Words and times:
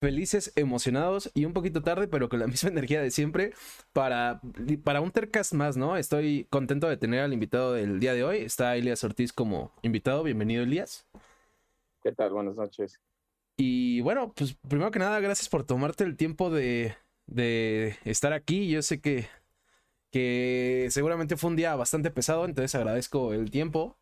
felices, 0.00 0.52
emocionados 0.56 1.30
y 1.34 1.44
un 1.44 1.52
poquito 1.52 1.82
tarde, 1.82 2.08
pero 2.08 2.28
con 2.28 2.40
la 2.40 2.46
misma 2.48 2.70
energía 2.70 3.02
de 3.02 3.10
siempre 3.10 3.52
para, 3.92 4.40
para 4.82 5.00
un 5.00 5.10
Tercas 5.10 5.52
más, 5.52 5.76
¿no? 5.76 5.96
Estoy 5.96 6.46
contento 6.50 6.88
de 6.88 6.96
tener 6.96 7.20
al 7.20 7.32
invitado 7.32 7.74
del 7.74 8.00
día 8.00 8.14
de 8.14 8.24
hoy. 8.24 8.38
Está 8.38 8.76
Elias 8.76 9.04
Ortiz 9.04 9.32
como 9.32 9.72
invitado. 9.82 10.22
Bienvenido, 10.22 10.62
Elías. 10.62 11.06
¿Qué 12.02 12.12
tal? 12.12 12.30
Buenas 12.30 12.56
noches. 12.56 12.98
Y 13.56 14.00
bueno, 14.00 14.32
pues 14.32 14.56
primero 14.68 14.90
que 14.90 14.98
nada, 14.98 15.20
gracias 15.20 15.48
por 15.50 15.64
tomarte 15.64 16.04
el 16.04 16.16
tiempo 16.16 16.48
de, 16.50 16.96
de 17.26 17.96
estar 18.04 18.32
aquí. 18.32 18.70
Yo 18.70 18.80
sé 18.80 19.02
que, 19.02 19.28
que 20.10 20.88
seguramente 20.90 21.36
fue 21.36 21.50
un 21.50 21.56
día 21.56 21.76
bastante 21.76 22.10
pesado, 22.10 22.46
entonces 22.46 22.74
agradezco 22.74 23.34
el 23.34 23.50
tiempo. 23.50 23.98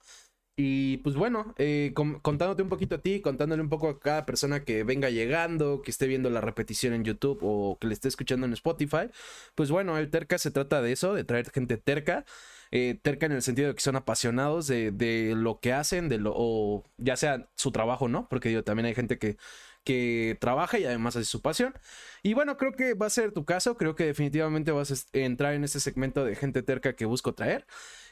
Y 0.61 0.97
pues 0.99 1.15
bueno, 1.15 1.55
eh, 1.57 1.93
contándote 1.95 2.63
un 2.65 2.69
poquito 2.69 2.97
a 2.97 2.99
ti, 3.01 3.21
contándole 3.21 3.63
un 3.63 3.69
poco 3.69 3.89
a 3.89 4.01
cada 4.01 4.27
persona 4.27 4.65
que 4.65 4.83
venga 4.83 5.09
llegando, 5.09 5.83
que 5.83 5.93
esté 5.93 6.09
viendo 6.09 6.31
la 6.31 6.41
repetición 6.41 6.95
en 6.95 7.05
YouTube 7.05 7.39
o 7.43 7.79
que 7.81 7.87
le 7.87 7.95
esté 7.95 8.09
escuchando 8.09 8.45
en 8.45 8.53
Spotify, 8.55 9.09
pues 9.55 9.71
bueno, 9.71 9.97
el 9.99 10.11
Terca 10.11 10.37
se 10.37 10.51
trata 10.51 10.83
de 10.83 10.91
eso, 10.91 11.15
de 11.15 11.23
traer 11.23 11.49
gente 11.53 11.77
terca. 11.77 12.25
Eh, 12.73 12.99
terca 13.01 13.27
en 13.27 13.33
el 13.33 13.43
sentido 13.43 13.69
de 13.69 13.75
que 13.77 13.81
son 13.81 13.95
apasionados 13.97 14.67
de, 14.67 14.91
de 14.91 15.35
lo 15.37 15.61
que 15.61 15.73
hacen, 15.73 16.09
de 16.09 16.19
lo, 16.19 16.33
o 16.35 16.85
ya 16.99 17.17
sea 17.17 17.49
su 17.55 17.71
trabajo, 17.71 18.09
¿no? 18.09 18.29
Porque 18.29 18.49
digo, 18.49 18.65
también 18.65 18.87
hay 18.87 18.95
gente 18.97 19.17
que, 19.19 19.37
que 19.85 20.37
trabaja 20.41 20.79
y 20.79 20.85
además 20.85 21.17
hace 21.17 21.25
su 21.25 21.41
pasión. 21.41 21.75
Y 22.23 22.35
bueno, 22.35 22.57
creo 22.57 22.73
que 22.73 22.95
va 22.95 23.07
a 23.07 23.11
ser 23.11 23.33
tu 23.33 23.45
caso, 23.45 23.77
creo 23.77 23.95
que 23.95 24.05
definitivamente 24.05 24.71
vas 24.73 24.91
a 24.91 25.19
entrar 25.19 25.55
en 25.55 25.65
este 25.65 25.81
segmento 25.81 26.25
de 26.25 26.37
gente 26.37 26.63
terca 26.63 26.95
que 26.95 27.05
busco 27.07 27.35
traer. 27.35 27.65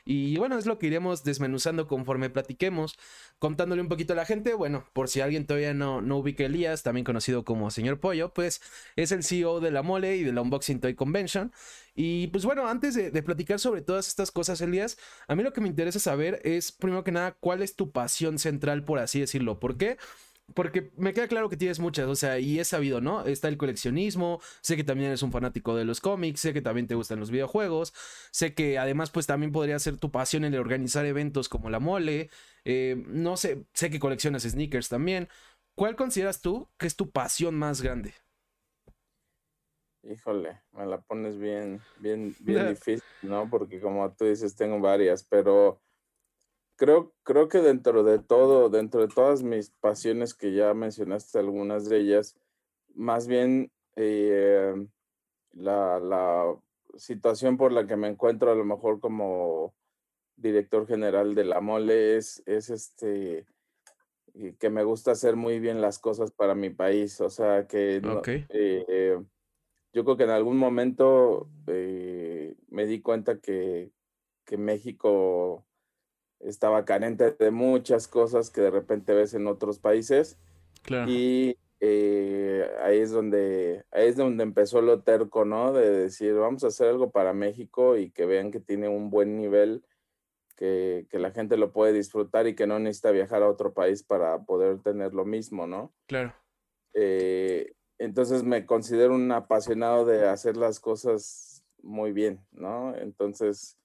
Y 0.09 0.37
bueno, 0.39 0.57
es 0.57 0.67
lo 0.67 0.79
que 0.79 0.87
iremos 0.87 1.25
desmenuzando 1.25 1.89
conforme 1.89 2.31
platiquemos, 2.31 2.97
contándole 3.41 3.83
un 3.83 3.89
poquito 3.89 4.13
a 4.13 4.17
la 4.17 4.25
gente. 4.25 4.55
Bueno, 4.55 4.89
por 4.93 5.09
si 5.09 5.21
alguien 5.21 5.47
todavía 5.47 5.75
no, 5.75 6.01
no 6.01 6.19
ubica 6.19 6.45
Elías, 6.45 6.85
también 6.85 7.05
conocido 7.05 7.45
como 7.45 7.73
Señor 7.73 7.99
Pollo, 7.99 8.33
pues 8.33 8.63
es 8.95 9.11
el 9.11 9.25
CEO 9.25 9.59
de 9.59 9.73
la 9.73 9.83
Mole 9.83 10.17
y 10.17 10.23
de 10.23 10.33
la 10.33 10.43
Unboxing 10.43 10.81
Toy 10.81 10.95
Convention. 10.95 11.53
Y 11.97 12.29
pues 12.29 12.45
bueno, 12.45 12.69
antes 12.69 12.95
de, 12.95 13.11
de, 13.11 13.23
platicar 13.25 13.59
sobre 13.59 13.83
todas 13.83 14.07
estas 14.07 14.31
cosas, 14.31 14.61
Elías, 14.61 14.97
a 15.27 15.35
mí 15.35 15.43
lo 15.43 15.53
que 15.53 15.61
me 15.61 15.69
interesa 15.69 15.99
saber 15.99 16.41
es, 16.45 16.71
primero 16.71 17.03
que 17.03 17.11
nada, 17.11 17.33
cuál 17.41 17.61
es 17.63 17.75
tu 17.75 17.91
pasión 17.91 18.39
central, 18.39 18.85
por 18.85 19.01
así 19.01 19.19
decirlo. 19.19 19.59
¿Por 19.59 19.77
qué? 19.77 19.97
Porque 20.55 20.93
me 20.97 21.13
queda 21.13 21.27
claro 21.27 21.49
que 21.49 21.57
tienes 21.57 21.81
muchas, 21.81 22.07
o 22.07 22.15
sea, 22.15 22.39
y 22.39 22.61
es 22.61 22.69
sabido, 22.69 23.01
¿no? 23.01 23.25
Está 23.25 23.49
el 23.49 23.57
coleccionismo, 23.57 24.41
sé 24.61 24.77
que 24.77 24.85
también 24.85 25.09
eres 25.09 25.23
un 25.23 25.33
fanático 25.33 25.75
de 25.75 25.85
los 25.85 26.01
cómics, 26.01 26.41
sé 26.41 26.53
que 26.55 26.63
también 26.63 26.87
te 26.87 26.95
gustan 26.95 27.19
los 27.19 27.31
videojuegos, 27.33 27.93
sé 28.31 28.55
que 28.55 28.79
además 28.79 29.11
pues 29.11 29.27
también 29.27 29.51
podría 29.53 29.79
ser 29.81 29.99
tu 29.99 30.11
pasión 30.13 30.45
el 30.45 30.57
organizar 30.57 31.05
eventos 31.05 31.49
como 31.49 31.69
la 31.69 31.81
mole, 31.81 32.31
eh, 32.65 33.03
no 33.09 33.37
sé, 33.37 33.65
sé 33.73 33.91
que 33.91 33.99
coleccionas 33.99 34.45
sneakers 34.45 34.89
también. 34.89 35.29
¿Cuál 35.75 35.97
consideras 35.97 36.41
tú 36.41 36.69
que 36.79 36.87
es 36.87 36.97
tu 36.97 37.11
pasión 37.11 37.55
más 37.57 37.83
grande? 37.83 38.15
Híjole, 40.05 40.63
me 40.73 40.87
la 40.87 41.01
pones 41.01 41.37
bien, 41.39 41.81
bien, 41.97 42.35
bien 42.41 42.65
difícil, 42.65 43.03
¿no? 43.23 43.51
Porque 43.51 43.81
como 43.81 44.11
tú 44.13 44.25
dices, 44.27 44.55
tengo 44.55 44.81
varias, 44.81 45.25
pero 45.25 45.81
creo, 46.77 47.13
creo 47.23 47.49
que 47.49 47.59
dentro 47.59 48.05
de 48.05 48.19
todo, 48.19 48.69
dentro 48.69 49.01
de 49.01 49.09
todas 49.09 49.43
mis 49.43 49.71
pasiones 49.71 50.35
que 50.35 50.55
ya 50.55 50.75
mencionaste, 50.75 51.39
algunas 51.39 51.89
de 51.89 51.99
ellas, 51.99 52.37
más 52.95 53.27
bien 53.27 53.73
eh, 53.97 54.75
la, 55.53 55.99
la, 56.01 56.57
situación 56.97 57.59
por 57.59 57.73
la 57.73 57.87
que 57.87 57.97
me 57.97 58.09
encuentro 58.09 58.51
a 58.51 58.55
lo 58.55 58.65
mejor 58.65 59.01
como 59.01 59.75
director 60.37 60.87
general 60.87 61.35
de 61.35 61.45
la 61.45 61.61
mole 61.61 62.17
es, 62.17 62.43
es 62.47 62.71
este 62.71 63.47
que 64.59 64.71
me 64.71 64.83
gusta 64.83 65.13
hacer 65.13 65.37
muy 65.37 65.61
bien 65.61 65.83
las 65.83 65.99
cosas 65.99 66.31
para 66.31 66.55
mi 66.55 66.71
país. 66.71 67.21
O 67.21 67.29
sea 67.31 67.67
que 67.67 68.01
eh, 68.49 69.19
yo 69.93 70.05
creo 70.05 70.17
que 70.17 70.25
en 70.25 70.31
algún 70.31 70.57
momento 70.57 71.51
eh, 71.67 72.55
me 72.69 72.87
di 72.87 73.01
cuenta 73.01 73.41
que, 73.41 73.91
que 74.45 74.57
México 74.57 75.66
estaba 76.41 76.85
carente 76.85 77.33
de 77.33 77.51
muchas 77.51 78.09
cosas 78.09 78.51
que 78.51 78.61
de 78.61 78.71
repente 78.71 79.15
ves 79.15 79.35
en 79.35 79.47
otros 79.47 79.79
países. 79.79 80.39
Y 81.09 81.57
eh, 81.81 82.71
ahí 82.83 82.99
es 82.99 83.11
donde 83.11 83.85
ahí 83.91 84.09
es 84.09 84.17
donde 84.17 84.45
empezó 84.45 84.81
lo 84.81 85.03
terco, 85.03 85.45
¿no? 85.45 85.73
De 85.73 85.91
decir, 85.91 86.35
vamos 86.35 86.65
a 86.65 86.69
hacer 86.69 86.89
algo 86.89 87.11
para 87.11 87.33
México 87.33 87.97
y 87.97 88.11
que 88.11 88.25
vean 88.25 88.51
que 88.51 88.61
tiene 88.61 88.89
un 88.89 89.11
buen 89.11 89.37
nivel, 89.37 89.85
que, 90.55 91.07
que 91.11 91.19
la 91.19 91.33
gente 91.33 91.57
lo 91.57 91.73
puede 91.73 91.93
disfrutar 91.93 92.47
y 92.47 92.55
que 92.55 92.67
no 92.67 92.79
necesita 92.79 93.11
viajar 93.11 93.43
a 93.43 93.51
otro 93.51 93.75
país 93.75 94.03
para 94.03 94.45
poder 94.45 94.81
tener 94.81 95.13
lo 95.13 95.25
mismo, 95.25 95.67
¿no? 95.67 95.93
Claro. 96.07 96.35
Eh, 96.95 97.75
entonces 97.99 98.43
me 98.43 98.65
considero 98.67 99.15
un 99.15 99.31
apasionado 99.33 100.05
de 100.05 100.29
hacer 100.29 100.57
las 100.57 100.81
cosas 100.81 101.65
muy 101.83 102.13
bien, 102.13 102.41
¿no? 102.53 102.95
Entonces, 102.97 103.79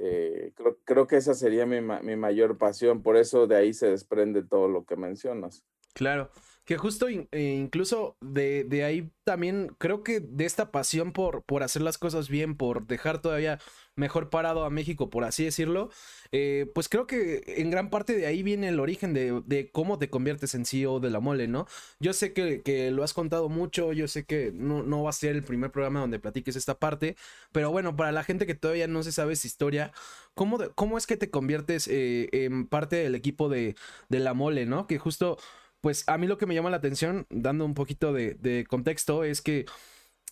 eh, 0.00 0.52
creo, 0.54 0.78
creo, 0.84 1.06
que 1.06 1.16
esa 1.16 1.34
sería 1.34 1.66
mi, 1.66 1.80
mi, 1.80 2.16
mayor 2.16 2.56
pasión, 2.58 3.02
por 3.02 3.16
eso 3.16 3.46
de 3.46 3.56
ahí 3.56 3.72
se 3.72 3.88
desprende 3.88 4.42
todo 4.42 4.68
lo 4.68 4.84
que 4.84 4.96
mencionas. 4.96 5.64
Claro, 5.98 6.30
que 6.64 6.76
justo 6.76 7.08
eh, 7.08 7.26
incluso 7.58 8.16
de, 8.20 8.62
de, 8.62 8.84
ahí 8.84 9.10
también 9.24 9.74
creo 9.78 10.04
que 10.04 10.20
de 10.20 10.44
esta 10.44 10.70
pasión 10.70 11.12
por, 11.12 11.42
por 11.42 11.64
hacer 11.64 11.82
las 11.82 11.98
cosas 11.98 12.28
bien, 12.28 12.56
por 12.56 12.86
dejar 12.86 13.20
todavía 13.20 13.58
mejor 13.96 14.30
parado 14.30 14.64
a 14.64 14.70
México, 14.70 15.10
por 15.10 15.24
así 15.24 15.44
decirlo, 15.44 15.90
eh, 16.30 16.70
pues 16.72 16.88
creo 16.88 17.08
que 17.08 17.42
en 17.56 17.70
gran 17.70 17.90
parte 17.90 18.14
de 18.14 18.26
ahí 18.26 18.44
viene 18.44 18.68
el 18.68 18.78
origen 18.78 19.12
de, 19.12 19.42
de, 19.44 19.72
cómo 19.72 19.98
te 19.98 20.08
conviertes 20.08 20.54
en 20.54 20.64
CEO 20.66 21.00
de 21.00 21.10
la 21.10 21.18
mole, 21.18 21.48
¿no? 21.48 21.66
Yo 21.98 22.12
sé 22.12 22.32
que, 22.32 22.62
que 22.62 22.92
lo 22.92 23.02
has 23.02 23.12
contado 23.12 23.48
mucho, 23.48 23.92
yo 23.92 24.06
sé 24.06 24.24
que 24.24 24.52
no, 24.54 24.84
no, 24.84 25.02
va 25.02 25.10
a 25.10 25.12
ser 25.12 25.34
el 25.34 25.42
primer 25.42 25.72
programa 25.72 25.98
donde 25.98 26.20
platiques 26.20 26.54
esta 26.54 26.78
parte, 26.78 27.16
pero 27.50 27.72
bueno, 27.72 27.96
para 27.96 28.12
la 28.12 28.22
gente 28.22 28.46
que 28.46 28.54
todavía 28.54 28.86
no 28.86 29.02
se 29.02 29.10
sabe 29.10 29.32
esa 29.32 29.48
historia, 29.48 29.92
¿cómo, 30.34 30.58
cómo 30.76 30.96
es 30.96 31.06
que 31.08 31.16
te 31.16 31.30
conviertes 31.30 31.88
eh, 31.88 32.28
en 32.32 32.68
parte 32.68 32.96
del 32.96 33.16
equipo 33.16 33.48
de, 33.48 33.74
de 34.08 34.18
la 34.20 34.32
mole, 34.32 34.64
¿no? 34.64 34.86
Que 34.86 34.98
justo, 34.98 35.38
pues 35.80 36.04
a 36.08 36.18
mí 36.18 36.26
lo 36.26 36.38
que 36.38 36.46
me 36.46 36.54
llama 36.54 36.70
la 36.70 36.78
atención, 36.78 37.26
dando 37.30 37.64
un 37.64 37.74
poquito 37.74 38.12
de, 38.12 38.66
contexto, 38.68 39.24
es 39.24 39.42
que 39.42 39.66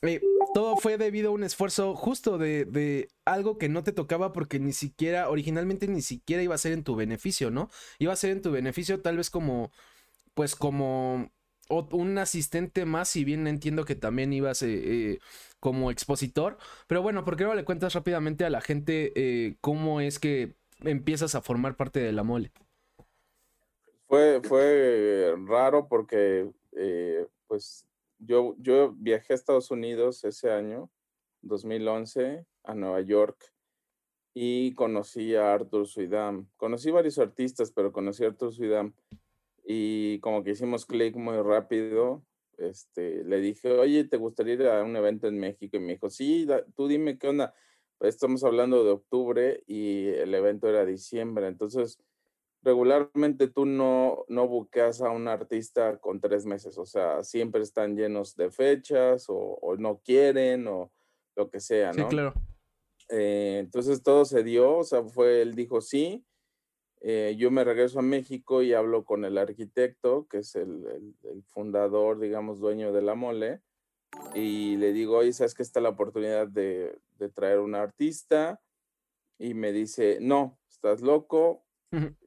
eh, 0.03 0.21
todo 0.55 0.77
fue 0.77 0.99
debido 0.99 1.31
a 1.31 1.33
un 1.33 1.45
esfuerzo 1.45 1.95
justo 1.95 2.39
de, 2.39 3.09
algo 3.25 3.59
que 3.59 3.69
no 3.69 3.84
te 3.84 3.93
tocaba 3.93 4.33
porque 4.33 4.59
ni 4.59 4.73
siquiera, 4.73 5.31
originalmente 5.31 5.89
ni 5.89 6.03
siquiera 6.03 6.43
iba 6.43 6.55
a 6.55 6.59
ser 6.59 6.73
en 6.73 6.84
tu 6.84 6.97
beneficio, 6.97 7.51
¿no? 7.51 7.71
Iba 7.99 8.12
a 8.12 8.17
ser 8.17 8.31
en 8.31 8.43
tu 8.43 8.51
beneficio 8.51 9.01
tal 9.01 9.19
vez 9.19 9.31
como, 9.31 9.71
pues 10.34 10.57
como 10.57 11.31
un 11.69 12.19
asistente 12.19 12.84
más, 12.84 13.09
si 13.09 13.25
bien 13.25 13.47
entiendo 13.47 13.84
que 13.84 13.97
también 13.97 14.33
ibas 14.33 14.63
eh, 14.63 14.69
eh, 15.13 15.19
como 15.61 15.91
expositor. 15.91 16.59
Pero 16.87 17.03
bueno, 17.03 17.25
¿por 17.25 17.37
qué 17.37 17.45
no 17.45 17.55
le 17.55 17.65
cuentas 17.65 17.95
rápidamente 17.95 18.45
a 18.45 18.51
la 18.51 18.61
gente 18.61 19.57
cómo 19.61 20.01
es 20.01 20.19
que 20.19 20.57
empiezas 20.81 21.34
a 21.34 21.43
formar 21.43 21.77
parte 21.77 22.01
de 22.01 22.13
la 22.13 22.23
mole? 22.25 22.53
Fue, 24.09 24.41
fue 24.43 25.34
raro 25.47 25.89
porque, 25.89 26.50
pues, 27.47 27.87
yo, 28.19 28.55
yo 28.59 28.93
viajé 28.97 29.33
a 29.33 29.37
Estados 29.37 29.71
Unidos 29.71 30.25
ese 30.25 30.50
año, 30.50 30.91
2011, 31.43 32.47
a 32.65 32.75
Nueva 32.75 33.00
York, 33.00 33.53
y 34.39 34.75
conocí 34.75 35.34
a 35.34 35.55
Arthur 35.55 35.87
Suidam. 35.87 36.47
Conocí 36.56 36.91
varios 36.91 37.19
artistas, 37.19 37.72
pero 37.72 37.91
conocí 37.91 38.22
a 38.22 38.28
Arthur 38.28 38.53
Suidam. 38.53 38.95
Y 39.65 40.21
como 40.21 40.45
que 40.45 40.50
hicimos 40.50 40.84
clic 40.84 41.16
muy 41.16 41.39
rápido, 41.39 42.22
este, 42.59 43.25
le 43.25 43.41
dije, 43.41 43.72
oye, 43.72 44.05
¿te 44.05 44.16
gustaría 44.16 44.55
ir 44.55 44.66
a 44.66 44.83
un 44.84 44.95
evento 44.95 45.27
en 45.27 45.39
México? 45.39 45.77
Y 45.77 45.81
me 45.81 45.95
dijo, 45.95 46.11
sí, 46.11 46.47
tú 46.75 46.87
dime 46.87 47.19
qué 47.19 47.28
onda. 47.28 47.55
Estamos 48.00 48.45
hablando 48.45 48.84
de 48.84 48.91
octubre 48.91 49.65
y 49.66 50.09
el 50.09 50.34
evento 50.34 50.69
era 50.69 50.84
diciembre. 50.84 51.49
Entonces, 51.49 51.99
regularmente 52.66 53.47
tú 53.47 53.65
no, 53.65 54.25
no 54.28 54.49
buqueas 54.49 55.00
a 55.00 55.10
un 55.10 55.28
artista 55.28 55.99
con 55.99 56.21
tres 56.21 56.44
meses, 56.44 56.77
o 56.78 56.84
sea, 56.84 57.22
siempre 57.22 57.62
están 57.62 57.97
llenos 57.97 58.34
de 58.34 58.50
fechas 58.50 59.27
o, 59.28 59.77
no 59.78 60.01
quieren 60.04 60.66
o 60.66 60.92
lo 61.36 61.48
que 61.48 61.60
sea, 61.60 61.92
¿no? 61.92 62.03
Sí, 62.03 62.09
claro. 62.09 62.34
Eh, 63.09 63.59
entonces 63.60 64.03
todo 64.03 64.24
se 64.24 64.42
dio, 64.42 64.78
o 64.78 64.84
sea, 64.84 65.04
fue, 65.04 65.42
él 65.42 65.54
dijo 65.54 65.80
sí, 65.80 66.27
eh, 67.03 67.36
yo 67.39 67.53
me 67.53 67.63
regreso 67.63 68.01
a 68.01 68.03
México 68.03 68.63
y 68.63 68.72
hablo 68.72 69.04
con 69.04 69.24
el 69.24 69.39
arquitecto, 69.39 70.27
que 70.28 70.39
es 70.39 70.57
el, 70.57 71.15
el, 71.22 71.45
fundador, 71.45 72.19
digamos, 72.19 72.59
dueño 72.59 72.92
de 72.92 73.03
la 73.03 73.15
mole, 73.15 73.60
y 74.34 74.77
le 74.78 74.92
digo, 74.92 75.19
oye, 75.19 75.33
¿sabes 75.33 75.54
que 75.54 75.62
está 75.62 75.80
la 75.80 75.91
oportunidad 75.91 76.48
de, 76.48 76.98
de 77.19 77.28
traer 77.28 77.60
un 77.60 77.77
artista? 77.77 78.60
Y 79.39 79.54
me 79.54 79.71
dice, 79.71 80.19
no, 80.21 80.59
estás 80.69 81.01
loco, 81.01 81.65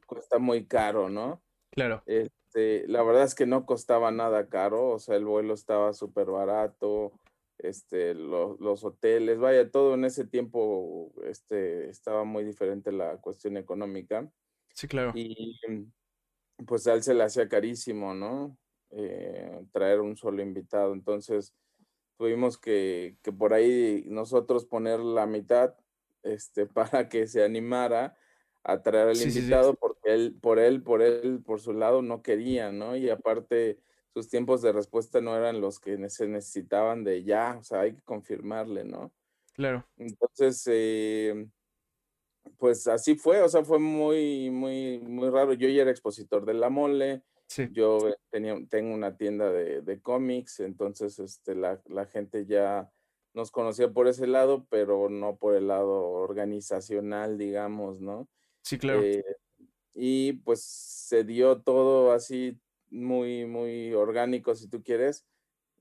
cuesta 0.09 0.39
muy 0.39 0.65
caro, 0.65 1.09
¿no? 1.09 1.41
Claro. 1.71 2.03
Este, 2.05 2.87
la 2.87 3.03
verdad 3.03 3.23
es 3.23 3.35
que 3.35 3.45
no 3.45 3.65
costaba 3.65 4.11
nada 4.11 4.49
caro, 4.49 4.89
o 4.89 4.99
sea, 4.99 5.15
el 5.15 5.25
vuelo 5.25 5.53
estaba 5.53 5.93
súper 5.93 6.27
barato, 6.27 7.13
este, 7.57 8.13
los 8.15 8.83
hoteles, 8.83 9.37
vaya, 9.37 9.69
todo 9.69 9.93
en 9.93 10.05
ese 10.05 10.25
tiempo 10.25 11.11
este, 11.23 11.89
estaba 11.89 12.23
muy 12.23 12.43
diferente 12.43 12.91
la 12.91 13.17
cuestión 13.17 13.57
económica. 13.57 14.29
Sí, 14.73 14.87
claro. 14.87 15.11
Y 15.13 15.59
pues 16.65 16.87
a 16.87 16.93
él 16.93 17.03
se 17.03 17.13
le 17.13 17.23
hacía 17.23 17.47
carísimo, 17.47 18.13
¿no? 18.13 18.57
eh, 18.91 19.65
traer 19.71 19.99
un 19.99 20.15
solo 20.15 20.41
invitado. 20.41 20.93
Entonces 20.93 21.53
tuvimos 22.17 22.57
que, 22.57 23.17
que, 23.21 23.31
por 23.31 23.53
ahí 23.53 24.03
nosotros 24.07 24.65
poner 24.65 24.99
la 24.99 25.25
mitad 25.25 25.75
este, 26.23 26.65
para 26.67 27.09
que 27.09 27.27
se 27.27 27.43
animara 27.43 28.15
a 28.63 28.81
traer 28.81 29.09
al 29.09 29.21
invitado, 29.21 29.75
porque 29.75 30.13
él, 30.13 30.37
por 30.39 30.59
él, 30.59 30.83
por 30.83 31.01
él, 31.01 31.41
por 31.45 31.59
su 31.59 31.73
lado, 31.73 32.01
no 32.01 32.21
quería, 32.21 32.71
¿no? 32.71 32.95
Y 32.95 33.09
aparte, 33.09 33.79
sus 34.13 34.29
tiempos 34.29 34.61
de 34.61 34.71
respuesta 34.71 35.21
no 35.21 35.35
eran 35.35 35.61
los 35.61 35.79
que 35.79 36.09
se 36.09 36.27
necesitaban 36.27 37.03
de 37.03 37.23
ya, 37.23 37.57
o 37.59 37.63
sea, 37.63 37.81
hay 37.81 37.93
que 37.93 38.01
confirmarle, 38.01 38.83
¿no? 38.83 39.11
Claro. 39.53 39.85
Entonces, 39.97 40.63
eh, 40.71 41.47
pues 42.57 42.87
así 42.87 43.15
fue, 43.15 43.41
o 43.41 43.49
sea, 43.49 43.63
fue 43.63 43.79
muy, 43.79 44.49
muy, 44.49 44.99
muy 44.99 45.29
raro. 45.29 45.53
Yo 45.53 45.67
ya 45.69 45.81
era 45.81 45.91
expositor 45.91 46.45
de 46.45 46.53
la 46.53 46.69
mole, 46.69 47.23
yo 47.71 47.99
tenía, 48.29 48.55
tengo 48.69 48.93
una 48.93 49.17
tienda 49.17 49.51
de, 49.51 49.81
de 49.81 50.01
cómics, 50.01 50.59
entonces 50.59 51.17
este, 51.19 51.55
la, 51.55 51.81
la, 51.87 52.05
gente 52.05 52.45
ya 52.45 52.91
nos 53.33 53.49
conocía 53.51 53.91
por 53.91 54.07
ese 54.07 54.27
lado, 54.27 54.67
pero 54.69 55.09
no 55.09 55.37
por 55.37 55.55
el 55.55 55.67
lado 55.67 56.09
organizacional, 56.09 57.37
digamos, 57.37 58.01
¿no? 58.01 58.27
Sí, 58.69 58.77
claro. 58.77 59.01
Eh, 59.01 59.25
y 59.95 60.33
pues 60.33 60.61
se 60.61 61.23
dio 61.23 61.59
todo 61.61 62.11
así 62.11 62.59
muy, 62.91 63.47
muy 63.47 63.95
orgánico, 63.95 64.53
si 64.53 64.67
tú 64.69 64.83
quieres, 64.83 65.25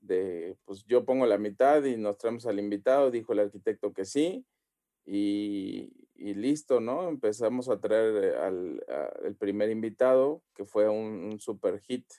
de, 0.01 0.57
pues 0.65 0.83
yo 0.85 1.05
pongo 1.05 1.27
la 1.27 1.37
mitad 1.37 1.83
y 1.83 1.97
nos 1.97 2.17
traemos 2.17 2.47
al 2.47 2.57
invitado, 2.57 3.11
dijo 3.11 3.33
el 3.33 3.41
arquitecto 3.41 3.93
que 3.93 4.05
sí, 4.05 4.43
y, 5.05 5.93
y 6.15 6.33
listo, 6.33 6.79
¿no? 6.79 7.07
Empezamos 7.07 7.69
a 7.69 7.79
traer 7.79 8.37
al, 8.37 8.83
el 9.23 9.35
primer 9.35 9.69
invitado, 9.69 10.41
que 10.55 10.65
fue 10.65 10.89
un, 10.89 11.39
super 11.39 11.79
hit, 11.81 12.11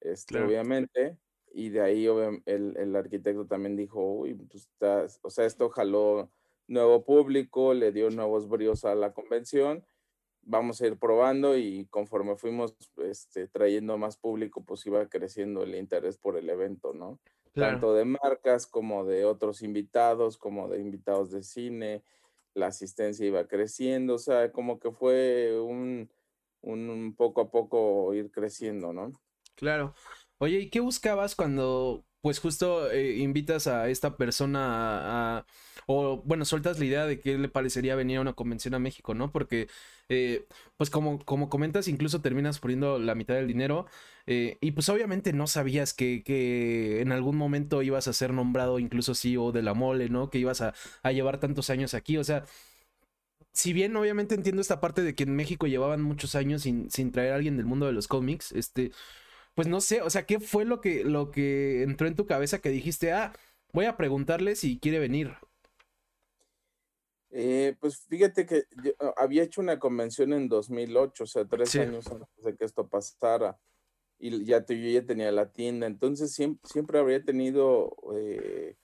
este, 0.00 0.40
obviamente, 0.40 1.18
y 1.52 1.68
de 1.68 1.82
ahí 1.82 2.06
el, 2.06 2.76
el, 2.76 2.96
arquitecto 2.96 3.46
también 3.46 3.76
dijo, 3.76 4.02
uy, 4.02 4.34
pues 4.34 4.68
o 5.22 5.30
sea, 5.30 5.46
esto 5.46 5.70
jaló 5.70 6.32
nuevo 6.66 7.04
público, 7.04 7.74
le 7.74 7.92
dio 7.92 8.10
nuevos 8.10 8.48
bríos 8.48 8.84
a 8.84 8.94
la 8.94 9.12
convención, 9.12 9.84
vamos 10.42 10.80
a 10.80 10.86
ir 10.86 10.98
probando 10.98 11.56
y 11.56 11.86
conforme 11.86 12.36
fuimos 12.36 12.74
este, 13.04 13.48
trayendo 13.48 13.98
más 13.98 14.16
público, 14.16 14.64
pues 14.64 14.84
iba 14.86 15.06
creciendo 15.08 15.62
el 15.62 15.74
interés 15.74 16.18
por 16.18 16.36
el 16.36 16.48
evento, 16.48 16.92
¿no? 16.92 17.18
Tanto 17.54 17.94
de 17.94 18.04
marcas 18.04 18.66
como 18.66 19.04
de 19.04 19.24
otros 19.24 19.62
invitados, 19.62 20.38
como 20.38 20.68
de 20.68 20.80
invitados 20.80 21.30
de 21.30 21.44
cine, 21.44 22.02
la 22.52 22.66
asistencia 22.66 23.26
iba 23.26 23.46
creciendo, 23.46 24.14
o 24.14 24.18
sea, 24.18 24.50
como 24.50 24.80
que 24.80 24.90
fue 24.90 25.60
un, 25.60 26.10
un, 26.62 27.14
poco 27.16 27.42
a 27.42 27.50
poco 27.50 28.12
ir 28.12 28.32
creciendo, 28.32 28.92
¿no? 28.92 29.12
Claro. 29.54 29.94
Oye, 30.38 30.58
¿y 30.58 30.70
qué 30.70 30.80
buscabas 30.80 31.36
cuando, 31.36 32.04
pues 32.24 32.38
justo 32.38 32.90
eh, 32.90 33.18
invitas 33.18 33.66
a 33.66 33.90
esta 33.90 34.16
persona 34.16 35.38
a, 35.38 35.46
o 35.84 36.22
bueno, 36.24 36.46
sueltas 36.46 36.78
la 36.78 36.86
idea 36.86 37.04
de 37.04 37.20
qué 37.20 37.36
le 37.36 37.50
parecería 37.50 37.96
venir 37.96 38.16
a 38.16 38.22
una 38.22 38.32
convención 38.32 38.72
a 38.72 38.78
México, 38.78 39.12
¿no? 39.12 39.30
Porque, 39.30 39.68
eh, 40.08 40.46
pues 40.78 40.88
como, 40.88 41.18
como 41.22 41.50
comentas, 41.50 41.86
incluso 41.86 42.22
terminas 42.22 42.60
poniendo 42.60 42.98
la 42.98 43.14
mitad 43.14 43.34
del 43.34 43.46
dinero 43.46 43.84
eh, 44.26 44.56
y 44.62 44.70
pues 44.70 44.88
obviamente 44.88 45.34
no 45.34 45.46
sabías 45.46 45.92
que, 45.92 46.22
que, 46.24 47.02
en 47.02 47.12
algún 47.12 47.36
momento 47.36 47.82
ibas 47.82 48.08
a 48.08 48.14
ser 48.14 48.32
nombrado 48.32 48.78
incluso 48.78 49.14
CEO 49.14 49.52
de 49.52 49.60
la 49.60 49.74
mole, 49.74 50.08
¿no? 50.08 50.30
Que 50.30 50.38
ibas 50.38 50.62
a, 50.62 50.72
a 51.02 51.12
llevar 51.12 51.40
tantos 51.40 51.68
años 51.68 51.92
aquí, 51.92 52.16
o 52.16 52.24
sea 52.24 52.46
si 53.52 53.72
bien 53.72 53.94
obviamente 53.96 54.34
entiendo 54.34 54.62
esta 54.62 54.80
parte 54.80 55.02
de 55.02 55.14
que 55.14 55.24
en 55.24 55.36
México 55.36 55.66
llevaban 55.66 56.02
muchos 56.02 56.34
años 56.34 56.62
sin, 56.62 56.90
sin, 56.90 57.12
traer 57.12 57.32
a 57.32 57.36
alguien 57.36 57.56
del 57.56 57.66
mundo 57.66 57.86
de 57.86 57.92
los 57.92 58.08
cómics, 58.08 58.50
este, 58.52 58.92
pues 59.54 59.68
no 59.68 59.80
sé, 59.80 60.02
o 60.02 60.10
sea, 60.10 60.26
¿qué 60.26 60.40
fue 60.40 60.64
lo 60.64 60.80
que, 60.80 61.04
lo 61.04 61.30
que 61.30 61.82
entró 61.82 62.06
en 62.06 62.16
tu 62.16 62.26
cabeza 62.26 62.58
que 62.58 62.70
dijiste, 62.70 63.12
ah, 63.12 63.32
voy 63.72 63.86
a 63.86 63.96
preguntarle 63.96 64.56
si 64.56 64.78
quiere 64.78 64.98
venir? 64.98 65.32
Eh, 67.30 67.74
pues 67.80 67.98
fíjate 67.98 68.46
que 68.46 68.64
yo 68.82 68.92
ah, 69.00 69.14
había 69.16 69.42
hecho 69.42 69.60
una 69.60 69.78
convención 69.78 70.32
en 70.32 70.48
2008, 70.48 71.24
o 71.24 71.26
sea, 71.26 71.44
tres 71.44 71.74
años 71.76 72.06
antes 72.06 72.44
de 72.44 72.56
que 72.56 72.64
esto 72.64 72.88
pasara, 72.88 73.58
y 74.18 74.44
ya 74.44 74.64
yo 74.64 74.74
ya 74.76 75.04
tenía 75.04 75.32
la 75.32 75.50
tienda, 75.50 75.86
entonces 75.86 76.32
siempre, 76.32 76.68
siempre 76.68 76.98
habría 76.98 77.24
tenido 77.24 77.96
eh, 78.16 78.76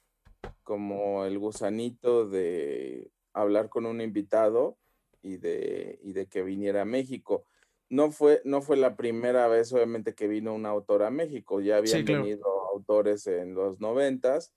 como 0.62 1.24
el 1.24 1.38
gusanito 1.38 2.28
de 2.28 3.10
hablar 3.32 3.68
con 3.68 3.86
un 3.86 4.00
invitado 4.00 4.78
y 5.22 5.36
de, 5.36 5.98
y 6.02 6.12
de 6.12 6.26
que 6.26 6.42
viniera 6.42 6.82
a 6.82 6.84
México. 6.86 7.44
No 7.90 8.10
fue, 8.12 8.40
no 8.44 8.62
fue 8.62 8.76
la 8.76 8.96
primera 8.96 9.48
vez, 9.48 9.72
obviamente, 9.72 10.14
que 10.14 10.28
vino 10.28 10.54
un 10.54 10.64
autor 10.64 11.02
a 11.02 11.10
México, 11.10 11.60
ya 11.60 11.76
habían 11.76 12.04
venido 12.04 12.46
autores 12.72 13.26
en 13.26 13.54
los 13.54 13.80
noventas, 13.80 14.54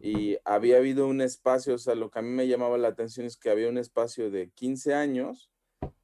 y 0.00 0.36
había 0.44 0.76
habido 0.78 1.06
un 1.06 1.20
espacio, 1.20 1.74
o 1.74 1.78
sea, 1.78 1.94
lo 1.94 2.10
que 2.10 2.18
a 2.18 2.22
mí 2.22 2.28
me 2.28 2.48
llamaba 2.48 2.76
la 2.76 2.88
atención 2.88 3.26
es 3.26 3.36
que 3.36 3.50
había 3.50 3.68
un 3.68 3.78
espacio 3.78 4.30
de 4.30 4.50
15 4.50 4.92
años 4.94 5.50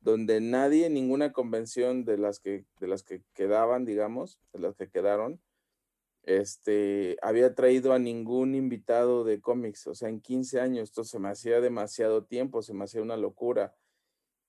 donde 0.00 0.40
nadie, 0.40 0.88
ninguna 0.88 1.32
convención 1.32 2.04
de 2.04 2.18
las 2.18 2.40
que, 2.40 2.64
de 2.78 2.88
las 2.88 3.02
que 3.02 3.22
quedaban, 3.34 3.84
digamos, 3.84 4.40
de 4.52 4.60
las 4.60 4.74
que 4.74 4.88
quedaron, 4.88 5.40
este, 6.22 7.16
había 7.22 7.54
traído 7.54 7.92
a 7.92 7.98
ningún 7.98 8.54
invitado 8.54 9.24
de 9.24 9.40
cómics, 9.40 9.86
o 9.86 9.94
sea, 9.94 10.08
en 10.08 10.20
15 10.20 10.60
años, 10.60 10.84
esto 10.84 11.04
se 11.04 11.18
me 11.18 11.28
hacía 11.28 11.60
demasiado 11.60 12.24
tiempo, 12.24 12.62
se 12.62 12.74
me 12.74 12.84
hacía 12.84 13.02
una 13.02 13.16
locura. 13.16 13.74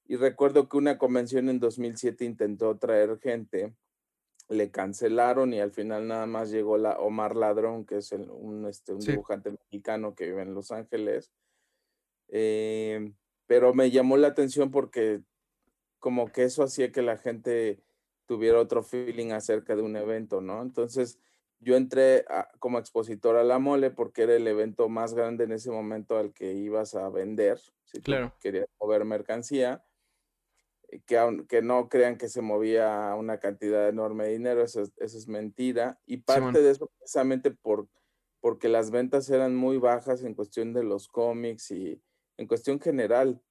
Y 0.06 0.16
recuerdo 0.16 0.68
que 0.68 0.78
una 0.78 0.98
convención 0.98 1.50
en 1.50 1.60
2007 1.60 2.26
intentó 2.26 2.78
traer 2.78 3.18
gente 3.20 3.74
le 4.52 4.70
cancelaron 4.70 5.54
y 5.54 5.62
al 5.62 5.72
final 5.72 6.08
nada 6.08 6.26
más 6.26 6.52
llegó 6.52 6.78
la 6.78 7.00
Omar 7.00 7.36
Ladrón, 7.36 7.86
que 7.86 7.98
es 7.98 8.12
un, 8.12 8.68
este, 8.68 8.94
un 8.94 9.00
dibujante 9.00 9.52
mexicano 9.52 10.14
que 10.14 10.26
vive 10.26 10.42
en 10.42 10.54
Los 10.54 10.72
Ángeles. 10.72 11.32
Eh, 12.28 13.14
pero 13.48 13.74
me 13.74 13.92
llamó 13.92 14.18
la 14.18 14.28
atención 14.28 14.70
porque 14.70 15.22
como 16.00 16.32
que 16.32 16.44
eso 16.44 16.64
hacía 16.64 16.92
que 16.92 17.02
la 17.02 17.18
gente 17.18 17.82
tuviera 18.26 18.60
otro 18.60 18.84
feeling 18.84 19.32
acerca 19.32 19.76
de 19.76 19.84
un 19.84 19.96
evento, 19.96 20.42
¿no? 20.42 20.62
Entonces 20.62 21.18
yo 21.60 21.76
entré 21.78 22.26
como 22.60 22.80
expositor 22.80 23.38
a 23.38 23.44
la 23.44 23.60
mole 23.60 23.90
porque 23.92 24.24
era 24.24 24.36
el 24.36 24.48
evento 24.48 24.90
más 24.90 25.14
grande 25.14 25.46
en 25.46 25.54
ese 25.54 25.72
momento 25.72 26.18
al 26.18 26.34
que 26.34 26.54
ibas 26.54 26.96
a 26.96 27.08
vender, 27.10 27.60
si 27.86 28.02
claro. 28.02 28.34
querías 28.42 28.68
mover 28.80 29.06
mercancía 29.06 29.84
que, 31.06 31.62
no 31.62 31.90
crean 31.90 32.18
que 32.18 32.28
se 32.28 32.42
movía 32.42 33.16
una 33.18 33.40
cantidad 33.40 33.88
enorme 33.88 34.26
de 34.26 34.34
dinero, 34.34 34.64
eso, 34.64 34.84
es 34.98 35.28
mentira. 35.28 36.00
Y 36.06 36.18
parte 36.18 36.62
de 36.62 36.72
eso 36.72 36.88
precisamente 36.98 37.52
por, 37.52 37.88
porque 38.42 38.68
las 38.68 38.92
ventas 38.92 39.30
eran 39.30 39.56
muy 39.56 39.78
bajas 39.78 40.24
en 40.24 40.34
cuestión 40.34 40.74
de 40.74 40.84
los 40.84 41.08
cómics 41.08 41.72
y 41.72 42.02
en 42.38 42.48
cuestión 42.48 42.80
general, 42.80 43.42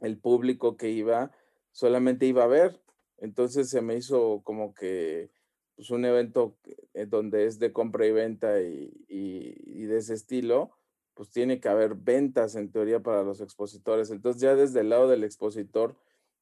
el 0.00 0.18
público 0.18 0.76
que 0.76 0.90
iba 0.90 1.30
solamente 1.70 2.26
iba 2.26 2.44
a 2.44 2.48
ver. 2.48 2.80
Entonces 3.18 3.68
se 3.68 3.82
me 3.82 3.96
hizo 3.96 4.40
como 4.42 4.74
que 4.74 5.30
pues, 5.76 5.90
un 5.90 6.04
evento 6.04 6.56
eh, 6.94 7.06
donde 7.06 7.46
es 7.46 7.58
de 7.58 7.72
compra 7.72 8.06
y 8.06 8.12
venta 8.12 8.60
y, 8.60 8.92
y 9.08 9.82
de 9.84 9.98
ese 9.98 10.14
estilo, 10.14 10.72
pues 11.14 11.30
tiene 11.30 11.60
que 11.60 11.68
haber 11.68 11.94
ventas 11.94 12.54
en 12.56 12.72
teoría 12.72 13.00
para 13.00 13.22
los 13.22 13.40
expositores. 13.40 14.10
Entonces 14.10 14.40
ya 14.40 14.54
desde 14.54 14.80
el 14.80 14.88
lado 14.88 15.08
del 15.08 15.24
expositor, 15.24 15.96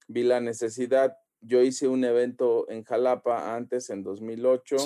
vi 0.08 0.22
la 0.22 0.40
necesidad. 0.40 1.16
Yo 1.40 1.62
hice 1.62 1.88
un 1.88 2.04
evento 2.04 2.68
en 2.68 2.84
Jalapa 2.84 3.54
antes, 3.54 3.90
en 3.90 4.02
2008. 4.02 4.76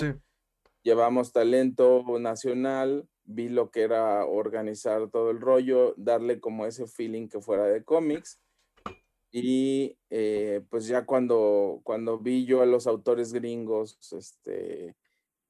Llevamos 0.83 1.33
talento 1.33 2.03
nacional, 2.19 3.07
vi 3.23 3.49
lo 3.49 3.71
que 3.71 3.81
era 3.81 4.25
organizar 4.25 5.09
todo 5.09 5.31
el 5.31 5.41
rollo, 5.41 5.93
darle 5.97 6.39
como 6.39 6.65
ese 6.65 6.87
feeling 6.87 7.27
que 7.27 7.41
fuera 7.41 7.65
de 7.65 7.83
cómics. 7.83 8.39
Y 9.31 9.97
eh, 10.09 10.61
pues 10.69 10.87
ya 10.87 11.05
cuando, 11.05 11.81
cuando 11.83 12.19
vi 12.19 12.45
yo 12.45 12.61
a 12.61 12.65
los 12.65 12.87
autores 12.87 13.33
gringos, 13.33 13.97
este, 14.13 14.95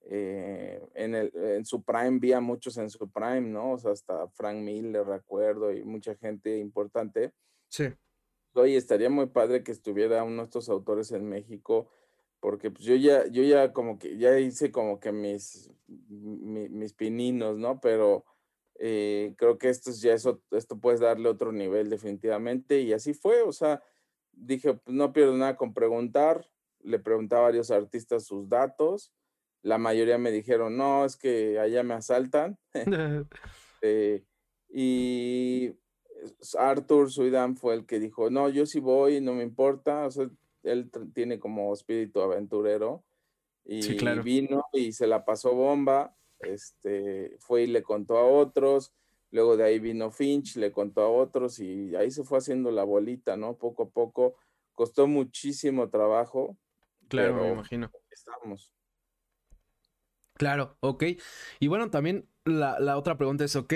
eh, 0.09 0.81
en, 0.95 1.13
el, 1.13 1.31
en 1.35 1.65
su 1.65 1.83
prime, 1.83 2.17
vi 2.19 2.31
a 2.33 2.39
muchos 2.39 2.77
en 2.77 2.89
su 2.89 3.11
prime, 3.11 3.41
¿no? 3.41 3.73
O 3.73 3.77
sea, 3.77 3.91
hasta 3.91 4.27
Frank 4.29 4.57
Miller, 4.57 5.05
recuerdo, 5.05 5.71
y 5.71 5.83
mucha 5.83 6.15
gente 6.15 6.57
importante. 6.57 7.31
Sí 7.69 7.93
oye, 8.55 8.77
estaría 8.77 9.09
muy 9.09 9.27
padre 9.27 9.63
que 9.63 9.71
estuviera 9.71 10.23
uno 10.23 10.37
de 10.37 10.43
estos 10.43 10.69
autores 10.69 11.11
en 11.11 11.27
México, 11.27 11.89
porque 12.39 12.71
pues 12.71 12.85
yo 12.85 12.95
ya, 12.95 13.27
yo 13.27 13.43
ya 13.43 13.73
como 13.73 13.97
que, 13.97 14.17
ya 14.17 14.39
hice 14.39 14.71
como 14.71 14.99
que 14.99 15.11
mis, 15.11 15.71
mis 15.87 16.93
pininos, 16.93 17.57
¿no? 17.57 17.79
Pero 17.79 18.25
eh, 18.79 19.33
creo 19.37 19.57
que 19.57 19.69
esto 19.69 19.91
ya 19.91 20.13
eso, 20.13 20.41
esto 20.51 20.79
puedes 20.79 20.99
darle 20.99 21.29
otro 21.29 21.51
nivel 21.51 21.89
definitivamente, 21.89 22.81
y 22.81 22.93
así 22.93 23.13
fue, 23.13 23.41
o 23.41 23.51
sea, 23.51 23.81
dije, 24.31 24.73
pues 24.73 24.95
no 24.95 25.13
pierdo 25.13 25.35
nada 25.35 25.55
con 25.55 25.73
preguntar, 25.73 26.49
le 26.81 26.99
pregunté 26.99 27.35
a 27.35 27.39
varios 27.39 27.71
artistas 27.71 28.25
sus 28.25 28.47
datos, 28.47 29.11
la 29.61 29.79
mayoría 29.79 30.19
me 30.19 30.29
dijeron, 30.29 30.77
no, 30.77 31.05
es 31.05 31.17
que 31.17 31.59
allá 31.59 31.81
me 31.81 31.95
asaltan. 31.95 32.59
eh, 33.81 34.23
y 34.69 35.73
Arthur 36.57 37.11
Suidan 37.11 37.57
fue 37.57 37.75
el 37.75 37.85
que 37.85 37.99
dijo, 37.99 38.29
no, 38.29 38.49
yo 38.49 38.65
sí 38.65 38.79
voy, 38.79 39.21
no 39.21 39.33
me 39.33 39.43
importa, 39.43 40.05
o 40.05 40.11
sea, 40.11 40.29
él 40.63 40.89
tiene 41.13 41.39
como 41.39 41.73
espíritu 41.73 42.21
aventurero 42.21 43.03
Y 43.65 43.97
vino 44.23 44.65
y 44.73 44.91
se 44.93 45.07
la 45.07 45.25
pasó 45.25 45.53
bomba, 45.53 46.15
este, 46.39 47.35
fue 47.39 47.63
y 47.63 47.67
le 47.67 47.83
contó 47.83 48.17
a 48.17 48.25
otros, 48.25 48.93
luego 49.31 49.57
de 49.57 49.63
ahí 49.63 49.79
vino 49.79 50.11
Finch, 50.11 50.55
le 50.57 50.71
contó 50.71 51.01
a 51.01 51.09
otros 51.09 51.59
y 51.59 51.95
ahí 51.95 52.11
se 52.11 52.23
fue 52.23 52.37
haciendo 52.37 52.71
la 52.71 52.83
bolita, 52.83 53.37
¿no? 53.37 53.57
Poco 53.57 53.83
a 53.83 53.89
poco, 53.89 54.35
costó 54.73 55.07
muchísimo 55.07 55.89
trabajo. 55.89 56.57
Claro, 57.07 57.35
me 57.35 57.51
imagino. 57.51 57.91
Estamos. 58.09 58.71
Claro, 60.33 60.77
ok. 60.81 61.03
Y 61.59 61.67
bueno, 61.67 61.89
también 61.89 62.27
la, 62.45 62.97
otra 62.97 63.17
pregunta 63.17 63.43
es, 63.43 63.55
ok, 63.55 63.73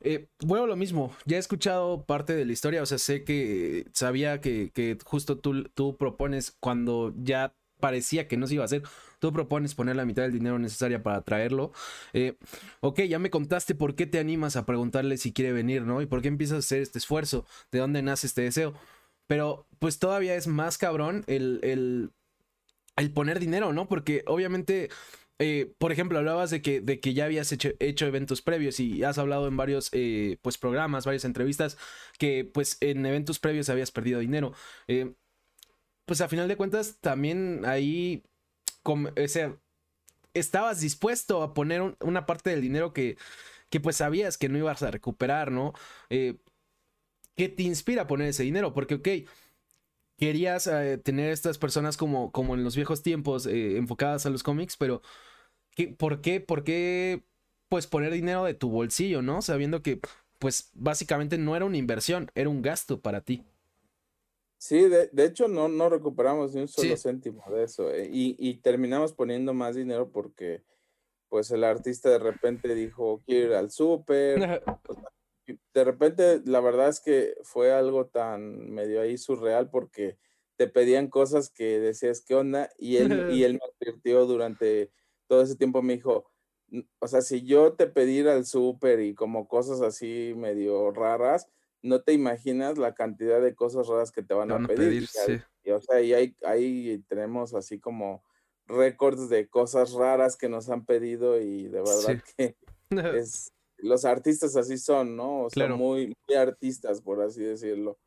eh, 0.00 0.28
bueno, 0.40 0.66
lo 0.66 0.76
mismo, 0.76 1.14
ya 1.24 1.36
he 1.36 1.40
escuchado 1.40 2.04
parte 2.04 2.34
de 2.34 2.44
la 2.44 2.52
historia, 2.52 2.82
o 2.82 2.86
sea, 2.86 2.98
sé 2.98 3.24
que 3.24 3.86
sabía 3.92 4.40
que, 4.40 4.70
que 4.72 4.98
justo 5.04 5.38
tú, 5.38 5.64
tú 5.74 5.96
propones 5.96 6.54
cuando 6.60 7.14
ya 7.16 7.54
parecía 7.80 8.28
que 8.28 8.36
no 8.36 8.46
se 8.46 8.54
iba 8.54 8.64
a 8.64 8.66
hacer, 8.66 8.82
tú 9.18 9.32
propones 9.32 9.74
poner 9.74 9.96
la 9.96 10.04
mitad 10.04 10.22
del 10.22 10.32
dinero 10.32 10.58
necesaria 10.58 11.02
para 11.02 11.22
traerlo. 11.22 11.72
Eh, 12.12 12.36
ok, 12.80 13.02
ya 13.02 13.18
me 13.18 13.30
contaste 13.30 13.74
por 13.74 13.94
qué 13.94 14.06
te 14.06 14.18
animas 14.18 14.56
a 14.56 14.66
preguntarle 14.66 15.18
si 15.18 15.32
quiere 15.32 15.52
venir, 15.52 15.82
¿no? 15.82 16.00
Y 16.00 16.06
por 16.06 16.22
qué 16.22 16.28
empiezas 16.28 16.56
a 16.56 16.58
hacer 16.60 16.82
este 16.82 16.98
esfuerzo, 16.98 17.46
de 17.72 17.80
dónde 17.80 18.02
nace 18.02 18.26
este 18.26 18.42
deseo. 18.42 18.74
Pero 19.26 19.66
pues 19.78 19.98
todavía 19.98 20.34
es 20.34 20.46
más 20.46 20.78
cabrón 20.78 21.24
el, 21.26 21.60
el, 21.62 22.10
el 22.96 23.10
poner 23.12 23.38
dinero, 23.40 23.72
¿no? 23.72 23.88
Porque 23.88 24.22
obviamente 24.26 24.90
eh, 25.38 25.74
por 25.78 25.92
ejemplo, 25.92 26.18
hablabas 26.18 26.50
de 26.50 26.62
que, 26.62 26.80
de 26.80 27.00
que 27.00 27.14
ya 27.14 27.24
habías 27.24 27.50
hecho, 27.52 28.06
eventos 28.06 28.42
previos 28.42 28.78
y 28.80 29.02
has 29.02 29.18
hablado 29.18 29.48
en 29.48 29.56
varios 29.56 29.88
eh, 29.92 30.38
pues, 30.42 30.58
programas, 30.58 31.04
varias 31.06 31.24
entrevistas, 31.24 31.76
que 32.18 32.44
pues 32.44 32.76
en 32.80 33.04
eventos 33.04 33.38
previos 33.38 33.68
habías 33.68 33.90
perdido 33.90 34.20
dinero. 34.20 34.52
Eh, 34.88 35.14
pues 36.06 36.20
a 36.20 36.28
final 36.28 36.48
de 36.48 36.56
cuentas, 36.56 36.98
también 37.00 37.62
ahí, 37.64 38.22
o 38.84 39.28
sea, 39.28 39.56
estabas 40.34 40.80
dispuesto 40.80 41.42
a 41.42 41.54
poner 41.54 41.96
una 42.00 42.26
parte 42.26 42.50
del 42.50 42.60
dinero 42.60 42.92
que, 42.92 43.16
que 43.70 43.80
pues 43.80 43.96
sabías 43.96 44.38
que 44.38 44.48
no 44.48 44.58
ibas 44.58 44.82
a 44.82 44.90
recuperar, 44.90 45.50
¿no? 45.50 45.72
¿Qué 47.36 47.48
te 47.48 47.62
inspira 47.64 48.02
a 48.02 48.06
poner 48.06 48.28
ese 48.28 48.44
dinero? 48.44 48.72
Porque, 48.72 48.94
ok, 48.96 49.08
querías 50.16 50.66
eh, 50.66 50.98
tener 50.98 51.30
estas 51.30 51.58
personas 51.58 51.96
como, 51.96 52.30
como 52.32 52.54
en 52.54 52.64
los 52.64 52.76
viejos 52.76 53.02
tiempos 53.02 53.46
eh, 53.46 53.76
enfocadas 53.76 54.26
a 54.26 54.30
los 54.30 54.42
cómics, 54.42 54.76
pero 54.76 55.02
¿qué, 55.70 55.88
¿por 55.88 56.20
qué? 56.20 56.40
¿Por 56.40 56.64
qué 56.64 57.24
pues 57.68 57.86
poner 57.86 58.12
dinero 58.12 58.44
de 58.44 58.54
tu 58.54 58.70
bolsillo, 58.70 59.22
no? 59.22 59.42
Sabiendo 59.42 59.82
que 59.82 60.00
pues 60.38 60.70
básicamente 60.74 61.38
no 61.38 61.56
era 61.56 61.64
una 61.64 61.76
inversión, 61.76 62.30
era 62.34 62.48
un 62.48 62.62
gasto 62.62 63.00
para 63.00 63.22
ti. 63.22 63.44
Sí, 64.58 64.88
de, 64.88 65.10
hecho 65.24 65.48
no, 65.48 65.68
no 65.68 65.90
recuperamos 65.90 66.54
ni 66.54 66.62
un 66.62 66.68
solo 66.68 66.96
céntimo 66.96 67.44
de 67.50 67.64
eso 67.64 67.90
eh, 67.90 68.08
y, 68.10 68.34
y, 68.38 68.54
terminamos 68.58 69.12
poniendo 69.12 69.52
más 69.52 69.76
dinero 69.76 70.10
porque 70.10 70.62
pues 71.28 71.50
el 71.50 71.64
artista 71.64 72.08
de 72.08 72.18
repente 72.18 72.74
dijo 72.74 73.20
quiero 73.26 73.48
ir 73.48 73.54
al 73.56 73.70
súper, 73.70 74.62
de 75.46 75.84
repente, 75.84 76.40
la 76.44 76.60
verdad 76.60 76.88
es 76.88 77.00
que 77.00 77.34
fue 77.42 77.72
algo 77.72 78.06
tan 78.06 78.70
medio 78.70 79.00
ahí 79.00 79.18
surreal 79.18 79.70
porque 79.70 80.16
te 80.56 80.68
pedían 80.68 81.08
cosas 81.08 81.50
que 81.50 81.80
decías, 81.80 82.24
¿qué 82.26 82.34
onda? 82.34 82.70
Y 82.78 82.96
él, 82.96 83.30
y 83.30 83.42
él 83.44 83.54
me 83.54 83.60
advirtió 83.64 84.26
durante 84.26 84.90
todo 85.26 85.42
ese 85.42 85.56
tiempo, 85.56 85.82
me 85.82 85.94
dijo, 85.94 86.30
o 86.98 87.08
sea, 87.08 87.20
si 87.20 87.44
yo 87.44 87.74
te 87.74 87.86
pediera 87.86 88.34
el 88.34 88.46
súper 88.46 89.00
y 89.00 89.14
como 89.14 89.48
cosas 89.48 89.80
así 89.80 90.32
medio 90.36 90.90
raras, 90.90 91.48
no 91.82 92.02
te 92.02 92.12
imaginas 92.12 92.78
la 92.78 92.94
cantidad 92.94 93.40
de 93.42 93.54
cosas 93.54 93.88
raras 93.88 94.10
que 94.10 94.22
te 94.22 94.34
van, 94.34 94.50
a 94.50 94.66
pedir. 94.66 95.06
y, 95.64 95.70
o 95.70 95.80
sea, 95.80 96.00
y 96.00 96.14
ahí, 96.14 96.36
ahí 96.44 97.04
tenemos 97.08 97.54
así 97.54 97.78
como 97.78 98.24
récords 98.66 99.28
de 99.28 99.48
cosas 99.48 99.92
raras 99.92 100.36
que 100.36 100.48
nos 100.48 100.70
han 100.70 100.86
pedido 100.86 101.38
y 101.38 101.68
de 101.68 101.80
verdad 101.82 102.22
que 102.36 102.56
es, 103.18 103.52
los 103.84 104.04
artistas 104.04 104.56
así 104.56 104.78
son, 104.78 105.16
¿no? 105.16 105.48
Son 105.50 105.72
muy, 105.72 106.14
muy 106.26 106.36
artistas, 106.36 107.00
por 107.00 107.20
así 107.20 107.42
decirlo. 107.42 107.98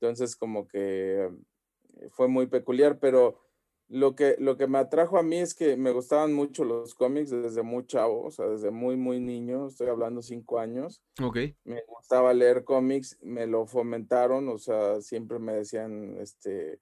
Entonces, 0.00 0.36
como 0.36 0.68
que 0.68 1.24
eh, 1.24 2.08
fue 2.10 2.28
muy 2.28 2.46
peculiar, 2.46 2.98
pero 2.98 3.40
lo 3.88 4.14
que, 4.14 4.36
lo 4.38 4.56
que 4.56 4.66
me 4.66 4.78
atrajo 4.78 5.18
a 5.18 5.22
mí 5.22 5.38
es 5.38 5.54
que 5.54 5.76
me 5.76 5.92
gustaban 5.92 6.32
mucho 6.32 6.64
los 6.64 6.94
cómics 6.94 7.30
desde 7.30 7.62
muy 7.62 7.86
chavo, 7.86 8.24
o 8.24 8.30
sea, 8.30 8.46
desde 8.46 8.70
muy, 8.70 8.96
muy 8.96 9.20
niño, 9.20 9.68
estoy 9.68 9.88
hablando 9.88 10.22
cinco 10.22 10.58
años. 10.58 11.02
Ok. 11.22 11.38
Me 11.64 11.82
gustaba 11.86 12.32
leer 12.34 12.64
cómics, 12.64 13.18
me 13.22 13.46
lo 13.46 13.66
fomentaron, 13.66 14.48
o 14.48 14.58
sea, 14.58 15.00
siempre 15.00 15.38
me 15.38 15.54
decían, 15.54 16.16
este, 16.18 16.80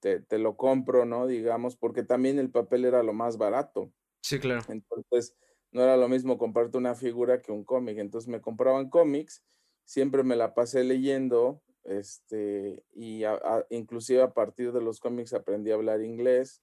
te, 0.00 0.20
te 0.20 0.38
lo 0.38 0.56
compro, 0.56 1.04
¿no? 1.04 1.26
Digamos, 1.26 1.76
porque 1.76 2.02
también 2.02 2.38
el 2.38 2.50
papel 2.50 2.84
era 2.84 3.02
lo 3.02 3.12
más 3.12 3.36
barato. 3.36 3.92
Sí, 4.22 4.38
claro. 4.38 4.62
Entonces, 4.68 5.36
no 5.72 5.82
era 5.82 5.96
lo 5.96 6.08
mismo 6.08 6.38
comprarte 6.38 6.78
una 6.78 6.94
figura 6.94 7.40
que 7.40 7.52
un 7.52 7.64
cómic. 7.64 7.98
Entonces 7.98 8.28
me 8.28 8.40
compraban 8.40 8.90
cómics, 8.90 9.44
siempre 9.84 10.22
me 10.22 10.36
la 10.36 10.54
pasé 10.54 10.84
leyendo, 10.84 11.62
este, 11.84 12.82
y 12.92 13.22
inclusive 13.70 14.22
a 14.22 14.32
partir 14.32 14.72
de 14.72 14.82
los 14.82 15.00
cómics 15.00 15.32
aprendí 15.32 15.70
a 15.70 15.74
hablar 15.74 16.02
inglés. 16.02 16.62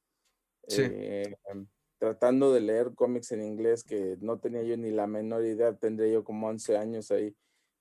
Eh, 0.69 1.33
tratando 1.97 2.53
de 2.53 2.61
leer 2.61 2.93
cómics 2.93 3.31
en 3.31 3.41
inglés 3.41 3.83
que 3.83 4.17
no 4.19 4.39
tenía 4.39 4.63
yo 4.63 4.77
ni 4.77 4.91
la 4.91 5.07
menor 5.07 5.45
idea, 5.45 5.73
tendría 5.77 6.11
yo 6.11 6.23
como 6.23 6.47
11 6.47 6.77
años 6.77 7.09
ahí, 7.09 7.35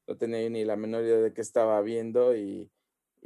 no 0.06 0.16
tenía 0.16 0.42
yo 0.42 0.50
ni 0.50 0.64
la 0.64 0.76
menor 0.76 1.02
idea 1.04 1.18
de 1.18 1.32
qué 1.32 1.40
estaba 1.40 1.80
viendo 1.82 2.36
y, 2.36 2.70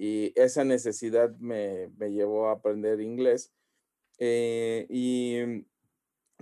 esa 0.02 0.64
necesidad 0.64 1.36
me, 1.36 1.90
llevó 1.98 2.48
a 2.48 2.52
aprender 2.52 3.02
inglés. 3.02 3.52
Eh, 4.18 4.86
y 4.88 5.66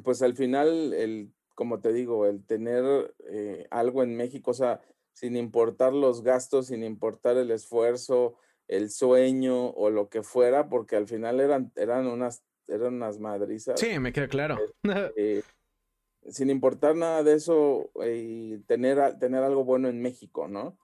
pues 0.05 0.23
al 0.23 0.37
final 0.37 0.95
el 0.95 1.33
como 1.59 1.81
te 1.81 1.93
digo, 1.93 2.25
el 2.27 2.47
tener 2.47 3.17
eh, 3.29 3.67
algo 3.73 4.05
en 4.05 4.17
México, 4.17 4.53
o 4.53 4.55
sea, 4.55 4.81
sin 5.13 5.35
importar 5.35 5.93
los 5.93 6.23
gastos, 6.23 6.69
sin 6.69 6.85
importar 6.85 7.37
el 7.37 7.51
esfuerzo, 7.51 8.37
el 8.69 8.91
sueño 8.91 9.71
o 9.71 9.91
lo 9.91 10.09
que 10.09 10.23
fuera, 10.23 10.69
porque 10.69 10.95
al 10.95 11.09
final 11.09 11.41
eran, 11.41 11.73
eran 11.75 12.07
unas, 12.07 12.45
eran 12.69 12.95
unas 12.95 13.19
madrizas. 13.19 13.81
Sí, 13.81 13.99
me 13.99 14.13
queda 14.13 14.29
claro. 14.29 14.57
Este, 14.85 15.43
sin 16.29 16.49
importar 16.49 16.95
nada 16.95 17.25
de 17.25 17.35
eso, 17.35 17.91
y 18.07 18.59
tener, 18.59 19.19
tener 19.19 19.43
algo 19.43 19.65
bueno 19.65 19.89
en 19.89 20.01
México, 20.01 20.47
¿no? 20.47 20.79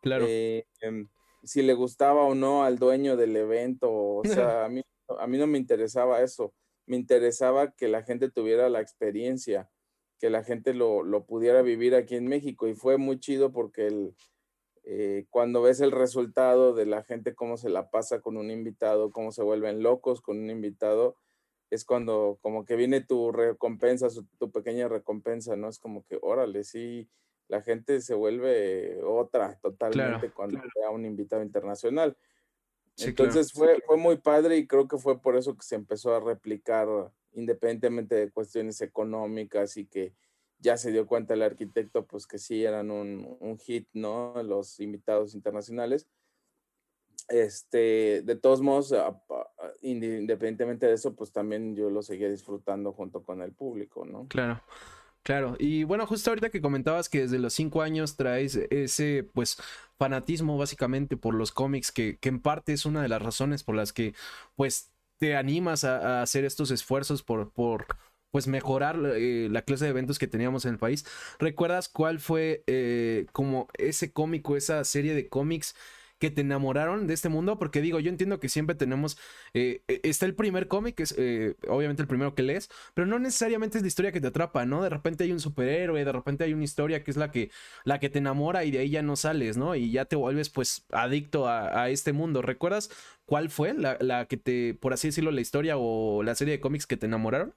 Claro. 0.00 0.24
Eh, 0.26 0.66
em, 0.80 1.06
si 1.42 1.60
le 1.60 1.74
gustaba 1.74 2.22
o 2.22 2.34
no 2.34 2.64
al 2.64 2.78
dueño 2.78 3.18
del 3.18 3.36
evento, 3.36 3.92
o 3.92 4.22
sea, 4.62 4.64
a 4.64 4.68
mí, 4.70 4.80
a 5.18 5.26
mí 5.26 5.36
no 5.36 5.46
me 5.46 5.58
interesaba 5.58 6.22
eso, 6.22 6.54
me 6.86 6.96
interesaba 6.96 7.72
que 7.72 7.88
la 7.88 8.02
gente 8.04 8.30
tuviera 8.30 8.70
la 8.70 8.80
experiencia 8.80 9.68
que 10.18 10.30
la 10.30 10.42
gente 10.44 10.74
lo, 10.74 11.24
pudiera 11.26 11.62
vivir 11.62 11.94
aquí 11.94 12.16
en 12.16 12.26
México. 12.26 12.68
Y 12.68 12.74
fue 12.74 12.98
muy 12.98 13.18
chido 13.18 13.52
porque 13.52 13.86
el, 13.86 14.14
eh, 14.84 15.26
cuando 15.30 15.62
ves 15.62 15.80
el 15.80 15.92
resultado 15.92 16.74
de 16.74 16.86
la 16.86 17.02
gente, 17.02 17.34
cómo 17.34 17.56
se 17.56 17.68
la 17.68 17.90
pasa 17.90 18.20
con 18.20 18.36
un 18.36 18.50
invitado, 18.50 19.10
cómo 19.10 19.32
se 19.32 19.42
vuelven 19.42 19.82
locos 19.82 20.20
con 20.20 20.38
un 20.38 20.50
invitado, 20.50 21.16
es 21.70 21.84
cuando 21.84 22.38
como 22.42 22.64
que 22.64 22.76
viene 22.76 23.00
tu 23.00 23.32
recompensa, 23.32 24.08
tu 24.38 24.52
pequeña 24.52 24.88
recompensa, 24.88 25.56
¿no? 25.56 25.68
Es 25.68 25.78
como 25.78 26.04
que, 26.04 26.18
órale, 26.22 26.64
sí, 26.64 27.08
la 27.48 27.62
gente 27.62 28.00
se 28.00 28.14
vuelve 28.14 29.02
otra 29.02 29.58
totalmente 29.60 30.30
cuando 30.30 30.60
ve 30.60 30.84
a 30.86 30.90
un 30.90 31.04
invitado 31.04 31.42
internacional. 31.42 32.16
Entonces 32.98 33.52
fue, 33.52 33.80
fue 33.86 33.96
muy 33.96 34.18
padre 34.18 34.56
y 34.56 34.66
creo 34.66 34.86
que 34.86 34.98
fue 34.98 35.20
por 35.20 35.36
eso 35.36 35.56
que 35.56 35.64
se 35.64 35.74
empezó 35.74 36.14
a 36.14 36.20
replicar 36.20 36.88
independientemente 37.32 38.14
de 38.14 38.30
cuestiones 38.30 38.80
económicas 38.80 39.76
y 39.76 39.86
que 39.86 40.14
ya 40.58 40.76
se 40.76 40.92
dio 40.92 41.06
cuenta 41.06 41.34
el 41.34 41.42
arquitecto, 41.42 42.06
pues 42.06 42.26
que 42.26 42.38
sí 42.38 42.64
eran 42.64 42.90
un, 42.90 43.36
un 43.40 43.58
hit, 43.58 43.88
¿no? 43.92 44.42
Los 44.42 44.80
invitados 44.80 45.34
internacionales. 45.34 46.08
Este, 47.28 48.22
de 48.22 48.36
todos 48.36 48.60
modos, 48.60 48.94
independientemente 49.82 50.86
de 50.86 50.92
eso, 50.92 51.14
pues 51.14 51.32
también 51.32 51.74
yo 51.74 51.90
lo 51.90 52.02
seguía 52.02 52.30
disfrutando 52.30 52.92
junto 52.92 53.22
con 53.22 53.42
el 53.42 53.52
público, 53.52 54.04
¿no? 54.04 54.26
Claro. 54.28 54.62
Claro, 55.24 55.56
y 55.58 55.84
bueno, 55.84 56.06
justo 56.06 56.30
ahorita 56.30 56.50
que 56.50 56.60
comentabas 56.60 57.08
que 57.08 57.20
desde 57.20 57.38
los 57.38 57.54
cinco 57.54 57.80
años 57.80 58.16
traes 58.16 58.56
ese, 58.70 59.24
pues, 59.32 59.56
fanatismo 59.98 60.58
básicamente 60.58 61.16
por 61.16 61.34
los 61.34 61.50
cómics, 61.50 61.90
que, 61.92 62.18
que 62.18 62.28
en 62.28 62.40
parte 62.40 62.74
es 62.74 62.84
una 62.84 63.00
de 63.00 63.08
las 63.08 63.22
razones 63.22 63.62
por 63.64 63.74
las 63.74 63.94
que, 63.94 64.14
pues, 64.54 64.92
te 65.18 65.34
animas 65.34 65.84
a, 65.84 66.20
hacer 66.20 66.44
estos 66.44 66.70
esfuerzos 66.70 67.22
por, 67.22 67.50
por 67.52 67.86
pues 68.30 68.48
mejorar 68.48 68.98
eh, 69.16 69.48
la 69.50 69.62
clase 69.62 69.84
de 69.84 69.90
eventos 69.92 70.18
que 70.18 70.26
teníamos 70.26 70.66
en 70.66 70.72
el 70.72 70.78
país. 70.78 71.06
¿Recuerdas 71.38 71.88
cuál 71.88 72.20
fue 72.20 72.62
eh, 72.66 73.26
como 73.32 73.68
ese 73.78 74.12
cómico, 74.12 74.56
esa 74.56 74.84
serie 74.84 75.14
de 75.14 75.28
cómics 75.28 75.74
que 76.24 76.30
te 76.30 76.40
enamoraron 76.40 77.06
de 77.06 77.14
este 77.14 77.28
mundo? 77.28 77.58
Porque 77.58 77.82
digo, 77.82 78.00
yo 78.00 78.08
entiendo 78.08 78.40
que 78.40 78.48
siempre 78.48 78.74
tenemos, 78.74 79.18
eh, 79.52 79.82
e, 79.88 80.00
está 80.04 80.24
el 80.24 80.34
primer 80.34 80.68
cómic, 80.68 81.00
es 81.00 81.12
obviamente 81.68 82.02
el 82.02 82.08
primero 82.08 82.34
que 82.34 82.42
lees, 82.42 82.70
pero 82.94 83.06
no 83.06 83.18
necesariamente 83.18 83.78
es 83.78 83.82
la 83.82 83.88
historia 83.88 84.12
que 84.12 84.20
te 84.20 84.28
atrapa, 84.28 84.64
¿no? 84.64 84.82
De 84.82 84.88
repente 84.88 85.24
hay 85.24 85.32
un 85.32 85.40
superhéroe, 85.40 86.04
de 86.04 86.12
repente 86.12 86.44
hay 86.44 86.54
una 86.54 86.64
historia 86.64 87.04
que 87.04 87.10
es 87.10 87.16
la 87.16 87.30
que, 87.30 87.50
la 87.84 88.00
que 88.00 88.08
te 88.08 88.18
enamora 88.18 88.64
y 88.64 88.70
de 88.70 88.78
ahí 88.78 88.90
ya 88.90 89.02
no 89.02 89.16
sales, 89.16 89.56
¿no? 89.56 89.74
Y 89.74 89.90
ya 89.90 90.06
te 90.06 90.16
vuelves 90.16 90.48
pues 90.50 90.86
adicto 90.90 91.48
a, 91.48 91.90
este 91.90 92.12
mundo. 92.12 92.40
¿Recuerdas 92.40 92.90
cuál 93.26 93.50
fue 93.50 93.74
la, 93.74 93.98
la, 94.00 94.26
que 94.26 94.36
te, 94.36 94.74
por 94.74 94.92
así 94.94 95.08
decirlo, 95.08 95.30
la 95.30 95.40
historia 95.40 95.76
o 95.76 96.22
la 96.22 96.34
serie 96.34 96.52
de 96.52 96.60
cómics 96.60 96.86
que 96.86 96.96
te 96.96 97.06
enamoraron? 97.06 97.54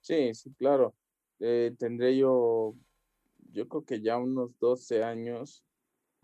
Sí, 0.00 0.34
sí, 0.34 0.52
claro. 0.58 0.94
Eh, 1.40 1.74
tendré 1.78 2.16
yo, 2.16 2.74
yo 3.52 3.68
creo 3.68 3.84
que 3.84 4.00
ya 4.00 4.18
unos 4.18 4.58
12 4.58 5.02
años, 5.02 5.64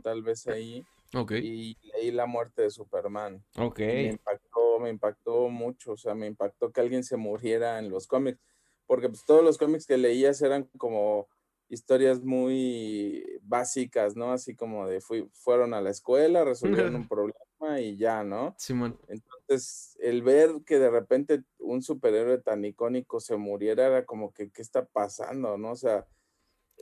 tal 0.03 0.23
vez 0.23 0.47
ahí. 0.47 0.85
Ok. 1.15 1.33
Y 1.41 1.77
leí 1.93 2.11
la 2.11 2.27
muerte 2.27 2.63
de 2.63 2.71
Superman. 2.71 3.45
Ok. 3.59 3.79
me 3.79 4.11
impactó, 4.11 4.79
me 4.81 4.91
impactó 4.91 5.49
mucho, 5.49 5.93
o 5.93 5.97
sea, 5.97 6.15
me 6.15 6.27
impactó 6.27 6.73
que 6.73 6.81
alguien 6.81 7.05
se 7.05 7.17
muriera 7.17 7.79
en 7.79 7.91
los 7.91 8.07
cómics, 8.07 8.41
porque 8.87 9.09
pues 9.09 9.25
todos 9.27 9.43
los 9.45 9.59
cómics 9.59 9.87
que 9.87 9.99
leías 9.99 10.41
eran 10.43 10.65
como 10.79 11.29
historias 11.69 12.23
muy 12.23 13.25
básicas, 13.43 14.15
¿no? 14.17 14.33
Así 14.33 14.55
como 14.55 14.87
de 14.87 15.01
fui, 15.01 15.29
fueron 15.33 15.75
a 15.75 15.81
la 15.81 15.91
escuela, 15.91 16.45
resolvieron 16.45 16.95
un 16.97 17.05
problema 17.09 17.81
y 17.81 17.97
ya, 17.97 18.23
¿no? 18.25 18.55
Simón. 18.59 18.99
Entonces, 19.09 19.97
el 20.01 20.23
ver 20.23 20.51
que 20.67 20.79
de 20.79 20.91
repente 20.91 21.45
un 21.59 21.83
superhéroe 21.83 22.39
tan 22.39 22.65
icónico 22.65 23.21
se 23.21 23.37
muriera 23.37 23.87
era 23.87 24.05
como 24.07 24.33
que, 24.33 24.51
¿qué 24.51 24.63
está 24.63 24.85
pasando, 24.87 25.57
no? 25.59 25.73
O 25.73 25.77
sea, 25.77 26.07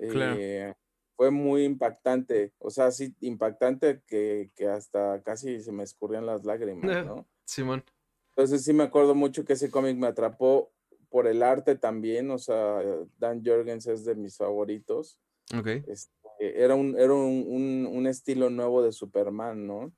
Claro. 0.09 0.37
eh, 0.43 0.75
fue 1.21 1.31
muy 1.31 1.65
impactante, 1.65 2.55
o 2.59 2.71
sea, 2.71 2.91
sí, 2.91 3.15
impactante 3.21 4.01
que, 4.07 4.51
que 4.57 4.69
hasta 4.69 5.21
casi 5.23 5.61
se 5.61 5.71
me 5.71 5.83
escurrían 5.83 6.25
las 6.25 6.47
lágrimas, 6.47 6.81
¿no? 7.07 7.29
Simón. 7.45 7.85
Entonces 8.31 8.65
sí 8.65 8.73
me 8.73 8.85
acuerdo 8.85 9.15
mucho 9.15 9.45
que 9.45 9.53
ese 9.53 9.71
cómic 9.71 9.99
me 9.99 10.07
atrapó 10.07 10.73
por 11.11 11.27
el 11.27 11.43
arte 11.43 11.75
también, 11.77 12.31
o 12.31 12.39
sea, 12.39 12.83
Dan 13.19 13.43
Jorgens 13.45 13.87
es 13.87 14.07
de 14.07 14.15
mis 14.15 14.39
favoritos. 14.39 15.21
Ok. 15.55 15.67
Este, 15.89 16.63
era 16.65 16.75
un, 16.75 16.99
era 16.99 17.13
un, 17.13 17.45
un- 17.47 17.87
un 17.93 18.07
estilo 18.07 18.49
nuevo 18.49 18.83
de 18.83 18.91
Superman, 18.93 19.67
¿no? 19.67 19.93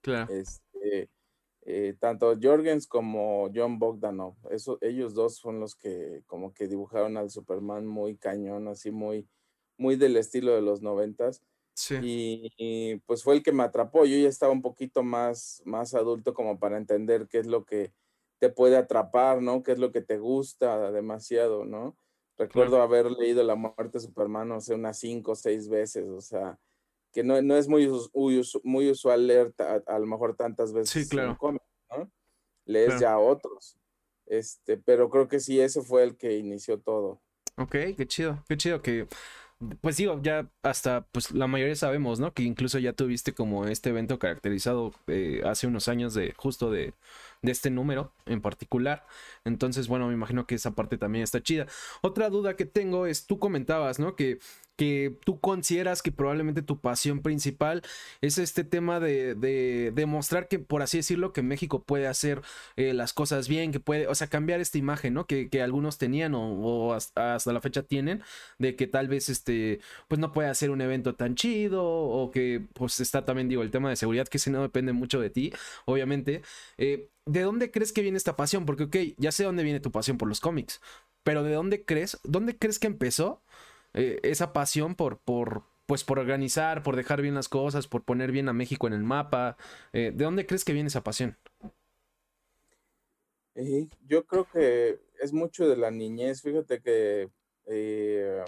Claro. 0.00 0.32
Este, 0.34 1.10
eh, 1.62 1.94
tanto 2.00 2.34
Jorgens 2.42 2.88
como 2.88 3.48
John 3.54 3.78
Bogdanov, 3.78 4.34
eso, 4.50 4.78
ellos 4.80 5.14
dos 5.14 5.36
son 5.36 5.60
los 5.60 5.76
que 5.76 6.24
como 6.26 6.52
que 6.52 6.66
dibujaron 6.66 7.16
al 7.16 7.30
Superman 7.30 7.86
muy 7.86 8.16
cañón, 8.16 8.66
así 8.66 8.90
muy, 8.90 9.28
muy 9.78 9.96
del 9.96 10.16
estilo 10.16 10.54
de 10.54 10.62
los 10.62 10.82
noventas. 10.82 11.42
Sí. 11.74 11.96
Y, 12.02 12.52
y, 12.56 12.96
pues 13.06 13.22
fue 13.22 13.34
el 13.34 13.42
que 13.42 13.52
me 13.52 13.62
atrapó. 13.62 14.04
Yo 14.06 14.16
ya 14.16 14.28
estaba 14.28 14.52
un 14.52 14.62
poquito 14.62 15.02
más, 15.02 15.62
más 15.64 15.94
adulto 15.94 16.32
como 16.34 16.58
para 16.58 16.78
entender 16.78 17.28
qué 17.28 17.38
es 17.38 17.46
lo 17.46 17.64
que 17.64 17.92
te 18.38 18.48
puede 18.50 18.76
atrapar, 18.76 19.42
¿no? 19.42 19.62
Qué 19.62 19.72
es 19.72 19.78
lo 19.78 19.92
que 19.92 20.00
te 20.02 20.18
gusta 20.18 20.90
demasiado, 20.92 21.64
¿no? 21.64 21.96
Recuerdo 22.38 22.82
haber 22.82 23.10
leído 23.10 23.42
La 23.42 23.54
muerte 23.54 23.92
de 23.94 24.00
Superman, 24.00 24.48
no 24.48 24.60
sé, 24.60 24.74
unas 24.74 24.98
cinco 24.98 25.32
o 25.32 25.34
seis 25.34 25.68
veces, 25.68 26.06
o 26.08 26.20
sea, 26.20 26.58
que 27.12 27.22
no, 27.24 27.40
no 27.40 27.56
es 27.56 27.66
muy, 27.66 27.88
muy, 28.12 28.38
us- 28.38 28.60
muy 28.62 28.90
usual 28.90 29.26
leer 29.26 29.54
a, 29.86 29.98
lo 29.98 30.06
mejor 30.06 30.36
tantas 30.36 30.74
veces 30.74 30.90
Sí, 30.90 31.08
claro. 31.08 31.30
un 31.30 31.36
cómic, 31.36 31.62
¿no? 31.90 32.10
Lees 32.66 32.88
Claro. 32.88 33.00
ya 33.00 33.18
otros. 33.18 33.78
Este, 34.26 34.76
pero 34.76 35.08
creo 35.08 35.28
que 35.28 35.40
sí, 35.40 35.60
ese 35.60 35.80
fue 35.82 36.02
el 36.02 36.16
que 36.18 36.36
inició 36.36 36.78
todo. 36.78 37.22
Ok, 37.56 37.72
qué 37.96 38.06
chido, 38.06 38.44
qué 38.48 38.56
chido 38.58 38.82
que, 38.82 39.08
pues 39.80 39.96
digo, 39.96 40.20
ya 40.22 40.50
hasta, 40.62 41.06
pues 41.12 41.30
la 41.32 41.46
mayoría 41.46 41.74
sabemos, 41.76 42.20
¿no? 42.20 42.34
Que 42.34 42.42
incluso 42.42 42.78
ya 42.78 42.92
tuviste 42.92 43.32
como 43.32 43.66
este 43.66 43.90
evento 43.90 44.18
caracterizado 44.18 44.92
eh, 45.06 45.42
hace 45.46 45.66
unos 45.66 45.88
años 45.88 46.12
de 46.14 46.34
justo 46.36 46.70
de, 46.70 46.92
de 47.46 47.52
este 47.52 47.70
número 47.70 48.12
en 48.26 48.42
particular. 48.42 49.06
Entonces, 49.44 49.88
bueno, 49.88 50.08
me 50.08 50.14
imagino 50.14 50.46
que 50.46 50.56
esa 50.56 50.74
parte 50.74 50.98
también 50.98 51.22
está 51.22 51.42
chida. 51.42 51.66
Otra 52.02 52.28
duda 52.28 52.56
que 52.56 52.66
tengo 52.66 53.06
es, 53.06 53.26
tú 53.26 53.38
comentabas, 53.38 53.98
¿no? 53.98 54.16
Que, 54.16 54.38
que 54.76 55.16
tú 55.24 55.40
consideras 55.40 56.02
que 56.02 56.12
probablemente 56.12 56.60
tu 56.60 56.80
pasión 56.80 57.22
principal 57.22 57.82
es 58.20 58.38
este 58.38 58.64
tema 58.64 59.00
de, 59.00 59.34
de 59.34 59.92
demostrar 59.94 60.48
que, 60.48 60.58
por 60.58 60.82
así 60.82 60.98
decirlo, 60.98 61.32
que 61.32 61.42
México 61.42 61.82
puede 61.84 62.08
hacer 62.08 62.42
eh, 62.76 62.92
las 62.92 63.12
cosas 63.12 63.48
bien, 63.48 63.72
que 63.72 63.80
puede, 63.80 64.08
o 64.08 64.14
sea, 64.14 64.26
cambiar 64.26 64.60
esta 64.60 64.78
imagen, 64.78 65.14
¿no? 65.14 65.26
Que, 65.26 65.48
que 65.48 65.62
algunos 65.62 65.98
tenían 65.98 66.34
o, 66.34 66.92
hasta 66.92 67.52
la 67.52 67.60
fecha 67.60 67.82
tienen, 67.84 68.22
de 68.58 68.74
que 68.76 68.86
tal 68.88 69.08
vez 69.08 69.28
este, 69.28 69.80
pues 70.08 70.18
no 70.18 70.32
puede 70.32 70.48
hacer 70.48 70.70
un 70.70 70.80
evento 70.80 71.14
tan 71.14 71.36
chido, 71.36 71.84
o 71.84 72.30
que 72.32 72.66
pues 72.74 73.00
está 73.00 73.24
también, 73.24 73.48
digo, 73.48 73.62
el 73.62 73.70
tema 73.70 73.88
de 73.88 73.96
seguridad, 73.96 74.26
que 74.26 74.38
si 74.40 74.50
no 74.50 74.62
depende 74.62 74.92
mucho 74.92 75.20
de 75.20 75.30
ti, 75.30 75.52
obviamente. 75.86 76.42
Eh, 76.78 77.08
¿De 77.26 77.42
dónde 77.42 77.70
crees 77.72 77.92
que 77.92 78.02
viene 78.02 78.16
esta 78.18 78.36
pasión? 78.36 78.66
Porque, 78.66 78.84
ok, 78.84 78.96
ya 79.18 79.32
sé 79.32 79.44
dónde 79.44 79.64
viene 79.64 79.80
tu 79.80 79.90
pasión 79.90 80.16
por 80.16 80.28
los 80.28 80.40
cómics, 80.40 80.80
pero 81.24 81.42
¿de 81.42 81.52
dónde 81.54 81.84
crees, 81.84 82.20
dónde 82.22 82.56
crees 82.56 82.78
que 82.78 82.86
empezó 82.86 83.42
eh, 83.94 84.20
esa 84.22 84.52
pasión 84.52 84.94
por, 84.94 85.18
por, 85.18 85.64
pues 85.86 86.04
por 86.04 86.20
organizar, 86.20 86.84
por 86.84 86.94
dejar 86.94 87.22
bien 87.22 87.34
las 87.34 87.48
cosas, 87.48 87.88
por 87.88 88.04
poner 88.04 88.30
bien 88.30 88.48
a 88.48 88.52
México 88.52 88.86
en 88.86 88.92
el 88.92 89.02
mapa? 89.02 89.56
Eh, 89.92 90.12
¿De 90.14 90.24
dónde 90.24 90.46
crees 90.46 90.64
que 90.64 90.72
viene 90.72 90.86
esa 90.88 91.02
pasión? 91.02 91.36
Y 93.56 93.88
yo 94.06 94.24
creo 94.26 94.46
que 94.48 95.00
es 95.20 95.32
mucho 95.32 95.68
de 95.68 95.76
la 95.76 95.90
niñez. 95.90 96.42
Fíjate 96.42 96.80
que 96.80 97.30
eh, 97.66 98.44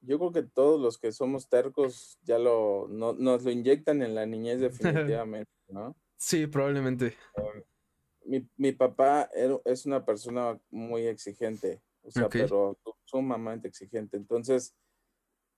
yo 0.00 0.18
creo 0.18 0.32
que 0.32 0.42
todos 0.42 0.80
los 0.80 0.98
que 0.98 1.12
somos 1.12 1.48
tercos 1.48 2.18
ya 2.24 2.38
lo 2.38 2.86
no- 2.88 3.14
nos 3.14 3.44
lo 3.44 3.50
inyectan 3.50 4.02
en 4.02 4.14
la 4.14 4.26
niñez 4.26 4.60
definitivamente, 4.60 5.50
¿no? 5.68 5.96
Sí, 6.16 6.46
probablemente. 6.46 7.16
Mi, 8.24 8.48
mi 8.56 8.72
papá 8.72 9.28
era- 9.34 9.60
es 9.64 9.86
una 9.86 10.04
persona 10.04 10.58
muy 10.70 11.06
exigente, 11.06 11.80
o 12.02 12.10
sea, 12.10 12.24
pero 12.48 12.76
su- 12.82 12.94
sumamente 13.04 13.68
exigente. 13.68 14.16
Entonces, 14.16 14.74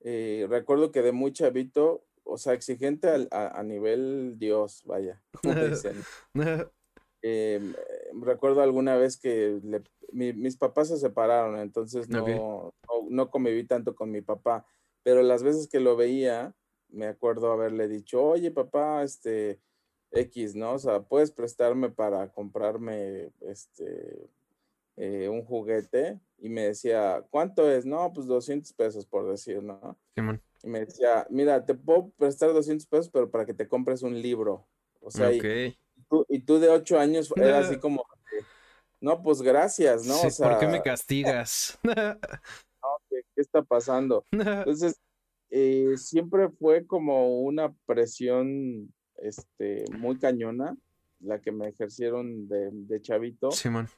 eh, 0.00 0.46
recuerdo 0.48 0.90
que 0.92 1.02
de 1.02 1.12
muy 1.12 1.32
chavito, 1.32 2.04
o 2.24 2.38
sea, 2.38 2.52
exigente 2.54 3.08
al- 3.08 3.28
a, 3.30 3.58
a 3.58 3.62
nivel 3.62 4.34
Dios, 4.38 4.82
vaya, 4.84 5.22
como 5.42 5.54
dicen. 5.70 6.02
Eh, 7.22 7.60
recuerdo 8.22 8.60
alguna 8.62 8.96
vez 8.96 9.16
que 9.16 9.58
le- 9.64 9.82
mi- 10.12 10.32
mis 10.34 10.56
papás 10.56 10.88
se 10.88 10.96
separaron, 10.98 11.58
entonces 11.58 12.08
no, 12.08 12.74
no, 12.88 13.06
no 13.10 13.30
conviví 13.30 13.64
tanto 13.66 13.96
con 13.96 14.10
mi 14.12 14.20
papá, 14.20 14.64
pero 15.02 15.22
las 15.22 15.42
veces 15.42 15.66
que 15.66 15.80
lo 15.80 15.96
veía, 15.96 16.54
me 16.88 17.06
acuerdo 17.06 17.50
haberle 17.50 17.88
dicho, 17.88 18.22
oye 18.22 18.50
papá, 18.52 19.02
este 19.02 19.60
X, 20.12 20.54
¿no? 20.54 20.74
O 20.74 20.78
sea, 20.78 21.00
puedes 21.02 21.30
prestarme 21.30 21.90
para 21.90 22.28
comprarme 22.32 23.30
este 23.40 24.30
eh, 24.96 25.28
un 25.28 25.44
juguete 25.44 26.20
y 26.38 26.48
me 26.48 26.62
decía, 26.68 27.24
¿cuánto 27.30 27.70
es? 27.70 27.84
No, 27.84 28.12
pues 28.12 28.26
200 28.26 28.72
pesos 28.72 29.04
por 29.06 29.28
decir, 29.28 29.62
¿no? 29.62 29.98
Simón. 30.14 30.42
Y 30.62 30.68
me 30.68 30.80
decía, 30.86 31.26
mira, 31.30 31.64
te 31.64 31.74
puedo 31.74 32.10
prestar 32.10 32.52
200 32.52 32.86
pesos, 32.86 33.10
pero 33.10 33.30
para 33.30 33.44
que 33.44 33.54
te 33.54 33.68
compres 33.68 34.02
un 34.02 34.20
libro. 34.20 34.66
O 35.00 35.10
sea, 35.10 35.32
y- 35.32 35.38
tú- 36.08 36.24
y 36.28 36.40
tú 36.40 36.58
de 36.58 36.68
ocho 36.70 36.98
años 36.98 37.32
era 37.36 37.58
así 37.60 37.78
como, 37.78 38.04
no, 39.00 39.22
pues 39.22 39.42
gracias, 39.42 40.06
¿no? 40.06 40.14
Sí, 40.14 40.26
o 40.28 40.30
sea, 40.30 40.48
¿Por 40.48 40.58
qué 40.58 40.66
me 40.66 40.82
castigas? 40.82 41.78
¿qué, 43.10 43.22
qué 43.34 43.40
está 43.40 43.62
pasando? 43.62 44.24
Entonces, 44.32 44.98
eh, 45.50 45.94
siempre 45.96 46.48
fue 46.50 46.86
como 46.86 47.40
una 47.42 47.74
presión 47.86 48.92
este, 49.18 49.84
muy 49.98 50.18
cañona 50.18 50.76
la 51.20 51.40
que 51.40 51.52
me 51.52 51.68
ejercieron 51.68 52.46
de, 52.48 52.70
de 52.72 53.00
chavito, 53.00 53.50
Simón. 53.50 53.88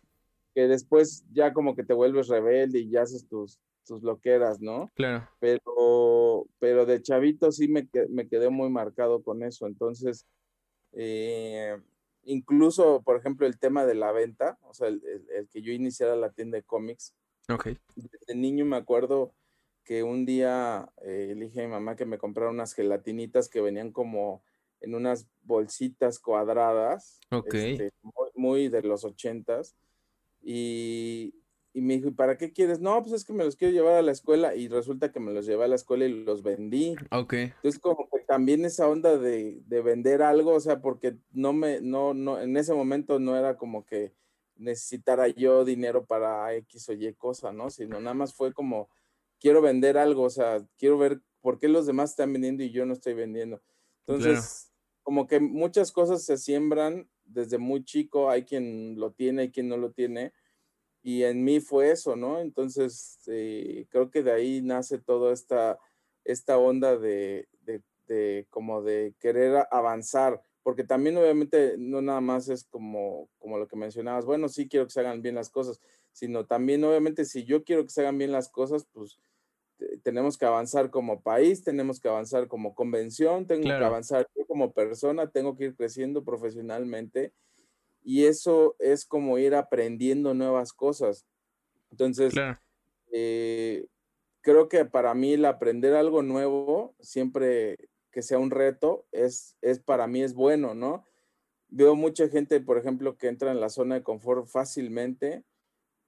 que 0.54 0.68
después 0.68 1.24
ya 1.33 1.52
como 1.52 1.74
que 1.74 1.85
te 1.85 1.94
vuelves 1.94 2.28
rebelde 2.28 2.78
y 2.81 2.90
ya 2.90 3.02
haces 3.02 3.26
tus, 3.28 3.59
tus 3.87 4.02
loqueras, 4.02 4.61
¿no? 4.61 4.90
Claro. 4.94 5.28
pero, 5.40 6.46
pero 6.59 6.87
de 6.87 7.02
chavito 7.02 7.50
sí 7.52 7.68
me, 7.68 7.88
me 8.11 8.28
quedé 8.28 8.48
muy 8.50 8.70
marcado 8.70 9.22
con 9.22 9.42
eso. 9.42 9.66
Entonces, 9.66 10.26
eh, 10.92 11.76
incluso, 12.24 13.02
por 13.02 13.16
ejemplo, 13.16 13.46
el 13.46 13.59
tema 13.59 13.85
de 13.87 13.94
la 13.94 14.12
venta, 14.12 14.59
o 14.62 14.74
sea, 14.74 14.88
el, 14.88 15.02
el- 15.04 15.26
el 15.31 15.48
que 15.48 15.62
yo 15.62 15.72
iniciara 15.72 16.16
la 16.16 16.31
tienda 16.31 16.57
de 16.57 16.62
cómics, 16.62 17.14
Ok. 17.50 17.68
de 18.26 18.35
niño 18.35 18.64
me 18.64 18.76
acuerdo 18.76 19.33
que 19.85 20.02
un 20.02 20.26
día 20.26 20.90
eh, 21.02 21.33
le 21.35 21.46
dije 21.46 21.62
a 21.62 21.64
mi 21.66 21.70
mamá 21.72 21.96
que 21.96 22.04
me 22.04 22.18
comprara 22.18 22.50
unas 22.50 22.74
gelatinitas 22.74 23.48
que 23.48 23.61
venían 23.62 23.90
como 23.90 24.42
en 24.80 24.94
unas 24.94 25.26
bolsitas 25.42 26.18
cuadradas, 26.18 27.20
Ok. 27.30 27.54
este, 27.54 27.92
muy, 28.02 28.30
muy 28.34 28.68
de 28.68 28.82
los 28.82 29.04
ochentas, 29.04 29.76
y, 30.40 31.34
y 31.72 31.80
me 31.80 31.94
dijo, 31.94 32.08
¿y 32.08 32.12
para 32.12 32.36
qué 32.36 32.52
quieres? 32.52 32.80
No, 32.80 33.02
pues 33.02 33.12
es 33.14 33.24
que 33.24 33.32
me 33.32 33.44
los 33.44 33.56
quiero 33.56 33.74
llevar 33.74 33.94
a 33.94 34.02
la 34.02 34.12
escuela, 34.12 34.54
y 34.54 34.68
resulta 34.68 35.10
que 35.10 35.20
me 35.20 35.32
los 35.32 35.46
llevé 35.46 35.64
a 35.64 35.68
la 35.68 35.74
escuela 35.76 36.04
y 36.04 36.24
los 36.24 36.42
vendí. 36.42 36.96
Ok. 37.10 37.32
Entonces, 37.34 37.80
como 37.80 38.08
que 38.08 38.20
también 38.20 38.64
esa 38.64 38.88
onda 38.88 39.18
de, 39.18 39.60
de 39.66 39.82
vender 39.82 40.22
algo, 40.22 40.54
o 40.54 40.60
sea, 40.60 40.80
porque 40.80 41.16
no 41.32 41.52
me, 41.52 41.80
no, 41.80 42.14
no, 42.14 42.40
en 42.40 42.56
ese 42.56 42.74
momento 42.74 43.18
no 43.18 43.36
era 43.36 43.56
como 43.56 43.84
que 43.84 44.12
necesitara 44.56 45.28
yo 45.28 45.64
dinero 45.64 46.04
para 46.04 46.54
X 46.54 46.88
o 46.88 46.92
Y 46.92 47.14
cosa, 47.14 47.52
¿no? 47.52 47.70
Sino 47.70 48.00
nada 48.00 48.14
más 48.14 48.34
fue 48.34 48.52
como, 48.52 48.88
quiero 49.40 49.62
vender 49.62 49.96
algo, 49.98 50.24
o 50.24 50.30
sea, 50.30 50.66
quiero 50.76 50.98
ver 50.98 51.20
por 51.40 51.58
qué 51.58 51.68
los 51.68 51.86
demás 51.86 52.10
están 52.10 52.32
vendiendo 52.32 52.64
y 52.64 52.70
yo 52.70 52.84
no 52.84 52.92
estoy 52.92 53.14
vendiendo. 53.14 53.62
Entonces, 54.06 54.67
como 55.08 55.26
que 55.26 55.40
muchas 55.40 55.90
cosas 55.90 56.22
se 56.22 56.36
siembran 56.36 57.08
desde 57.24 57.56
muy 57.56 57.82
chico, 57.82 58.28
hay 58.28 58.44
quien 58.44 59.00
lo 59.00 59.10
tiene, 59.10 59.40
hay 59.40 59.50
quien 59.50 59.66
no 59.66 59.78
lo 59.78 59.90
tiene, 59.90 60.34
y 61.02 61.22
en 61.22 61.44
mí 61.44 61.60
fue 61.60 61.92
eso, 61.92 62.14
¿no? 62.14 62.40
Entonces, 62.40 63.18
eh, 63.26 63.86
creo 63.88 64.10
que 64.10 64.22
de 64.22 64.32
ahí 64.32 64.60
nace 64.60 64.98
toda 64.98 65.32
esta, 65.32 65.78
esta 66.24 66.58
onda 66.58 66.98
de, 66.98 67.48
de, 67.62 67.80
de 68.06 68.46
como 68.50 68.82
de 68.82 69.14
querer 69.18 69.66
avanzar, 69.70 70.42
porque 70.62 70.84
también 70.84 71.16
obviamente 71.16 71.76
no 71.78 72.02
nada 72.02 72.20
más 72.20 72.50
es 72.50 72.64
como, 72.64 73.30
como 73.38 73.56
lo 73.56 73.66
que 73.66 73.76
mencionabas, 73.76 74.26
bueno, 74.26 74.50
sí 74.50 74.68
quiero 74.68 74.84
que 74.84 74.92
se 74.92 75.00
hagan 75.00 75.22
bien 75.22 75.36
las 75.36 75.48
cosas, 75.48 75.80
sino 76.12 76.44
también 76.44 76.84
obviamente 76.84 77.24
si 77.24 77.44
yo 77.44 77.64
quiero 77.64 77.82
que 77.84 77.92
se 77.92 78.02
hagan 78.02 78.18
bien 78.18 78.30
las 78.30 78.50
cosas, 78.50 78.86
pues 78.92 79.18
tenemos 80.08 80.38
que 80.38 80.46
avanzar 80.46 80.88
como 80.88 81.20
país, 81.20 81.62
tenemos 81.62 82.00
que 82.00 82.08
avanzar 82.08 82.48
como 82.48 82.74
convención, 82.74 83.46
tengo 83.46 83.64
que 83.64 83.72
avanzar 83.72 84.26
yo 84.34 84.46
como 84.46 84.72
persona, 84.72 85.30
tengo 85.30 85.54
que 85.54 85.64
ir 85.64 85.76
creciendo 85.76 86.24
profesionalmente 86.24 87.34
y 88.02 88.24
eso 88.24 88.74
es 88.78 89.04
como 89.04 89.36
ir 89.36 89.54
aprendiendo 89.54 90.32
nuevas 90.32 90.72
cosas. 90.72 91.26
Entonces, 91.90 92.32
eh, 93.12 93.86
creo 94.40 94.70
que 94.70 94.86
para 94.86 95.12
mí 95.12 95.34
el 95.34 95.44
aprender 95.44 95.94
algo 95.94 96.22
nuevo, 96.22 96.94
siempre 97.00 97.76
que 98.10 98.22
sea 98.22 98.38
un 98.38 98.50
reto, 98.50 99.04
es, 99.12 99.58
es 99.60 99.78
para 99.78 100.06
mí 100.06 100.22
es 100.22 100.32
bueno, 100.32 100.72
¿no? 100.74 101.04
Veo 101.68 101.96
mucha 101.96 102.30
gente, 102.30 102.62
por 102.62 102.78
ejemplo, 102.78 103.18
que 103.18 103.28
entra 103.28 103.50
en 103.52 103.60
la 103.60 103.68
zona 103.68 103.96
de 103.96 104.02
confort 104.02 104.46
fácilmente 104.46 105.44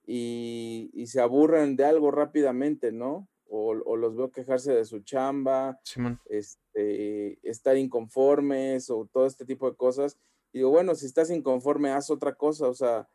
y, 0.07 0.89
y 0.95 1.09
se 1.09 1.21
aburren 1.21 1.77
de 1.77 1.85
algo 1.85 2.11
rápidamente, 2.11 2.93
¿no? 2.93 3.29
O, 3.53 3.71
o, 3.85 3.97
los 3.97 4.17
veo 4.17 4.31
quejarse 4.31 4.73
de 4.73 4.85
su 4.85 5.01
chamba, 5.01 5.81
este, 6.27 7.39
estar 7.43 7.77
inconformes 7.77 8.89
o 8.91 9.09
todo 9.13 9.27
este 9.27 9.45
tipo 9.45 9.69
de 9.69 9.77
cosas. 9.77 10.17
Y 10.53 10.59
digo, 10.59 10.71
bueno, 10.71 10.95
si 10.95 11.07
estás 11.07 11.31
inconforme, 11.31 11.91
haz 11.91 12.11
otra 12.11 12.35
cosa. 12.37 12.69
O 12.69 12.75
sea, 12.75 13.09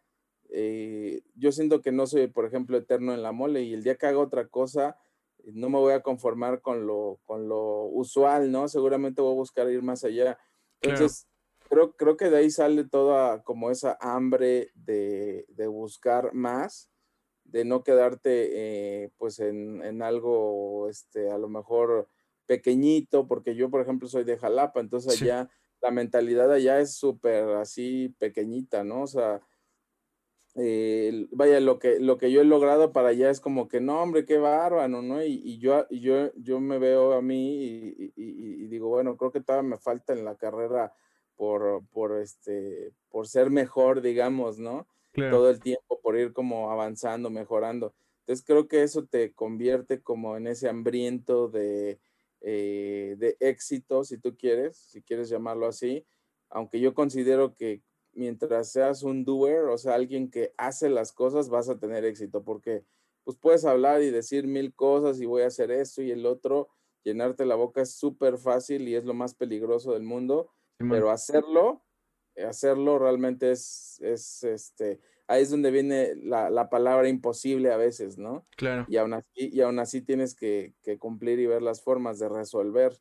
eh, 0.50 1.22
yo 1.36 1.52
siento 1.52 1.82
que 1.82 1.92
no 1.92 2.06
soy, 2.06 2.28
por 2.28 2.46
ejemplo, 2.46 2.78
eterno 2.78 3.14
en 3.14 3.24
la 3.24 3.32
mole 3.32 3.64
y 3.64 3.74
el 3.74 3.84
día 3.84 3.96
que 3.96 4.08
haga 4.08 4.20
otra 4.20 4.48
cosa, 4.48 4.98
no 5.54 5.70
me 5.70 5.78
voy 5.78 5.94
a 5.94 6.02
conformar 6.02 6.62
con 6.62 6.88
lo, 6.88 7.20
con 7.26 7.48
lo 7.48 7.86
usual, 7.86 8.52
¿no? 8.52 8.68
Seguramente 8.68 9.22
voy 9.22 9.32
a 9.32 9.36
buscar 9.36 9.70
ir 9.70 9.82
más 9.82 10.04
allá. 10.04 10.38
Entonces, 10.82 11.28
creo, 11.70 11.94
creo 11.94 12.18
que 12.18 12.30
de 12.30 12.38
ahí 12.38 12.50
sale 12.50 12.84
toda 12.84 13.44
como 13.44 13.72
esa 13.72 13.98
hambre 14.02 14.72
de, 14.74 15.46
de 15.50 15.68
buscar 15.68 16.34
más, 16.34 16.90
de 17.46 17.64
no 17.66 17.84
quedarte 17.84 18.50
eh, 19.04 19.12
pues 19.18 19.40
en, 19.40 19.84
en, 19.84 20.02
algo, 20.02 20.90
este, 20.90 21.32
a 21.32 21.38
lo 21.38 21.48
mejor 21.48 22.10
pequeñito, 22.46 23.28
porque 23.28 23.56
yo, 23.56 23.70
por 23.70 23.82
ejemplo, 23.82 24.08
soy 24.08 24.24
de 24.24 24.38
Jalapa, 24.38 24.80
entonces 24.80 25.22
allá 25.22 25.50
la 25.82 25.92
mentalidad 25.92 26.52
allá 26.52 26.80
es 26.80 26.96
súper 26.96 27.50
así 27.56 28.16
pequeñita, 28.20 28.84
¿no? 28.84 29.04
O 29.04 29.08
sea, 29.08 29.42
eh, 30.56 31.28
vaya, 31.32 31.60
lo 31.60 31.80
que, 31.80 32.00
lo 32.00 32.18
que 32.18 32.32
yo 32.32 32.42
he 32.42 32.46
logrado 32.46 32.94
para 32.94 33.10
allá 33.10 33.30
es 33.30 33.42
como 33.42 33.68
que, 33.68 33.82
no, 33.82 34.02
hombre, 34.02 34.26
qué 34.26 34.38
bárbaro, 34.38 35.02
¿no? 35.02 35.24
Y, 35.24 35.42
y 35.44 35.60
yo, 35.60 35.86
yo, 35.90 36.32
yo 36.36 36.60
me 36.62 36.80
veo 36.80 37.14
a 37.14 37.22
mí 37.22 37.58
y, 37.58 38.14
y, 38.16 38.68
digo, 38.68 38.88
bueno, 38.88 39.18
creo 39.18 39.32
que 39.32 39.42
todavía 39.42 39.70
me 39.70 39.78
falta 39.78 40.14
en 40.14 40.24
la 40.24 40.36
carrera 40.36 40.94
por, 41.36 41.86
por, 41.92 42.20
este, 42.22 42.94
por 43.10 43.28
ser 43.28 43.50
mejor, 43.50 44.02
digamos, 44.02 44.58
¿no? 44.58 44.88
Todo 45.16 45.50
el 45.50 45.60
tiempo, 45.60 46.00
por 46.02 46.18
ir 46.18 46.34
como 46.34 46.72
avanzando, 46.72 47.30
mejorando. 47.30 47.94
Entonces 48.22 48.46
creo 48.46 48.68
que 48.68 48.84
eso 48.84 49.06
te 49.06 49.34
convierte 49.34 50.02
como 50.02 50.36
en 50.36 50.48
ese 50.48 50.68
hambriento 50.68 51.48
de, 51.48 52.00
eh, 52.42 53.16
de 53.18 53.38
éxito, 53.40 54.04
si 54.04 54.18
tú 54.18 54.36
quieres, 54.36 54.78
si 54.78 55.02
quieres 55.02 55.30
llamarlo 55.30 55.68
así, 55.68 56.06
aunque 56.50 56.80
yo 56.80 56.94
considero 56.94 57.56
que 57.56 57.82
mientras 58.14 58.72
seas 58.72 59.04
un 59.04 59.26
doer, 59.26 59.66
o 59.66 59.78
sea, 59.78 59.96
alguien 59.96 60.30
que 60.32 60.54
hace 60.58 60.90
las 60.90 61.12
cosas, 61.12 61.50
vas 61.50 61.70
a 61.70 61.80
tener 61.80 62.06
éxito, 62.06 62.44
porque 62.44 62.84
pues 63.24 63.38
puedes 63.38 63.66
hablar 63.66 64.02
y 64.02 64.12
decir 64.12 64.48
mil 64.48 64.74
cosas 64.74 65.20
y 65.20 65.26
voy 65.26 65.44
a 65.44 65.48
hacer 65.48 65.72
esto 65.72 66.02
y 66.02 66.12
el 66.12 66.26
otro, 66.26 66.70
llenarte 67.04 67.46
la 67.46 67.56
boca 67.56 67.82
es 67.82 67.96
súper 67.96 68.38
fácil 68.38 68.88
y 68.88 68.96
es 68.96 69.06
lo 69.06 69.14
más 69.14 69.36
peligroso 69.36 69.94
del 69.94 70.04
mundo, 70.04 70.52
pero 70.78 71.12
hacerlo, 71.12 71.85
hacerlo 72.44 73.00
realmente 73.00 73.52
es, 73.52 74.00
es, 74.02 74.44
este, 74.44 75.00
ahí 75.28 75.44
es 75.44 75.50
donde 75.50 75.72
viene 75.72 76.16
la, 76.16 76.70
palabra 76.70 77.08
imposible 77.08 77.72
a 77.72 77.78
veces, 77.78 78.18
¿no? 78.18 78.46
Claro. 78.58 78.86
Y 78.88 78.98
aún 78.98 79.14
así, 79.14 79.50
y 79.52 79.62
aún 79.62 79.80
así 79.80 80.02
tienes 80.02 80.36
que, 80.36 80.74
cumplir 81.00 81.40
y 81.40 81.48
ver 81.48 81.62
las 81.62 81.82
formas 81.82 82.20
de 82.20 82.30
resolver. 82.30 83.00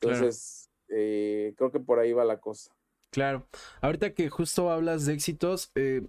Entonces, 0.00 0.70
eh, 0.88 1.54
creo 1.56 1.70
que 1.70 1.80
por 1.80 1.98
ahí 1.98 2.12
va 2.12 2.24
la 2.24 2.40
cosa. 2.40 2.74
Claro. 3.10 3.46
Ahorita 3.80 4.14
que 4.14 4.28
justo 4.30 4.70
hablas 4.70 5.06
de 5.06 5.12
éxitos, 5.12 5.70
eh, 5.74 6.06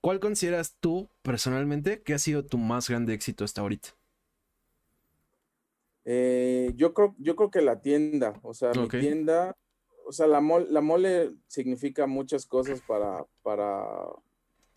¿cuál 0.00 0.20
consideras 0.20 0.76
tú 0.78 1.08
personalmente 1.22 2.02
que 2.02 2.14
ha 2.14 2.18
sido 2.18 2.44
tu 2.44 2.58
más 2.58 2.88
grande 2.88 3.12
éxito 3.12 3.44
hasta 3.44 3.60
ahorita? 3.60 3.90
Eh, 6.04 6.72
yo, 6.76 6.92
creo, 6.92 7.14
yo 7.18 7.34
creo 7.34 7.50
que 7.50 7.62
la 7.62 7.80
tienda, 7.80 8.38
o 8.42 8.52
sea, 8.52 8.72
mi 8.72 8.88
tienda, 8.88 9.56
o 10.06 10.12
sea, 10.12 10.26
la, 10.26 10.40
la 10.40 10.80
mole 10.80 11.32
significa 11.46 12.06
muchas 12.06 12.46
cosas 12.46 12.80
para, 12.82 13.26
para, 13.42 14.08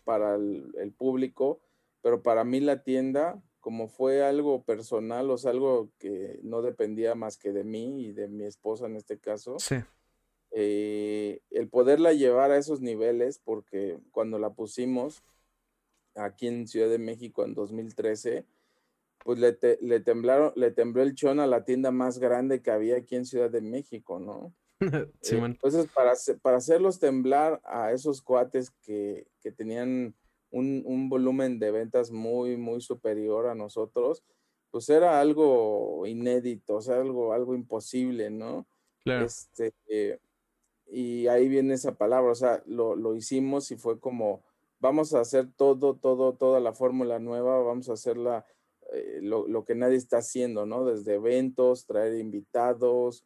para 0.04 0.34
el, 0.36 0.72
el, 0.78 0.92
público, 0.92 1.60
pero 2.02 2.22
para 2.22 2.44
mí 2.44 2.60
la 2.60 2.82
tienda, 2.82 3.42
como 3.60 3.88
fue 3.88 4.22
algo 4.22 4.62
personal, 4.62 5.30
o 5.30 5.38
sea, 5.38 5.50
algo 5.50 5.90
que 5.98 6.40
no 6.42 6.62
dependía 6.62 7.14
más 7.14 7.36
que 7.36 7.52
de 7.52 7.64
mí 7.64 8.04
y 8.06 8.12
de 8.12 8.28
mi 8.28 8.44
esposa 8.44 8.86
en 8.86 8.96
este 8.96 9.18
caso. 9.18 9.58
Sí 9.58 9.76
eh, 10.50 11.40
el 11.50 11.68
poderla 11.68 12.12
llevar 12.12 12.50
a 12.50 12.56
esos 12.56 12.80
niveles, 12.80 13.38
porque 13.38 13.98
cuando 14.10 14.38
la 14.38 14.54
pusimos 14.54 15.22
aquí 16.14 16.46
en 16.46 16.66
Ciudad 16.66 16.88
de 16.88 16.98
México 16.98 17.44
en 17.44 17.54
2013, 17.54 18.46
pues 19.24 19.38
le, 19.38 19.58
le, 19.80 20.00
temblaron, 20.00 20.52
le 20.56 20.70
tembló 20.70 21.02
el 21.02 21.14
chón 21.14 21.40
a 21.40 21.46
la 21.46 21.64
tienda 21.64 21.90
más 21.90 22.18
grande 22.18 22.62
que 22.62 22.70
había 22.70 22.96
aquí 22.96 23.16
en 23.16 23.26
Ciudad 23.26 23.50
de 23.50 23.60
México, 23.60 24.18
¿no? 24.18 24.54
Sí, 24.80 24.80
eh, 25.36 25.44
entonces, 25.44 25.86
para, 25.94 26.14
para 26.42 26.58
hacerlos 26.58 26.98
temblar 26.98 27.60
a 27.64 27.92
esos 27.92 28.22
cuates 28.22 28.70
que, 28.82 29.26
que 29.40 29.52
tenían 29.52 30.14
un, 30.50 30.82
un, 30.86 31.08
volumen 31.08 31.58
de 31.58 31.70
ventas 31.70 32.10
muy, 32.10 32.56
muy 32.56 32.80
superior 32.80 33.46
a 33.46 33.54
nosotros, 33.54 34.22
pues 34.70 34.88
era 34.88 35.20
algo 35.20 36.06
inédito, 36.06 36.76
o 36.76 36.80
sea, 36.80 36.96
algo, 36.96 37.32
algo 37.32 37.54
imposible, 37.54 38.30
¿no? 38.30 38.66
Claro. 39.04 39.26
Este, 39.26 39.74
eh, 39.88 40.18
y 40.86 41.26
ahí 41.26 41.48
viene 41.48 41.74
esa 41.74 41.96
palabra, 41.96 42.32
o 42.32 42.34
sea, 42.34 42.62
lo, 42.66 42.96
lo 42.96 43.14
hicimos 43.14 43.70
y 43.70 43.76
fue 43.76 43.98
como, 43.98 44.42
vamos 44.78 45.14
a 45.14 45.20
hacer 45.20 45.48
todo, 45.56 45.96
todo, 45.96 46.34
toda 46.34 46.60
la 46.60 46.72
fórmula 46.72 47.18
nueva, 47.18 47.62
vamos 47.62 47.88
a 47.90 47.94
hacerla 47.94 48.46
eh, 48.92 49.20
lo, 49.22 49.46
lo, 49.46 49.64
que 49.64 49.74
nadie 49.74 49.96
está 49.96 50.18
haciendo, 50.18 50.64
¿no? 50.64 50.84
Desde 50.84 51.14
eventos, 51.14 51.86
traer 51.86 52.18
invitados, 52.18 53.24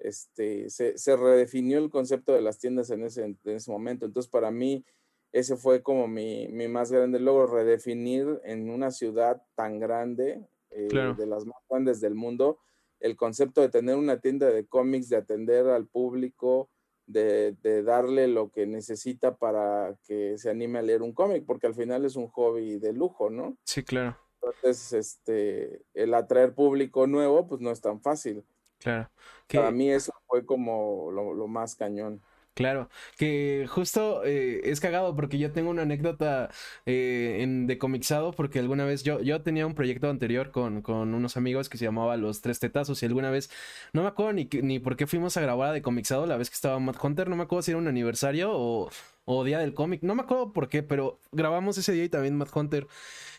este, 0.00 0.70
se, 0.70 0.98
se, 0.98 1.16
redefinió 1.16 1.78
el 1.78 1.90
concepto 1.90 2.32
de 2.32 2.42
las 2.42 2.58
tiendas 2.58 2.90
en 2.90 3.04
ese, 3.04 3.24
en 3.24 3.38
ese 3.44 3.70
momento. 3.70 4.06
Entonces, 4.06 4.30
para 4.30 4.50
mí, 4.50 4.84
ese 5.32 5.56
fue 5.56 5.82
como 5.82 6.08
mi, 6.08 6.48
mi, 6.48 6.68
más 6.68 6.90
grande 6.90 7.20
logro, 7.20 7.46
redefinir 7.46 8.40
en 8.44 8.70
una 8.70 8.90
ciudad 8.90 9.42
tan 9.54 9.78
grande, 9.78 10.46
eh, 10.70 10.88
de 11.16 11.26
las 11.26 11.46
más 11.46 11.58
grandes 11.68 12.00
del 12.00 12.14
mundo, 12.14 12.58
el 13.00 13.16
concepto 13.16 13.60
de 13.60 13.70
tener 13.70 13.96
una 13.96 14.20
tienda 14.20 14.50
de 14.50 14.66
cómics, 14.66 15.08
de 15.08 15.16
atender 15.16 15.66
al 15.68 15.86
público, 15.86 16.70
de, 17.06 17.82
darle 17.82 18.28
lo 18.28 18.50
que 18.50 18.66
necesita 18.66 19.36
para 19.36 19.96
que 20.04 20.38
se 20.38 20.50
anime 20.50 20.78
a 20.78 20.82
leer 20.82 21.02
un 21.02 21.12
cómic, 21.12 21.44
porque 21.44 21.66
al 21.66 21.74
final 21.74 22.04
es 22.04 22.16
un 22.16 22.28
hobby 22.28 22.78
de 22.78 22.92
lujo, 22.92 23.30
¿no? 23.30 23.56
Sí, 23.64 23.82
claro. 23.82 24.16
Entonces, 24.42 24.92
este, 24.92 25.82
el 25.92 26.14
atraer 26.14 26.54
público 26.54 27.06
nuevo, 27.06 27.46
pues 27.46 27.60
no 27.60 27.70
es 27.70 27.80
tan 27.80 28.00
fácil. 28.00 28.44
Claro. 28.80 29.10
Para 29.48 29.70
mí 29.70 29.90
eso 29.90 30.12
fue 30.26 30.44
como 30.44 31.10
lo 31.12 31.46
más 31.46 31.74
cañón. 31.74 32.20
Claro, 32.54 32.90
que 33.16 33.66
justo 33.70 34.22
eh, 34.24 34.60
es 34.64 34.80
cagado 34.80 35.16
porque 35.16 35.38
yo 35.38 35.50
tengo 35.50 35.70
una 35.70 35.82
anécdota 35.82 36.50
eh, 36.84 37.38
en, 37.40 37.66
de 37.66 37.78
comixado 37.78 38.32
porque 38.32 38.58
alguna 38.58 38.84
vez 38.84 39.02
yo, 39.02 39.20
yo 39.20 39.40
tenía 39.40 39.66
un 39.66 39.74
proyecto 39.74 40.10
anterior 40.10 40.50
con, 40.50 40.82
con, 40.82 41.14
unos 41.14 41.38
amigos 41.38 41.70
que 41.70 41.78
se 41.78 41.86
llamaba 41.86 42.18
Los 42.18 42.42
Tres 42.42 42.58
Tetazos 42.58 43.02
y 43.02 43.06
alguna 43.06 43.30
vez, 43.30 43.50
no 43.94 44.02
me 44.02 44.08
acuerdo 44.08 44.34
ni, 44.34 44.48
ni 44.62 44.78
por 44.78 44.96
qué 44.96 45.06
fuimos 45.06 45.36
a 45.38 45.40
grabar 45.40 45.70
a 45.70 45.72
de 45.72 45.80
comixado 45.80 46.26
la 46.26 46.36
vez 46.36 46.50
que 46.50 46.54
estaba 46.54 46.78
Matt 46.80 47.02
Hunter, 47.02 47.30
no 47.30 47.36
me 47.36 47.44
acuerdo 47.44 47.62
si 47.62 47.70
era 47.70 47.78
un 47.78 47.88
aniversario 47.88 48.50
o, 48.52 48.90
o 49.24 49.44
día 49.44 49.58
del 49.60 49.72
cómic, 49.72 50.02
no 50.02 50.14
me 50.14 50.22
acuerdo 50.22 50.52
por 50.52 50.68
qué, 50.68 50.82
pero 50.82 51.18
grabamos 51.32 51.78
ese 51.78 51.92
día 51.92 52.04
y 52.04 52.08
también 52.10 52.36
Matt 52.36 52.54
Hunter 52.54 52.86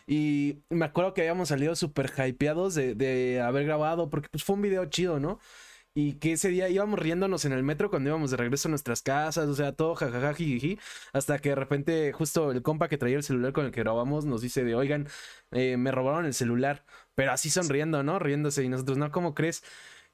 y 0.06 0.62
me 0.68 0.86
acuerdo 0.86 1.14
que 1.14 1.20
habíamos 1.20 1.48
salido 1.50 1.76
súper 1.76 2.12
hypeados 2.26 2.74
de, 2.74 2.94
de 2.96 3.40
haber 3.40 3.66
grabado 3.66 4.10
porque 4.10 4.28
pues 4.30 4.42
fue 4.42 4.56
un 4.56 4.62
video 4.62 4.84
chido, 4.86 5.20
¿no? 5.20 5.38
Y 5.94 6.14
que 6.14 6.32
ese 6.32 6.48
día 6.48 6.70
íbamos 6.70 6.98
riéndonos 6.98 7.44
en 7.44 7.52
el 7.52 7.62
metro 7.62 7.90
cuando 7.90 8.08
íbamos 8.08 8.30
de 8.30 8.38
regreso 8.38 8.68
a 8.68 8.70
nuestras 8.70 9.02
casas, 9.02 9.46
o 9.48 9.54
sea, 9.54 9.72
todo 9.72 9.94
jajaja, 9.94 10.34
hasta 11.12 11.38
que 11.38 11.50
de 11.50 11.54
repente 11.54 12.12
justo 12.12 12.50
el 12.50 12.62
compa 12.62 12.88
que 12.88 12.96
traía 12.96 13.16
el 13.16 13.22
celular 13.22 13.52
con 13.52 13.66
el 13.66 13.72
que 13.72 13.80
grabamos 13.80 14.24
nos 14.24 14.40
dice 14.40 14.64
de, 14.64 14.74
oigan, 14.74 15.06
eh, 15.50 15.76
me 15.76 15.92
robaron 15.92 16.24
el 16.24 16.32
celular, 16.34 16.84
pero 17.14 17.32
así 17.32 17.50
sonriendo, 17.50 18.02
¿no? 18.02 18.18
Riéndose 18.18 18.64
y 18.64 18.68
nosotros, 18.70 18.96
no, 18.96 19.10
¿cómo 19.10 19.34
crees? 19.34 19.62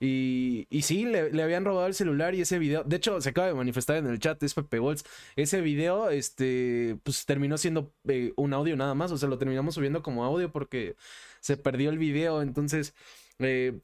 Y, 0.01 0.69
y 0.71 0.83
sí, 0.83 1.05
le, 1.05 1.43
habían 1.43 1.65
robado 1.65 1.89
el 1.89 1.95
celular 1.95 2.35
y 2.35 2.43
ese 2.43 2.59
video, 2.61 2.85
de 2.85 2.97
hecho, 2.97 3.21
se 3.21 3.31
acaba 3.31 3.49
de 3.49 3.55
manifestar 3.55 3.97
en 3.97 4.07
el 4.07 4.21
chat, 4.21 4.41
es 4.45 4.55
Pepe 4.55 4.79
Golds. 4.79 5.05
Ese 5.35 5.61
video, 5.61 6.11
este, 6.11 6.99
pues 7.03 7.27
terminó 7.27 7.59
siendo 7.59 7.93
eh, 8.07 8.33
un 8.37 8.53
audio 8.53 8.77
nada 8.77 8.95
más, 8.95 9.11
o 9.11 9.19
sea, 9.19 9.29
lo 9.29 9.39
terminamos 9.39 9.75
subiendo 9.75 10.03
como 10.03 10.25
audio 10.25 10.53
porque 10.53 10.97
se 11.41 11.57
perdió 11.57 11.91
el 11.91 11.99
video, 11.99 12.43
entonces, 12.43 12.95
eh, 13.39 13.81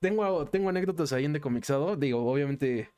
tengo, 0.00 0.46
tengo 0.46 0.68
anécdotas 0.68 1.12
ahí 1.12 1.24
en 1.24 1.32
Decomixado. 1.32 1.96
Digo, 1.96 2.30
obviamente, 2.30 2.90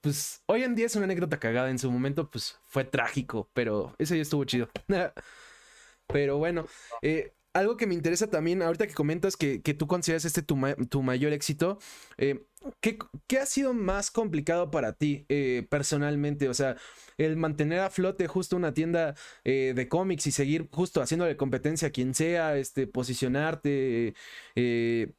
pues 0.00 0.42
hoy 0.46 0.62
en 0.62 0.74
día 0.74 0.86
es 0.86 0.96
una 0.96 1.04
anécdota 1.04 1.38
cagada. 1.38 1.70
En 1.70 1.78
su 1.78 1.90
momento, 1.90 2.30
pues 2.30 2.58
fue 2.64 2.84
trágico, 2.84 3.50
pero 3.52 3.94
ese 3.98 4.16
ya 4.16 4.22
estuvo 4.22 4.44
chido. 4.44 4.68
pero 6.06 6.38
bueno, 6.38 6.66
eh, 7.02 7.34
algo 7.52 7.76
que 7.76 7.86
me 7.86 7.94
interesa 7.94 8.28
también, 8.28 8.62
ahorita 8.62 8.86
que 8.86 8.94
comentas 8.94 9.36
que, 9.36 9.58
tú 9.58 9.86
consideras 9.86 10.24
este 10.24 10.42
tu, 10.42 10.56
mayor 11.02 11.32
éxito, 11.32 11.78
eh, 12.16 12.46
¿qué, 12.80 12.98
ha 13.38 13.46
sido 13.46 13.74
más 13.74 14.10
complicado 14.10 14.70
para 14.70 14.92
ti 14.94 15.24
eh, 15.28 15.66
personalmente? 15.70 16.48
O 16.48 16.54
sea, 16.54 16.76
el 17.18 17.36
mantener 17.36 17.80
a 17.80 17.90
flote 17.90 18.26
justo 18.26 18.56
una 18.56 18.74
tienda 18.74 19.14
eh, 19.44 19.72
de 19.74 19.88
cómics 19.88 20.26
y 20.26 20.32
seguir 20.32 20.68
justo 20.70 21.02
haciéndole 21.02 21.36
competencia 21.36 21.88
a 21.88 21.90
quien 21.90 22.14
sea, 22.14 22.56
este, 22.56 22.86
posicionarte, 22.86 24.14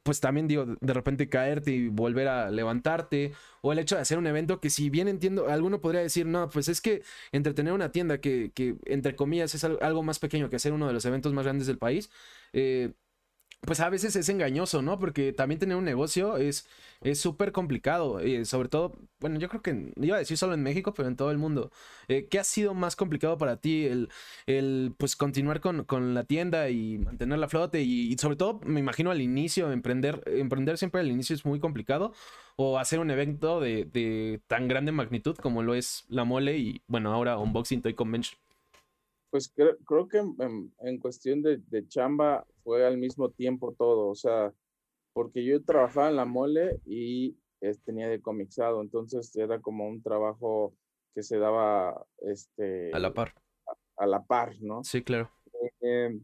pues 0.02 0.20
también 0.20 0.48
digo, 0.48 0.66
de 0.80 0.92
repente 0.92 1.28
caerte 1.28 1.72
y 1.72 1.88
volver 1.88 2.28
a 2.28 2.50
levantarte, 2.50 3.32
o 3.62 3.72
el 3.72 3.78
hecho 3.78 3.94
de 3.94 4.02
hacer 4.02 4.18
un 4.18 4.26
evento 4.26 4.60
que 4.60 4.70
si 4.70 4.90
bien 4.90 5.08
entiendo, 5.08 5.48
alguno 5.48 5.80
podría 5.80 6.02
decir, 6.02 6.26
no, 6.26 6.48
pues 6.50 6.68
es 6.68 6.80
que 6.80 7.02
entretener 7.30 7.72
una 7.72 7.92
tienda 7.92 8.20
que, 8.20 8.50
que 8.54 8.76
entre 8.86 9.16
comillas 9.16 9.54
es 9.54 9.64
algo 9.64 10.02
más 10.02 10.18
pequeño 10.18 10.50
que 10.50 10.56
hacer 10.56 10.72
uno 10.72 10.86
de 10.86 10.92
los 10.92 11.04
eventos 11.04 11.32
más 11.32 11.44
grandes 11.44 11.66
del 11.66 11.78
país, 11.78 12.10
eh, 12.52 12.92
pues 13.64 13.78
a 13.80 13.88
veces 13.88 14.16
es 14.16 14.28
engañoso, 14.28 14.82
¿no? 14.82 14.98
Porque 14.98 15.32
también 15.32 15.58
tener 15.60 15.76
un 15.76 15.84
negocio 15.84 16.36
es 16.36 16.66
súper 17.14 17.52
complicado. 17.52 18.18
Eh, 18.20 18.44
sobre 18.44 18.68
todo, 18.68 18.92
bueno, 19.20 19.38
yo 19.38 19.48
creo 19.48 19.62
que 19.62 19.92
iba 19.96 20.16
a 20.16 20.18
decir 20.18 20.36
solo 20.36 20.54
en 20.54 20.62
México, 20.62 20.94
pero 20.94 21.08
en 21.08 21.16
todo 21.16 21.30
el 21.30 21.38
mundo. 21.38 21.70
Eh, 22.08 22.26
¿Qué 22.28 22.38
ha 22.40 22.44
sido 22.44 22.74
más 22.74 22.96
complicado 22.96 23.38
para 23.38 23.58
ti? 23.58 23.86
El, 23.86 24.08
el 24.46 24.94
pues 24.98 25.14
continuar 25.16 25.60
con, 25.60 26.14
la 26.14 26.24
tienda 26.24 26.70
y 26.70 26.98
mantener 26.98 27.38
la 27.38 27.48
flote. 27.48 27.82
Y, 27.82 28.16
sobre 28.18 28.36
todo, 28.36 28.60
me 28.64 28.80
imagino 28.80 29.10
al 29.12 29.20
inicio, 29.20 29.70
emprender, 29.70 30.22
emprender 30.26 30.76
siempre 30.78 31.00
al 31.00 31.10
inicio 31.10 31.34
es 31.36 31.44
muy 31.44 31.60
complicado. 31.60 32.12
O 32.56 32.78
hacer 32.78 32.98
un 32.98 33.10
evento 33.10 33.60
de, 33.60 34.40
tan 34.48 34.68
grande 34.68 34.92
magnitud 34.92 35.36
como 35.36 35.62
lo 35.62 35.74
es 35.74 36.04
la 36.08 36.24
mole 36.24 36.58
y 36.58 36.82
bueno, 36.88 37.12
ahora 37.12 37.38
Unboxing 37.38 37.82
Toy 37.82 37.94
Convention. 37.94 38.38
Pues 39.32 39.50
creo, 39.56 40.08
que 40.08 40.18
en, 40.18 40.98
cuestión 40.98 41.40
de, 41.40 41.88
chamba 41.88 42.46
fue 42.62 42.86
al 42.86 42.98
mismo 42.98 43.30
tiempo 43.30 43.74
todo, 43.78 44.08
o 44.08 44.14
sea, 44.14 44.52
porque 45.14 45.42
yo 45.42 45.64
trabajaba 45.64 46.10
en 46.10 46.16
la 46.16 46.26
mole 46.26 46.80
y 46.84 47.34
tenía 47.86 48.08
de 48.08 48.20
comixado, 48.20 48.82
entonces 48.82 49.34
era 49.34 49.58
como 49.62 49.88
un 49.88 50.02
trabajo 50.02 50.74
que 51.14 51.22
se 51.22 51.38
daba 51.38 52.04
este, 52.18 52.92
a 52.92 52.98
la 52.98 53.14
par. 53.14 53.34
A, 53.96 54.06
la 54.06 54.22
par, 54.22 54.52
¿no? 54.60 54.84
Sí, 54.84 55.02
claro. 55.02 55.30
Eh, 55.80 56.20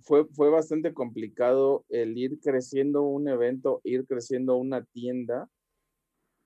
fue, 0.00 0.26
fue 0.26 0.50
bastante 0.50 0.92
complicado 0.92 1.86
el 1.88 2.18
ir 2.18 2.40
creciendo 2.40 3.04
un 3.04 3.26
evento, 3.26 3.80
ir 3.84 4.06
creciendo 4.06 4.56
una 4.56 4.84
tienda 4.84 5.48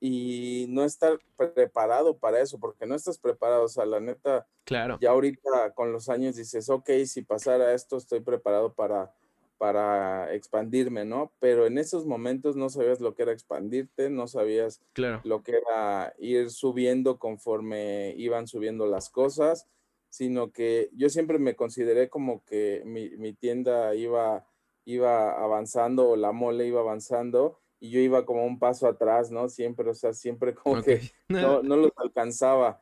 y 0.07 0.67
no 0.69 0.85
estar 0.85 1.19
preparado 1.35 2.19
para 2.19 2.39
eso, 2.39 2.61
porque 2.61 2.85
no 2.85 2.95
estás 2.95 3.17
preparado, 3.17 3.65
o 3.65 3.69
sea, 3.69 3.87
la 3.87 4.01
neta, 4.01 4.47
claro. 4.65 4.99
ya 5.01 5.09
ahorita 5.09 5.73
con 5.73 5.93
los 5.93 6.11
años 6.11 6.37
dices, 6.37 6.69
ok, 6.69 6.91
si 7.07 7.23
pasara 7.23 7.73
esto, 7.73 7.97
estoy 7.97 8.21
preparado 8.21 8.75
para, 8.75 9.15
para 9.57 10.35
expandirme, 10.35 11.07
¿no? 11.07 11.33
Pero 11.39 11.65
en 11.65 11.79
esos 11.79 12.05
momentos 12.05 12.55
no 12.55 12.69
sabías 12.69 13.01
lo 13.01 13.15
que 13.15 13.23
era 13.23 13.33
expandirte, 13.33 14.11
no 14.11 14.27
sabías 14.27 14.83
claro. 14.93 15.23
lo 15.25 15.43
que 15.43 15.53
era 15.57 16.13
ir 16.19 16.51
subiendo 16.51 17.19
conforme 17.19 18.13
iban 18.19 18.47
subiendo 18.47 18.87
las 18.87 19.09
cosas, 19.09 19.67
sino 20.11 20.53
que 20.53 20.91
yo 20.93 21.09
siempre 21.09 21.39
me 21.39 21.57
consideré 21.57 22.11
como 22.11 22.45
que 22.45 22.83
mi, 22.85 23.09
mi 23.17 23.33
tienda 23.33 23.95
iba, 23.95 24.45
iba 24.85 25.43
avanzando 25.43 26.11
o 26.11 26.17
la 26.17 26.33
mole 26.33 26.67
iba 26.67 26.81
avanzando 26.81 27.64
y 27.81 27.91
yo 27.91 28.01
iba 28.01 28.25
como 28.25 28.45
un 28.47 28.59
paso 28.59 28.87
atrás, 28.87 29.31
¿no? 29.31 29.49
Siempre, 29.49 29.91
o 29.91 29.95
sea, 29.95 30.13
siempre 30.13 30.55
como 30.55 30.83
que 30.83 31.01
no, 31.29 31.63
no, 31.63 31.77
los 31.77 31.93
alcanzaba. 31.97 32.81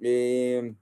Eh, 0.00 0.74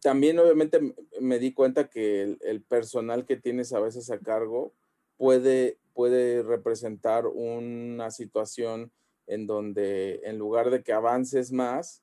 también 0.00 0.38
obviamente 0.38 0.94
me 1.20 1.38
di 1.38 1.52
cuenta 1.52 1.88
que 1.88 2.36
el, 2.40 2.62
personal 2.62 3.24
que 3.24 3.36
tienes 3.36 3.72
a 3.72 3.80
veces 3.80 4.10
a 4.10 4.18
cargo 4.18 4.74
puede, 5.16 5.78
puede 5.94 6.42
representar 6.42 7.26
una 7.26 8.10
situación 8.10 8.92
en 9.26 9.46
donde 9.46 10.20
en 10.24 10.36
lugar 10.38 10.70
de 10.70 10.82
que 10.82 10.92
avances 10.92 11.52
más, 11.52 12.02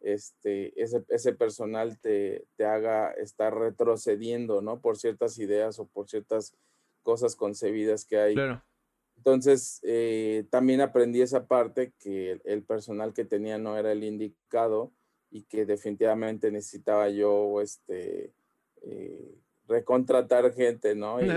este, 0.00 0.80
ese, 0.80 1.04
ese 1.08 1.32
personal 1.34 1.98
te, 2.00 2.46
te, 2.56 2.64
haga 2.64 3.12
estar 3.12 3.56
retrocediendo, 3.56 4.60
¿no? 4.60 4.80
Por 4.80 4.96
ciertas 4.98 5.38
ideas 5.38 5.78
o 5.78 5.86
por 5.86 6.08
ciertas 6.08 6.54
cosas 7.02 7.36
concebidas 7.36 8.04
que 8.04 8.18
hay. 8.18 8.34
Claro. 8.34 8.62
Entonces, 9.16 9.80
eh, 9.82 10.44
también 10.50 10.80
aprendí 10.80 11.20
esa 11.20 11.46
parte 11.46 11.92
que 11.98 12.40
el, 12.44 12.62
personal 12.62 13.12
que 13.12 13.24
tenía 13.24 13.58
no 13.58 13.76
era 13.76 13.92
el 13.92 14.04
indicado 14.04 14.92
y 15.30 15.42
que 15.42 15.66
definitivamente 15.66 16.50
necesitaba 16.50 17.08
yo 17.08 17.60
este, 17.60 18.32
eh, 18.82 19.34
recontratar 19.66 20.52
gente, 20.54 20.94
¿no? 20.94 21.20
Y, 21.20 21.28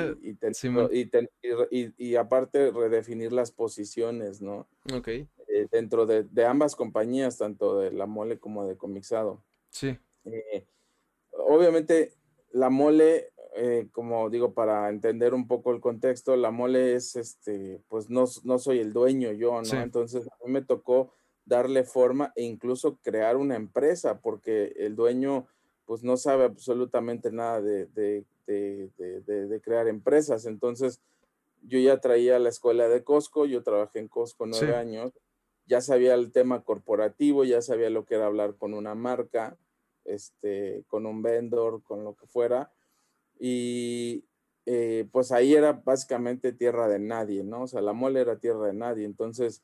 y, 1.72 1.94
y, 1.98 2.16
aparte 2.16 2.72
redefinir 2.72 3.34
las 3.34 3.52
posiciones, 3.52 4.42
¿no? 4.42 4.68
Ok. 4.94 5.08
Eh, 5.08 5.28
dentro 5.72 6.06
de, 6.06 6.24
de, 6.24 6.46
ambas 6.46 6.76
compañías, 6.76 7.40
tanto 7.40 7.80
de 7.80 7.92
la 7.92 8.06
mole 8.06 8.38
como 8.38 8.68
de 8.68 8.78
comixado. 8.78 9.44
Sí. 9.72 9.98
obviamente, 11.32 12.14
la 12.52 12.70
mole 12.70 13.32
eh, 13.62 13.90
como 13.92 14.30
digo, 14.30 14.54
para 14.54 14.88
entender 14.88 15.34
un 15.34 15.46
poco 15.46 15.72
el 15.72 15.82
contexto, 15.82 16.38
la 16.38 16.50
mole 16.50 16.96
es, 16.96 17.18
este, 17.18 17.82
pues 17.90 18.10
no, 18.10 18.24
no 18.46 18.58
soy 18.58 18.80
el 18.80 18.94
dueño 18.94 19.34
yo, 19.34 19.62
¿no? 19.62 19.82
Entonces 19.82 20.28
a 20.28 20.46
mí 20.46 20.52
me 20.54 20.62
tocó 20.62 21.12
darle 21.44 21.84
forma 21.84 22.32
e 22.38 22.44
incluso 22.44 22.98
crear 23.02 23.36
una 23.36 23.58
empresa, 23.58 24.20
porque 24.22 24.74
el 24.78 24.96
dueño, 24.96 25.46
pues 25.86 26.04
no 26.04 26.16
sabe 26.16 26.46
absolutamente 26.46 27.32
nada 27.32 27.62
de, 27.62 27.88
de, 27.88 28.24
de, 28.48 29.48
de 29.48 29.62
crear 29.62 29.90
empresas. 29.90 30.46
Entonces 30.46 31.02
yo 31.62 31.80
ya 31.80 32.00
traía 32.00 32.40
la 32.40 32.50
escuela 32.50 32.88
de 32.88 33.04
Costco, 33.04 33.46
yo 33.46 33.62
trabajé 33.62 34.00
en 34.00 34.08
Costco 34.08 34.46
nueve 34.46 34.74
años, 34.74 35.12
ya 35.66 35.82
sabía 35.82 36.14
el 36.14 36.32
tema 36.32 36.64
corporativo, 36.64 37.44
ya 37.44 37.62
sabía 37.62 37.90
lo 37.90 38.06
que 38.06 38.16
era 38.16 38.28
hablar 38.28 38.56
con 38.56 38.74
una 38.74 38.96
marca, 38.96 39.58
este, 40.06 40.84
con 40.88 41.06
un 41.06 41.22
vendor, 41.22 41.84
con 41.84 42.06
lo 42.06 42.16
que 42.16 42.26
fuera 42.26 42.72
y 43.40 44.26
eh, 44.66 45.08
pues 45.12 45.32
ahí 45.32 45.56
era 45.56 45.74
básicamente 45.74 46.52
tierra 46.54 46.88
de 46.88 47.00
nadie, 47.00 47.44
¿no? 47.44 47.64
O 47.64 47.68
sea, 47.68 47.82
la 47.82 47.94
mole 47.94 48.20
era 48.20 48.38
tierra 48.38 48.68
de 48.68 48.74
nadie, 48.74 49.06
entonces, 49.06 49.64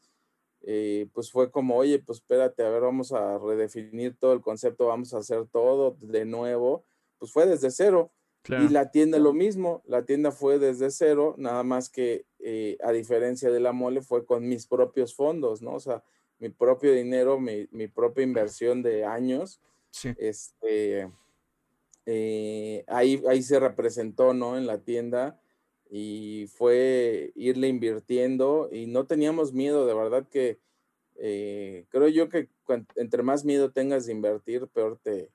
eh, 0.61 1.07
pues 1.13 1.31
fue 1.31 1.51
como, 1.51 1.75
oye, 1.75 1.99
pues 1.99 2.19
espérate, 2.19 2.63
a 2.63 2.69
ver, 2.69 2.81
vamos 2.81 3.11
a 3.11 3.37
redefinir 3.37 4.17
todo 4.17 4.33
el 4.33 4.41
concepto, 4.41 4.87
vamos 4.87 5.13
a 5.13 5.19
hacer 5.19 5.45
todo 5.47 5.95
de 5.99 6.25
nuevo, 6.25 6.85
pues 7.19 7.31
fue 7.31 7.45
desde 7.45 7.69
cero. 7.69 8.11
Y 8.47 8.69
la 8.69 8.91
tienda 8.91 9.17
lo 9.17 9.33
mismo, 9.33 9.81
la 9.85 10.05
tienda 10.05 10.31
fue 10.31 10.59
desde 10.59 10.91
cero, 10.91 11.33
nada 11.37 11.63
más 11.63 11.89
que 11.89 12.25
eh, 12.37 12.77
a 12.83 12.91
diferencia 12.91 13.49
de 13.49 13.59
la 13.59 13.71
mole 13.71 14.03
fue 14.03 14.23
con 14.23 14.47
mis 14.47 14.67
propios 14.67 15.15
fondos, 15.15 15.63
¿no? 15.63 15.73
O 15.73 15.79
sea, 15.79 16.03
mi 16.37 16.49
propio 16.49 16.93
dinero, 16.93 17.39
mi, 17.39 17.67
mi 17.71 17.87
propia 17.87 18.23
inversión 18.23 18.83
de 18.83 19.03
años. 19.03 19.59
Sí. 19.89 20.13
Este, 20.19 21.09
eh, 22.05 22.83
ahí, 22.87 23.23
ahí 23.27 23.41
se 23.41 23.59
representó, 23.59 24.33
¿no? 24.33 24.57
En 24.57 24.67
la 24.67 24.79
tienda 24.79 25.39
y 25.89 26.47
fue 26.47 27.31
irle 27.35 27.67
invirtiendo 27.67 28.69
y 28.71 28.87
no 28.87 29.05
teníamos 29.05 29.53
miedo, 29.53 29.85
de 29.85 29.93
verdad 29.93 30.27
que 30.29 30.59
eh, 31.15 31.85
creo 31.89 32.07
yo 32.07 32.29
que 32.29 32.49
entre 32.95 33.23
más 33.23 33.45
miedo 33.45 33.71
tengas 33.71 34.05
de 34.05 34.11
invertir, 34.11 34.67
peor 34.67 34.99
te, 35.01 35.31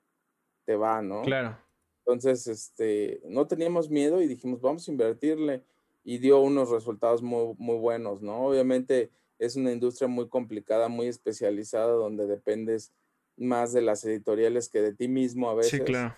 te 0.64 0.76
va, 0.76 1.02
¿no? 1.02 1.22
Claro. 1.22 1.56
Entonces, 2.00 2.46
este, 2.46 3.20
no 3.24 3.46
teníamos 3.46 3.88
miedo 3.88 4.20
y 4.20 4.26
dijimos, 4.26 4.60
vamos 4.60 4.86
a 4.88 4.90
invertirle 4.90 5.62
y 6.04 6.18
dio 6.18 6.40
unos 6.40 6.70
resultados 6.70 7.22
muy, 7.22 7.54
muy 7.58 7.78
buenos, 7.78 8.20
¿no? 8.20 8.46
Obviamente 8.46 9.10
es 9.38 9.56
una 9.56 9.72
industria 9.72 10.08
muy 10.08 10.28
complicada, 10.28 10.88
muy 10.88 11.06
especializada, 11.06 11.92
donde 11.92 12.26
dependes 12.26 12.92
más 13.36 13.72
de 13.72 13.80
las 13.80 14.04
editoriales 14.04 14.68
que 14.68 14.82
de 14.82 14.92
ti 14.92 15.08
mismo 15.08 15.48
a 15.48 15.54
veces. 15.54 15.70
Sí, 15.70 15.80
claro 15.80 16.14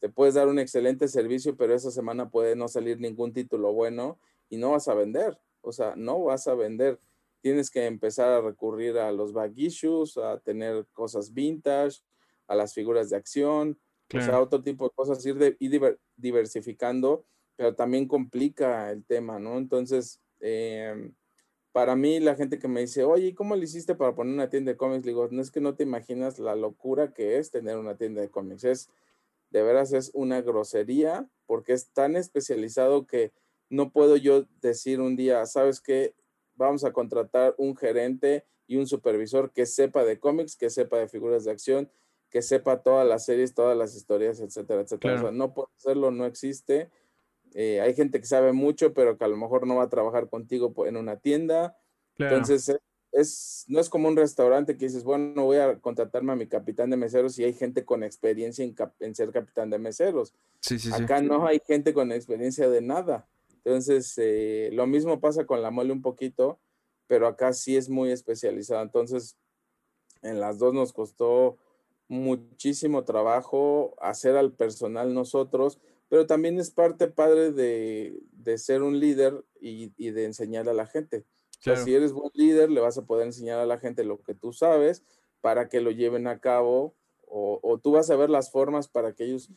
te 0.00 0.08
puedes 0.08 0.34
dar 0.34 0.48
un 0.48 0.58
excelente 0.58 1.08
servicio, 1.08 1.56
pero 1.56 1.74
esa 1.74 1.90
semana 1.90 2.30
puede 2.30 2.56
no 2.56 2.68
salir 2.68 3.00
ningún 3.00 3.32
título 3.32 3.72
bueno 3.72 4.18
y 4.48 4.56
no 4.56 4.72
vas 4.72 4.88
a 4.88 4.94
vender. 4.94 5.38
O 5.60 5.72
sea, 5.72 5.94
no 5.96 6.22
vas 6.22 6.46
a 6.48 6.54
vender. 6.54 7.00
Tienes 7.40 7.70
que 7.70 7.86
empezar 7.86 8.28
a 8.30 8.40
recurrir 8.40 8.98
a 8.98 9.10
los 9.12 9.32
back 9.32 9.52
issues, 9.56 10.16
a 10.16 10.38
tener 10.38 10.86
cosas 10.92 11.32
vintage, 11.32 12.00
a 12.46 12.54
las 12.54 12.74
figuras 12.74 13.10
de 13.10 13.16
acción, 13.16 13.78
o 14.14 14.20
sea, 14.20 14.40
otro 14.40 14.62
tipo 14.62 14.84
de 14.84 14.90
cosas, 14.94 15.24
ir, 15.24 15.36
de, 15.36 15.98
diversificando, 16.16 17.24
pero 17.56 17.74
también 17.74 18.06
complica 18.06 18.90
el 18.90 19.04
tema, 19.04 19.38
¿no? 19.38 19.56
Entonces, 19.56 20.20
em, 20.40 21.14
para 21.72 21.96
mí, 21.96 22.20
la 22.20 22.34
gente 22.34 22.58
que 22.58 22.68
me 22.68 22.82
dice, 22.82 23.04
oye, 23.04 23.34
¿cómo 23.34 23.56
le 23.56 23.64
hiciste 23.64 23.94
para 23.94 24.14
poner 24.14 24.34
una 24.34 24.50
tienda 24.50 24.72
de 24.72 24.76
cómics? 24.76 25.06
Le 25.06 25.12
digo, 25.12 25.28
no 25.30 25.40
es 25.40 25.50
que 25.50 25.60
no 25.60 25.74
te 25.74 25.84
imaginas 25.84 26.38
la 26.38 26.54
locura 26.54 27.14
que 27.14 27.38
es 27.38 27.50
tener 27.50 27.78
una 27.78 27.96
tienda 27.96 28.20
de 28.20 28.30
cómics. 28.30 28.64
Es 28.64 28.90
de 29.52 29.62
veras 29.62 29.92
es 29.92 30.10
una 30.14 30.40
grosería 30.40 31.28
porque 31.46 31.72
es 31.72 31.90
tan 31.90 32.16
especializado 32.16 33.06
que 33.06 33.32
no 33.68 33.90
puedo 33.90 34.16
yo 34.16 34.46
decir 34.60 35.00
un 35.00 35.16
día, 35.16 35.46
¿sabes 35.46 35.80
qué? 35.80 36.14
vamos 36.54 36.84
a 36.84 36.92
contratar 36.92 37.54
un 37.58 37.76
gerente 37.76 38.44
y 38.66 38.76
un 38.76 38.86
supervisor 38.86 39.52
que 39.52 39.66
sepa 39.66 40.04
de 40.04 40.18
cómics, 40.18 40.56
que 40.56 40.70
sepa 40.70 40.98
de 40.98 41.08
figuras 41.08 41.44
de 41.44 41.50
acción, 41.50 41.90
que 42.30 42.42
sepa 42.42 42.82
todas 42.82 43.06
las 43.06 43.24
series, 43.24 43.54
todas 43.54 43.76
las 43.76 43.94
historias, 43.94 44.40
etcétera, 44.40 44.82
etcétera. 44.82 45.16
O 45.16 45.20
sea, 45.20 45.32
no 45.32 45.52
puede 45.52 45.68
hacerlo, 45.76 46.10
no 46.10 46.24
existe. 46.24 46.90
Eh, 47.54 47.80
hay 47.80 47.94
gente 47.94 48.20
que 48.20 48.26
sabe 48.26 48.52
mucho, 48.52 48.94
pero 48.94 49.18
que 49.18 49.24
a 49.24 49.28
lo 49.28 49.36
mejor 49.36 49.66
no 49.66 49.76
va 49.76 49.84
a 49.84 49.90
trabajar 49.90 50.28
contigo 50.28 50.72
en 50.86 50.96
una 50.96 51.16
tienda. 51.16 51.76
Entonces, 52.16 52.78
es, 53.12 53.64
no 53.68 53.78
es 53.78 53.88
como 53.88 54.08
un 54.08 54.16
restaurante 54.16 54.76
que 54.76 54.86
dices, 54.86 55.04
bueno, 55.04 55.44
voy 55.44 55.58
a 55.58 55.78
contratarme 55.78 56.32
a 56.32 56.36
mi 56.36 56.46
capitán 56.46 56.90
de 56.90 56.96
meseros 56.96 57.38
y 57.38 57.44
hay 57.44 57.52
gente 57.52 57.84
con 57.84 58.02
experiencia 58.02 58.64
en, 58.64 59.14
ser 59.14 59.30
capitán 59.30 59.70
de 59.70 59.78
meseros. 59.78 60.34
Sí, 60.60 60.78
sí, 60.78 60.90
Acá 60.92 61.20
no 61.20 61.46
hay 61.46 61.60
gente 61.66 61.92
con 61.92 62.10
experiencia 62.10 62.68
de 62.68 62.80
nada. 62.80 63.28
Entonces, 63.64 64.14
eh, 64.16 64.70
lo 64.72 64.86
mismo 64.86 65.20
pasa 65.20 65.46
con 65.46 65.62
la 65.62 65.70
mole 65.70 65.92
un 65.92 66.02
poquito, 66.02 66.58
pero 67.06 67.26
acá 67.26 67.52
sí 67.52 67.76
es 67.76 67.88
muy 67.88 68.10
especializado. 68.10 68.82
Entonces, 68.82 69.36
en 70.22 70.40
las 70.40 70.58
dos 70.58 70.72
nos 70.72 70.92
costó 70.92 71.58
muchísimo 72.08 73.04
trabajo 73.04 73.94
hacer 74.00 74.36
al 74.36 74.52
personal 74.52 75.14
nosotros, 75.14 75.78
pero 76.08 76.26
también 76.26 76.58
es 76.58 76.70
parte 76.70 77.08
padre 77.08 77.52
de, 77.52 78.58
ser 78.58 78.82
un 78.82 79.00
líder 79.00 79.44
y, 79.60 79.88
de 80.10 80.24
enseñar 80.24 80.68
a 80.68 80.74
la 80.74 80.86
gente. 80.86 81.24
Si 81.62 81.94
eres 81.94 82.12
buen 82.12 82.30
líder, 82.34 82.70
le 82.70 82.80
vas 82.80 82.98
a 82.98 83.06
poder 83.06 83.26
enseñar 83.26 83.58
a 83.58 83.66
la 83.66 83.78
gente 83.78 84.04
lo 84.04 84.20
que 84.22 84.34
tú 84.34 84.52
sabes 84.52 85.04
para 85.40 85.68
que 85.68 85.80
lo 85.80 85.90
lleven 85.90 86.26
a 86.26 86.38
cabo 86.38 86.94
o, 87.34 87.80
tú 87.82 87.92
vas 87.92 88.10
a 88.10 88.16
ver 88.16 88.28
las 88.28 88.50
formas 88.50 88.88
para 88.88 89.14
que 89.14 89.24
ellos 89.24 89.50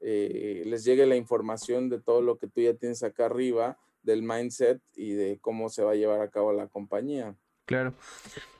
eh, 0.00 0.64
les 0.66 0.82
llegue 0.82 1.06
la 1.06 1.14
información 1.14 1.88
de 1.88 2.00
todo 2.00 2.22
lo 2.22 2.38
que 2.38 2.48
tú 2.48 2.60
ya 2.60 2.74
tienes 2.74 3.04
acá 3.04 3.26
arriba, 3.26 3.78
del 4.02 4.22
mindset 4.22 4.80
y 4.96 5.12
de 5.12 5.38
cómo 5.40 5.68
se 5.68 5.84
va 5.84 5.92
a 5.92 5.94
llevar 5.94 6.22
a 6.22 6.30
cabo 6.30 6.52
la 6.52 6.66
compañía. 6.66 7.36
Claro. 7.66 7.94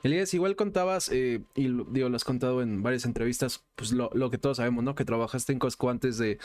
Elías, 0.03 0.33
igual 0.33 0.55
contabas, 0.55 1.09
eh, 1.11 1.41
y 1.53 1.63
digo, 1.89 2.07
lo 2.07 2.15
has 2.15 2.23
contado 2.23 2.61
en 2.61 2.81
varias 2.81 3.03
entrevistas, 3.03 3.65
pues 3.75 3.91
lo, 3.91 4.09
lo, 4.13 4.29
que 4.29 4.37
todos 4.37 4.57
sabemos, 4.57 4.85
¿no? 4.85 4.95
Que 4.95 5.03
trabajaste 5.03 5.51
en 5.51 5.59
Costco 5.59 5.89
antes 5.89 6.17
de, 6.17 6.39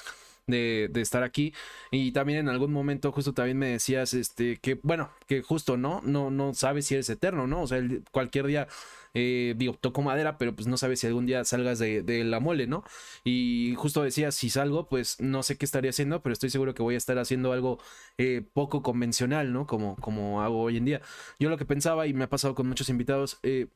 de, 0.47 0.91
estar 0.97 1.23
aquí. 1.23 1.53
Y 1.91 2.13
también 2.13 2.41
en 2.41 2.49
algún 2.49 2.73
momento 2.73 3.13
justo 3.13 3.33
también 3.35 3.59
me 3.59 3.69
decías, 3.69 4.15
este, 4.15 4.59
que 4.59 4.79
bueno, 4.83 5.11
que 5.27 5.43
justo, 5.43 5.77
¿no? 5.77 6.01
No, 6.05 6.31
no 6.31 6.55
sabes 6.55 6.87
si 6.87 6.95
eres 6.95 7.11
eterno, 7.11 7.47
¿no? 7.47 7.63
O 7.63 7.67
sea, 7.67 7.81
cualquier 8.13 8.47
día, 8.47 8.69
eh, 9.15 9.55
digo, 9.57 9.75
toco 9.81 10.03
madera, 10.03 10.39
pero 10.39 10.55
pues 10.55 10.69
no 10.69 10.77
sabes 10.77 11.01
si 11.01 11.07
algún 11.07 11.27
día 11.27 11.45
salgas 11.45 11.79
de, 11.79 12.03
de, 12.03 12.25
la 12.25 12.41
mole, 12.41 12.67
¿no? 12.67 12.85
Y 13.25 13.75
justo 13.77 14.03
decías, 14.03 14.35
si 14.35 14.51
salgo, 14.51 14.89
pues 14.89 15.21
no 15.21 15.43
sé 15.43 15.57
qué 15.57 15.65
estaría 15.65 15.91
haciendo, 15.91 16.23
pero 16.23 16.33
estoy 16.33 16.51
seguro 16.51 16.75
que 16.75 16.83
voy 16.83 16.95
a 16.95 16.99
estar 16.99 17.19
haciendo 17.19 17.53
algo 17.53 17.79
eh, 18.19 18.43
poco 18.53 18.83
convencional, 18.83 19.53
¿no? 19.53 19.67
Como, 19.67 19.97
como 19.97 20.43
hago 20.43 20.63
hoy 20.63 20.77
en 20.77 20.85
día. 20.85 21.01
Yo 21.39 21.51
lo 21.51 21.57
que 21.59 21.65
pensaba, 21.65 22.07
y 22.07 22.15
me 22.15 22.25
ha 22.25 22.29
pasado 22.29 22.55
con 22.55 22.69
muchos 22.69 22.89
invitados, 22.89 23.39
eh, 23.43 23.67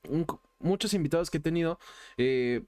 muchos 0.61 0.95
invitados 0.95 1.31
que 1.31 1.39
he 1.39 1.41
tenido, 1.41 1.79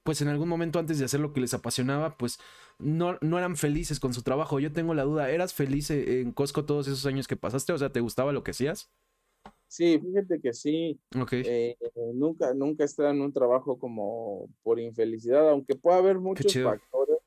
pues 0.02 0.22
en 0.22 0.28
algún 0.28 0.48
momento 0.48 0.78
antes 0.78 0.98
de 0.98 1.04
hacer 1.04 1.20
lo 1.20 1.32
que 1.32 1.40
les 1.40 1.54
apasionaba, 1.54 2.16
pues 2.16 2.38
no, 2.82 3.18
no 3.20 3.38
eran 3.38 3.56
felices 3.56 4.00
con 4.00 4.12
su 4.12 4.22
trabajo. 4.22 4.60
Yo 4.60 4.72
tengo 4.72 4.94
la 4.94 5.04
duda, 5.04 5.30
¿eras 5.30 5.54
feliz 5.54 5.90
e-, 5.90 6.20
en 6.20 6.32
Costco 6.32 6.64
todos 6.64 6.88
esos 6.88 7.06
años 7.06 7.28
que 7.28 7.36
pasaste? 7.36 7.72
O 7.72 7.78
sea, 7.78 7.90
¿te 7.90 8.00
gustaba 8.00 8.32
lo 8.32 8.42
que 8.42 8.50
hacías? 8.50 8.90
Sí, 9.68 9.98
fíjate 9.98 10.40
que 10.40 10.52
sí. 10.52 11.00
Okay. 11.18 11.42
Eh, 11.46 11.76
nunca, 12.12 12.52
nunca 12.52 12.84
he 12.84 13.10
en 13.10 13.22
un 13.22 13.32
trabajo 13.32 13.78
como 13.78 14.48
por 14.62 14.78
infelicidad, 14.78 15.48
aunque 15.48 15.74
puede 15.74 15.98
haber 15.98 16.18
muchos 16.18 16.52
factores, 16.52 17.18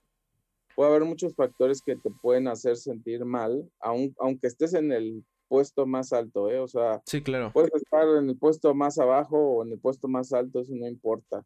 puede 0.76 0.90
haber 0.92 1.06
muchos 1.06 1.34
factores 1.34 1.82
que 1.82 1.96
te 1.96 2.12
pueden 2.22 2.48
hacer 2.48 2.78
sentir 2.78 3.26
mal, 3.26 3.68
aunque 3.80 4.46
estés 4.48 4.76
en 4.76 4.92
el 4.92 5.26
puesto 5.48 5.86
más 5.86 6.14
alto, 6.14 6.52
¿eh? 6.52 6.60
O 6.60 6.68
sea, 6.68 7.02
sí, 7.06 7.24
claro. 7.24 7.52
puedes 7.52 7.74
estar 7.74 8.08
en 8.18 8.30
el 8.30 8.38
puesto 8.38 8.74
más 8.76 9.00
abajo 9.00 9.38
o 9.38 9.64
en 9.66 9.72
el 9.72 9.80
puesto 9.80 10.08
más 10.08 10.32
alto, 10.32 10.60
eso 10.60 10.74
no 10.76 10.88
importa. 10.88 11.44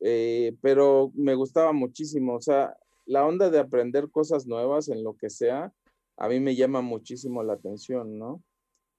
Eh, 0.00 0.56
pero 0.60 1.12
me 1.14 1.34
gustaba 1.34 1.72
muchísimo, 1.72 2.34
o 2.34 2.40
sea, 2.40 2.76
la 3.06 3.26
onda 3.26 3.50
de 3.50 3.58
aprender 3.58 4.10
cosas 4.10 4.46
nuevas 4.46 4.88
en 4.88 5.04
lo 5.04 5.14
que 5.16 5.30
sea, 5.30 5.72
a 6.16 6.28
mí 6.28 6.40
me 6.40 6.54
llama 6.54 6.80
muchísimo 6.80 7.42
la 7.42 7.54
atención, 7.54 8.18
¿no? 8.18 8.42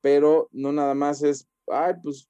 Pero 0.01 0.49
no 0.51 0.71
nada 0.71 0.93
más 0.93 1.23
es, 1.23 1.47
ay, 1.67 1.93
pues, 2.03 2.29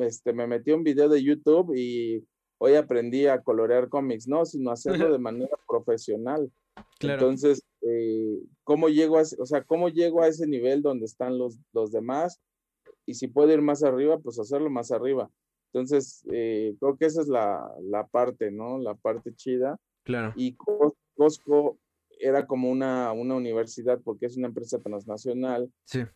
este, 0.00 0.32
me 0.32 0.46
metí 0.46 0.72
un 0.72 0.82
video 0.82 1.08
de 1.08 1.22
YouTube 1.22 1.74
y 1.76 2.26
hoy 2.58 2.74
aprendí 2.74 3.26
a 3.26 3.42
colorear 3.42 3.88
cómics, 3.88 4.26
no, 4.26 4.44
sino 4.44 4.70
hacerlo 4.70 5.12
de 5.12 5.18
manera 5.18 5.56
profesional. 5.68 6.50
Entonces, 7.00 7.62
eh, 7.82 8.38
¿cómo 8.64 8.88
llego 8.88 9.18
a, 9.18 9.22
o 9.22 9.46
sea, 9.46 9.64
cómo 9.64 9.88
llego 9.88 10.22
a 10.22 10.28
ese 10.28 10.46
nivel 10.46 10.82
donde 10.82 11.04
están 11.04 11.38
los, 11.38 11.58
los 11.72 11.92
demás? 11.92 12.40
Y 13.04 13.14
si 13.14 13.28
puedo 13.28 13.52
ir 13.52 13.60
más 13.60 13.82
arriba, 13.82 14.18
pues 14.18 14.38
hacerlo 14.38 14.70
más 14.70 14.92
arriba. 14.92 15.28
Entonces, 15.72 16.24
eh, 16.32 16.74
creo 16.78 16.96
que 16.96 17.06
esa 17.06 17.22
es 17.22 17.28
la, 17.28 17.68
la, 17.82 18.06
parte, 18.06 18.50
¿no? 18.50 18.78
La 18.78 18.94
parte 18.94 19.34
chida. 19.34 19.78
Claro. 20.04 20.32
Y 20.36 20.56
Costco 21.16 21.78
era 22.18 22.46
como 22.46 22.70
una, 22.70 23.12
una 23.12 23.34
universidad 23.34 24.00
porque 24.02 24.26
es 24.26 24.36
una 24.36 24.46
empresa 24.48 24.78
transnacional 24.78 25.70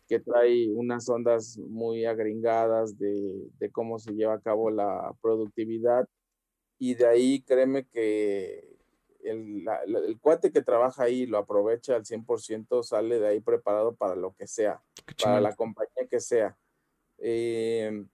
que 0.07 0.19
trae 0.19 0.69
unas 0.69 1.07
ondas 1.09 1.57
muy 1.57 2.05
agringadas 2.05 2.97
de, 2.97 3.49
cómo 3.71 3.99
se 3.99 4.13
lleva 4.13 4.35
a 4.35 4.41
cabo 4.41 4.71
la 4.71 5.13
productividad. 5.21 6.07
Y 6.79 6.95
de 6.95 7.07
ahí 7.07 7.41
créeme 7.41 7.85
que 7.87 8.77
el, 9.23 9.65
cuate 10.21 10.51
que 10.51 10.61
trabaja 10.61 11.03
ahí 11.03 11.25
lo 11.25 11.39
aprovecha 11.39 11.95
al 11.95 12.05
100%, 12.05 12.83
sale 12.83 13.19
de 13.19 13.27
ahí 13.27 13.41
preparado 13.41 13.95
para 13.95 14.15
lo 14.15 14.33
que 14.33 14.47
sea, 14.47 14.81
para 15.21 15.41
la 15.41 15.55
compañía 15.55 16.07
que 16.09 16.21
sea. 16.21 16.57
Eh, 17.17 18.05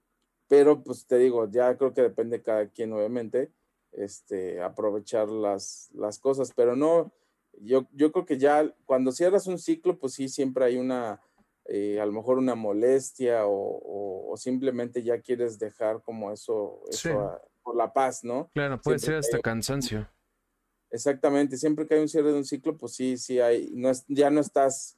pero 0.47 0.81
pues 0.81 1.05
te 1.05 1.17
digo, 1.17 1.49
ya 1.51 1.77
creo 1.77 1.93
que 1.93 2.01
depende 2.01 2.37
de 2.37 2.43
cada 2.43 2.67
quien 2.69 2.93
obviamente 2.93 3.51
este, 3.93 4.61
aprovechar 4.61 5.29
las, 5.29 5.89
las 5.93 6.19
cosas, 6.19 6.51
pero 6.55 6.75
no, 6.75 7.13
yo, 7.59 7.87
yo 7.91 8.11
creo 8.11 8.25
que 8.25 8.37
ya 8.37 8.73
cuando 8.85 9.11
cierras 9.11 9.47
un 9.47 9.59
ciclo, 9.59 9.97
pues 9.99 10.13
sí, 10.13 10.27
siempre 10.27 10.65
hay 10.65 10.77
una, 10.77 11.21
eh, 11.65 11.99
a 11.99 12.05
lo 12.05 12.11
mejor 12.11 12.37
una 12.37 12.55
molestia 12.55 13.45
o, 13.45 14.31
o, 14.31 14.37
simplemente 14.37 15.03
ya 15.03 15.21
quieres 15.21 15.59
dejar 15.59 16.01
como 16.01 16.31
eso, 16.31 16.81
eso 16.89 17.39
por 17.61 17.75
la 17.75 17.93
paz, 17.93 18.23
¿no? 18.23 18.49
Claro, 18.53 18.81
puede 18.81 18.99
ser 18.99 19.15
hasta 19.15 19.39
cansancio. 19.39 20.09
Exactamente, 20.89 21.57
siempre 21.57 21.87
que 21.87 21.95
hay 21.95 22.01
un 22.01 22.09
cierre 22.09 22.31
de 22.31 22.37
un 22.37 22.45
ciclo, 22.45 22.77
pues 22.77 22.93
sí, 22.93 23.17
sí 23.17 23.39
hay, 23.39 23.71
no 23.73 23.89
es, 23.89 24.05
ya 24.07 24.29
no 24.29 24.41
estás 24.41 24.97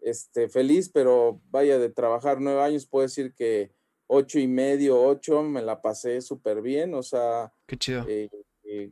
este, 0.00 0.48
feliz, 0.48 0.88
pero 0.88 1.40
vaya, 1.50 1.78
de 1.78 1.90
trabajar 1.90 2.40
nueve 2.40 2.62
años, 2.62 2.86
puedo 2.86 3.02
decir 3.06 3.34
que 3.34 3.72
ocho 4.12 4.40
y 4.40 4.48
medio, 4.48 5.00
ocho, 5.00 5.42
me 5.42 5.62
la 5.62 5.80
pasé 5.80 6.20
súper 6.20 6.60
bien, 6.60 6.94
o 6.94 7.02
sea. 7.02 7.52
Qué 7.66 7.76
chido. 7.76 8.04
Eh, 8.08 8.28
eh, 8.64 8.90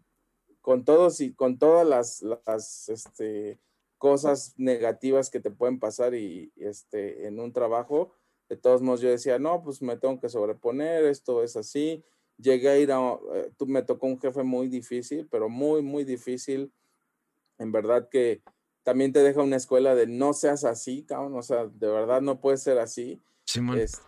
con 0.61 0.85
todos 0.85 1.21
y 1.21 1.33
con 1.33 1.59
todas 1.59 1.87
las, 1.87 2.23
las 2.23 2.89
este, 2.89 3.59
cosas 3.97 4.55
negativas 4.59 5.29
que 5.29 5.41
te 5.41 5.51
pueden 5.51 5.81
pasar 5.81 6.15
y 6.15 6.53
este, 6.57 7.27
en 7.27 7.41
un 7.41 7.53
trabajo, 7.53 8.15
de 8.49 8.57
todos 8.57 8.81
modos 8.81 9.01
yo 9.01 9.11
decía, 9.11 9.41
no, 9.41 9.63
pues 9.63 9.83
me 9.83 9.97
tengo 9.97 10.21
que 10.21 10.29
sobreponer, 10.29 11.05
esto 11.05 11.43
es 11.43 11.57
así. 11.57 12.05
Llegué 12.37 12.69
a 12.69 12.79
ir 12.79 12.93
a, 12.93 13.19
eh, 13.35 13.51
me 13.67 13.83
tocó 13.83 14.07
un 14.07 14.21
jefe 14.21 14.45
muy 14.45 14.69
difícil, 14.69 15.27
pero 15.29 15.49
muy, 15.49 15.83
muy 15.83 16.05
difícil. 16.05 16.73
En 17.59 17.73
verdad 17.73 18.09
que 18.09 18.43
también 18.85 19.13
te 19.13 19.25
deja 19.25 19.43
una 19.43 19.57
escuela 19.57 19.97
de 19.97 20.07
no 20.07 20.33
seas 20.33 20.65
así, 20.65 21.03
cabrón, 21.03 21.37
o 21.37 21.43
sea, 21.43 21.67
de 21.67 21.89
verdad 21.89 22.21
no 22.21 22.41
puedes 22.41 22.63
ser 22.63 22.79
así. 22.79 23.21
Simón. 23.45 23.79
Este, 23.79 24.08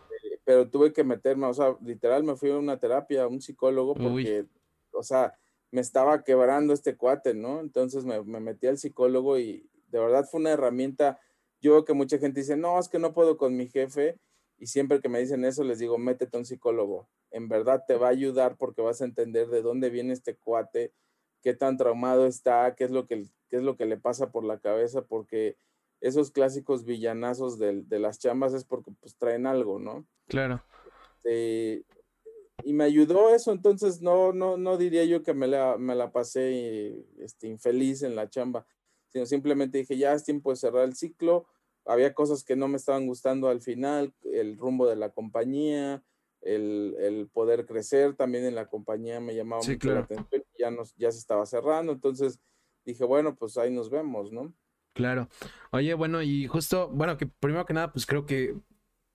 pero 0.51 0.69
tuve 0.69 0.91
que 0.91 1.05
meterme, 1.05 1.45
o 1.45 1.53
sea, 1.53 1.77
literal 1.81 2.25
me 2.25 2.35
fui 2.35 2.51
a 2.51 2.57
una 2.57 2.77
terapia, 2.77 3.23
a 3.23 3.27
un 3.27 3.39
psicólogo, 3.39 3.95
porque, 3.95 4.45
o 4.91 5.01
sea, 5.01 5.33
me 5.71 5.79
estaba 5.79 6.25
quebrando 6.25 6.73
este 6.73 6.97
cuate, 6.97 7.33
¿no? 7.33 7.61
Entonces 7.61 8.03
me, 8.03 8.21
metí 8.21 8.67
al 8.67 8.77
psicólogo 8.77 9.39
y 9.39 9.65
de 9.87 9.99
verdad 9.99 10.25
fue 10.29 10.41
una 10.41 10.51
herramienta. 10.51 11.21
Yo 11.61 11.71
veo 11.71 11.85
que 11.85 11.93
mucha 11.93 12.17
gente 12.17 12.41
dice, 12.41 12.57
no, 12.57 12.77
es 12.77 12.89
que 12.89 12.99
no 12.99 13.13
puedo 13.13 13.37
con 13.37 13.55
mi 13.55 13.69
jefe. 13.69 14.19
Y 14.57 14.67
siempre 14.67 14.99
que 14.99 15.07
me 15.07 15.21
dicen 15.21 15.45
eso, 15.45 15.63
les 15.63 15.79
digo, 15.79 15.97
métete 15.97 16.35
a 16.35 16.41
un 16.41 16.45
psicólogo. 16.45 17.07
En 17.29 17.47
verdad 17.47 17.85
te 17.87 17.95
va 17.95 18.07
a 18.07 18.11
ayudar 18.11 18.57
porque 18.57 18.81
vas 18.81 19.01
a 19.01 19.05
entender 19.05 19.47
de 19.47 19.61
dónde 19.61 19.89
viene 19.89 20.11
este 20.11 20.35
cuate, 20.35 20.91
qué 21.41 21.53
tan 21.53 21.77
traumado 21.77 22.27
está, 22.27 22.75
qué 22.75 22.83
es 22.83 22.91
lo 22.91 23.07
que, 23.07 23.23
qué 23.47 23.55
es 23.55 23.63
lo 23.63 23.77
que 23.77 23.85
le 23.85 23.95
pasa 23.95 24.33
por 24.33 24.43
la 24.43 24.59
cabeza, 24.59 25.01
porque 25.01 25.55
esos 26.01 26.31
clásicos 26.31 26.83
villanazos 26.83 27.57
de, 27.59 27.83
de, 27.83 27.99
las 27.99 28.19
chambas 28.19 28.53
es 28.53 28.65
porque 28.65 28.91
pues 28.99 29.15
traen 29.15 29.45
algo, 29.45 29.79
¿no? 29.79 30.05
Claro. 30.27 30.61
Este, 31.23 31.85
y 32.63 32.73
me 32.73 32.83
ayudó 32.83 33.33
eso, 33.33 33.51
entonces 33.51 34.01
no, 34.01 34.33
no, 34.33 34.57
no 34.57 34.77
diría 34.77 35.03
yo 35.05 35.23
que 35.23 35.33
me 35.33 35.47
la, 35.47 35.77
me 35.77 35.95
la 35.95 36.11
pasé 36.11 37.05
este, 37.19 37.47
infeliz 37.47 38.03
en 38.03 38.15
la 38.15 38.29
chamba, 38.29 38.65
sino 39.09 39.25
simplemente 39.25 39.79
dije, 39.79 39.97
ya 39.97 40.13
es 40.13 40.23
tiempo 40.23 40.51
de 40.51 40.57
cerrar 40.57 40.83
el 40.83 40.95
ciclo, 40.95 41.47
había 41.85 42.13
cosas 42.13 42.43
que 42.43 42.55
no 42.55 42.67
me 42.67 42.77
estaban 42.77 43.07
gustando 43.07 43.49
al 43.49 43.61
final, 43.61 44.13
el 44.23 44.57
rumbo 44.57 44.87
de 44.87 44.95
la 44.95 45.09
compañía, 45.09 46.03
el, 46.41 46.95
el 46.99 47.27
poder 47.29 47.65
crecer 47.65 48.15
también 48.15 48.45
en 48.45 48.55
la 48.55 48.67
compañía 48.67 49.19
me 49.19 49.35
llamaba 49.35 49.63
mucho 49.63 49.91
la 49.91 50.01
atención, 50.01 50.43
ya, 50.57 50.71
nos, 50.71 50.95
ya 50.95 51.11
se 51.11 51.19
estaba 51.19 51.45
cerrando, 51.45 51.91
entonces 51.91 52.39
dije, 52.85 53.03
bueno, 53.05 53.35
pues 53.35 53.57
ahí 53.57 53.71
nos 53.71 53.89
vemos, 53.89 54.31
¿no? 54.31 54.53
Claro. 54.93 55.29
Oye, 55.71 55.93
bueno, 55.93 56.21
y 56.21 56.47
justo, 56.47 56.89
bueno, 56.89 57.17
que 57.17 57.25
primero 57.25 57.65
que 57.65 57.73
nada, 57.73 57.91
pues 57.93 58.05
creo 58.05 58.25
que 58.25 58.55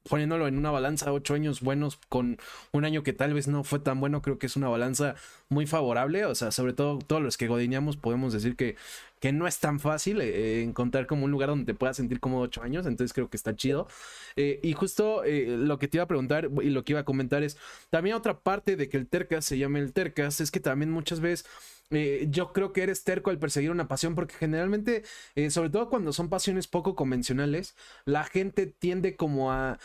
poniéndolo 0.09 0.49
en 0.49 0.59
una 0.59 0.71
balanza, 0.71 1.13
ocho 1.13 1.35
años 1.35 1.61
buenos 1.63 1.99
con 2.09 2.39
un 2.73 2.85
año 2.85 3.03
que 3.03 3.13
tal 3.13 3.35
vez 3.35 3.49
no 3.49 3.65
fue 3.65 3.81
tan 3.81 4.01
bueno, 4.01 4.23
creo 4.23 4.39
que 4.39 4.47
es 4.47 4.57
una 4.57 4.69
balanza 4.69 5.17
muy 5.49 5.67
favorable. 5.67 6.25
O 6.27 6.35
sea, 6.35 6.53
sobre 6.53 6.73
todo 6.75 6.99
todos 7.01 7.23
los 7.23 7.37
que 7.37 7.49
godineamos 7.49 7.97
podemos 7.97 8.33
decir 8.33 8.57
que, 8.57 8.77
que 9.21 9.33
no 9.33 9.47
es 9.47 9.59
tan 9.61 9.81
fácil 9.81 10.21
eh, 10.21 10.63
encontrar 10.63 11.07
como 11.07 11.25
un 11.27 11.31
lugar 11.33 11.51
donde 11.51 11.67
te 11.67 11.75
puedas 11.79 11.97
sentir 11.97 12.21
como 12.21 12.41
ocho 12.41 12.63
años. 12.63 12.87
Entonces 12.87 13.13
creo 13.15 13.31
que 13.31 13.37
está 13.37 13.57
chido. 13.57 13.89
Eh, 14.37 14.61
y 14.63 14.73
justo 14.75 15.25
eh, 15.25 15.47
lo 15.59 15.79
que 15.79 15.89
te 15.89 15.99
iba 15.99 16.05
a 16.05 16.09
preguntar 16.09 16.51
y 16.63 16.71
lo 16.71 16.85
que 16.85 16.93
iba 16.93 17.01
a 17.01 17.05
comentar 17.05 17.43
es 17.43 17.59
también 17.91 18.17
otra 18.17 18.41
parte 18.41 18.77
de 18.77 18.89
que 18.89 18.97
el 18.97 19.09
Tercas 19.09 19.45
se 19.45 19.59
llame 19.59 19.81
el 19.81 19.93
Tercas 19.93 20.41
es 20.41 20.51
que 20.51 20.61
también 20.61 20.91
muchas 20.91 21.21
veces 21.21 21.47
eh, 21.91 22.27
yo 22.31 22.53
creo 22.53 22.73
que 22.73 22.83
eres 22.83 23.05
terco 23.05 23.31
al 23.31 23.39
perseguir 23.39 23.71
una 23.71 23.89
pasión 23.89 24.15
porque 24.15 24.35
generalmente, 24.35 25.05
eh, 25.35 25.51
sobre 25.51 25.71
todo 25.71 25.89
cuando 25.89 26.13
son 26.13 26.29
pasiones 26.29 26.67
poco 26.67 26.95
convencionales, 26.95 27.77
la 28.05 28.25
gente 28.25 28.67
tiende 28.67 29.17
como 29.17 29.53
a, 29.53 29.79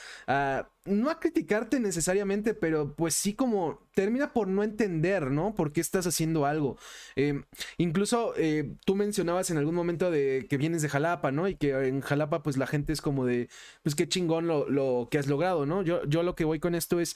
no 0.86 1.10
a 1.12 1.20
criticarte 1.20 1.80
necesariamente, 1.80 2.54
pero 2.54 2.96
pues 2.96 3.14
sí 3.14 3.34
como 3.36 3.80
termina 3.94 4.34
por 4.34 4.48
no 4.48 4.64
entender, 4.64 5.30
¿no? 5.30 5.54
¿Por 5.54 5.72
qué 5.74 5.82
estás 5.82 6.08
haciendo 6.08 6.46
algo? 6.46 6.78
Em, 7.16 7.44
incluso 7.78 8.34
eh, 8.38 8.76
tú 8.86 8.96
mencionabas 8.96 9.52
en 9.52 9.58
algún 9.58 9.76
momento 9.76 10.10
de 10.10 10.48
que 10.50 10.58
vienes 10.58 10.82
de 10.82 10.90
Jalapa, 10.90 11.32
¿no? 11.32 11.48
Y 11.48 11.56
que 11.56 11.72
en 11.88 12.02
Jalapa 12.02 12.42
pues 12.42 12.58
la 12.58 12.68
gente 12.68 12.94
es 12.94 13.02
como 13.02 13.26
de, 13.26 13.50
pues 13.84 13.96
qué 13.96 14.08
chingón 14.08 14.48
lo, 14.48 14.68
lo 14.70 15.08
que 15.12 15.20
has 15.20 15.28
logrado, 15.28 15.66
¿no? 15.66 15.84
Yo, 15.84 16.04
yo 16.06 16.24
lo 16.24 16.36
que 16.36 16.46
voy 16.46 16.60
con 16.60 16.76
esto 16.76 17.00
es... 17.00 17.16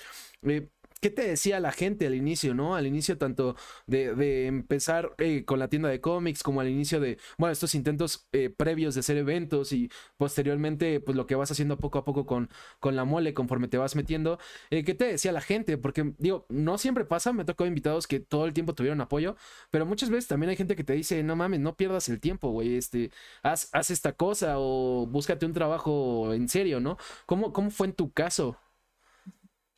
¿Qué 1.02 1.10
te 1.12 1.28
decía 1.28 1.60
la 1.60 1.72
gente 1.72 2.08
al 2.08 2.16
inicio, 2.16 2.56
no? 2.56 2.76
Al 2.76 2.88
inicio 2.88 3.18
tanto 3.18 3.56
de, 3.86 4.48
empezar 4.48 5.14
eh, 5.20 5.46
con 5.46 5.60
la 5.60 5.68
tienda 5.68 5.88
de 5.90 6.02
cómics 6.02 6.42
como 6.42 6.62
al 6.62 6.70
inicio 6.70 7.00
de, 7.00 7.20
bueno, 7.38 7.52
estos 7.54 7.76
intentos 7.76 8.28
eh, 8.32 8.50
previos 8.50 8.96
de 8.96 9.02
hacer 9.02 9.18
eventos 9.18 9.72
y 9.72 9.92
posteriormente, 10.18 11.00
pues 11.02 11.16
lo 11.16 11.28
que 11.28 11.36
vas 11.36 11.52
haciendo 11.52 11.78
poco 11.78 12.00
a 12.00 12.06
poco 12.06 12.26
con, 12.26 12.50
con 12.80 12.96
la 12.96 13.06
mole 13.06 13.34
conforme 13.36 13.68
te 13.68 13.78
vas 13.78 13.96
metiendo. 13.96 14.40
Eh, 14.72 14.84
¿Qué 14.84 14.96
te 14.96 15.06
decía 15.06 15.32
la 15.32 15.42
gente? 15.42 15.78
Porque, 15.78 16.14
digo, 16.18 16.48
no 16.50 16.78
siempre 16.80 17.06
pasa, 17.06 17.34
me 17.34 17.46
tocó 17.46 17.66
invitados 17.68 18.08
que 18.08 18.20
todo 18.20 18.46
el 18.46 18.54
tiempo 18.54 18.74
tuvieron 18.74 19.00
apoyo, 19.02 19.36
pero 19.70 19.86
muchas 19.86 20.10
veces 20.10 20.28
también 20.28 20.50
hay 20.50 20.56
gente 20.56 20.76
que 20.76 20.84
te 20.84 20.94
dice, 20.94 21.22
no 21.24 21.36
mames, 21.36 21.60
no 21.60 21.76
pierdas 21.76 22.10
el 22.10 22.20
tiempo, 22.20 22.50
güey, 22.50 22.78
este, 22.78 23.12
haz, 23.44 23.70
haz 23.74 23.92
esta 23.92 24.14
cosa 24.14 24.56
o 24.58 25.06
búscate 25.08 25.46
un 25.46 25.54
trabajo 25.54 26.34
en 26.34 26.50
serio, 26.50 26.80
¿no? 26.80 26.98
¿Cómo, 27.26 27.54
cómo 27.54 27.70
fue 27.70 27.88
en 27.88 27.94
tu 27.94 28.12
caso? 28.12 28.58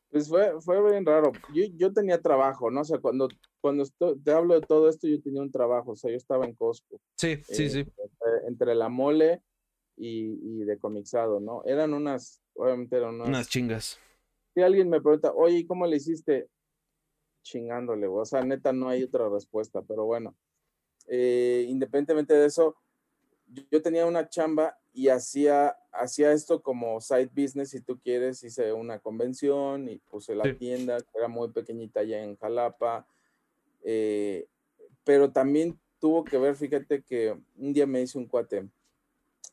Pues 0.09 0.29
fue, 0.29 0.59
fue 0.61 0.91
bien 0.91 1.05
raro. 1.05 1.31
Yo, 1.53 1.65
yo 1.75 1.91
tenía 1.91 2.21
trabajo, 2.21 2.71
¿no? 2.71 2.81
O 2.81 2.85
sea, 2.85 2.99
cuando, 2.99 3.27
cuando 3.59 3.83
te 4.23 4.31
hablo 4.31 4.59
de 4.59 4.65
todo 4.65 4.89
esto, 4.89 5.07
yo 5.07 5.21
tenía 5.21 5.41
un 5.41 5.51
trabajo, 5.51 5.91
o 5.91 5.95
sea, 5.95 6.09
yo 6.09 6.17
estaba 6.17 6.45
en 6.45 6.55
Costco. 6.55 6.99
Sí, 7.15 7.37
sí, 7.43 7.69
sí. 7.69 7.85
Entre, 8.47 8.73
la 8.73 8.87
mole 8.89 9.41
y, 9.97 10.39
y 10.41 10.63
de 10.63 10.77
comixado, 10.77 11.39
¿no? 11.39 11.63
Eran 11.65 11.93
unas, 11.93 12.41
obviamente 12.53 12.95
eran 12.95 13.15
unas... 13.15 13.27
Unas 13.27 13.49
chingas. 13.49 13.99
Si 14.53 14.61
alguien 14.61 14.89
me 14.89 15.01
pregunta, 15.01 15.33
oye, 15.33 15.67
¿cómo 15.67 15.85
le 15.85 15.97
hiciste? 15.97 16.49
Chingándole, 17.43 18.07
o 18.07 18.25
sea, 18.25 18.41
neta, 18.43 18.73
no 18.73 18.89
hay 18.89 19.03
otra 19.03 19.29
respuesta, 19.29 19.81
pero 19.81 20.05
bueno. 20.05 20.35
Eh, 21.07 21.65
independientemente 21.69 22.33
de 22.33 22.45
eso, 22.45 22.75
yo 23.71 23.81
tenía 23.81 24.05
una 24.05 24.27
chamba 24.27 24.77
y 24.97 25.09
hacía, 25.09 25.77
hacía 25.91 26.31
esto 26.31 26.63
como 26.63 26.99
side 27.01 27.29
business, 27.31 27.69
si 27.69 27.81
tú 27.81 27.99
quieres, 27.99 28.43
hice 28.43 28.73
una 28.73 28.97
convención 28.97 29.87
y 29.87 29.99
puse 29.99 30.33
la 30.33 30.51
tienda, 30.57 30.97
que 30.99 31.19
era 31.19 31.27
muy 31.27 31.49
pequeñita 31.49 31.99
allá 31.99 32.23
en 32.23 32.35
Jalapa, 32.35 33.05
eh, 33.83 34.47
pero 35.03 35.31
también 35.31 35.79
tuvo 35.99 36.23
que 36.23 36.39
ver, 36.39 36.55
fíjate 36.55 37.03
que 37.03 37.37
un 37.57 37.73
día 37.73 37.85
me 37.85 38.01
hice 38.01 38.17
un 38.17 38.25
cuate, 38.25 38.67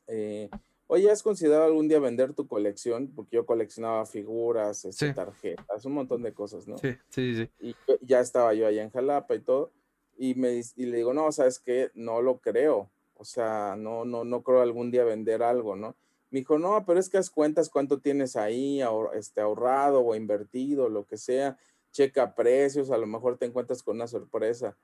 eh, 0.06 0.48
oye, 0.86 1.10
¿has 1.10 1.22
considerado 1.22 1.64
algún 1.64 1.88
día 1.88 1.98
vender 1.98 2.32
tu 2.32 2.48
colección? 2.48 3.12
Porque 3.14 3.36
yo 3.36 3.44
coleccionaba 3.44 4.06
figuras, 4.06 4.86
este, 4.86 5.12
tarjetas, 5.12 5.84
un 5.84 5.92
montón 5.92 6.22
de 6.22 6.32
cosas, 6.32 6.66
¿no? 6.66 6.78
Sí, 6.78 6.96
sí, 7.10 7.34
sí. 7.34 7.50
Y 7.60 7.76
ya 8.00 8.20
estaba 8.20 8.54
yo 8.54 8.66
allá 8.66 8.82
en 8.82 8.90
Jalapa 8.90 9.34
y 9.34 9.40
todo, 9.40 9.72
y, 10.16 10.36
me, 10.36 10.58
y 10.74 10.86
le 10.86 10.96
digo, 10.96 11.12
no, 11.12 11.30
sabes 11.32 11.58
que 11.58 11.90
no 11.92 12.22
lo 12.22 12.38
creo, 12.38 12.88
o 13.16 13.24
sea, 13.24 13.76
no, 13.76 14.04
no, 14.04 14.24
no 14.24 14.42
creo 14.42 14.60
algún 14.60 14.90
día 14.90 15.04
vender 15.04 15.42
algo, 15.42 15.76
¿no? 15.76 15.96
Me 16.30 16.40
dijo, 16.40 16.58
no, 16.58 16.84
pero 16.84 16.98
es 16.98 17.08
que 17.08 17.18
haz 17.18 17.30
cuentas 17.30 17.70
cuánto 17.70 18.00
tienes 18.00 18.34
ahí 18.36 18.80
este, 19.14 19.40
ahorrado 19.40 20.00
o 20.00 20.14
invertido, 20.14 20.88
lo 20.88 21.06
que 21.06 21.16
sea, 21.16 21.56
checa 21.92 22.34
precios, 22.34 22.90
a 22.90 22.98
lo 22.98 23.06
mejor 23.06 23.38
te 23.38 23.46
encuentras 23.46 23.82
con 23.82 23.96
una 23.96 24.08
sorpresa. 24.08 24.76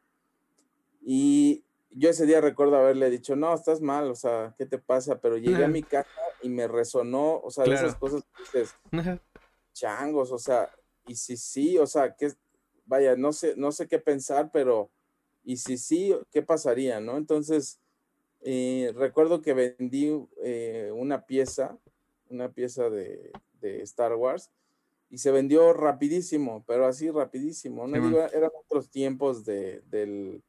Y 1.02 1.64
yo 1.90 2.08
ese 2.08 2.24
día 2.24 2.40
recuerdo 2.40 2.76
haberle 2.76 3.10
dicho, 3.10 3.34
no, 3.34 3.52
estás 3.52 3.80
mal, 3.80 4.10
o 4.10 4.14
sea, 4.14 4.54
¿qué 4.56 4.64
te 4.64 4.78
pasa? 4.78 5.20
Pero 5.20 5.36
llegué 5.36 5.64
a 5.64 5.68
mi 5.68 5.82
casa 5.82 6.08
y 6.40 6.48
me 6.48 6.68
resonó, 6.68 7.40
o 7.40 7.50
sea, 7.50 7.64
de 7.64 7.74
esas 7.74 7.96
cosas 7.96 8.22
que 8.22 8.60
dices, 8.60 8.76
changos, 9.72 10.30
o 10.30 10.38
sea, 10.38 10.70
y 11.08 11.16
si 11.16 11.36
sí, 11.36 11.78
o 11.78 11.86
sea, 11.86 12.14
que, 12.14 12.32
vaya, 12.86 13.16
no 13.16 13.32
sé, 13.32 13.54
no 13.56 13.72
sé 13.72 13.88
qué 13.88 13.98
pensar, 13.98 14.50
pero, 14.52 14.88
y 15.42 15.56
si 15.56 15.78
sí, 15.78 16.14
¿qué 16.30 16.42
pasaría, 16.42 17.00
no? 17.00 17.16
Entonces, 17.16 17.79
eh, 18.42 18.92
recuerdo 18.96 19.42
que 19.42 19.54
vendí 19.54 20.10
eh, 20.42 20.90
una 20.94 21.26
pieza, 21.26 21.78
una 22.28 22.52
pieza 22.52 22.88
de, 22.90 23.32
Star 23.82 24.14
Wars, 24.14 24.50
y 25.10 25.18
se 25.18 25.30
vendió 25.30 25.72
rapidísimo, 25.72 26.64
pero 26.66 26.86
así 26.86 27.10
rapidísimo. 27.10 27.86
No 27.86 28.00
digo, 28.00 28.20
eran 28.32 28.50
otros 28.64 28.88
tiempos 28.88 29.44
de, 29.44 29.82
del, 29.90 30.42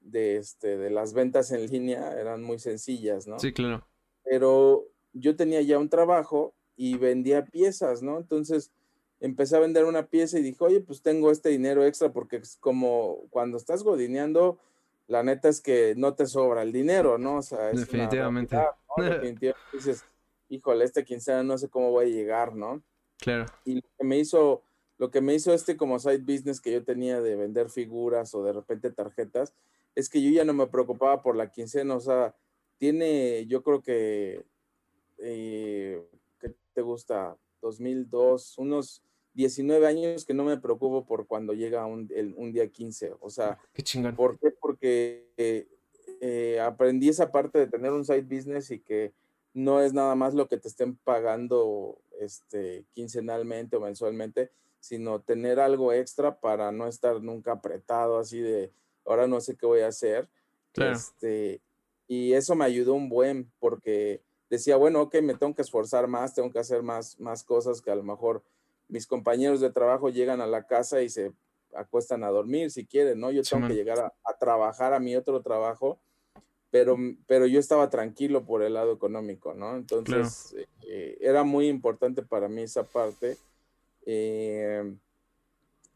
de, 0.00 0.36
este, 0.36 0.78
de 0.78 0.90
las 0.90 1.12
ventas 1.12 1.50
en 1.50 1.66
línea, 1.66 2.18
eran 2.18 2.42
muy 2.42 2.58
sencillas, 2.58 3.26
¿no? 3.26 3.38
Sí, 3.38 3.52
claro. 3.52 3.86
Pero 4.24 4.86
yo 5.12 5.36
tenía 5.36 5.60
ya 5.62 5.78
un 5.78 5.88
trabajo 5.88 6.54
y 6.76 6.96
vendía 6.96 7.44
piezas, 7.44 8.02
¿no? 8.02 8.18
Entonces 8.18 8.70
empecé 9.20 9.56
a 9.56 9.60
vender 9.60 9.84
una 9.84 10.06
pieza 10.06 10.38
y 10.38 10.42
dije, 10.42 10.62
oye, 10.62 10.80
pues 10.80 11.02
tengo 11.02 11.30
este 11.30 11.48
dinero 11.48 11.84
extra 11.84 12.12
porque 12.12 12.36
es 12.36 12.56
como 12.56 13.24
cuando 13.30 13.56
estás 13.56 13.82
godineando, 13.82 14.58
la 15.08 15.22
neta 15.22 15.48
es 15.48 15.60
que 15.60 15.94
no 15.96 16.14
te 16.14 16.26
sobra 16.26 16.62
el 16.62 16.72
dinero, 16.72 17.18
¿no? 17.18 17.38
O 17.38 17.42
sea, 17.42 17.70
es 17.70 17.80
Definitivamente. 17.80 18.56
Definitivamente 18.96 19.56
dices, 19.72 20.04
híjole, 20.48 20.84
este 20.84 21.04
quincena 21.04 21.42
no 21.42 21.58
sé 21.58 21.68
cómo 21.68 21.90
voy 21.90 22.06
a 22.06 22.14
llegar, 22.14 22.54
¿no? 22.54 22.82
Claro. 23.18 23.46
Y 23.64 23.76
lo 23.76 23.88
que 23.98 24.04
me 24.04 24.18
hizo, 24.18 24.62
lo 24.98 25.10
que 25.10 25.20
me 25.20 25.34
hizo 25.34 25.52
este 25.52 25.76
como 25.76 25.98
side 25.98 26.18
business 26.18 26.60
que 26.60 26.72
yo 26.72 26.84
tenía 26.84 27.20
de 27.20 27.36
vender 27.36 27.70
figuras 27.70 28.34
o 28.34 28.42
de 28.42 28.52
repente 28.52 28.90
tarjetas, 28.90 29.54
es 29.94 30.08
que 30.08 30.22
yo 30.22 30.30
ya 30.30 30.44
no 30.44 30.52
me 30.52 30.66
preocupaba 30.66 31.22
por 31.22 31.36
la 31.36 31.50
quincena, 31.50 31.94
o 31.94 32.00
sea, 32.00 32.34
tiene, 32.78 33.46
yo 33.46 33.62
creo 33.62 33.82
que, 33.82 34.44
eh, 35.18 36.06
¿qué 36.38 36.54
te 36.74 36.82
gusta? 36.82 37.36
2002, 37.62 38.58
unos 38.58 39.02
19 39.36 39.86
años 39.86 40.24
que 40.24 40.32
no 40.32 40.44
me 40.44 40.56
preocupo 40.56 41.04
por 41.04 41.26
cuando 41.26 41.52
llega 41.52 41.84
un, 41.84 42.10
un 42.36 42.52
día 42.52 42.68
15. 42.68 43.16
O 43.20 43.28
sea, 43.28 43.58
qué 43.74 43.82
chingón. 43.82 44.16
¿por 44.16 44.38
qué? 44.38 44.50
Porque 44.50 45.28
eh, 46.20 46.58
aprendí 46.60 47.10
esa 47.10 47.30
parte 47.30 47.58
de 47.58 47.66
tener 47.66 47.92
un 47.92 48.04
side 48.04 48.22
business 48.22 48.70
y 48.70 48.80
que 48.80 49.12
no 49.52 49.82
es 49.82 49.92
nada 49.92 50.14
más 50.14 50.34
lo 50.34 50.48
que 50.48 50.56
te 50.56 50.68
estén 50.68 50.96
pagando 50.96 51.98
este, 52.18 52.86
quincenalmente 52.94 53.76
o 53.76 53.80
mensualmente, 53.80 54.50
sino 54.80 55.20
tener 55.20 55.60
algo 55.60 55.92
extra 55.92 56.40
para 56.40 56.72
no 56.72 56.86
estar 56.86 57.22
nunca 57.22 57.52
apretado 57.52 58.18
así 58.18 58.40
de, 58.40 58.72
ahora 59.04 59.26
no 59.26 59.40
sé 59.40 59.54
qué 59.54 59.66
voy 59.66 59.80
a 59.80 59.88
hacer. 59.88 60.28
Este, 60.74 61.60
y 62.08 62.32
eso 62.32 62.54
me 62.54 62.64
ayudó 62.64 62.94
un 62.94 63.10
buen 63.10 63.50
porque 63.58 64.22
decía, 64.48 64.76
bueno, 64.76 65.02
ok, 65.02 65.16
me 65.22 65.34
tengo 65.34 65.54
que 65.54 65.62
esforzar 65.62 66.06
más, 66.06 66.34
tengo 66.34 66.50
que 66.50 66.58
hacer 66.58 66.82
más, 66.82 67.18
más 67.20 67.44
cosas 67.44 67.82
que 67.82 67.90
a 67.90 67.96
lo 67.96 68.02
mejor 68.02 68.42
mis 68.88 69.06
compañeros 69.06 69.60
de 69.60 69.70
trabajo 69.70 70.08
llegan 70.08 70.40
a 70.40 70.46
la 70.46 70.66
casa 70.66 71.02
y 71.02 71.08
se 71.08 71.32
acuestan 71.74 72.24
a 72.24 72.30
dormir 72.30 72.70
si 72.70 72.86
quieren, 72.86 73.20
¿no? 73.20 73.30
Yo 73.30 73.42
tengo 73.42 73.68
que 73.68 73.74
llegar 73.74 73.98
a, 73.98 74.38
trabajar 74.38 74.94
a 74.94 75.00
mi 75.00 75.16
otro 75.16 75.42
trabajo, 75.42 75.98
pero, 76.70 76.96
pero 77.26 77.46
yo 77.46 77.58
estaba 77.58 77.90
tranquilo 77.90 78.44
por 78.44 78.62
el 78.62 78.74
lado 78.74 78.92
económico, 78.92 79.54
¿no? 79.54 79.76
Entonces, 79.76 80.54
eh, 80.88 81.18
era 81.20 81.44
muy 81.44 81.68
importante 81.68 82.22
para 82.22 82.48
mí 82.48 82.62
esa 82.62 82.84
parte. 82.84 83.36
Eh, 84.04 84.94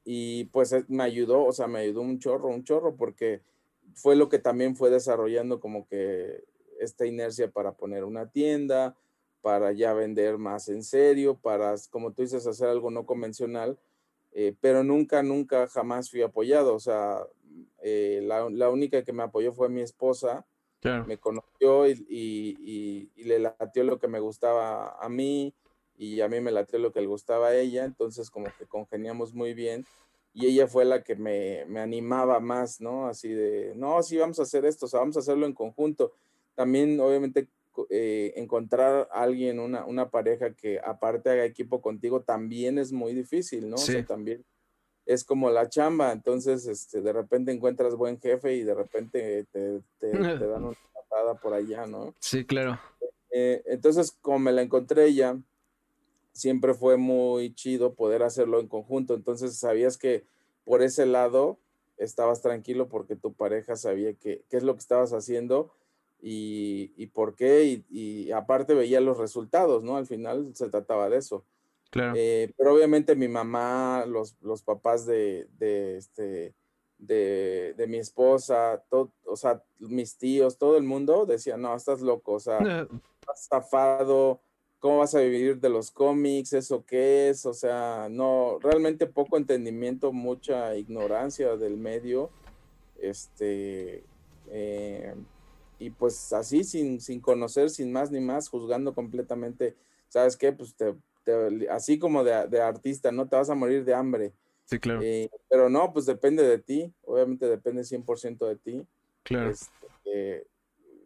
y 0.04 0.44
pues 0.46 0.72
eh, 0.72 0.84
me 0.88 1.04
ayudó, 1.04 1.44
o 1.44 1.52
sea, 1.52 1.66
me 1.66 1.80
ayudó 1.80 2.00
un 2.02 2.18
chorro, 2.18 2.48
un 2.48 2.64
chorro, 2.64 2.96
porque 2.96 3.42
fue 3.94 4.16
lo 4.16 4.28
que 4.28 4.38
también 4.38 4.76
fue 4.76 4.90
desarrollando 4.90 5.60
como 5.60 5.86
que 5.86 6.44
esta 6.80 7.06
inercia 7.06 7.50
para 7.50 7.72
poner 7.72 8.04
una 8.04 8.30
tienda, 8.30 8.96
para 9.40 9.72
ya 9.72 9.92
vender 9.92 10.38
más 10.38 10.68
en 10.68 10.82
serio, 10.82 11.36
para, 11.36 11.74
como 11.90 12.12
tú 12.12 12.22
dices, 12.22 12.46
hacer 12.46 12.68
algo 12.68 12.90
no 12.90 13.06
convencional, 13.06 13.78
eh, 14.32 14.54
pero 14.60 14.84
nunca, 14.84 15.22
nunca, 15.22 15.66
jamás 15.68 16.10
fui 16.10 16.22
apoyado. 16.22 16.74
O 16.74 16.80
sea, 16.80 17.18
eh, 17.82 18.20
la, 18.22 18.68
única 18.68 19.02
que 19.02 19.12
me 19.12 19.22
apoyó 19.22 19.52
fue 19.52 19.68
mi 19.68 19.80
esposa. 19.80 20.46
Me 21.06 21.18
conoció 21.18 21.86
y, 21.86 23.10
le 23.16 23.38
latió 23.38 23.84
lo 23.84 23.98
que 23.98 24.08
me 24.08 24.18
gustaba 24.18 24.96
a 24.98 25.08
mí 25.10 25.54
y 25.98 26.22
a 26.22 26.28
mí 26.28 26.40
me 26.40 26.52
latió 26.52 26.78
lo 26.78 26.90
que 26.90 27.02
le 27.02 27.06
gustaba 27.06 27.48
a 27.48 27.56
ella. 27.56 27.84
Entonces, 27.84 28.30
como 28.30 28.46
que 28.58 28.66
congeniamos 28.66 29.34
muy 29.34 29.52
bien. 29.52 29.84
Y 30.32 30.46
ella 30.46 30.68
fue 30.68 30.84
la 30.84 31.02
que 31.02 31.16
me, 31.16 31.64
me 31.66 31.80
animaba 31.80 32.38
más, 32.40 32.80
¿no? 32.80 33.08
Así 33.08 33.28
de, 33.28 33.74
no, 33.74 34.02
sí, 34.02 34.16
vamos 34.16 34.38
a 34.38 34.44
hacer 34.44 34.64
esto, 34.64 34.86
o 34.86 34.88
sea, 34.88 35.00
vamos 35.00 35.16
a 35.16 35.20
hacerlo 35.20 35.44
en 35.44 35.52
conjunto. 35.52 36.12
También, 36.54 37.00
obviamente, 37.00 37.48
eh, 37.88 38.32
encontrar 38.36 39.08
a 39.12 39.22
alguien, 39.22 39.60
una, 39.60 39.84
una 39.84 40.10
pareja 40.10 40.54
que 40.54 40.80
aparte 40.80 41.30
haga 41.30 41.44
equipo 41.44 41.80
contigo, 41.80 42.22
también 42.22 42.78
es 42.78 42.92
muy 42.92 43.14
difícil, 43.14 43.68
¿no? 43.68 43.76
O 43.76 43.78
sea, 43.78 44.04
también 44.04 44.44
es 45.06 45.24
como 45.24 45.50
la 45.50 45.68
chamba, 45.68 46.12
entonces 46.12 46.66
este, 46.66 47.00
de 47.00 47.12
repente 47.12 47.52
encuentras 47.52 47.94
buen 47.94 48.20
jefe 48.20 48.54
y 48.54 48.62
de 48.62 48.74
repente 48.74 49.46
te, 49.50 49.80
te, 49.98 50.10
dan 50.48 50.64
una 50.64 50.76
patada 50.94 51.34
por 51.34 51.54
allá, 51.54 51.86
¿no? 51.86 52.14
Sí, 52.20 52.44
claro. 52.44 52.78
Eh, 53.30 53.62
entonces, 53.66 54.12
como 54.20 54.38
me 54.38 54.52
la 54.52 54.62
encontré 54.62 55.06
ella, 55.06 55.38
siempre 56.32 56.74
fue 56.74 56.96
muy 56.96 57.54
chido 57.54 57.94
poder 57.94 58.22
hacerlo 58.22 58.60
en 58.60 58.68
conjunto, 58.68 59.14
entonces 59.14 59.58
sabías 59.58 59.98
que 59.98 60.24
por 60.64 60.82
ese 60.82 61.06
lado 61.06 61.58
estabas 61.96 62.40
tranquilo 62.40 62.88
porque 62.88 63.16
tu 63.16 63.32
pareja 63.32 63.76
sabía 63.76 64.14
que, 64.14 64.44
qué 64.48 64.56
es 64.56 64.62
lo 64.62 64.74
que 64.74 64.80
estabas 64.80 65.12
haciendo 65.12 65.72
y, 66.22 66.92
y 66.96 67.06
por 67.06 67.34
qué, 67.34 67.64
y, 67.64 67.84
y, 67.90 68.32
aparte 68.32 68.74
veía 68.74 69.00
los 69.00 69.18
resultados, 69.18 69.82
¿no? 69.82 69.96
Al 69.96 70.06
final 70.06 70.50
se 70.54 70.68
trataba 70.68 71.08
de 71.08 71.18
eso. 71.18 71.44
Claro. 71.90 72.12
Eh, 72.16 72.52
pero 72.56 72.74
obviamente 72.74 73.16
mi 73.16 73.28
mamá, 73.28 74.04
los, 74.06 74.36
los 74.42 74.62
papás 74.62 75.06
de, 75.06 75.48
de, 75.58 75.96
este, 75.96 76.54
de, 76.98 77.74
de 77.76 77.86
mi 77.86 77.98
esposa, 77.98 78.82
todo, 78.88 79.12
o 79.24 79.36
sea, 79.36 79.62
mis 79.78 80.16
tíos, 80.16 80.58
todo 80.58 80.76
el 80.76 80.84
mundo 80.84 81.26
decía, 81.26 81.56
no, 81.56 81.74
estás 81.74 82.00
loco, 82.00 82.34
o 82.34 82.40
sea, 82.40 82.58
estás 83.20 83.48
zafado, 83.48 84.40
¿cómo 84.78 84.98
vas 84.98 85.14
a 85.14 85.20
vivir 85.20 85.58
de 85.58 85.68
los 85.68 85.90
cómics? 85.90 86.52
¿Eso 86.52 86.84
qué 86.86 87.30
es? 87.30 87.46
O 87.46 87.54
sea, 87.54 88.08
no, 88.10 88.58
realmente 88.60 89.06
poco 89.06 89.36
entendimiento, 89.36 90.12
mucha 90.12 90.76
ignorancia 90.76 91.56
del 91.56 91.76
medio, 91.76 92.30
este, 93.00 94.04
eh, 94.48 95.14
y 95.80 95.90
pues 95.90 96.32
así, 96.34 96.62
sin, 96.62 97.00
sin 97.00 97.20
conocer, 97.20 97.70
sin 97.70 97.90
más 97.90 98.10
ni 98.10 98.20
más, 98.20 98.50
juzgando 98.50 98.94
completamente, 98.94 99.74
¿sabes 100.08 100.36
qué? 100.36 100.52
Pues 100.52 100.76
te, 100.76 100.94
así 101.70 101.98
como 101.98 102.22
de, 102.22 102.46
de, 102.48 102.60
artista, 102.60 103.10
¿no? 103.10 103.26
Te 103.26 103.36
vas 103.36 103.48
a 103.48 103.54
morir 103.54 103.84
de 103.84 103.94
hambre. 103.94 104.34
Sí, 104.66 104.78
claro. 104.78 105.00
Eh, 105.02 105.30
pero 105.48 105.70
no, 105.70 105.90
pues 105.92 106.04
depende 106.04 106.42
de 106.42 106.58
ti, 106.58 106.92
obviamente 107.02 107.46
depende 107.46 107.82
100% 107.82 108.46
de 108.46 108.56
ti. 108.56 108.86
Claro. 109.22 109.50
Este, 109.50 110.46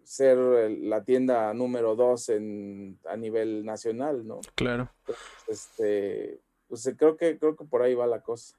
ser 0.02 0.36
la 0.36 1.04
tienda 1.04 1.54
número 1.54 1.94
dos 1.94 2.28
en, 2.28 2.98
a 3.06 3.16
nivel 3.16 3.64
nacional, 3.64 4.26
¿no? 4.26 4.40
Claro. 4.56 4.90
este, 5.46 6.40
pues 6.66 6.92
creo 6.98 7.16
que, 7.16 7.38
creo 7.38 7.54
que 7.54 7.64
por 7.64 7.82
ahí 7.82 7.94
va 7.94 8.08
la 8.08 8.22
cosa. 8.22 8.56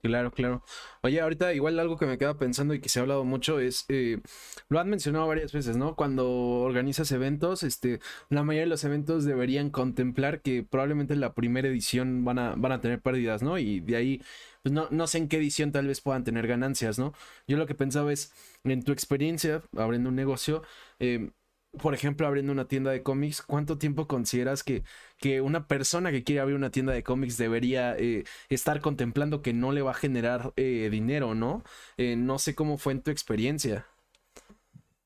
Claro, 0.00 0.30
claro. 0.30 0.62
Oye, 1.02 1.20
ahorita 1.20 1.52
igual 1.54 1.78
algo 1.80 1.96
que 1.98 2.06
me 2.06 2.18
queda 2.18 2.38
pensando 2.38 2.72
y 2.72 2.80
que 2.80 2.88
se 2.88 3.00
ha 3.00 3.02
hablado 3.02 3.24
mucho 3.24 3.58
es, 3.58 3.84
eh, 3.88 4.20
lo 4.68 4.78
han 4.78 4.88
mencionado 4.88 5.26
varias 5.26 5.52
veces, 5.52 5.76
¿no? 5.76 5.96
Cuando 5.96 6.30
organizas 6.30 7.10
eventos, 7.10 7.64
este, 7.64 7.98
la 8.28 8.44
mayoría 8.44 8.62
de 8.62 8.68
los 8.70 8.84
eventos 8.84 9.24
deberían 9.24 9.70
contemplar 9.70 10.40
que 10.40 10.62
probablemente 10.62 11.14
en 11.14 11.20
la 11.20 11.34
primera 11.34 11.66
edición 11.66 12.24
van 12.24 12.38
a, 12.38 12.54
van 12.56 12.70
a 12.70 12.80
tener 12.80 13.00
pérdidas, 13.02 13.42
¿no? 13.42 13.58
Y 13.58 13.80
de 13.80 13.96
ahí, 13.96 14.22
pues 14.62 14.72
no, 14.72 14.86
no 14.92 15.08
sé 15.08 15.18
en 15.18 15.28
qué 15.28 15.36
edición 15.38 15.72
tal 15.72 15.88
vez 15.88 16.00
puedan 16.00 16.22
tener 16.22 16.46
ganancias, 16.46 16.96
¿no? 17.00 17.12
Yo 17.48 17.56
lo 17.56 17.66
que 17.66 17.74
pensaba 17.74 18.12
es, 18.12 18.32
en 18.62 18.84
tu 18.84 18.92
experiencia 18.92 19.62
abriendo 19.76 20.10
un 20.10 20.16
negocio, 20.16 20.62
eh, 21.00 21.30
por 21.72 21.94
ejemplo, 21.94 22.26
abriendo 22.26 22.52
una 22.52 22.66
tienda 22.66 22.90
de 22.90 23.02
cómics, 23.02 23.42
¿cuánto 23.42 23.78
tiempo 23.78 24.06
consideras 24.06 24.62
que, 24.64 24.82
que 25.18 25.40
una 25.40 25.66
persona 25.66 26.10
que 26.10 26.24
quiere 26.24 26.40
abrir 26.40 26.56
una 26.56 26.70
tienda 26.70 26.92
de 26.92 27.02
cómics 27.02 27.36
debería 27.36 27.96
eh, 27.96 28.24
estar 28.48 28.80
contemplando 28.80 29.42
que 29.42 29.52
no 29.52 29.72
le 29.72 29.82
va 29.82 29.90
a 29.90 29.94
generar 29.94 30.52
eh, 30.56 30.88
dinero, 30.90 31.34
¿no? 31.34 31.62
Eh, 31.96 32.16
no 32.16 32.38
sé 32.38 32.54
cómo 32.54 32.78
fue 32.78 32.94
en 32.94 33.02
tu 33.02 33.10
experiencia. 33.10 33.86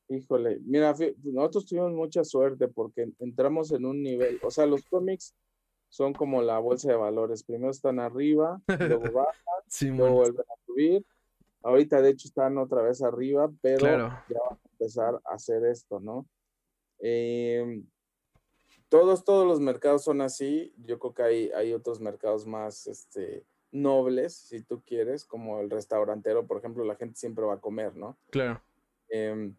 Híjole, 0.09 0.59
mira, 0.65 0.95
nosotros 1.23 1.65
tuvimos 1.65 1.91
mucha 1.91 2.23
suerte 2.23 2.67
porque 2.67 3.09
entramos 3.19 3.71
en 3.71 3.85
un 3.85 4.01
nivel, 4.01 4.39
o 4.43 4.51
sea, 4.51 4.65
los 4.65 4.83
cómics 4.85 5.33
son 5.89 6.13
como 6.13 6.41
la 6.41 6.59
bolsa 6.59 6.89
de 6.89 6.97
valores, 6.97 7.43
primero 7.43 7.71
están 7.71 7.99
arriba, 7.99 8.61
luego 8.67 9.03
bajan, 9.13 9.97
luego 9.97 10.15
vuelven 10.15 10.45
a 10.49 10.65
subir. 10.65 11.05
Ahorita 11.61 12.01
de 12.01 12.09
hecho 12.09 12.27
están 12.27 12.57
otra 12.57 12.81
vez 12.81 13.01
arriba, 13.01 13.49
pero 13.61 13.85
ya 13.85 14.39
van 14.49 14.57
a 14.57 14.69
empezar 14.71 15.21
a 15.23 15.35
hacer 15.35 15.65
esto, 15.65 15.99
¿no? 15.99 16.25
Em, 17.05 17.85
todos, 18.87 19.25
todos 19.25 19.45
los 19.45 19.59
mercados 19.59 20.03
son 20.05 20.21
así. 20.21 20.73
Yo 20.85 20.99
creo 20.99 21.13
que 21.13 21.23
hay, 21.23 21.51
hay 21.51 21.73
otros 21.73 21.99
mercados 21.99 22.47
más 22.47 22.87
este, 22.87 23.43
nobles, 23.71 24.33
si 24.33 24.61
tú 24.61 24.81
quieres, 24.85 25.25
como 25.25 25.59
el 25.59 25.69
restaurantero, 25.69 26.47
por 26.47 26.57
ejemplo, 26.57 26.85
la 26.85 26.95
gente 26.95 27.19
siempre 27.19 27.43
va 27.43 27.55
a 27.55 27.61
comer, 27.61 27.95
¿no? 27.97 28.17
Claro. 28.29 28.61
Em, 29.09 29.53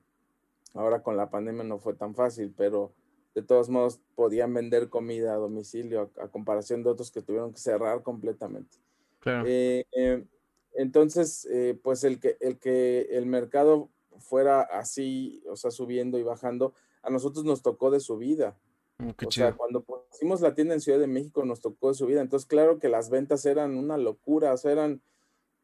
ahora 0.73 1.03
con 1.03 1.17
la 1.19 1.29
pandemia 1.29 1.65
no 1.65 1.79
fue 1.79 1.95
tan 1.95 2.15
fácil, 2.15 2.55
pero 2.57 2.93
de 3.35 3.43
todos 3.43 3.69
modos 3.69 4.01
podían 4.15 4.55
vender 4.55 4.89
comida 4.89 5.35
a 5.35 5.37
domicilio 5.37 6.11
a, 6.19 6.29
comparación 6.29 6.83
de 6.83 6.91
otros 6.91 7.11
que 7.11 7.21
tuvieron 7.21 7.53
que 7.53 7.59
cerrar 7.59 8.03
completamente. 8.03 8.79
Claro. 9.21 9.45
Eh, 9.47 9.85
em, 9.93 10.27
entonces, 10.75 11.47
eh, 11.51 11.79
pues 11.83 12.05
el 12.05 12.21
que, 12.21 12.39
el 12.41 12.59
que 12.59 13.03
el 13.11 13.27
mercado 13.27 13.91
fuera 14.19 14.63
así, 14.63 15.43
o 15.49 15.57
sea, 15.57 15.71
subiendo 15.71 16.19
y 16.19 16.23
bajando, 16.23 16.73
a 17.05 17.11
nosotros 17.11 17.45
nos 17.45 17.63
tocó 17.63 17.91
de 17.91 18.01
su 18.01 18.17
vida. 18.17 18.57
Mm, 18.99 19.11
o 19.27 19.31
sea, 19.31 19.53
cuando 19.53 19.83
pusimos 19.83 20.41
la 20.41 20.55
tienda 20.55 20.75
en 20.75 20.81
Ciudad 20.81 20.99
de 20.99 21.07
México 21.07 21.45
nos 21.45 21.61
tocó 21.61 21.89
de 21.89 21.95
su 21.95 22.07
vida. 22.07 22.21
Entonces, 22.21 22.47
claro 22.47 22.79
que 22.79 22.89
las 22.89 23.11
ventas 23.11 23.45
eran 23.47 23.77
una 23.77 23.97
locura, 23.97 24.53
o 24.53 24.57
sea, 24.57 24.73
eran, 24.73 25.01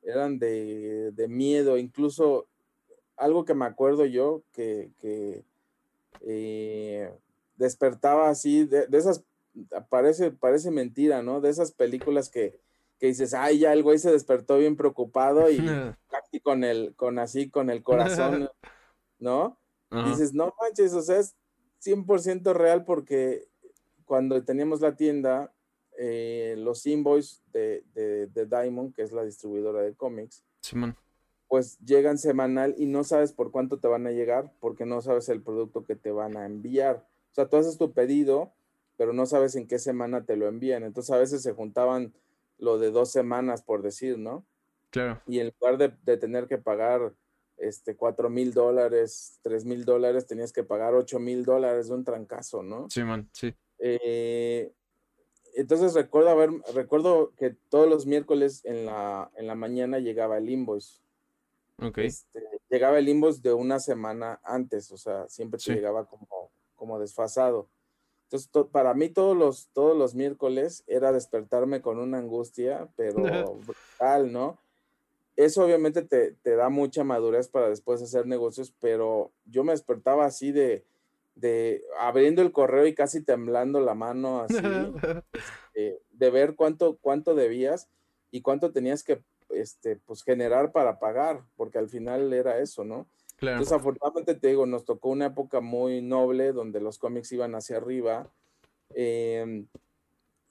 eran 0.03 0.38
de, 0.38 1.26
miedo. 1.28 1.78
Incluso 1.78 2.47
algo 3.16 3.45
que 3.45 3.55
me 3.55 3.66
acuerdo 3.66 4.05
yo 4.07 4.43
que, 4.53 4.91
eh, 6.22 7.12
despertaba 7.57 8.28
así, 8.28 8.64
de, 8.64 8.86
esas, 8.93 9.24
parece, 9.88 10.30
parece 10.30 10.70
mentira, 10.70 11.22
¿no? 11.22 11.41
De 11.41 11.51
esas 11.51 11.72
películas 11.72 12.28
que, 12.28 12.59
que 12.99 13.07
dices, 13.07 13.32
ay, 13.32 13.61
ya 13.61 13.72
el 13.72 13.82
güey 13.82 13.99
se 13.99 14.12
despertó 14.12 14.59
bien 14.59 14.76
preocupado 14.76 15.51
y 15.51 15.59
casi 16.09 16.41
con 16.41 16.64
el, 16.64 16.95
con 16.97 17.18
así, 17.18 17.49
con 17.49 17.70
el 17.70 17.82
corazón, 17.82 18.51
¿no? 19.18 19.59
Dices, 19.91 20.32
no 20.32 20.55
manches, 20.61 20.93
o 20.95 21.03
sea, 21.03 21.18
es 21.18 21.34
100% 21.82 22.55
real 22.55 22.84
porque 22.84 23.49
cuando 24.05 24.43
teníamos 24.45 24.80
la 24.80 24.95
tienda, 24.97 25.53
eh, 25.99 26.55
los 26.59 26.86
invoices 26.86 27.43
de, 27.53 27.84
de, 27.95 28.47
Diamond, 28.47 28.95
que 28.95 29.03
es 29.03 29.12
la 29.12 29.24
distribuidora 29.24 29.82
de 29.82 29.95
cómics, 29.95 30.45
pues 31.49 31.78
llegan 31.80 32.18
semanal 32.18 32.74
y 32.78 32.86
no 32.86 33.03
sabes 33.03 33.32
por 33.32 33.51
cuánto 33.51 33.80
te 33.80 33.88
van 33.88 34.07
a 34.07 34.12
llegar 34.12 34.53
porque 34.61 34.86
no 34.86 35.01
sabes 35.01 35.28
el 35.28 35.43
producto 35.43 35.84
que 35.84 35.97
te 35.97 36.12
van 36.12 36.36
a 36.36 36.47
enviar. 36.47 37.09
O 37.32 37.34
sea, 37.34 37.49
tú 37.49 37.57
haces 37.57 37.76
tu 37.76 37.93
pedido, 37.93 38.53
pero 38.97 39.12
no 39.12 39.26
sabes 39.26 39.57
en 39.57 39.66
qué 39.66 39.78
semana 39.78 40.24
te 40.24 40.36
lo 40.36 40.47
envían. 40.47 40.84
Entonces 40.84 41.12
a 41.12 41.18
veces 41.18 41.43
se 41.43 41.53
juntaban 41.53 42.14
lo 42.59 42.78
de 42.78 42.91
dos 42.91 43.11
semanas, 43.11 43.62
por 43.62 43.82
decir, 43.82 44.18
¿no? 44.18 44.45
Claro. 44.91 45.20
Y 45.26 45.41
en 45.41 45.53
lugar 45.59 45.76
de, 45.78 45.93
de 46.05 46.16
tener 46.16 46.47
que 46.47 46.59
pagar 46.59 47.14
este, 47.61 47.96
4 47.96 48.30
mil 48.30 48.52
dólares, 48.52 49.38
3 49.42 49.64
mil 49.64 49.84
dólares, 49.84 50.26
tenías 50.26 50.52
que 50.52 50.64
pagar 50.64 50.94
8 50.94 51.18
mil 51.18 51.44
dólares 51.44 51.88
de 51.88 51.94
un 51.94 52.04
trancazo, 52.04 52.62
¿no? 52.62 52.88
Sí, 52.90 53.04
man, 53.04 53.28
sí. 53.32 53.54
Eh, 53.78 54.72
entonces 55.54 55.94
recuerdo 55.94 56.30
haber, 56.30 56.50
recuerdo 56.74 57.32
que 57.36 57.56
todos 57.68 57.88
los 57.88 58.06
miércoles 58.06 58.64
en 58.64 58.86
la, 58.86 59.30
en 59.36 59.46
la 59.46 59.54
mañana 59.54 59.98
llegaba 59.98 60.38
el 60.38 60.48
invoice. 60.48 61.00
Ok. 61.78 61.98
Este, 61.98 62.42
llegaba 62.68 62.98
el 62.98 63.08
invoice 63.08 63.40
de 63.40 63.52
una 63.52 63.80
semana 63.80 64.40
antes, 64.44 64.90
o 64.92 64.96
sea, 64.96 65.28
siempre 65.28 65.61
llegaba 65.61 66.06
como, 66.06 66.50
como 66.76 66.98
desfasado. 66.98 67.68
Entonces, 68.24 68.48
para 68.70 68.94
mí 68.94 69.08
todos 69.08 69.36
los, 69.36 69.70
todos 69.72 69.96
los 69.96 70.14
miércoles 70.14 70.84
era 70.86 71.11
despertarme 71.11 71.80
con 71.80 71.98
una 71.98 72.18
angustia, 72.18 72.88
pero 72.94 73.14
brutal, 73.66 74.32
¿no? 74.32 74.58
Eso 75.37 75.64
obviamente 75.64 76.03
te, 76.03 76.57
da 76.57 76.68
mucha 76.68 77.05
madurez 77.05 77.49
para 77.49 77.68
después 77.68 78.03
hacer 78.03 78.26
negocios, 78.26 78.74
pero 78.81 79.33
yo 79.45 79.64
me 79.64 79.72
despertaba 79.72 80.26
así 80.26 80.53
de, 80.53 80.85
de 81.35 81.83
abriendo 81.99 82.43
el 82.43 82.53
correo 82.53 82.87
y 82.87 82.95
casi 82.95 83.22
temblando 83.22 83.81
la 83.81 83.95
mano 83.95 84.41
así, 84.43 84.57
este, 85.74 86.03
de 86.11 86.31
ver 86.31 86.57
cuánto, 86.57 86.99
cuánto 87.01 87.35
debías 87.35 87.89
y 88.31 88.43
cuánto 88.43 88.72
tenías 88.72 89.03
que 89.03 89.22
este, 89.51 89.97
pues, 89.97 90.22
generar 90.22 90.72
para 90.72 90.99
pagar, 90.99 91.43
porque 91.57 91.78
al 91.78 91.89
final 91.89 92.33
era 92.33 92.59
eso, 92.59 92.85
¿no? 92.85 93.09
Entonces, 93.41 93.72
afortunadamente 93.72 94.35
te 94.35 94.49
digo, 94.49 94.66
nos 94.66 94.85
tocó 94.85 95.09
una 95.09 95.26
época 95.26 95.61
muy 95.62 96.03
noble 96.03 96.53
donde 96.53 96.78
los 96.78 96.99
cómics 96.99 97.33
iban 97.33 97.55
hacia 97.55 97.78
arriba 97.78 98.31
em, 98.91 99.66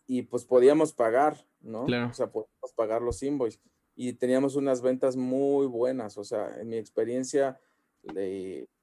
y 0.08 0.24
pues 0.24 0.44
podíamos 0.44 0.92
pagar, 0.94 1.46
¿no? 1.62 1.84
O 1.84 2.14
sea, 2.14 2.32
podíamos 2.32 2.74
pagar 2.76 3.04
los 3.04 3.22
invoices 3.22 3.62
y 4.02 4.14
teníamos 4.14 4.56
unas 4.56 4.82
ventas 4.82 5.18
muy 5.18 5.68
buenas. 5.68 6.18
O 6.18 6.24
sea, 6.24 6.56
en 6.58 6.70
mi 6.70 6.78
experiencia, 6.78 7.60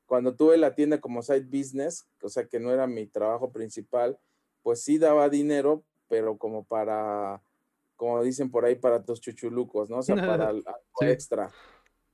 cuando 0.05 0.35
tuve 0.35 0.59
la 0.59 0.75
tienda 0.75 1.01
como 1.01 1.23
side 1.23 1.47
business, 1.47 2.07
o 2.21 2.29
sea, 2.29 2.45
que 2.47 2.61
no 2.61 2.71
era 2.71 2.87
mi 2.87 3.07
trabajo 3.07 3.51
principal, 3.51 4.19
pues 4.63 4.83
sí 4.83 4.99
daba 4.99 5.31
dinero, 5.31 5.83
pero 6.07 6.37
como 6.37 6.65
para, 6.65 7.41
como 7.97 8.23
dicen 8.23 8.51
por 8.51 8.67
ahí, 8.67 8.75
para 8.75 9.03
tus 9.03 9.23
chuchulucos, 9.23 9.89
¿no? 9.89 10.01
O 10.01 10.03
sea, 10.03 10.17
para 10.39 10.49
algo 10.51 10.63
extra. 11.01 11.51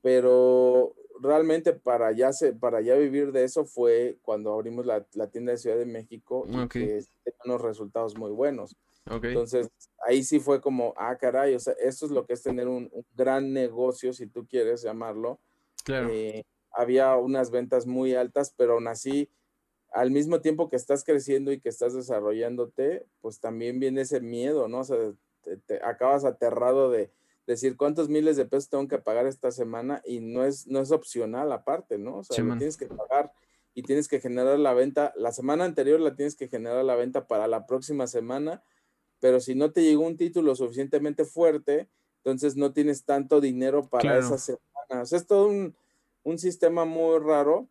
Pero 0.00 0.94
realmente 1.20 1.72
para 1.72 2.12
ya, 2.12 2.32
se, 2.32 2.53
para 2.53 2.82
ya 2.82 2.94
vivir 2.94 3.32
de 3.32 3.42
eso 3.42 3.64
fue 3.64 4.16
cuando 4.22 4.53
abrimos 4.53 4.86
la, 4.86 5.03
tienda 5.28 5.50
de 5.50 5.59
Ciudad 5.59 5.76
de 5.76 5.86
México 5.86 6.46
y 6.48 6.68
que 6.68 7.05
unos 7.44 7.61
resultados 7.62 8.16
muy 8.16 8.30
buenos. 8.30 8.76
Entonces, 9.07 9.68
ahí 10.07 10.22
sí 10.22 10.40
fue 10.40 10.61
como, 10.61 10.94
ah, 10.96 11.16
caray, 11.16 11.55
o 11.55 11.59
sea, 11.59 11.74
esto 11.80 12.07
es 12.07 12.12
lo 12.12 12.24
que 12.24 12.34
es 12.34 12.42
tener 12.42 12.68
un, 12.68 12.90
gran 13.14 13.53
negocio, 13.53 14.12
si 14.12 14.26
tú 14.26 14.46
quieres 14.46 14.82
llamarlo. 14.82 15.38
Claro. 15.84 16.09
Eh, 16.11 16.44
había 16.70 17.16
unas 17.16 17.50
ventas 17.50 17.86
muy 17.86 18.14
altas, 18.14 18.55
pero 18.57 18.74
aún 18.74 18.88
así, 18.88 19.28
al 19.92 20.11
mismo 20.11 20.40
tiempo 20.40 20.68
que 20.68 20.76
estás 20.76 21.05
creciendo 21.05 21.53
y 21.53 21.61
que 21.61 21.68
estás 21.68 21.94
desarrollándote, 21.94 23.07
pues 23.20 23.40
también 23.40 23.80
viene 23.80 24.03
ese 24.03 24.20
miedo, 24.20 24.68
¿no? 24.68 24.80
O 24.80 24.84
sea, 24.84 24.98
te 25.66 25.84
acabas 25.84 26.24
aterrado 26.24 26.90
de, 26.90 27.11
decir 27.46 27.76
cuántos 27.76 28.09
miles 28.09 28.36
de 28.36 28.44
pesos 28.44 28.68
tengo 28.68 28.88
que 28.88 28.98
pagar 28.98 29.26
esta 29.26 29.50
semana 29.50 30.03
y 30.05 30.20
no 30.20 30.44
es, 30.44 30.66
no 30.66 30.80
es 30.80 30.92
opcional 30.92 31.50
aparte, 31.53 31.98
¿no? 31.98 32.18
O 32.18 32.24
sea, 32.24 32.36
tienes 32.36 32.76
que 32.76 32.86
pagar 32.86 33.32
y 33.74 33.82
tienes 33.82 34.09
que 34.09 34.20
generar 34.20 34.59
la 34.59 34.74
venta. 34.74 35.12
La 35.16 35.32
semana 35.32 35.64
anterior 35.64 36.00
la 36.00 36.14
tienes 36.14 36.36
que 36.36 36.48
generar 36.48 36.84
la 36.84 36.94
venta 36.94 37.26
para 37.26 37.48
la 37.48 37.66
próxima 37.66 38.07
semana, 38.07 38.62
pero 39.23 39.39
si 39.39 39.55
no 39.55 39.70
te 39.70 39.85
llegó 39.85 40.05
un 40.05 40.16
título 40.16 40.57
suficientemente 40.57 41.25
fuerte, 41.25 41.89
entonces 42.16 42.57
no 42.57 42.73
tienes 42.73 43.05
tanto 43.05 43.41
dinero 43.41 43.89
para 43.89 44.18
esa 44.18 44.37
semana. 44.37 44.64
O 45.01 45.07
sea, 45.07 45.16
es 45.16 45.29
todo 45.29 45.47
un, 45.47 45.77
un 46.25 46.39
sistema 46.41 46.85
muy 46.85 47.20
raro 47.20 47.68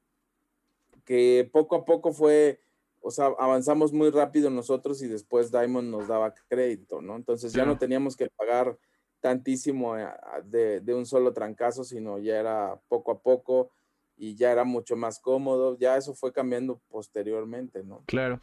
que 1.03 1.49
poco 1.51 1.75
a 1.75 1.83
poco 1.83 2.13
fue, 2.13 2.61
o 3.01 3.11
sea, 3.11 3.33
avanzamos 3.37 3.91
muy 3.91 4.11
rápido 4.11 4.49
nosotros 4.49 5.01
y 5.01 5.09
después 5.09 5.51
Diamond 5.51 5.89
nos 5.89 6.07
daba 6.07 6.33
crédito, 6.47 7.01
¿no? 7.01 7.17
Entonces 7.17 7.51
ya 7.51 7.65
no 7.65 7.77
teníamos 7.77 8.15
que 8.15 8.29
pagar 8.29 8.77
tantísimo 9.19 9.97
eh, 9.97 10.07
de, 10.45 10.79
de, 10.79 10.93
un 10.93 11.05
solo 11.05 11.33
trancazo, 11.33 11.83
sino 11.83 12.17
ya 12.17 12.39
era 12.39 12.79
poco 12.87 13.11
a 13.11 13.19
poco 13.19 13.71
y 14.15 14.35
ya 14.35 14.53
era 14.53 14.63
mucho 14.63 14.95
más 14.95 15.19
cómodo. 15.19 15.77
Ya 15.77 15.97
eso 15.97 16.13
fue 16.13 16.31
cambiando 16.31 16.79
posteriormente, 16.89 17.83
¿no? 17.83 18.03
Claro. 18.05 18.39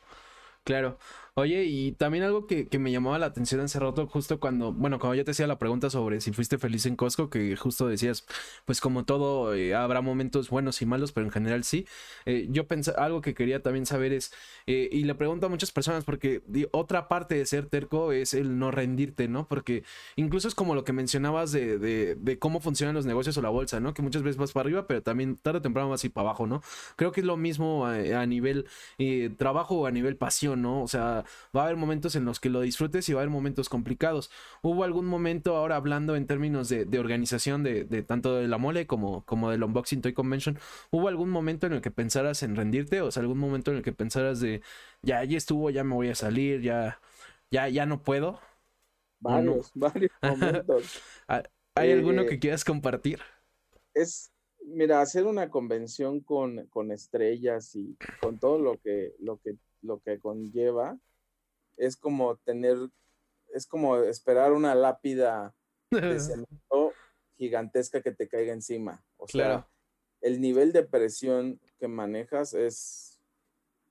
Claro. 0.65 0.99
Oye, 1.35 1.65
y 1.67 1.93
también 1.93 2.25
algo 2.25 2.49
que, 2.49 2.67
me 2.81 2.91
llamaba 2.91 3.17
la 3.19 3.27
atención 3.27 3.61
hace 3.61 3.79
rato, 3.79 4.09
justo 4.09 4.41
cuando, 4.41 4.73
bueno, 4.73 4.99
cuando 4.99 5.15
yo 5.15 5.25
te 5.25 5.31
hacía 5.31 5.47
la 5.47 5.57
pregunta 5.57 5.89
sobre 5.89 6.21
si 6.21 6.33
fuiste 6.33 6.59
feliz 6.59 6.85
en 6.85 6.97
Costco, 6.97 7.31
que 7.31 7.55
justo 7.57 7.87
decías, 7.87 8.27
pues 8.65 8.81
como 8.81 9.05
todo, 9.05 9.55
eh, 9.55 9.73
habrá 9.77 10.01
momentos 10.01 10.51
buenos 10.51 10.83
y 10.83 10.87
malos, 10.87 11.13
pero 11.13 11.27
en 11.27 11.33
general 11.33 11.63
sí. 11.63 11.87
Eh, 12.27 12.49
yo 12.51 12.67
pensé, 12.67 12.91
algo 12.99 13.21
que 13.21 13.35
quería 13.35 13.63
también 13.63 13.87
saber 13.87 14.13
es, 14.13 14.33
eh, 14.67 14.89
y 14.91 15.05
le 15.05 15.15
pregunto 15.15 15.47
a 15.47 15.49
muchas 15.49 15.71
personas, 15.71 16.05
porque 16.05 16.43
otra 16.73 17.07
parte 17.07 17.37
de 17.37 17.47
ser 17.47 17.67
terco 17.67 18.11
es 18.11 18.35
el 18.35 18.59
no 18.59 18.73
rendirte, 18.73 19.29
¿no? 19.29 19.47
Porque 19.47 19.85
incluso 20.17 20.49
es 20.49 20.57
como 20.57 20.75
lo 20.75 20.83
que 20.83 20.93
mencionabas 20.93 21.53
de, 21.53 21.79
de, 21.79 22.39
cómo 22.41 22.59
funcionan 22.61 22.97
los 22.97 23.07
negocios 23.07 23.37
o 23.39 23.43
la 23.43 23.49
bolsa, 23.51 23.79
¿no? 23.79 23.95
Que 23.95 24.03
muchas 24.03 24.23
veces 24.25 24.39
vas 24.39 24.51
para 24.53 24.65
arriba, 24.67 24.89
pero 24.89 25.03
también 25.05 25.37
tarde 25.37 25.59
o 25.59 25.63
temprano 25.63 25.89
vas 25.89 26.05
y 26.05 26.09
para 26.09 26.31
abajo, 26.31 26.49
¿no? 26.49 26.63
Creo 26.97 27.13
que 27.13 27.21
es 27.21 27.27
lo 27.27 27.37
mismo 27.37 27.87
a, 27.87 27.95
a 27.95 28.27
nivel 28.27 28.67
trabajo 29.37 29.77
o 29.77 29.87
a 29.87 29.93
nivel 29.93 30.17
pasión, 30.17 30.47
¿no? 30.57 30.82
O 30.82 30.88
sea, 30.88 31.24
va 31.57 31.62
a 31.62 31.64
haber 31.64 31.76
momentos 31.76 32.16
en 32.16 32.24
los 32.24 32.40
que 32.40 32.51
lo 32.51 32.61
disfrutes 32.61 33.09
y 33.09 33.12
va 33.12 33.20
a 33.20 33.22
haber 33.22 33.32
momentos 33.32 33.68
complicados. 33.68 34.30
¿Hubo 34.62 34.84
algún 34.84 35.07
momento 35.07 35.57
ahora 35.57 35.76
hablando 35.76 36.16
en 36.16 36.26
términos 36.26 36.68
de, 36.68 36.99
organización 36.99 37.62
de, 37.62 37.84
tanto 38.03 38.36
de 38.36 38.49
la 38.49 38.59
mole 38.59 38.86
como, 38.86 39.24
como 39.24 39.51
del 39.51 39.62
Unboxing 39.64 40.03
Toy 40.03 40.12
Convention? 40.12 40.59
¿Hubo 40.90 41.09
algún 41.09 41.30
momento 41.30 41.66
en 41.66 41.72
el 41.72 41.80
que 41.80 41.90
pensaras 41.90 42.42
en 42.42 42.57
rendirte? 42.57 43.01
O 43.01 43.11
sea, 43.11 43.22
algún 43.22 43.38
momento 43.38 43.70
en 43.70 43.78
el 43.78 43.82
que 43.82 43.92
pensaras 43.92 44.40
de, 44.40 44.62
ya, 45.03 45.24
ya 45.24 45.36
estuvo, 45.36 45.70
ya 45.70 45.84
me 45.84 45.94
voy 45.94 46.09
a 46.09 46.14
salir, 46.14 46.62
ya, 46.62 47.01
ya, 47.51 47.68
ya 47.68 47.86
no 47.86 48.03
puedo? 48.03 48.40
Varios, 49.20 49.70
varios 49.74 50.12
momentos. 50.22 51.03
¿Hay 51.74 51.92
alguno 51.92 52.26
que 52.26 52.34
eh, 52.34 52.38
quieras 52.38 52.64
compartir? 52.64 53.20
Es, 53.94 54.32
mira, 54.64 55.01
hacer 55.01 55.26
una 55.26 55.49
convención 55.51 56.20
con, 56.20 56.66
con, 56.66 56.90
estrellas 56.90 57.74
y 57.76 57.96
con 58.20 58.38
todo 58.38 58.59
lo 58.59 58.78
que, 58.78 59.14
lo 59.20 59.38
que, 59.38 59.57
lo 59.83 60.01
que 60.01 60.18
conlleva, 60.18 60.99
es 61.76 61.97
como 61.97 62.37
tener, 62.37 62.76
es 63.53 63.66
como 63.66 63.97
esperar 63.97 64.53
una 64.53 64.74
lápida 64.74 65.55
de 65.91 66.20
cemento 66.20 66.93
gigantesca 67.37 68.03
que 68.03 68.12
te 68.12 68.29
caiga 68.29 68.53
encima. 68.53 69.05
O 69.16 69.29
sea, 69.29 69.66
el 70.20 70.41
nivel 70.41 70.72
de 70.72 70.83
presión 70.83 71.61
que 71.79 71.89
manejas 71.89 72.55
es 72.55 73.20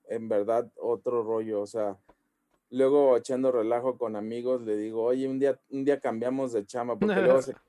en 0.09 0.29
verdad 0.29 0.71
otro 0.75 1.23
rollo. 1.23 1.61
O 1.61 1.67
sea, 1.67 1.97
luego 2.69 3.17
echando 3.17 3.51
relajo 3.51 3.97
con 3.97 4.15
amigos, 4.15 4.61
le 4.61 4.77
digo, 4.77 5.03
oye, 5.03 5.27
un 5.27 5.39
día, 5.39 5.59
un 5.69 5.85
día 5.85 5.99
cambiamos 5.99 6.53
de 6.53 6.65
chama, 6.65 6.97
porque 6.97 7.15
luego 7.21 7.39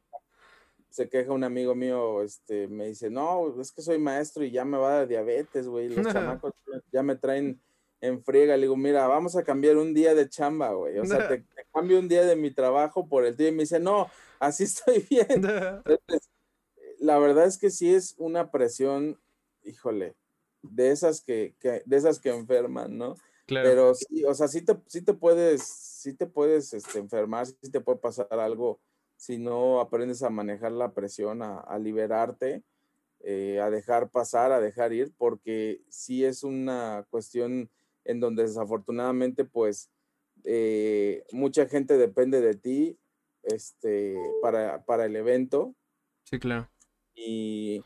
se, 0.90 1.08
queja 1.08 1.32
un 1.32 1.44
amigo 1.44 1.74
mío, 1.74 2.22
este, 2.22 2.66
me 2.68 2.86
dice, 2.86 3.10
no, 3.10 3.60
es 3.60 3.72
que 3.72 3.82
soy 3.82 3.98
maestro 3.98 4.44
y 4.44 4.50
ya 4.50 4.64
me 4.64 4.78
va 4.78 5.00
de 5.00 5.06
diabetes, 5.06 5.68
güey. 5.68 5.88
Los 5.88 6.06
chamacos 6.12 6.52
ya 6.92 7.02
me 7.02 7.16
traen 7.16 7.60
en 8.00 8.22
friega. 8.22 8.56
Le 8.56 8.62
digo, 8.62 8.76
mira, 8.76 9.06
vamos 9.06 9.36
a 9.36 9.44
cambiar 9.44 9.76
un 9.76 9.94
día 9.94 10.14
de 10.14 10.28
chamba, 10.28 10.72
güey. 10.72 10.98
O 10.98 11.04
sea, 11.04 11.28
te, 11.28 11.44
cambio 11.72 11.98
un 11.98 12.08
día 12.08 12.24
de 12.24 12.36
mi 12.36 12.50
trabajo 12.50 13.08
por 13.08 13.24
el 13.24 13.36
día. 13.36 13.48
Y 13.48 13.52
me 13.52 13.62
dice, 13.62 13.80
no, 13.80 14.08
así 14.38 14.64
estoy 14.64 15.06
bien. 15.08 15.42
la 16.98 17.18
verdad 17.18 17.46
es 17.46 17.58
que 17.58 17.70
sí 17.70 17.94
es 17.94 18.14
una 18.18 18.50
presión, 18.50 19.20
híjole, 19.62 20.14
de 20.62 20.90
esas 20.90 21.20
que, 21.20 21.54
de 21.60 21.96
esas 21.96 22.18
que 22.18 22.30
enferman, 22.30 22.98
¿no? 22.98 23.14
Claro. 23.46 23.68
Pero 23.68 23.94
sí, 23.94 24.24
o 24.24 24.34
sea, 24.34 24.48
sí 24.48 24.60
te, 24.60 24.76
sí 24.86 25.00
te 25.00 25.14
puedes, 25.14 25.62
sí 25.62 26.12
te 26.12 26.26
puedes 26.26 26.74
este, 26.74 26.98
enfermar, 26.98 27.46
sí 27.46 27.70
te 27.70 27.80
puede 27.80 27.98
pasar 27.98 28.28
algo 28.32 28.78
si 29.18 29.36
no 29.36 29.80
aprendes 29.80 30.22
a 30.22 30.30
manejar 30.30 30.72
la 30.72 30.92
presión, 30.92 31.42
a, 31.42 31.78
liberarte, 31.78 32.62
eh, 33.20 33.60
a 33.60 33.68
dejar 33.68 34.10
pasar, 34.10 34.52
a 34.52 34.60
dejar 34.60 34.92
ir, 34.92 35.12
porque 35.18 35.82
sí 35.88 36.24
es 36.24 36.44
una 36.44 37.04
cuestión 37.10 37.68
en 38.04 38.20
donde 38.20 38.44
desafortunadamente 38.44 39.44
pues 39.44 39.90
eh, 40.44 41.24
mucha 41.32 41.66
gente 41.66 41.98
depende 41.98 42.40
de 42.40 42.54
ti 42.54 42.98
este, 43.42 44.16
para, 44.42 44.84
para 44.84 45.06
el 45.06 45.16
evento. 45.16 45.74
Sí, 46.24 46.38
claro. 46.38 46.68
Y 47.14 47.82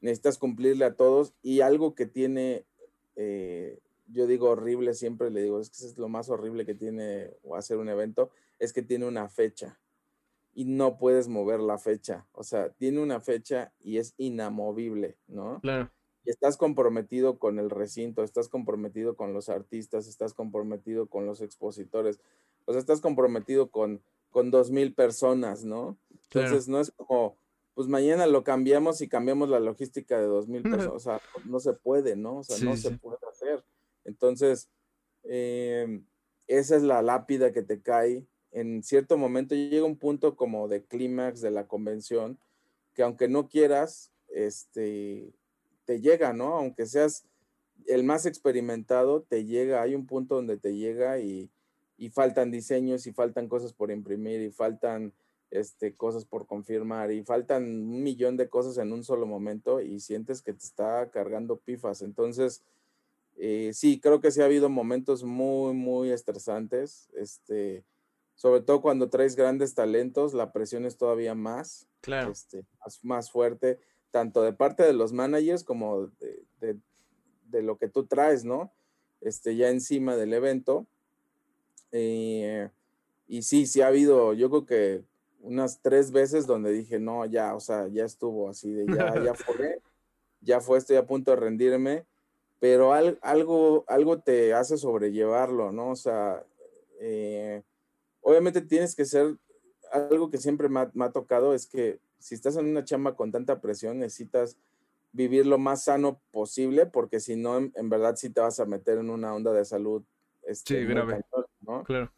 necesitas 0.00 0.38
cumplirle 0.38 0.84
a 0.84 0.94
todos 0.94 1.34
y 1.42 1.60
algo 1.60 1.94
que 1.94 2.06
tiene, 2.06 2.66
eh, 3.16 3.80
yo 4.06 4.26
digo 4.26 4.50
horrible 4.50 4.94
siempre, 4.94 5.30
le 5.30 5.42
digo, 5.42 5.60
es 5.60 5.70
que 5.70 5.86
es 5.86 5.98
lo 5.98 6.08
más 6.08 6.28
horrible 6.28 6.66
que 6.66 6.74
tiene 6.74 7.30
hacer 7.56 7.78
un 7.78 7.88
evento, 7.88 8.30
es 8.58 8.72
que 8.72 8.82
tiene 8.82 9.06
una 9.06 9.28
fecha 9.28 9.78
y 10.54 10.64
no 10.64 10.98
puedes 10.98 11.28
mover 11.28 11.60
la 11.60 11.78
fecha. 11.78 12.26
O 12.32 12.42
sea, 12.42 12.70
tiene 12.70 13.00
una 13.00 13.20
fecha 13.20 13.72
y 13.78 13.98
es 13.98 14.14
inamovible, 14.16 15.16
¿no? 15.28 15.60
Claro 15.60 15.90
estás 16.30 16.56
comprometido 16.56 17.38
con 17.38 17.58
el 17.58 17.70
recinto, 17.70 18.22
estás 18.22 18.48
comprometido 18.48 19.16
con 19.16 19.32
los 19.32 19.48
artistas, 19.48 20.06
estás 20.06 20.34
comprometido 20.34 21.06
con 21.06 21.26
los 21.26 21.40
expositores, 21.40 22.20
o 22.64 22.72
sea, 22.72 22.80
estás 22.80 23.00
comprometido 23.00 23.70
con, 23.70 24.02
con 24.30 24.50
dos 24.50 24.70
mil 24.70 24.94
personas, 24.94 25.64
¿no? 25.64 25.96
Entonces 26.32 26.68
no 26.68 26.80
es 26.80 26.92
como, 26.92 27.36
pues 27.74 27.88
mañana 27.88 28.26
lo 28.26 28.44
cambiamos 28.44 29.00
y 29.00 29.08
cambiamos 29.08 29.48
la 29.48 29.60
logística 29.60 30.18
de 30.18 30.26
dos 30.26 30.48
mil 30.48 30.62
personas, 30.62 30.94
o 30.94 30.98
sea, 31.00 31.20
no 31.44 31.60
se 31.60 31.72
puede, 31.72 32.16
¿no? 32.16 32.38
O 32.38 32.44
sea, 32.44 32.58
no 32.64 32.76
se 32.76 32.92
puede 32.92 33.18
hacer. 33.30 33.64
Entonces, 34.04 34.68
em, 35.24 36.04
esa 36.46 36.76
es 36.76 36.82
la 36.82 37.02
lápida 37.02 37.52
que 37.52 37.62
te 37.62 37.80
cae. 37.80 38.24
En 38.50 38.82
cierto 38.82 39.16
momento 39.16 39.54
llega 39.54 39.84
un 39.84 39.96
punto 39.96 40.36
como 40.36 40.68
de 40.68 40.84
clímax 40.84 41.40
de 41.40 41.50
la 41.50 41.66
convención, 41.66 42.38
que 42.94 43.02
aunque 43.02 43.28
no 43.28 43.48
quieras, 43.48 44.12
este, 44.28 45.32
te 45.84 46.00
llega, 46.00 46.32
¿no? 46.32 46.56
Aunque 46.56 46.86
seas 46.86 47.24
el 47.86 48.04
más 48.04 48.26
experimentado, 48.26 49.22
te 49.22 49.44
llega, 49.44 49.82
hay 49.82 49.94
un 49.94 50.06
punto 50.06 50.36
donde 50.36 50.56
te 50.56 50.74
llega 50.74 51.18
y, 51.18 51.50
faltan 52.12 52.50
diseños 52.50 53.06
y 53.06 53.12
faltan 53.12 53.46
cosas 53.46 53.72
por 53.72 53.92
imprimir 53.92 54.40
y 54.40 54.50
faltan 54.50 55.12
este, 55.52 55.94
cosas 55.94 56.24
por 56.24 56.48
confirmar 56.48 57.12
y 57.12 57.22
faltan 57.22 57.62
un 57.62 58.02
millón 58.02 58.36
de 58.36 58.48
cosas 58.48 58.76
en 58.78 58.92
un 58.92 59.04
solo 59.04 59.24
momento 59.24 59.80
y 59.80 60.00
sientes 60.00 60.42
que 60.42 60.52
te 60.52 60.64
está 60.64 61.08
cargando 61.10 61.58
pifas. 61.58 62.02
Entonces, 62.02 62.64
eh, 63.36 63.70
sí, 63.72 64.00
creo 64.00 64.20
que 64.20 64.32
sí 64.32 64.40
ha 64.40 64.46
habido 64.46 64.68
momentos 64.68 65.22
muy, 65.22 65.74
muy 65.74 66.10
estresantes. 66.10 67.08
Este, 67.14 67.84
sobre 68.34 68.62
todo 68.62 68.82
cuando 68.82 69.08
traes 69.08 69.36
grandes 69.36 69.72
talentos, 69.76 70.34
la 70.34 70.52
presión 70.52 70.84
es 70.86 70.96
todavía 70.96 71.36
más, 71.36 71.86
claro. 72.00 72.32
Este, 72.32 72.64
más 73.02 73.30
fuerte 73.30 73.78
tanto 74.12 74.42
de 74.42 74.52
parte 74.52 74.84
de 74.84 74.92
los 74.92 75.12
managers 75.12 75.64
como 75.64 76.10
de, 76.60 77.62
lo 77.62 77.76
que 77.76 77.88
tú 77.88 78.06
traes, 78.06 78.44
¿no? 78.44 78.72
Este, 79.20 79.56
ya 79.56 79.70
encima 79.70 80.16
del 80.16 80.32
evento. 80.32 80.86
Eh, 81.90 82.70
y 83.26 83.42
sí, 83.42 83.66
sí 83.66 83.80
ha 83.80 83.88
habido, 83.88 84.32
yo 84.34 84.48
creo 84.48 84.66
que 84.66 85.02
unas 85.40 85.80
tres 85.80 86.12
veces 86.12 86.46
donde 86.46 86.70
dije, 86.70 86.98
no, 86.98 87.26
ya, 87.26 87.54
o 87.54 87.60
sea, 87.60 87.88
ya 87.88 88.04
estuvo 88.04 88.48
así 88.48 88.72
de 88.72 88.86
ya, 88.86 89.22
ya 89.22 89.34
fue, 89.34 89.82
ya 90.40 90.60
fue, 90.60 90.78
estoy 90.78 90.96
a 90.96 91.06
punto 91.06 91.32
de 91.32 91.38
rendirme, 91.38 92.06
pero 92.60 92.92
algo, 92.92 93.84
algo 93.88 94.20
te 94.20 94.54
hace 94.54 94.76
sobrellevarlo, 94.78 95.72
¿no? 95.72 95.90
O 95.90 95.96
sea, 95.96 96.44
eh, 97.00 97.62
obviamente 98.20 98.60
tienes 98.60 98.94
que 98.94 99.04
ser, 99.04 99.36
algo 99.90 100.30
que 100.30 100.38
siempre 100.38 100.68
me 100.68 101.04
ha 101.04 101.12
tocado 101.12 101.54
es 101.54 101.66
que 101.66 101.98
si 102.22 102.36
estás 102.36 102.56
en 102.56 102.66
una 102.66 102.84
chamba 102.84 103.16
con 103.16 103.32
tanta 103.32 103.60
presión, 103.60 103.98
necesitas 103.98 104.56
vivir 105.12 105.44
lo 105.44 105.58
más 105.58 105.84
sano 105.84 106.20
posible, 106.30 106.86
porque 106.86 107.18
si 107.20 107.36
no, 107.36 107.58
en, 107.58 107.90
verdad 107.90 108.14
sí 108.16 108.30
te 108.30 108.40
vas 108.40 108.60
a 108.60 108.64
meter 108.64 108.98
en 108.98 109.10
una 109.10 109.34
onda 109.34 109.52
de 109.52 109.64
salud. 109.64 110.02
Este, 110.44 110.80
sí, 110.80 110.86
grave. 110.86 111.20
Claro. 111.84 112.12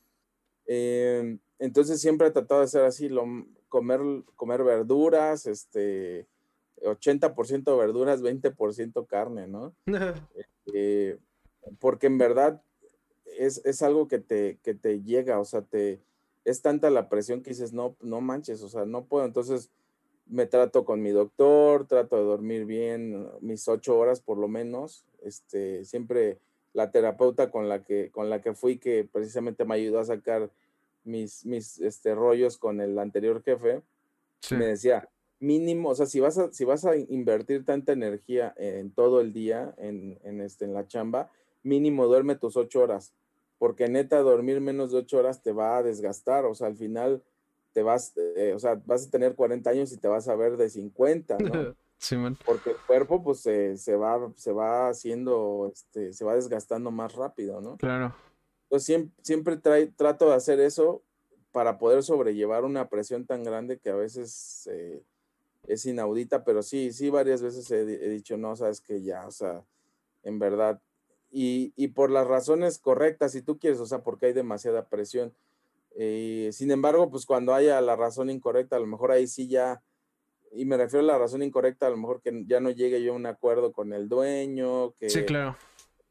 Em, 0.67 1.39
entonces 1.59 2.01
siempre 2.01 2.29
he 2.29 2.31
tratado 2.31 2.61
de 2.61 2.69
ser 2.69 2.85
así, 2.85 3.09
lo, 3.09 3.25
comer, 3.69 4.01
comer 4.37 4.63
verduras, 4.63 5.47
este, 5.47 6.27
80% 6.83 7.79
verduras, 7.79 8.23
20% 8.23 9.07
carne, 9.07 9.49
¿no? 9.49 9.75
Eh, 10.73 11.19
porque 11.79 12.07
en 12.07 12.17
verdad 12.17 12.63
es, 13.27 13.61
es, 13.67 13.83
algo 13.83 14.09
que 14.09 14.19
te, 14.19 14.59
que 14.63 14.73
te 14.73 15.03
llega, 15.03 15.39
o 15.39 15.45
sea, 15.45 15.61
te, 15.61 16.01
es 16.47 16.63
tanta 16.63 16.89
la 16.89 17.11
presión 17.11 17.43
que 17.43 17.51
dices, 17.51 17.75
no, 17.75 17.97
no 18.01 18.23
manches, 18.23 18.63
o 18.63 18.71
sea, 18.71 18.87
no 18.87 19.05
puedo. 19.05 19.27
Entonces 19.27 19.71
me 20.27 20.47
trato 20.47 20.85
con 20.85 21.03
mi 21.03 21.11
doctor, 21.11 21.87
trato 21.87 22.17
de 22.17 22.23
dormir 22.23 22.65
bien 22.65 23.29
mis 23.41 23.69
ocho 23.69 23.99
horas 23.99 24.21
por 24.21 24.39
lo 24.39 24.49
menos. 24.49 25.05
Este, 25.23 25.85
siempre 25.85 26.39
la 26.73 26.91
terapeuta 26.91 27.51
con 27.51 27.69
la 27.69 27.85
que, 27.85 28.11
con 28.11 28.31
la 28.31 28.41
que 28.43 28.55
fui, 28.55 28.79
que 28.79 29.09
precisamente 29.11 29.65
me 29.65 29.75
ayudó 29.77 30.01
a 30.01 30.05
sacar 30.05 30.51
mis, 31.05 31.47
mis 31.47 31.79
este, 31.81 32.15
rollos 32.15 32.59
con 32.59 32.81
el 32.81 32.99
anterior 32.99 33.43
jefe, 33.43 33.83
me 34.51 34.67
decía, 34.67 35.09
mínimo, 35.41 35.91
o 35.91 35.95
sea, 35.95 36.07
si 36.07 36.21
vas 36.21 36.37
a, 36.37 36.53
si 36.53 36.65
vas 36.65 36.85
a 36.85 36.97
invertir 36.97 37.65
tanta 37.65 37.93
energía 37.93 38.53
en 38.57 38.91
todo 38.91 39.21
el 39.21 39.33
día 39.33 39.75
en, 39.79 40.19
en, 40.23 40.41
este, 40.41 40.65
en 40.65 40.75
la 40.75 40.87
chamba, 40.87 41.31
mínimo 41.63 42.07
duerme 42.07 42.35
tus 42.35 42.57
ocho 42.57 42.81
horas, 42.81 43.15
porque 43.59 43.89
neta, 43.89 44.19
dormir 44.19 44.61
menos 44.61 44.91
de 44.91 44.99
ocho 44.99 45.19
horas 45.19 45.43
te 45.43 45.53
va 45.53 45.79
a 45.79 45.83
desgastar, 45.83 46.45
o 46.45 46.55
sea, 46.55 46.67
al 46.67 46.77
final 46.77 47.23
te 47.75 47.83
vas, 47.83 48.15
eh, 48.17 48.53
o 48.55 48.59
sea, 48.59 48.81
vas 48.87 49.07
a 49.07 49.11
tener 49.11 49.35
40 49.35 49.69
años 49.69 49.93
y 49.93 49.99
te 49.99 50.09
vas 50.09 50.29
a 50.29 50.37
ver 50.37 50.57
de 50.57 50.71
50, 50.71 51.37
¿no? 51.39 51.77
Sí, 51.97 52.17
man. 52.17 52.37
Porque 52.45 52.71
el 52.71 52.77
cuerpo, 52.87 53.23
pues, 53.23 53.41
se, 53.41 53.97
va, 53.97 54.31
se 54.37 54.53
va 54.53 54.89
haciendo, 54.91 55.71
este, 55.73 56.13
se 56.13 56.25
va 56.25 56.35
desgastando 56.35 56.91
más 56.91 57.15
rápido, 57.15 57.63
¿no? 57.63 57.79
Claro. 57.79 58.15
Entonces, 58.65 58.85
siempre, 58.85 59.15
siempre 59.23 59.57
trato 59.97 60.29
de 60.29 60.35
hacer 60.35 60.61
eso 60.61 61.03
para 61.51 61.79
poder 61.79 62.03
sobrellevar 62.03 62.65
una 62.65 62.91
presión 62.91 63.25
tan 63.25 63.43
grande 63.43 63.79
que 63.79 63.89
a 63.89 63.95
veces 63.95 64.69
eh, 64.71 65.03
es 65.67 65.87
inaudita, 65.87 66.45
pero 66.45 66.63
sí, 66.63 66.93
sí, 66.93 67.09
varias 67.09 67.41
veces 67.41 67.71
he, 67.71 67.87
dicho, 67.87 68.37
no, 68.37 68.55
sabes 68.55 68.83
que 68.83 69.03
ya, 69.03 69.27
o 69.27 69.31
sea, 69.31 69.65
en 70.25 70.39
verdad, 70.39 70.83
y, 71.31 71.73
y, 71.75 71.89
por 71.89 72.11
las 72.11 72.27
razones 72.27 72.79
correctas, 72.79 73.33
si 73.33 73.41
tú 73.41 73.59
quieres, 73.59 73.81
o 73.81 73.87
sea, 73.87 74.03
porque 74.03 74.27
hay 74.27 74.33
demasiada 74.35 74.89
presión. 74.89 75.33
Eh, 75.97 76.51
sin 76.53 76.71
embargo, 76.71 77.11
pues 77.11 77.25
cuando 77.25 77.55
haya 77.55 77.81
la 77.81 77.97
razón 77.97 78.31
incorrecta, 78.31 78.77
a 78.77 78.81
lo 78.81 78.87
mejor 78.87 79.13
ahí 79.13 79.27
sí 79.27 79.49
ya, 79.49 79.83
y 80.53 80.65
me 80.65 80.77
refiero 80.77 81.05
a 81.05 81.13
la 81.13 81.19
razón 81.19 81.43
incorrecta, 81.43 81.87
a 81.87 81.91
lo 81.91 81.97
mejor 81.97 82.21
que 82.21 82.45
ya 82.47 82.61
no 82.61 82.71
llegue 82.71 83.03
yo 83.03 83.13
a 83.13 83.17
un 83.17 83.27
acuerdo 83.27 83.73
con 83.73 83.93
el 83.93 84.09
dueño, 84.09 84.93
que, 84.95 85.09
sí, 85.09 85.25
claro. 85.25 85.57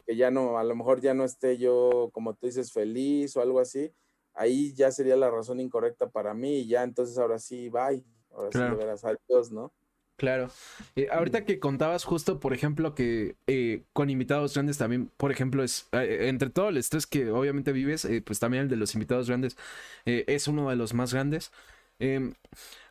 que 0.05 0.15
ya 0.15 0.31
no, 0.31 0.57
a 0.57 0.63
lo 0.63 0.75
mejor 0.75 1.01
ya 1.01 1.13
no 1.13 1.25
esté 1.25 1.57
yo, 1.57 2.09
como 2.13 2.33
tú 2.33 2.47
dices, 2.47 2.71
feliz 2.71 3.35
o 3.35 3.41
algo 3.41 3.59
así, 3.59 3.91
ahí 4.33 4.73
ya 4.73 4.91
sería 4.91 5.15
la 5.15 5.29
razón 5.29 5.59
incorrecta 5.59 6.09
para 6.09 6.33
mí 6.33 6.59
y 6.59 6.67
ya 6.67 6.83
entonces 6.83 7.17
ahora 7.17 7.39
sí, 7.39 7.69
bye, 7.69 8.03
ahora 8.31 8.49
sí 8.51 8.59
de 8.59 8.75
veras, 8.75 9.03
adiós, 9.03 9.51
¿no? 9.51 9.73
Claro. 10.15 10.49
Eh, 10.95 11.07
ahorita 11.11 11.43
que 11.43 11.59
contabas 11.59 12.03
justo, 12.03 12.39
por 12.39 12.53
ejemplo, 12.53 12.93
que 12.93 13.35
eh, 13.47 13.83
con 13.93 14.09
invitados 14.09 14.53
grandes 14.53 14.77
también, 14.77 15.11
por 15.17 15.31
ejemplo, 15.31 15.63
es 15.63 15.87
eh, 15.91 16.27
entre 16.29 16.49
todo 16.49 16.69
el 16.69 16.77
estrés 16.77 17.07
que 17.07 17.31
obviamente 17.31 17.71
vives, 17.71 18.07
pues 18.25 18.39
también 18.39 18.63
el 18.63 18.69
de 18.69 18.75
los 18.77 18.93
invitados 18.93 19.27
grandes 19.27 19.57
es 20.05 20.47
uno 20.47 20.69
de 20.69 20.75
los 20.75 20.93
más 20.93 21.13
grandes. 21.13 21.51
Em, 21.99 22.33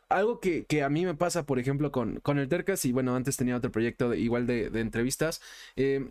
algo 0.09 0.41
que, 0.41 0.67
que, 0.67 0.83
a 0.83 0.91
mí 0.91 1.07
me 1.07 1.15
pasa, 1.15 1.47
por 1.47 1.59
ejemplo, 1.59 1.93
con, 1.93 2.21
con 2.21 2.39
el 2.39 2.49
Tercas, 2.49 2.85
y 2.85 2.93
bueno, 2.93 3.17
antes 3.17 3.37
tenía 3.37 3.57
otro 3.57 3.73
proyecto 3.73 4.15
igual 4.15 4.47
de, 4.47 4.71
de 4.71 4.81
entrevistas, 4.81 5.41
em, 5.77 6.11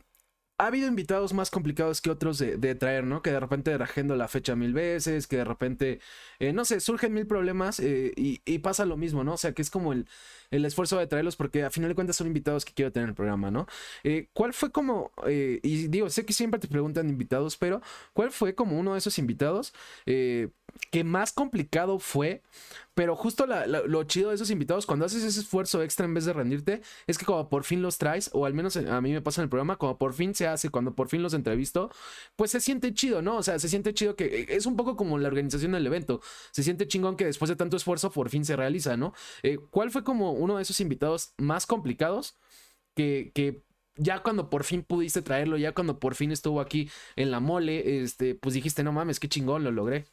ha 0.62 0.68
habido 0.68 0.88
invitados 0.88 1.34
más 1.34 1.50
complicados 1.50 2.02
que 2.02 2.12
otros 2.12 2.38
de, 2.38 2.76
traer, 2.76 3.04
¿no? 3.04 3.24
Que 3.24 3.32
de 3.32 3.40
repente 3.40 3.74
agendo 3.74 4.16
la 4.16 4.28
fecha 4.28 4.56
mil 4.56 4.74
veces, 4.74 5.26
que 5.26 5.38
de 5.38 5.44
repente, 5.44 6.00
eh, 6.38 6.54
no 6.54 6.66
sé, 6.66 6.80
surgen 6.80 7.14
mil 7.14 7.26
problemas 7.26 7.80
eh, 7.80 8.14
y, 8.16 8.60
pasa 8.60 8.86
lo 8.86 8.96
mismo, 8.96 9.24
¿no? 9.24 9.34
O 9.34 9.38
sea, 9.38 9.54
que 9.54 9.64
es 9.64 9.72
como 9.72 9.92
el, 9.92 10.06
el, 10.52 10.66
esfuerzo 10.66 10.98
de 10.98 11.08
traerlos 11.08 11.36
porque 11.36 11.64
a 11.64 11.70
final 11.72 11.90
de 11.90 11.96
cuentas 11.96 12.16
son 12.16 12.28
invitados 12.28 12.66
que 12.66 12.74
quiero 12.74 12.92
tener 12.92 13.06
en 13.06 13.10
el 13.10 13.16
programa, 13.16 13.50
¿no? 13.52 13.68
Eh, 14.04 14.28
¿Cuál 14.34 14.54
fue 14.54 14.72
como, 14.72 15.12
y 15.28 15.88
digo, 15.88 16.10
sé 16.10 16.26
que 16.26 16.34
siempre 16.34 16.60
te 16.60 16.68
preguntan 16.68 17.10
invitados, 17.10 17.58
pero 17.58 17.82
¿cuál 18.14 18.32
fue 18.32 18.56
como 18.56 18.80
uno 18.80 18.94
de 18.94 19.00
esos 19.00 19.18
invitados 19.18 19.74
que 20.06 21.04
más 21.04 21.34
complicado 21.34 22.00
fue 22.00 22.42
pero 22.94 23.16
justo 23.16 23.46
lo 23.48 24.04
chido 24.04 24.30
de 24.30 24.36
esos 24.36 24.50
invitados, 24.50 24.86
cuando 24.86 25.06
haces 25.06 25.24
ese 25.24 25.40
esfuerzo 25.40 25.82
extra 25.82 26.06
en 26.06 26.14
vez 26.14 26.26
de 26.26 26.34
rendirte, 26.34 26.82
es 27.08 27.18
que 27.18 27.26
como 27.26 27.48
por 27.48 27.64
fin 27.64 27.82
los 27.82 27.98
traes, 27.98 28.30
o 28.34 28.46
al 28.46 28.54
menos 28.54 28.76
a 28.76 29.00
mí 29.02 29.14
me 29.14 29.22
pasa 29.22 29.42
en 29.42 29.44
el 29.44 29.50
programa, 29.50 29.78
como 29.78 29.98
por 29.98 30.14
fin 30.14 30.36
se 30.36 30.46
hace, 30.46 30.70
cuando 30.70 30.94
por 30.94 31.08
fin 31.08 31.24
los 31.24 31.34
entrevisto, 31.34 31.90
pues 32.36 32.52
se 32.52 32.60
siente 32.60 32.94
chido, 32.94 33.22
¿no? 33.22 33.38
O 33.38 33.44
sea, 33.44 33.60
se 33.60 33.70
siente 33.70 33.94
chido 33.94 34.16
que 34.16 34.26
eh, 34.26 34.46
es 34.50 34.66
un 34.66 34.76
poco 34.76 34.98
como 34.98 35.18
la 35.18 35.30
organización 35.30 35.72
del 35.72 35.88
evento. 35.88 36.22
Se 36.52 36.64
siente 36.64 36.88
chingón 36.88 37.16
que 37.16 37.26
después 37.26 37.48
de 37.50 37.56
tanto 37.56 37.78
esfuerzo 37.78 38.12
por 38.12 38.30
fin 38.30 38.44
se 38.44 38.58
realiza, 38.58 38.98
¿no? 38.98 39.14
Eh, 39.42 39.58
¿Cuál 39.70 39.90
fue 39.90 40.04
como 40.04 40.34
uno 40.42 40.58
de 40.58 40.64
esos 40.64 40.80
invitados 40.80 41.34
más 41.38 41.66
complicados 41.66 42.38
que, 42.96 43.32
que 43.34 43.64
ya 43.96 44.24
cuando 44.24 44.50
por 44.50 44.64
fin 44.64 44.84
pudiste 44.84 45.22
traerlo, 45.22 45.58
ya 45.58 45.74
cuando 45.74 46.00
por 46.00 46.16
fin 46.16 46.32
estuvo 46.32 46.62
aquí 46.62 46.90
en 47.16 47.32
la 47.32 47.40
mole, 47.40 48.02
este, 48.04 48.36
pues 48.36 48.56
dijiste, 48.56 48.84
no 48.84 48.92
mames, 48.92 49.20
qué 49.20 49.30
chingón, 49.30 49.64
lo 49.64 49.72
logré. 49.72 50.06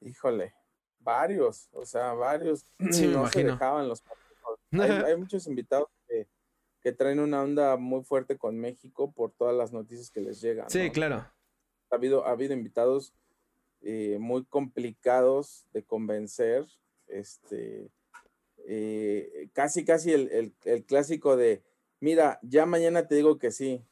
Híjole, 0.00 0.54
varios, 1.00 1.68
o 1.72 1.84
sea, 1.84 2.12
varios 2.12 2.66
sí, 2.90 3.08
no 3.08 3.28
se 3.28 3.44
dejaban 3.44 3.88
los 3.88 4.02
hay, 4.72 5.16
muchos 5.16 5.46
invitados 5.46 5.88
que, 6.08 6.26
que, 6.80 6.92
traen 6.92 7.20
una 7.20 7.42
onda 7.42 7.76
muy 7.76 8.02
fuerte 8.02 8.38
con 8.38 8.58
México 8.58 9.12
por 9.12 9.30
todas 9.30 9.54
las 9.54 9.72
noticias 9.72 10.10
que 10.10 10.20
les 10.20 10.40
llegan. 10.40 10.68
Sí, 10.70 10.90
claro. 10.90 11.26
Ha 11.90 11.94
habido, 11.94 12.26
ha 12.26 12.30
habido 12.30 12.54
invitados 12.54 13.12
eh, 13.82 14.16
muy 14.20 14.44
complicados 14.44 15.66
de 15.72 15.82
convencer, 15.84 16.66
este, 17.06 17.90
eh, 18.66 19.48
casi, 19.52 19.84
casi 19.84 20.12
el, 20.12 20.54
el, 20.64 20.84
clásico 20.84 21.36
de, 21.36 21.62
mira, 22.00 22.38
ya 22.42 22.66
mañana 22.66 23.06
te 23.06 23.14
digo 23.14 23.38
que 23.38 23.50
sí, 23.50 23.84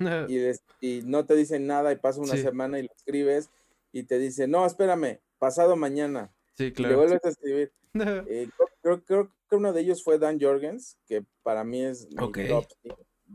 y, 0.28 0.38
y, 0.80 1.02
no 1.02 1.24
te 1.24 1.34
dicen 1.34 1.66
nada 1.66 1.92
y 1.92 1.96
pasa 1.96 2.20
una 2.20 2.36
semana 2.36 2.78
y 2.78 2.82
lo 2.82 2.92
escribes 2.94 3.50
y 3.92 4.02
te 4.02 4.18
dice, 4.18 4.48
no, 4.48 4.66
espérame, 4.66 5.20
pasado 5.38 5.76
mañana. 5.76 6.32
Sí, 6.56 6.72
claro. 6.72 6.90
Le 6.90 6.96
vuelves 6.96 7.24
a 7.24 7.28
escribir. 7.28 7.72
Eh, 7.96 8.48
creo, 8.82 9.04
creo, 9.04 9.30
que 9.48 9.54
uno 9.54 9.72
de 9.72 9.82
ellos 9.82 10.02
fue 10.02 10.18
Dan 10.18 10.40
Jorgens, 10.40 10.98
que 11.06 11.24
para 11.44 11.62
mí 11.62 11.84
es 11.84 12.08
mi 12.08 12.16
top, 12.48 12.66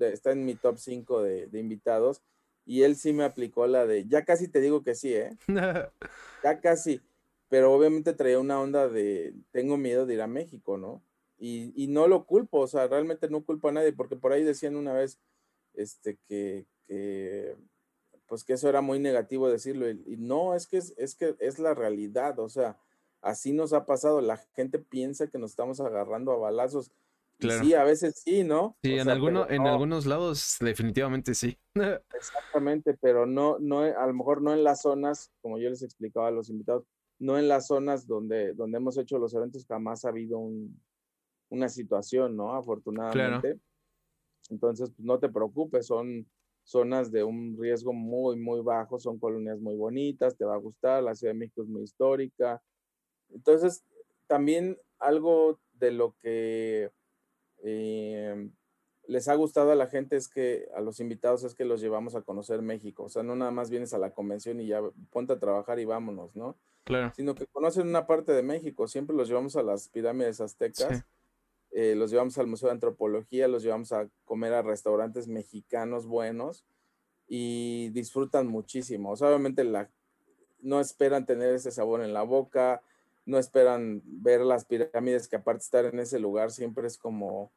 está 0.01 0.33
en 0.33 0.43
mi 0.43 0.55
top 0.55 0.77
5 0.77 1.23
de, 1.23 1.47
de, 1.47 1.59
invitados. 1.61 2.21
Y 2.65 2.83
él 2.83 2.97
sí 2.97 3.13
me 3.13 3.23
aplicó 3.23 3.67
la 3.67 3.85
de, 3.85 4.05
ya 4.05 4.25
casi 4.25 4.49
te 4.49 4.59
digo 4.59 4.83
que 4.83 4.95
sí, 4.95 5.13
¿eh? 5.13 5.29
ya 6.43 6.59
casi. 6.59 6.99
Pero 7.49 7.73
obviamente 7.73 8.13
traía 8.13 8.39
una 8.39 8.61
onda 8.61 8.87
de, 8.87 9.33
tengo 9.51 9.77
miedo 9.77 10.05
de 10.05 10.13
ir 10.13 10.21
a 10.21 10.27
México, 10.27 10.77
¿no? 10.77 11.03
Y, 11.37 11.73
y, 11.75 11.87
no 11.87 12.07
lo 12.07 12.25
culpo, 12.25 12.59
o 12.59 12.67
sea, 12.67 12.87
realmente 12.87 13.29
no 13.29 13.43
culpo 13.43 13.69
a 13.69 13.71
nadie, 13.71 13.93
porque 13.93 14.15
por 14.15 14.33
ahí 14.33 14.43
decían 14.43 14.75
una 14.75 14.93
vez, 14.93 15.19
este, 15.73 16.17
que, 16.27 16.67
que 16.85 17.55
pues 18.27 18.43
que 18.43 18.53
eso 18.53 18.69
era 18.69 18.81
muy 18.81 18.99
negativo 18.99 19.49
decirlo. 19.49 19.89
Y, 19.89 20.03
y 20.05 20.17
no, 20.17 20.53
es 20.53 20.67
que 20.67 20.77
es, 20.77 20.93
es 20.97 21.15
que 21.15 21.35
es 21.39 21.57
la 21.59 21.73
realidad, 21.73 22.39
o 22.39 22.49
sea, 22.49 22.77
así 23.21 23.53
nos 23.53 23.73
ha 23.73 23.85
pasado. 23.85 24.21
La 24.21 24.37
gente 24.55 24.79
piensa 24.79 25.27
que 25.27 25.39
nos 25.39 25.51
estamos 25.51 25.79
agarrando 25.79 26.31
a 26.31 26.37
balazos. 26.37 26.91
Sí, 27.39 27.73
a 27.73 27.85
veces 27.85 28.21
sí, 28.21 28.43
¿no? 28.43 28.75
Sí, 28.83 28.95
en, 28.95 29.07
en 29.07 29.67
algunos 29.67 30.05
lados 30.05 30.57
definitivamente 30.59 31.33
sí. 31.33 31.57
Exactamente, 32.13 32.97
pero 32.99 33.25
no, 33.25 33.57
no, 33.59 33.79
a 33.79 34.07
lo 34.07 34.13
mejor 34.13 34.41
no 34.41 34.53
en 34.53 34.65
las 34.65 34.81
zonas, 34.81 35.31
como 35.41 35.57
yo 35.57 35.69
les 35.69 35.81
explicaba 35.81 36.27
a 36.27 36.31
los 36.31 36.49
invitados, 36.49 36.83
no 37.19 37.37
en 37.37 37.47
las 37.47 37.67
zonas 37.67 38.07
donde, 38.07 38.53
donde 38.53 38.77
hemos 38.77 38.97
hecho 38.97 39.19
los 39.19 39.33
eventos 39.33 39.65
jamás 39.65 40.05
ha 40.05 40.09
habido 40.09 40.39
una 41.49 41.69
situación, 41.69 42.35
¿no? 42.35 42.55
Afortunadamente. 42.55 43.59
Entonces, 44.49 44.89
pues, 44.89 45.05
no 45.05 45.19
te 45.19 45.29
preocupes, 45.29 45.87
son 45.87 46.27
zonas 46.63 47.11
de 47.11 47.23
un 47.23 47.57
riesgo 47.59 47.93
muy, 47.93 48.37
muy 48.37 48.61
bajo, 48.61 48.99
son 48.99 49.19
colonias 49.19 49.59
muy 49.59 49.75
bonitas, 49.75 50.37
te 50.37 50.45
va 50.45 50.55
a 50.55 50.59
gustar, 50.59 51.03
la 51.03 51.15
Ciudad 51.15 51.33
de 51.33 51.39
México 51.39 51.61
es 51.61 51.67
muy 51.67 51.83
histórica, 51.83 52.61
entonces, 53.33 53.83
también 54.27 54.77
algo 54.97 55.59
de 55.73 55.91
lo 55.91 56.15
que 56.21 56.91
eh, 57.63 58.49
les 59.07 59.27
ha 59.27 59.35
gustado 59.35 59.71
a 59.71 59.75
la 59.75 59.87
gente 59.87 60.15
es 60.15 60.27
que, 60.27 60.67
a 60.75 60.81
los 60.81 60.99
invitados, 60.99 61.43
es 61.43 61.55
que 61.55 61.65
los 61.65 61.81
llevamos 61.81 62.15
a 62.15 62.21
conocer 62.21 62.61
México. 62.61 63.03
O 63.03 63.09
sea, 63.09 63.23
no 63.23 63.35
nada 63.35 63.51
más 63.51 63.69
vienes 63.69 63.93
a 63.93 63.97
la 63.97 64.13
convención 64.13 64.59
y 64.59 64.67
ya 64.67 64.81
ponte 65.09 65.33
a 65.33 65.39
trabajar 65.39 65.79
y 65.79 65.85
vámonos, 65.85 66.35
¿no? 66.35 66.57
Claro. 66.83 67.13
Sino 67.15 67.35
que 67.35 67.45
conocen 67.47 67.87
una 67.87 68.07
parte 68.07 68.31
de 68.31 68.41
México. 68.41 68.87
Siempre 68.87 69.15
los 69.15 69.27
llevamos 69.27 69.55
a 69.55 69.63
las 69.63 69.89
pirámides 69.89 70.41
aztecas. 70.41 71.03
Eh, 71.71 71.93
los 71.95 72.09
llevamos 72.09 72.37
al 72.39 72.47
Museo 72.47 72.67
de 72.67 72.73
Antropología, 72.73 73.47
los 73.47 73.61
llevamos 73.61 73.91
a 73.91 74.09
comer 74.25 74.53
a 74.53 74.63
restaurantes 74.63 75.27
mexicanos 75.27 76.07
buenos 76.07 76.65
y 77.27 77.89
disfrutan 77.89 78.47
muchísimo. 78.47 79.11
O 79.11 79.15
sea, 79.15 79.27
obviamente 79.27 79.63
la, 79.63 79.89
no 80.61 80.79
esperan 80.79 81.25
tener 81.25 81.53
ese 81.53 81.71
sabor 81.71 82.01
en 82.01 82.13
la 82.13 82.23
boca, 82.23 82.81
no 83.25 83.37
esperan 83.37 84.01
ver 84.03 84.41
las 84.41 84.65
pirámides, 84.65 85.27
que 85.27 85.35
aparte 85.35 85.63
estar 85.63 85.85
en 85.85 85.99
ese 85.99 86.19
lugar 86.19 86.51
siempre 86.51 86.87
es 86.87 86.97
como 86.97 87.51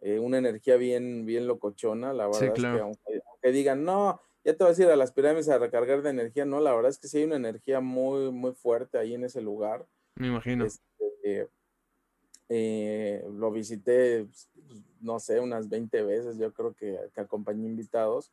eh, 0.00 0.18
una 0.18 0.38
energía 0.38 0.76
bien, 0.76 1.24
bien 1.24 1.46
locochona, 1.46 2.12
la 2.12 2.26
verdad 2.26 2.42
es 2.42 2.52
que 2.52 2.66
aunque, 2.66 3.52
digan, 3.52 3.84
no, 3.84 4.20
ya 4.44 4.56
te 4.56 4.64
vas 4.64 4.78
a 4.78 4.82
ir 4.82 4.88
a 4.88 4.96
las 4.96 5.12
pirámides 5.12 5.48
a 5.48 5.58
recargar 5.58 6.02
de 6.02 6.10
energía, 6.10 6.44
no, 6.44 6.60
la 6.60 6.74
verdad 6.74 6.90
es 6.90 6.98
que 6.98 7.08
sí 7.08 7.18
hay 7.18 7.24
una 7.24 7.36
energía 7.36 7.80
muy, 7.80 8.30
muy 8.30 8.52
fuerte 8.52 8.98
ahí 8.98 9.14
en 9.14 9.24
ese 9.24 9.40
lugar. 9.40 9.86
Me 10.16 10.28
imagino. 10.28 10.64
Este, 10.64 11.48
eh, 12.48 13.24
lo 13.32 13.50
visité, 13.50 14.26
pues, 14.66 14.84
no 15.00 15.18
sé, 15.18 15.40
unas 15.40 15.68
20 15.68 16.02
veces, 16.02 16.38
yo 16.38 16.52
creo 16.52 16.74
que, 16.74 16.98
que 17.14 17.20
acompañé 17.20 17.66
invitados. 17.66 18.32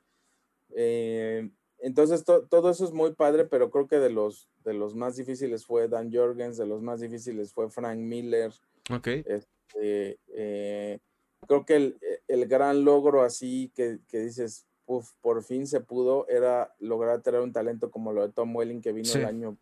Eh, 0.76 1.49
entonces, 1.82 2.24
todo 2.26 2.70
eso 2.70 2.86
es 2.86 2.91
muy 2.91 3.14
padre, 3.14 3.45
pero 3.45 3.72
creo 3.72 3.88
que 3.88 3.99
de 3.99 4.10
los, 4.10 4.49
de 4.66 4.74
los 4.74 4.95
más 4.95 5.16
difíciles 5.16 5.66
fue 5.66 5.88
Dan 5.88 6.12
Jorgens, 6.14 6.57
de 6.57 6.66
los 6.66 6.82
más 6.82 6.99
difíciles 6.99 7.53
fue 7.53 7.70
Frank 7.70 7.99
Miller. 7.99 8.51
Ok. 8.91 9.07
Este, 9.07 10.20
eh, 10.28 10.99
creo 11.47 11.66
que 11.66 11.95
el, 12.28 12.47
gran 12.47 12.84
logro 12.84 13.24
así 13.24 13.72
que, 13.74 13.99
dices, 14.12 14.66
uf, 14.89 15.11
por 15.21 15.43
fin 15.43 15.67
se 15.67 15.81
pudo, 15.81 16.27
era 16.29 16.73
lograr 16.79 17.21
tener 17.21 17.41
un 17.41 17.53
talento 17.53 17.91
como 17.91 18.11
lo 18.11 18.23
de 18.25 18.33
Tom 18.33 18.55
Welling 18.55 18.81
que 18.81 18.91
vino 18.91 19.13
el 19.13 19.25
año 19.25 19.55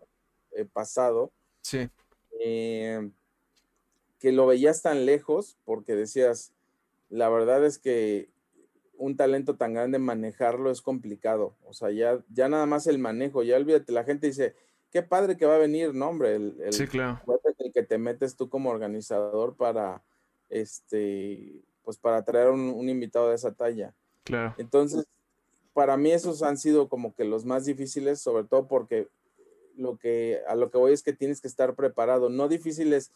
eh, 0.51 0.63
pasado. 0.63 1.34
Sí. 1.61 1.89
Eh, 2.39 3.11
que 4.19 4.32
lo 4.32 4.47
veías 4.47 4.82
tan 4.82 5.05
lejos 5.05 5.57
porque 5.65 5.95
decías, 5.95 6.53
la 7.09 7.28
verdad 7.28 7.65
es 7.65 7.78
que 7.78 8.30
un 8.97 9.17
talento 9.17 9.57
tan 9.57 9.73
grande 9.73 9.99
manejarlo 9.99 10.71
es 10.71 10.82
complicado. 10.82 11.57
O 11.65 11.73
sea, 11.73 11.91
ya, 11.91 12.23
ya 12.30 12.47
nada 12.47 12.65
más 12.65 12.88
el 12.88 12.97
manejo, 12.97 13.43
ya 13.43 13.57
olvídate, 13.57 13.91
la 13.91 14.05
gente 14.05 14.28
dice, 14.28 14.55
qué 14.91 15.03
padre 15.03 15.36
que 15.36 15.45
va 15.45 15.55
a 15.55 15.59
venir, 15.59 15.93
no, 15.93 16.07
hombre, 16.07 16.38
el, 16.38 16.55
el, 16.61 16.71
sí, 16.71 16.88
claro. 16.88 17.21
el 17.59 17.73
que 17.73 17.84
te 17.84 17.97
metes 17.97 18.38
tú 18.38 18.47
como 18.47 18.69
organizador 18.69 19.57
para, 19.57 20.01
este, 20.47 21.65
pues 21.84 21.97
para 21.97 22.23
traer 22.23 22.47
un, 22.47 22.69
un 22.69 22.88
invitado 22.88 23.28
de 23.28 23.36
esa 23.36 23.53
talla. 23.53 23.93
Claro. 24.23 24.55
Entonces, 24.57 25.05
para 25.78 25.95
mí 25.95 26.09
esos 26.09 26.41
han 26.41 26.57
sido 26.57 26.89
como 26.89 27.13
que 27.13 27.23
los 27.23 27.45
más 27.45 27.65
difíciles, 27.65 28.19
sobre 28.19 28.45
todo 28.45 28.67
porque 28.67 29.09
lo 29.75 29.99
que, 29.99 30.41
a 30.47 30.55
lo 30.55 30.71
que 30.71 30.80
voy 30.80 30.91
es 30.91 31.03
que 31.03 31.13
tienes 31.13 31.39
que 31.39 31.47
estar 31.47 31.75
preparado, 31.75 32.30
no 32.30 32.47
difíciles 32.47 33.11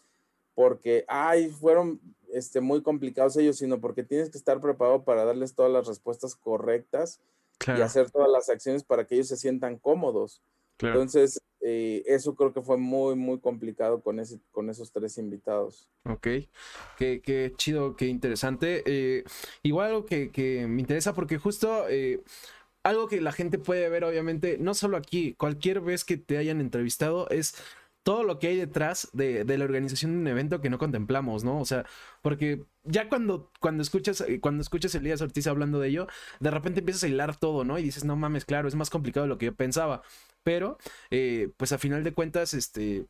porque, 0.54 1.04
ay, 1.08 1.48
fueron 1.48 2.00
este, 2.32 2.60
muy 2.60 2.80
complicados 2.80 3.36
ellos, 3.36 3.56
sino 3.56 3.80
porque 3.80 4.04
tienes 4.04 4.30
que 4.30 4.38
estar 4.38 4.60
preparado 4.60 5.02
para 5.02 5.24
darles 5.24 5.56
todas 5.56 5.72
las 5.72 5.88
respuestas 5.88 6.36
correctas 6.36 7.18
y 7.66 7.80
hacer 7.80 8.12
todas 8.12 8.30
las 8.30 8.48
acciones 8.48 8.84
para 8.84 9.08
que 9.08 9.16
ellos 9.16 9.26
se 9.26 9.36
sientan 9.36 9.76
cómodos. 9.76 10.40
Entonces, 10.78 11.40
eh, 11.64 12.02
eso 12.06 12.34
creo 12.34 12.52
que 12.52 12.62
fue 12.62 12.76
muy, 12.76 13.14
muy 13.14 13.38
complicado 13.38 14.02
con, 14.02 14.18
ese, 14.18 14.40
con 14.50 14.68
esos 14.68 14.92
tres 14.92 15.16
invitados. 15.18 15.88
Ok, 16.04 16.26
qué, 16.98 17.20
qué 17.22 17.52
chido, 17.56 17.96
qué 17.96 18.06
interesante. 18.06 18.82
Eh, 18.86 19.24
igual 19.62 19.88
algo 19.88 20.06
que, 20.06 20.30
que, 20.30 20.66
me 20.66 20.80
interesa 20.80 21.14
porque 21.14 21.38
justo... 21.38 21.88
Eh, 21.88 22.22
algo 22.84 23.06
que 23.06 23.20
la 23.20 23.30
gente 23.30 23.58
puede 23.58 23.88
ver, 23.88 24.02
obviamente, 24.02 24.58
no 24.58 24.74
solo 24.74 24.96
aquí, 24.96 25.34
cualquier 25.34 25.80
vez 25.80 26.04
que 26.04 26.16
te 26.16 26.36
hayan 26.36 26.60
entrevistado, 26.60 27.28
es 27.30 27.54
todo 28.02 28.24
lo 28.24 28.38
que 28.38 28.48
hay 28.48 28.56
detrás 28.56 29.08
de, 29.12 29.44
la 29.44 29.64
organización 29.64 30.12
de 30.12 30.18
un 30.18 30.26
evento 30.26 30.60
que 30.60 30.70
no 30.70 30.78
contemplamos, 30.78 31.44
¿no? 31.44 31.60
O 31.60 31.64
sea, 31.64 31.84
porque 32.20 32.64
ya 32.84 33.08
cuando, 33.08 33.50
cuando 33.60 33.82
escuchas, 33.82 34.20
eh, 34.22 34.40
cuando 34.40 34.62
escuchas 34.62 34.94
a 34.94 34.98
Elías 34.98 35.22
Ortiz 35.22 35.46
hablando 35.46 35.78
de 35.78 35.88
ello, 35.88 36.06
de 36.40 36.50
repente 36.50 36.80
empiezas 36.80 37.04
a 37.04 37.08
hilar 37.08 37.36
todo, 37.36 37.64
¿no? 37.64 37.78
Y 37.78 37.82
dices, 37.84 38.04
no 38.04 38.16
mames, 38.16 38.44
claro, 38.44 38.68
es 38.68 38.74
más 38.74 38.90
complicado 38.90 39.24
de 39.24 39.28
lo 39.28 39.38
que 39.38 39.46
yo 39.46 39.54
pensaba. 39.54 40.02
Pero, 40.42 40.78
eh, 41.10 41.52
pues 41.56 41.72
a 41.72 41.78
final 41.78 42.02
de 42.02 42.12
cuentas, 42.12 42.54
este, 42.54 43.06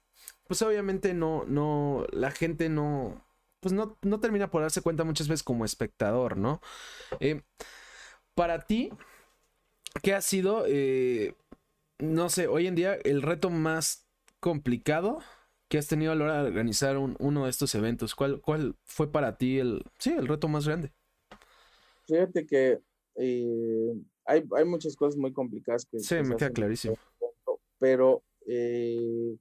pues 0.46 0.60
obviamente 0.62 1.14
no, 1.14 1.44
no, 1.46 2.06
la 2.12 2.30
gente 2.30 2.68
no, 2.68 3.24
pues 3.60 3.72
no, 3.72 3.96
no 4.02 4.20
termina 4.20 4.50
por 4.50 4.62
darse 4.62 4.82
cuenta 4.82 5.04
muchas 5.04 5.28
veces 5.28 5.42
como 5.42 5.64
espectador, 5.64 6.36
¿no? 6.36 6.60
Eh, 7.20 7.42
para 8.34 8.60
ti, 8.66 8.90
¿qué 10.02 10.14
ha 10.14 10.20
sido, 10.20 10.66
no 11.98 12.28
sé, 12.28 12.46
hoy 12.46 12.66
en 12.66 12.74
día 12.74 12.94
el 13.04 13.22
reto 13.22 13.50
más 13.50 14.02
complicado 14.42 15.20
que 15.68 15.78
has 15.78 15.86
tenido 15.86 16.12
a 16.12 16.14
la 16.14 16.24
hora 16.24 16.42
de 16.42 16.48
organizar 16.48 16.98
uno 16.98 17.44
de 17.44 17.50
estos 17.50 17.74
eventos? 17.74 18.14
¿Cuál, 18.14 18.42
¿Cuál 18.42 18.76
fue 18.84 19.10
para 19.10 19.38
ti 19.38 19.58
el, 19.58 19.82
sí, 19.98 20.10
el 20.10 20.28
reto 20.28 20.48
más 20.48 20.66
grande? 20.66 20.92
Fíjate 22.06 22.44
que 22.44 22.80
eh, 23.14 23.94
hay, 24.26 24.44
hay, 24.54 24.64
muchas 24.66 24.96
cosas 24.96 25.16
muy 25.16 25.32
complicadas 25.32 25.86
que... 25.86 25.98
Sí, 26.00 26.16
me 26.16 26.36
queda 26.36 26.50
clarísimo. 26.50 26.96
Pero 27.78 28.22
eh, 28.46 29.36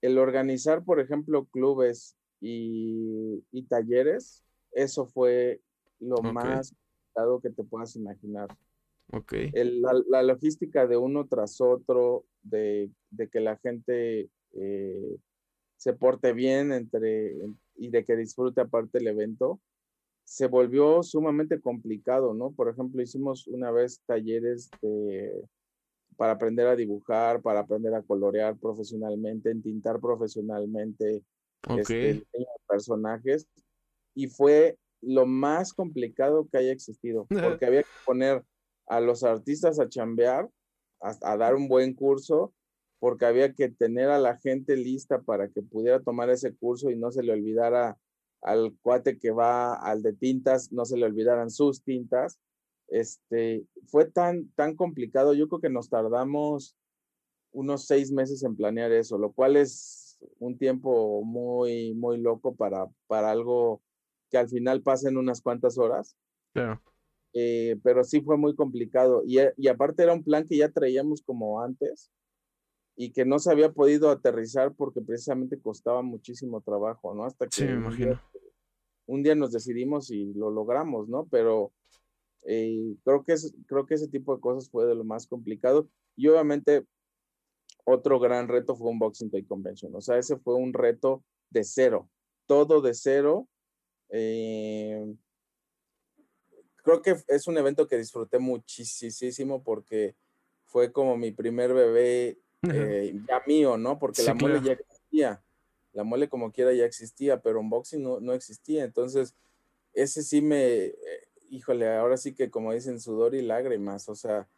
el 0.00 0.18
organizar, 0.18 0.84
por 0.84 1.00
ejemplo, 1.00 1.46
clubes 1.46 2.16
y, 2.40 3.42
talleres, 3.68 4.44
eso 4.72 5.06
fue 5.06 5.60
lo 5.98 6.22
más 6.22 6.70
complicado 6.70 7.40
que 7.40 7.50
te 7.50 7.64
puedas 7.64 7.96
imaginar. 7.96 8.48
Okay. 9.10 9.50
la, 9.52 10.22
logística 10.22 10.86
de 10.86 10.96
uno 10.98 11.26
tras 11.26 11.60
otro, 11.60 12.26
de, 12.48 12.90
que 13.30 13.40
la 13.40 13.56
gente 13.58 14.28
eh, 14.52 15.16
se 15.76 15.92
porte 15.92 16.32
bien 16.32 16.72
entre, 16.72 17.34
y 17.76 17.90
de 17.90 18.04
que 18.04 18.16
disfrute 18.16 18.60
aparte 18.60 18.98
el 18.98 19.06
evento, 19.06 19.60
se 20.24 20.46
volvió 20.46 21.02
sumamente 21.02 21.60
complicado, 21.60 22.34
¿no? 22.34 22.50
Por 22.52 22.68
ejemplo, 22.68 23.00
hicimos 23.00 23.46
una 23.46 23.70
vez 23.70 24.02
talleres 24.06 24.70
para 26.18 26.32
aprender 26.32 26.66
a 26.66 26.76
dibujar, 26.76 27.40
para 27.40 27.60
aprender 27.60 27.94
a 27.94 28.02
colorear 28.02 28.58
profesionalmente, 28.58 29.50
entintar 29.50 30.00
profesionalmente 30.00 31.22
este, 31.78 32.26
personajes, 32.66 33.46
y 34.14 34.26
fue 34.26 34.76
lo 35.00 35.26
más 35.26 35.72
complicado 35.72 36.48
que 36.50 36.58
haya 36.58 36.72
existido, 36.72 37.26
porque 37.60 37.66
había 37.66 37.82
que 37.82 37.88
poner 38.04 38.42
a 38.88 39.00
los 39.00 39.22
artistas 39.22 39.78
a 39.78 39.88
chambear, 39.88 40.48
a, 41.00 41.36
dar 41.36 41.54
un 41.54 41.68
buen 41.68 41.94
curso, 41.94 42.52
porque 42.98 43.26
había 43.26 43.52
que 43.54 43.68
tener 43.68 44.10
a 44.10 44.18
la 44.18 44.38
gente 44.38 44.76
lista 44.76 45.20
para 45.20 45.48
que 45.48 45.62
pudiera 45.62 46.00
tomar 46.00 46.30
ese 46.30 46.54
curso 46.54 46.90
y 46.90 46.96
no 46.96 47.10
se 47.10 47.22
le 47.22 47.32
olvidara 47.32 47.96
al 48.42 48.74
cuate 48.82 49.18
que 49.18 49.30
va 49.30 49.74
al 49.74 50.02
de 50.02 50.12
tintas, 50.12 50.72
no 50.72 50.84
se 50.84 50.96
le 50.96 51.06
olvidaran 51.06 51.50
sus 51.50 51.82
tintas. 51.82 52.38
Este, 52.88 53.64
fue 53.86 54.06
tan, 54.06 54.50
tan 54.52 54.74
complicado, 54.74 55.34
yo 55.34 55.48
creo 55.48 55.60
que 55.60 55.70
nos 55.70 55.88
tardamos 55.88 56.76
unos 57.52 57.86
seis 57.86 58.10
meses 58.10 58.42
en 58.42 58.56
planear 58.56 58.92
eso, 58.92 59.18
lo 59.18 59.32
cual 59.32 59.56
es 59.56 60.18
un 60.38 60.58
tiempo 60.58 61.22
muy, 61.22 61.94
muy 61.94 62.18
loco 62.18 62.54
para, 62.54 62.88
para 63.06 63.30
algo 63.30 63.82
que 64.30 64.38
al 64.38 64.48
final 64.48 64.82
pasa 64.82 65.08
en 65.08 65.16
unas 65.16 65.40
cuantas 65.40 65.78
horas. 65.78 66.16
Eh, 67.34 67.76
pero 67.82 68.04
sí 68.04 68.20
fue 68.20 68.36
muy 68.36 68.54
complicado. 68.54 69.22
Y, 69.24 69.38
eh, 69.38 69.52
y, 69.56 69.68
aparte 69.68 70.02
era 70.02 70.14
un 70.14 70.24
plan 70.24 70.46
que 70.46 70.56
ya 70.56 70.70
traíamos 70.70 71.22
como 71.22 71.60
antes 71.62 72.10
y 72.96 73.12
que 73.12 73.24
no 73.24 73.38
se 73.38 73.50
había 73.50 73.72
podido 73.72 74.10
aterrizar 74.10 74.74
porque 74.74 75.00
precisamente 75.00 75.60
costaba 75.60 76.02
muchísimo 76.02 76.60
trabajo, 76.60 77.14
¿no? 77.14 77.24
Hasta 77.24 77.46
que 77.46 77.54
sí, 77.54 77.64
me 77.64 77.74
imagino. 77.74 78.20
Un, 79.06 79.22
día, 79.22 79.34
nos 79.34 79.52
decidimos 79.52 80.10
y 80.10 80.32
lo 80.34 80.50
logramos, 80.50 81.08
¿no? 81.08 81.28
Pero 81.30 81.72
eh, 82.42 82.96
creo, 83.04 83.22
que 83.24 83.34
es, 83.34 83.54
creo 83.66 83.86
que 83.86 83.94
ese 83.94 84.08
tipo 84.08 84.34
de 84.34 84.40
cosas 84.40 84.68
fue 84.70 84.86
de 84.86 84.94
lo 84.94 85.04
más 85.04 85.26
complicado. 85.26 85.88
Y 86.16 86.26
obviamente 86.28 86.86
otro 87.84 88.18
gran 88.18 88.48
reto 88.48 88.74
fue 88.74 88.90
un 88.90 88.98
Boxing 88.98 89.30
Day 89.30 89.44
Convention. 89.44 89.94
O 89.94 90.00
sea, 90.00 90.18
ese 90.18 90.36
fue 90.36 90.56
un 90.56 90.72
reto 90.72 91.22
de 91.50 91.64
cero, 91.64 92.10
todo 92.46 92.80
de 92.80 92.94
cero. 92.94 93.48
Eh, 94.10 95.14
creo 96.88 97.02
que 97.02 97.22
es 97.28 97.46
un 97.46 97.58
evento 97.58 97.86
que 97.86 97.98
disfruté 97.98 98.38
muchísimo 98.38 99.62
porque 99.62 100.16
fue 100.64 100.90
como 100.90 101.18
mi 101.18 101.32
primer 101.32 101.74
bebé 101.74 102.38
eh, 102.62 103.14
ya 103.28 103.42
mío, 103.46 103.76
¿no? 103.76 103.98
Porque 103.98 104.22
la 104.22 104.32
mole 104.32 104.62
ya 104.62 104.72
existía. 104.72 105.42
La 105.92 106.04
mole 106.04 106.30
como 106.30 106.50
quiera 106.50 106.72
ya 106.72 106.86
existía, 106.86 107.42
pero 107.42 107.60
unboxing 107.60 108.02
no, 108.02 108.20
no 108.20 108.32
existía. 108.32 108.84
Entonces, 108.84 109.34
ese 109.92 110.22
sí 110.22 110.40
me, 110.40 110.84
eh, 110.84 110.94
híjole, 111.50 111.94
ahora 111.94 112.16
sí 112.16 112.34
que 112.34 112.50
como 112.50 112.72
dicen, 112.72 113.00
sudor 113.00 113.34
y 113.34 113.42
lágrimas. 113.42 114.08
O 114.08 114.14
sea, 114.14 114.48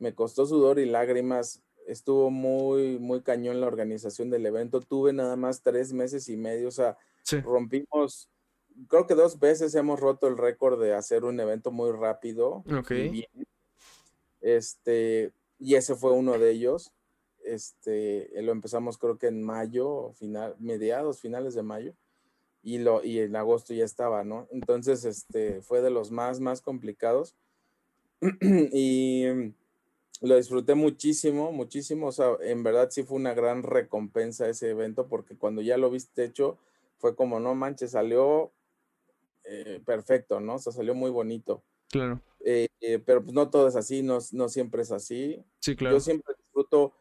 me 0.00 0.12
costó 0.12 0.44
sudor 0.44 0.80
y 0.80 0.86
lágrimas. 0.86 1.62
Estuvo 1.86 2.30
muy, 2.30 2.98
muy 2.98 3.22
cañón 3.22 3.60
la 3.60 3.68
organización 3.68 4.28
del 4.28 4.44
evento. 4.44 4.80
Tuve 4.80 5.12
nada 5.12 5.36
más 5.36 5.62
tres 5.62 5.92
meses 5.92 6.28
y 6.28 6.36
medio. 6.36 6.66
O 6.66 6.72
sea, 6.72 6.96
rompimos 7.44 8.28
creo 8.88 9.06
que 9.06 9.14
dos 9.14 9.38
veces 9.38 9.74
hemos 9.74 10.00
roto 10.00 10.28
el 10.28 10.36
récord 10.36 10.80
de 10.80 10.94
hacer 10.94 11.24
un 11.24 11.38
evento 11.40 11.70
muy 11.70 11.92
rápido. 11.92 12.64
Y 12.90 13.26
Este, 14.40 15.32
y 15.58 15.74
ese 15.74 15.94
fue 15.94 16.12
uno 16.12 16.38
de 16.38 16.50
ellos. 16.50 16.92
Este, 17.44 18.30
lo 18.42 18.52
empezamos 18.52 18.98
creo 18.98 19.18
que 19.18 19.28
en 19.28 19.42
mayo, 19.42 20.12
final, 20.14 20.56
mediados, 20.58 21.20
finales 21.20 21.54
de 21.54 21.62
mayo. 21.62 21.94
Y, 22.62 22.78
lo, 22.78 23.04
y 23.04 23.20
en 23.20 23.36
agosto 23.36 23.74
ya 23.74 23.84
estaba, 23.84 24.24
¿no? 24.24 24.48
Entonces, 24.50 25.04
este, 25.04 25.62
fue 25.62 25.82
de 25.82 25.90
los 25.90 26.10
más, 26.10 26.40
más 26.40 26.60
complicados. 26.60 27.36
y 28.72 29.24
lo 30.20 30.36
disfruté 30.36 30.74
muchísimo, 30.74 31.52
muchísimo. 31.52 32.08
O 32.08 32.12
sea, 32.12 32.36
en 32.40 32.62
verdad 32.62 32.88
sí 32.90 33.04
fue 33.04 33.18
una 33.18 33.34
gran 33.34 33.62
recompensa 33.62 34.48
ese 34.48 34.70
evento 34.70 35.06
porque 35.06 35.36
cuando 35.36 35.62
ya 35.62 35.76
lo 35.76 35.90
viste 35.90 36.24
hecho, 36.24 36.58
fue 36.98 37.14
como, 37.14 37.40
no 37.40 37.54
manches, 37.54 37.92
salió 37.92 38.50
eh, 39.48 39.80
perfecto, 39.84 40.40
¿no? 40.40 40.56
O 40.56 40.58
sea, 40.58 40.72
salió 40.72 40.94
muy 40.94 41.10
bonito. 41.10 41.62
Claro. 41.90 42.20
Eh, 42.40 42.68
eh, 42.80 42.98
pero 42.98 43.22
pues 43.22 43.34
no 43.34 43.48
todo 43.50 43.68
es 43.68 43.76
así, 43.76 44.02
no, 44.02 44.18
no 44.32 44.48
siempre 44.48 44.82
es 44.82 44.92
así. 44.92 45.42
Sí, 45.60 45.76
claro. 45.76 45.96
Yo 45.96 46.00
siempre 46.00 46.34
disfruto, 46.38 46.92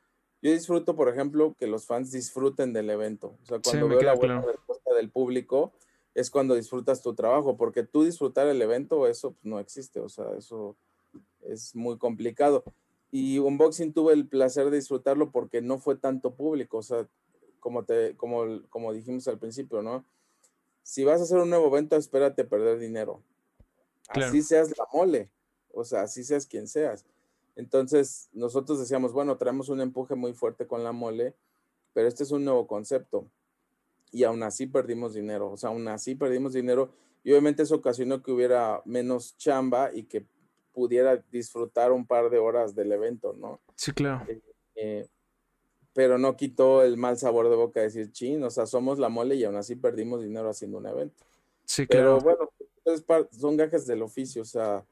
yo 0.42 0.52
disfruto, 0.52 0.96
por 0.96 1.10
ejemplo, 1.10 1.56
que 1.58 1.68
los 1.68 1.86
fans 1.86 2.12
disfruten 2.12 2.74
del 2.74 2.90
evento. 2.90 3.38
O 3.44 3.46
sea, 3.46 3.60
cuando 3.60 3.88
veo 3.88 4.02
la 4.02 4.16
buena 4.16 4.42
respuesta 4.42 4.94
del 4.94 5.10
público, 5.10 5.74
es 6.14 6.30
cuando 6.30 6.56
disfrutas 6.56 7.02
tu 7.02 7.14
trabajo, 7.14 7.58
porque 7.58 7.84
tú 7.84 8.04
disfrutar 8.04 8.48
el 8.48 8.62
evento, 8.62 9.08
eso 9.08 9.34
pues, 9.34 9.46
no 9.46 9.60
existe, 9.60 10.00
o 10.00 10.10
sea, 10.10 10.26
eso 10.38 10.78
es 11.42 11.76
muy 11.76 11.98
complicado. 11.98 12.64
Y 13.12 13.38
unboxing 13.40 13.94
tuve 13.94 14.14
el 14.14 14.28
placer 14.28 14.70
de 14.70 14.78
disfrutarlo 14.78 15.32
porque 15.32 15.62
no 15.62 15.78
fue 15.78 15.96
tanto 15.96 16.36
público, 16.36 16.78
o 16.78 16.84
sea, 16.84 17.08
como, 17.60 17.84
te, 17.84 18.16
como, 18.16 18.62
como 18.70 18.94
dijimos 18.94 19.28
al 19.28 19.40
principio, 19.40 19.82
¿no? 19.82 20.06
Si 20.86 21.04
vas 21.04 21.20
a 21.20 21.24
hacer 21.24 21.40
un 21.40 21.50
nuevo 21.50 21.68
evento, 21.68 21.96
espérate 21.96 22.46
perder 22.46 22.78
dinero. 22.78 23.24
Así 24.10 24.44
seas 24.44 24.70
la 24.78 24.86
mole, 24.94 25.32
o 25.74 25.84
sea, 25.84 26.04
así 26.04 26.24
seas 26.24 26.46
quien 26.46 26.68
seas. 26.68 27.04
Entonces, 27.56 28.30
nosotros 28.34 28.80
decíamos, 28.80 29.12
bueno, 29.12 29.36
traemos 29.36 29.70
un 29.70 29.82
empuje 29.82 30.14
muy 30.14 30.34
fuerte 30.34 30.68
con 30.68 30.84
la 30.84 30.92
mole, 30.92 31.34
pero 31.94 32.08
este 32.08 32.22
es 32.22 32.30
un 32.30 32.46
nuevo 32.46 32.68
concepto 32.68 33.28
y 34.12 34.26
aún 34.26 34.44
así 34.44 34.68
perdimos 34.68 35.16
dinero, 35.16 35.52
o 35.52 35.58
sea, 35.58 35.72
aún 35.72 35.88
así 35.88 36.14
perdimos 36.14 36.54
dinero 36.54 36.92
y 37.24 37.32
obviamente 37.32 37.64
eso 37.64 37.76
ocasionó 37.76 38.22
que 38.22 38.32
hubiera 38.32 38.84
menos 38.86 39.36
chamba 39.38 39.90
y 39.92 40.04
que 40.04 40.24
pudiera 40.72 41.18
disfrutar 41.32 41.94
un 41.94 42.06
par 42.06 42.30
de 42.30 42.38
horas 42.38 42.76
del 42.76 42.92
evento, 42.92 43.34
¿no? 43.34 43.60
Sí, 43.74 43.92
claro. 43.92 44.24
Eh, 44.30 44.40
eh, 44.76 45.08
pero 45.96 46.18
no 46.18 46.36
quitó 46.36 46.84
el 46.84 46.98
mal 46.98 47.18
sabor 47.18 47.50
de 47.50 47.56
boca 47.56 47.80
de 47.80 47.86
decir, 47.86 48.12
chin, 48.12 48.44
o 48.44 48.50
sea, 48.50 48.66
somos 48.66 49.00
la 49.00 49.08
mole 49.08 49.36
y 49.36 49.46
aún 49.46 49.56
así 49.56 49.78
perdimos 49.78 50.22
dinero 50.22 50.50
haciendo 50.50 50.78
un 50.78 50.88
evento. 50.88 51.24
Sí, 51.64 51.88
claro. 51.88 52.20
Pero 52.20 52.50
bueno, 52.84 53.28
son 53.32 53.56
gajes 53.56 53.88
del 53.88 54.02
oficio, 54.02 54.42
o 54.42 54.46
sea, 54.46 54.84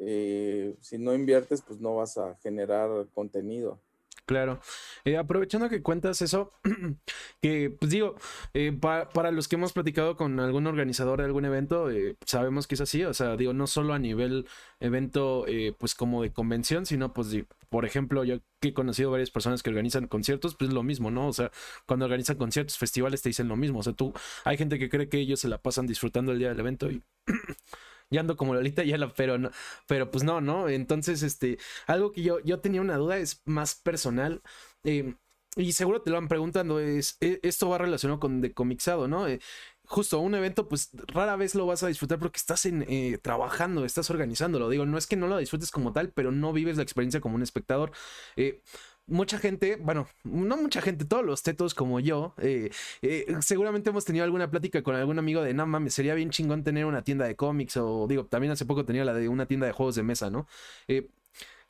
eh, 0.00 0.74
si 0.80 0.98
no 0.98 1.14
inviertes, 1.14 1.62
pues 1.62 1.78
no 1.78 1.94
vas 1.94 2.18
a 2.18 2.34
generar 2.42 3.06
contenido. 3.14 3.78
Claro. 4.24 4.60
Eh, 5.04 5.16
aprovechando 5.16 5.68
que 5.68 5.82
cuentas 5.82 6.22
eso, 6.22 6.50
que 7.42 7.70
pues 7.70 7.90
digo, 7.90 8.14
eh, 8.54 8.72
para 8.72 9.30
los 9.32 9.48
que 9.48 9.56
hemos 9.56 9.72
platicado 9.72 10.16
con 10.16 10.38
algún 10.38 10.66
organizador 10.66 11.18
de 11.18 11.24
algún 11.26 11.44
evento, 11.44 11.90
eh, 11.90 12.16
sabemos 12.24 12.66
que 12.68 12.76
es 12.76 12.80
así, 12.80 13.02
o 13.04 13.12
sea, 13.14 13.36
digo, 13.36 13.52
no 13.52 13.66
solo 13.66 13.94
a 13.94 13.98
nivel 13.98 14.46
evento, 14.80 15.44
pues 15.78 15.94
como 15.94 16.22
de 16.22 16.32
convención, 16.32 16.86
sino 16.86 17.12
pues, 17.12 17.36
por 17.68 17.84
ejemplo, 17.84 18.22
yo 18.24 18.38
que 18.60 18.68
he 18.68 18.74
conocido 18.74 19.10
varias 19.10 19.30
personas 19.30 19.62
que 19.62 19.70
organizan 19.70 20.06
conciertos, 20.06 20.54
pues 20.54 20.72
lo 20.72 20.82
mismo, 20.84 21.10
¿no? 21.10 21.26
O 21.26 21.32
sea, 21.32 21.50
cuando 21.86 22.04
organizan 22.04 22.36
conciertos, 22.36 22.78
festivales, 22.78 23.22
te 23.22 23.28
dicen 23.28 23.48
lo 23.48 23.56
mismo, 23.56 23.80
o 23.80 23.82
sea, 23.82 23.92
tú, 23.92 24.12
hay 24.44 24.56
gente 24.56 24.78
que 24.78 24.88
cree 24.88 25.08
que 25.08 25.18
ellos 25.18 25.40
se 25.40 25.48
la 25.48 25.58
pasan 25.58 25.86
disfrutando 25.86 26.32
el 26.32 26.38
día 26.38 26.48
del 26.50 26.60
evento 26.60 26.90
y 26.90 27.02
ya 28.12 28.20
ando 28.20 28.36
como 28.36 28.54
Lolita 28.54 28.84
la 28.84 29.12
pero 29.14 29.38
no, 29.38 29.50
pero 29.86 30.10
pues 30.10 30.24
no, 30.24 30.40
¿no? 30.40 30.68
Entonces, 30.68 31.22
este, 31.22 31.58
algo 31.86 32.12
que 32.12 32.22
yo, 32.22 32.40
yo 32.40 32.60
tenía 32.60 32.80
una 32.80 32.96
duda 32.96 33.18
es 33.18 33.42
más 33.46 33.74
personal. 33.74 34.42
Em, 34.84 35.16
y 35.56 35.72
seguro 35.72 36.00
te 36.02 36.10
lo 36.10 36.16
van 36.16 36.28
preguntando, 36.28 36.80
es, 36.80 37.18
e, 37.20 37.40
esto 37.42 37.68
va 37.68 37.78
relacionado 37.78 38.20
con 38.20 38.40
decomixado, 38.40 39.06
¿no? 39.08 39.28
Eh, 39.28 39.40
justo 39.84 40.18
un 40.20 40.34
evento, 40.34 40.68
pues 40.68 40.90
rara 41.08 41.36
vez 41.36 41.54
lo 41.54 41.66
vas 41.66 41.82
a 41.82 41.88
disfrutar 41.88 42.18
porque 42.18 42.38
estás 42.38 42.64
en, 42.66 42.84
eh, 42.88 43.18
trabajando, 43.20 43.84
estás 43.84 44.08
organizándolo. 44.10 44.68
Digo, 44.70 44.86
no 44.86 44.96
es 44.96 45.06
que 45.06 45.16
no 45.16 45.26
lo 45.26 45.36
disfrutes 45.38 45.70
como 45.70 45.92
tal, 45.92 46.10
pero 46.12 46.32
no 46.32 46.52
vives 46.52 46.76
la 46.78 46.82
experiencia 46.82 47.20
como 47.20 47.36
un 47.36 47.42
espectador. 47.42 47.92
Eh, 48.36 48.62
mucha 49.06 49.38
gente, 49.38 49.76
bueno, 49.76 50.08
no 50.24 50.56
mucha 50.56 50.80
gente, 50.80 51.04
todos 51.04 51.24
los 51.24 51.42
tetos 51.42 51.74
como 51.74 52.00
yo, 52.00 52.34
eh, 52.38 52.70
eh, 53.02 53.26
seguramente 53.40 53.90
hemos 53.90 54.04
tenido 54.04 54.24
alguna 54.24 54.50
plática 54.50 54.82
con 54.82 54.94
algún 54.94 55.18
amigo 55.18 55.42
de, 55.42 55.54
no 55.54 55.66
mames, 55.66 55.94
sería 55.94 56.14
bien 56.14 56.30
chingón 56.30 56.64
tener 56.64 56.86
una 56.86 57.02
tienda 57.02 57.26
de 57.26 57.36
cómics 57.36 57.76
o 57.76 58.06
digo, 58.08 58.26
también 58.26 58.52
hace 58.52 58.66
poco 58.66 58.84
tenía 58.84 59.04
la 59.04 59.14
de 59.14 59.28
una 59.28 59.46
tienda 59.46 59.66
de 59.66 59.72
juegos 59.72 59.94
de 59.96 60.02
mesa, 60.02 60.30
¿no? 60.30 60.46
Eh, 60.88 61.10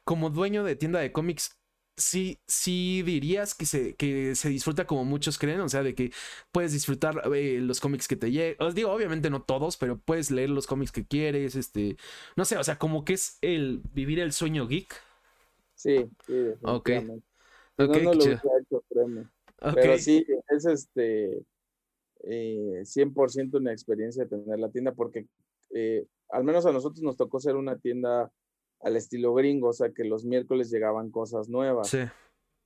como 0.04 0.30
dueño 0.30 0.64
de 0.64 0.76
tienda 0.76 1.00
de 1.00 1.12
cómics, 1.12 1.58
sí, 1.96 2.40
sí 2.46 3.02
dirías 3.02 3.54
que 3.54 3.66
se, 3.66 3.94
que 3.96 4.34
se 4.34 4.48
disfruta 4.48 4.86
como 4.86 5.04
muchos 5.04 5.38
creen, 5.38 5.60
o 5.60 5.68
sea, 5.68 5.82
de 5.82 5.94
que 5.94 6.12
puedes 6.52 6.72
disfrutar 6.72 7.22
los 7.26 7.80
cómics 7.80 8.08
que 8.08 8.16
te 8.16 8.30
llegan. 8.30 8.56
Os 8.66 8.74
digo, 8.74 8.90
obviamente 8.90 9.30
no 9.30 9.42
todos, 9.42 9.76
pero 9.76 9.98
puedes 9.98 10.30
leer 10.30 10.50
los 10.50 10.66
cómics 10.66 10.92
que 10.92 11.06
quieres, 11.06 11.54
este, 11.56 11.96
no 12.36 12.44
sé, 12.44 12.56
o 12.56 12.64
sea, 12.64 12.78
como 12.78 13.04
que 13.04 13.14
es 13.14 13.38
el 13.42 13.82
vivir 13.94 14.20
el 14.20 14.32
sueño 14.32 14.66
geek. 14.66 14.94
Sí, 15.82 16.08
sí. 16.26 16.50
Ok. 16.62 16.90
no, 16.90 17.86
no 17.86 18.14
lo 18.14 18.24
hecho, 18.24 18.84
Pero 19.74 19.98
sí, 19.98 20.24
es 20.48 20.64
este 20.64 21.44
eh, 22.22 22.82
100% 22.84 23.58
una 23.58 23.72
experiencia 23.72 24.28
tener 24.28 24.60
la 24.60 24.70
tienda 24.70 24.92
porque 24.92 25.26
eh, 25.70 26.06
al 26.30 26.44
menos 26.44 26.66
a 26.66 26.72
nosotros 26.72 27.02
nos 27.02 27.16
tocó 27.16 27.40
ser 27.40 27.56
una 27.56 27.78
tienda 27.78 28.30
al 28.80 28.96
estilo 28.96 29.34
gringo, 29.34 29.70
o 29.70 29.72
sea 29.72 29.90
que 29.90 30.04
los 30.04 30.24
miércoles 30.24 30.70
llegaban 30.70 31.10
cosas 31.10 31.48
nuevas. 31.48 31.88
Sí. 31.88 31.98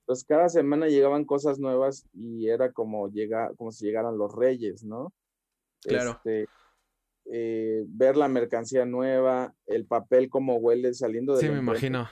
Entonces 0.00 0.26
cada 0.26 0.50
semana 0.50 0.86
llegaban 0.86 1.24
cosas 1.24 1.58
nuevas 1.58 2.06
y 2.12 2.48
era 2.48 2.70
como 2.72 3.08
llega, 3.08 3.50
como 3.56 3.72
si 3.72 3.86
llegaran 3.86 4.18
los 4.18 4.34
reyes, 4.34 4.84
¿no? 4.84 5.14
Claro. 5.80 6.10
Este, 6.10 6.46
eh, 7.32 7.82
ver 7.88 8.16
la 8.18 8.28
mercancía 8.28 8.84
nueva, 8.84 9.54
el 9.66 9.86
papel 9.86 10.28
como 10.28 10.56
huele 10.58 10.92
saliendo 10.92 11.34
de 11.34 11.40
Sí, 11.40 11.48
me 11.48 11.58
imagino 11.58 12.06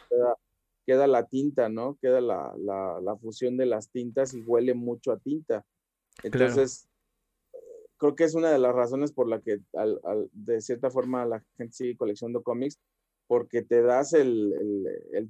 queda 0.85 1.07
la 1.07 1.27
tinta, 1.27 1.69
¿no? 1.69 1.99
Queda 2.01 2.21
la, 2.21 3.17
fusión 3.21 3.57
de 3.57 3.67
las 3.67 3.91
tintas 3.91 4.35
y 4.35 4.41
huele 4.43 4.75
mucho 4.75 5.13
a 5.13 5.19
tinta. 5.19 5.65
Entonces, 6.23 6.89
creo 7.97 8.15
que 8.15 8.25
es 8.25 8.35
una 8.35 8.51
de 8.51 8.59
las 8.59 8.75
razones 8.75 9.13
por 9.13 9.29
la 9.29 9.41
que 9.41 9.61
de 10.33 10.61
cierta 10.61 10.91
forma 10.91 11.25
la 11.25 11.43
gente 11.57 11.75
sigue 11.75 11.97
coleccionando 11.97 12.43
cómics, 12.43 12.79
porque 13.27 13.63
te 13.63 13.83
das 13.83 14.13
el, 14.13 14.53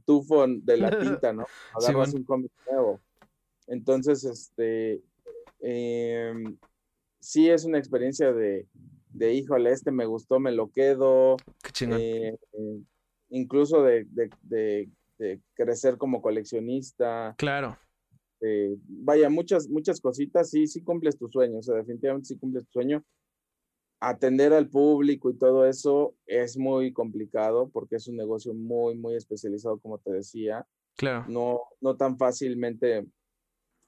tufo 0.04 0.46
de 0.46 0.76
la 0.76 0.90
tinta, 1.20 1.32
¿no? 1.32 1.46
Agarras 1.74 2.14
un 2.14 2.24
cómic 2.24 2.50
nuevo. 2.70 3.00
Entonces, 3.66 4.24
este, 4.24 5.00
em, 5.60 6.58
sí 7.20 7.48
es 7.48 7.64
una 7.64 7.78
experiencia 7.78 8.32
de, 8.32 8.66
de, 9.10 9.32
híjole, 9.32 9.70
este 9.70 9.90
me 9.90 10.06
gustó, 10.06 10.40
me 10.40 10.52
lo 10.52 10.70
quedo. 10.70 11.36
Qué 11.62 11.86
eh, 11.90 12.36
incluso 13.30 13.82
de, 13.82 14.06
de 14.42 14.88
crecer 15.54 15.96
como 15.98 16.20
coleccionista. 16.20 17.34
Claro. 17.38 17.78
Eh, 18.40 18.76
vaya, 18.86 19.30
muchas, 19.30 19.68
muchas 19.68 20.00
cositas, 20.00 20.50
sí, 20.50 20.66
sí 20.66 20.82
cumples 20.82 21.16
tu 21.16 21.28
sueño, 21.28 21.58
o 21.58 21.62
sea, 21.62 21.76
definitivamente 21.76 22.28
sí 22.28 22.38
cumples 22.38 22.64
tu 22.66 22.72
sueño. 22.72 23.04
Atender 24.00 24.52
al 24.52 24.68
público 24.68 25.30
y 25.30 25.38
todo 25.38 25.66
eso 25.66 26.14
es 26.26 26.58
muy 26.58 26.92
complicado 26.92 27.70
porque 27.70 27.96
es 27.96 28.06
un 28.06 28.16
negocio 28.16 28.52
muy, 28.52 28.96
muy 28.96 29.14
especializado, 29.14 29.78
como 29.78 29.98
te 29.98 30.12
decía. 30.12 30.66
Claro. 30.96 31.24
No, 31.28 31.60
no 31.80 31.96
tan 31.96 32.18
fácilmente 32.18 33.06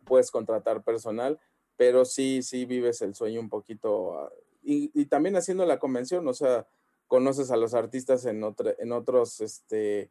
puedes 0.07 0.31
contratar 0.31 0.83
personal, 0.83 1.39
pero 1.77 2.05
sí, 2.05 2.43
sí 2.43 2.65
vives 2.65 3.03
el 3.03 3.15
sueño 3.15 3.41
un 3.41 3.51
poquito. 3.51 4.19
Ah, 4.19 4.33
y, 4.63 4.91
y 4.95 5.07
también 5.07 5.37
haciendo 5.37 5.67
la 5.67 5.79
convención, 5.79 6.27
o 6.27 6.33
sea, 6.33 6.67
conoces 7.07 7.51
a 7.51 7.57
los 7.57 7.75
artistas 7.75 8.25
en, 8.25 8.43
otra, 8.43 8.75
en 8.79 8.93
otros, 8.93 9.41
este, 9.41 10.11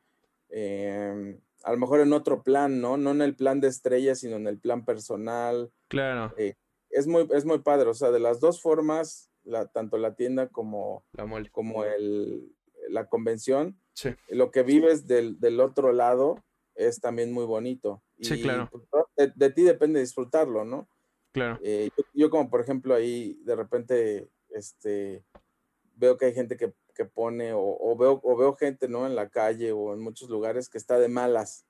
Em, 0.49 1.39
a 1.63 1.71
lo 1.71 1.77
mejor 1.77 1.99
en 1.99 2.13
otro 2.13 2.43
plan, 2.43 2.79
¿no? 2.79 2.97
No 2.97 3.11
en 3.11 3.21
el 3.21 3.35
plan 3.35 3.59
de 3.59 3.67
estrella, 3.67 4.15
sino 4.15 4.35
en 4.35 4.47
el 4.47 4.59
plan 4.59 4.85
personal. 4.85 5.71
Claro. 5.87 6.33
Eh, 6.37 6.55
es, 6.89 7.07
muy, 7.07 7.27
es 7.33 7.45
muy 7.45 7.59
padre, 7.59 7.89
o 7.89 7.93
sea, 7.93 8.11
de 8.11 8.19
las 8.19 8.39
dos 8.39 8.61
formas, 8.61 9.31
la, 9.43 9.67
tanto 9.67 9.97
la 9.97 10.15
tienda 10.15 10.47
como, 10.49 11.03
la 11.13 11.27
como 11.51 11.83
el, 11.83 12.55
la 12.89 13.07
convención, 13.07 13.79
sí. 13.93 14.09
lo 14.29 14.51
que 14.51 14.63
vives 14.63 15.07
del, 15.07 15.39
del, 15.39 15.59
otro 15.59 15.91
lado 15.91 16.43
es 16.75 16.99
también 17.01 17.31
muy 17.31 17.45
bonito. 17.45 18.03
Sí, 18.21 18.41
claro. 18.41 18.69
Pues, 18.71 19.33
de, 19.35 19.49
ti 19.51 19.63
depende 19.63 19.99
disfrutarlo, 19.99 20.65
¿no? 20.65 20.87
Claro. 21.31 21.59
Eh, 21.63 21.89
yo, 21.97 22.03
yo, 22.13 22.29
como 22.29 22.49
por 22.49 22.61
ejemplo 22.61 22.93
ahí 22.93 23.39
de 23.43 23.55
repente, 23.55 24.29
este, 24.49 25.25
veo 25.95 26.17
que 26.17 26.25
hay 26.25 26.33
gente 26.33 26.55
que 26.57 26.73
que 26.95 27.05
pone 27.05 27.51
o, 27.53 27.95
veo, 27.97 28.19
o 28.23 28.35
veo 28.35 28.55
gente, 28.55 28.87
¿no? 28.87 29.05
En 29.05 29.15
la 29.15 29.29
calle 29.29 29.71
o 29.71 29.93
en 29.93 29.99
muchos 29.99 30.29
lugares 30.29 30.69
que 30.69 30.79
está 30.79 30.97
de 30.97 31.09
malas. 31.09 31.65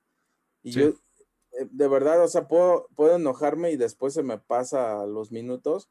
Y 0.62 0.70
yo, 0.70 0.88
eh, 0.88 1.68
de 1.70 1.88
verdad, 1.88 2.22
o 2.22 2.28
sea, 2.28 2.48
puedo, 2.48 2.88
puedo 2.94 3.16
enojarme 3.16 3.70
y 3.72 3.76
después 3.76 4.14
se 4.14 4.22
me 4.22 4.38
pasa 4.38 5.04
los 5.04 5.32
minutos, 5.32 5.90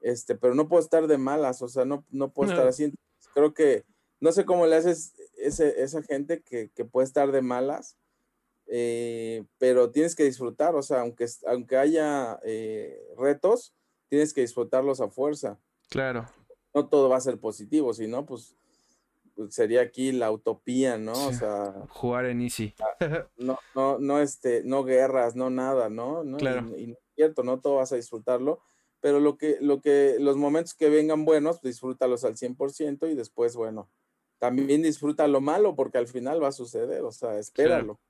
este, 0.00 0.34
pero 0.34 0.54
no 0.54 0.68
puedo 0.68 0.82
estar 0.82 1.06
de 1.06 1.18
malas, 1.18 1.60
o 1.60 1.68
sea, 1.68 1.84
no, 1.84 2.04
no 2.10 2.32
puedo 2.32 2.50
estar 2.50 2.66
así. 2.66 2.92
Creo 3.34 3.52
que, 3.52 3.84
no 4.20 4.32
sé 4.32 4.44
cómo 4.44 4.66
le 4.66 4.76
haces 4.76 5.14
ese, 5.36 5.82
esa 5.82 6.02
gente 6.02 6.42
que, 6.42 6.70
que 6.70 6.84
puede 6.84 7.06
estar 7.06 7.32
de 7.32 7.42
malas, 7.42 7.96
eh, 8.66 9.44
pero 9.58 9.90
tienes 9.90 10.14
que 10.14 10.24
disfrutar, 10.24 10.74
o 10.74 10.82
sea, 10.82 11.00
aunque, 11.00 11.26
aunque 11.46 11.76
haya 11.76 12.38
eh, 12.44 12.98
retos, 13.18 13.74
tienes 14.08 14.32
que 14.32 14.42
disfrutarlos 14.42 15.00
a 15.00 15.10
fuerza. 15.10 15.58
Claro 15.90 16.26
no 16.74 16.86
todo 16.88 17.08
va 17.08 17.16
a 17.16 17.20
ser 17.20 17.38
positivo, 17.38 17.94
sino 17.94 18.26
pues, 18.26 18.56
pues, 19.34 19.54
sería 19.54 19.82
aquí 19.82 20.12
la 20.12 20.30
utopía, 20.30 20.98
¿no? 20.98 21.12
O 21.12 21.32
sea, 21.32 21.86
jugar 21.88 22.26
en 22.26 22.42
easy. 22.42 22.74
Ah, 22.80 23.26
no, 23.36 23.58
no, 23.74 23.98
no, 23.98 24.20
este, 24.20 24.62
no 24.64 24.84
guerras, 24.84 25.36
no 25.36 25.50
nada, 25.50 25.88
¿no? 25.88 26.24
Claro. 26.36 26.76
Y, 26.76 26.90
y, 26.90 26.96
cierto, 27.14 27.44
no 27.44 27.60
todo 27.60 27.76
vas 27.76 27.92
a 27.92 27.96
disfrutarlo, 27.96 28.60
pero 29.00 29.20
lo 29.20 29.36
que, 29.38 29.58
lo 29.60 29.80
que, 29.80 30.16
los 30.18 30.36
momentos 30.36 30.74
que 30.74 30.90
vengan 30.90 31.24
buenos, 31.24 31.62
disfrútalos 31.62 32.24
al 32.24 32.36
100% 32.36 33.10
y 33.10 33.14
después, 33.14 33.54
bueno, 33.54 33.88
también 34.38 34.82
disfruta 34.82 35.28
lo 35.28 35.40
malo 35.40 35.74
porque 35.76 35.98
al 35.98 36.08
final 36.08 36.42
va 36.42 36.48
a 36.48 36.52
suceder, 36.52 37.02
o 37.02 37.12
sea, 37.12 37.38
espéralo. 37.38 38.00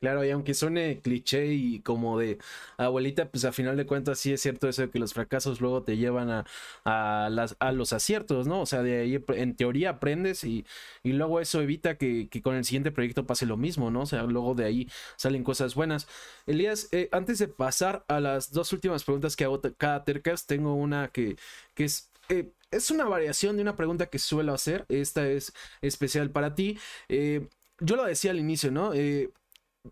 Claro, 0.00 0.24
y 0.24 0.30
aunque 0.30 0.54
suene 0.54 1.02
cliché 1.02 1.48
y 1.52 1.82
como 1.82 2.18
de 2.18 2.38
abuelita, 2.78 3.30
pues 3.30 3.44
a 3.44 3.52
final 3.52 3.76
de 3.76 3.84
cuentas 3.84 4.18
sí 4.18 4.32
es 4.32 4.40
cierto 4.40 4.66
eso 4.66 4.80
de 4.80 4.90
que 4.90 4.98
los 4.98 5.12
fracasos 5.12 5.60
luego 5.60 5.82
te 5.82 5.98
llevan 5.98 6.30
a, 6.30 6.46
a, 6.84 7.28
las, 7.30 7.54
a 7.60 7.70
los 7.72 7.92
aciertos, 7.92 8.46
¿no? 8.46 8.62
O 8.62 8.66
sea, 8.66 8.82
de 8.82 8.98
ahí 9.00 9.22
en 9.28 9.54
teoría 9.56 9.90
aprendes 9.90 10.42
y, 10.44 10.64
y 11.02 11.12
luego 11.12 11.38
eso 11.38 11.60
evita 11.60 11.98
que, 11.98 12.30
que, 12.30 12.40
con 12.40 12.54
el 12.56 12.64
siguiente 12.64 12.92
proyecto 12.92 13.26
pase 13.26 13.44
lo 13.44 13.58
mismo, 13.58 13.90
¿no? 13.90 14.00
O 14.00 14.06
sea, 14.06 14.22
luego 14.22 14.54
de 14.54 14.64
ahí 14.64 14.88
salen 15.16 15.44
cosas 15.44 15.74
buenas. 15.74 16.08
Elías, 16.46 16.88
eh, 16.92 17.10
antes 17.12 17.38
de 17.38 17.48
pasar 17.48 18.02
a 18.08 18.20
las 18.20 18.52
dos 18.52 18.72
últimas 18.72 19.04
preguntas 19.04 19.36
que 19.36 19.44
hago 19.44 19.60
cada 19.76 20.04
tercas, 20.04 20.46
tengo 20.46 20.74
una 20.74 21.08
que, 21.08 21.36
que 21.74 21.84
es... 21.84 22.10
Eh, 22.30 22.50
es 22.70 22.90
una 22.92 23.04
variación 23.04 23.56
de 23.56 23.62
una 23.62 23.74
pregunta 23.76 24.06
que 24.06 24.20
suelo 24.20 24.54
hacer. 24.54 24.86
Esta 24.88 25.26
es 25.28 25.52
especial 25.82 26.30
para 26.30 26.54
ti. 26.54 26.78
Eh, 27.08 27.48
yo 27.80 27.96
lo 27.96 28.04
decía 28.04 28.30
al 28.30 28.38
inicio, 28.38 28.70
¿no? 28.70 28.92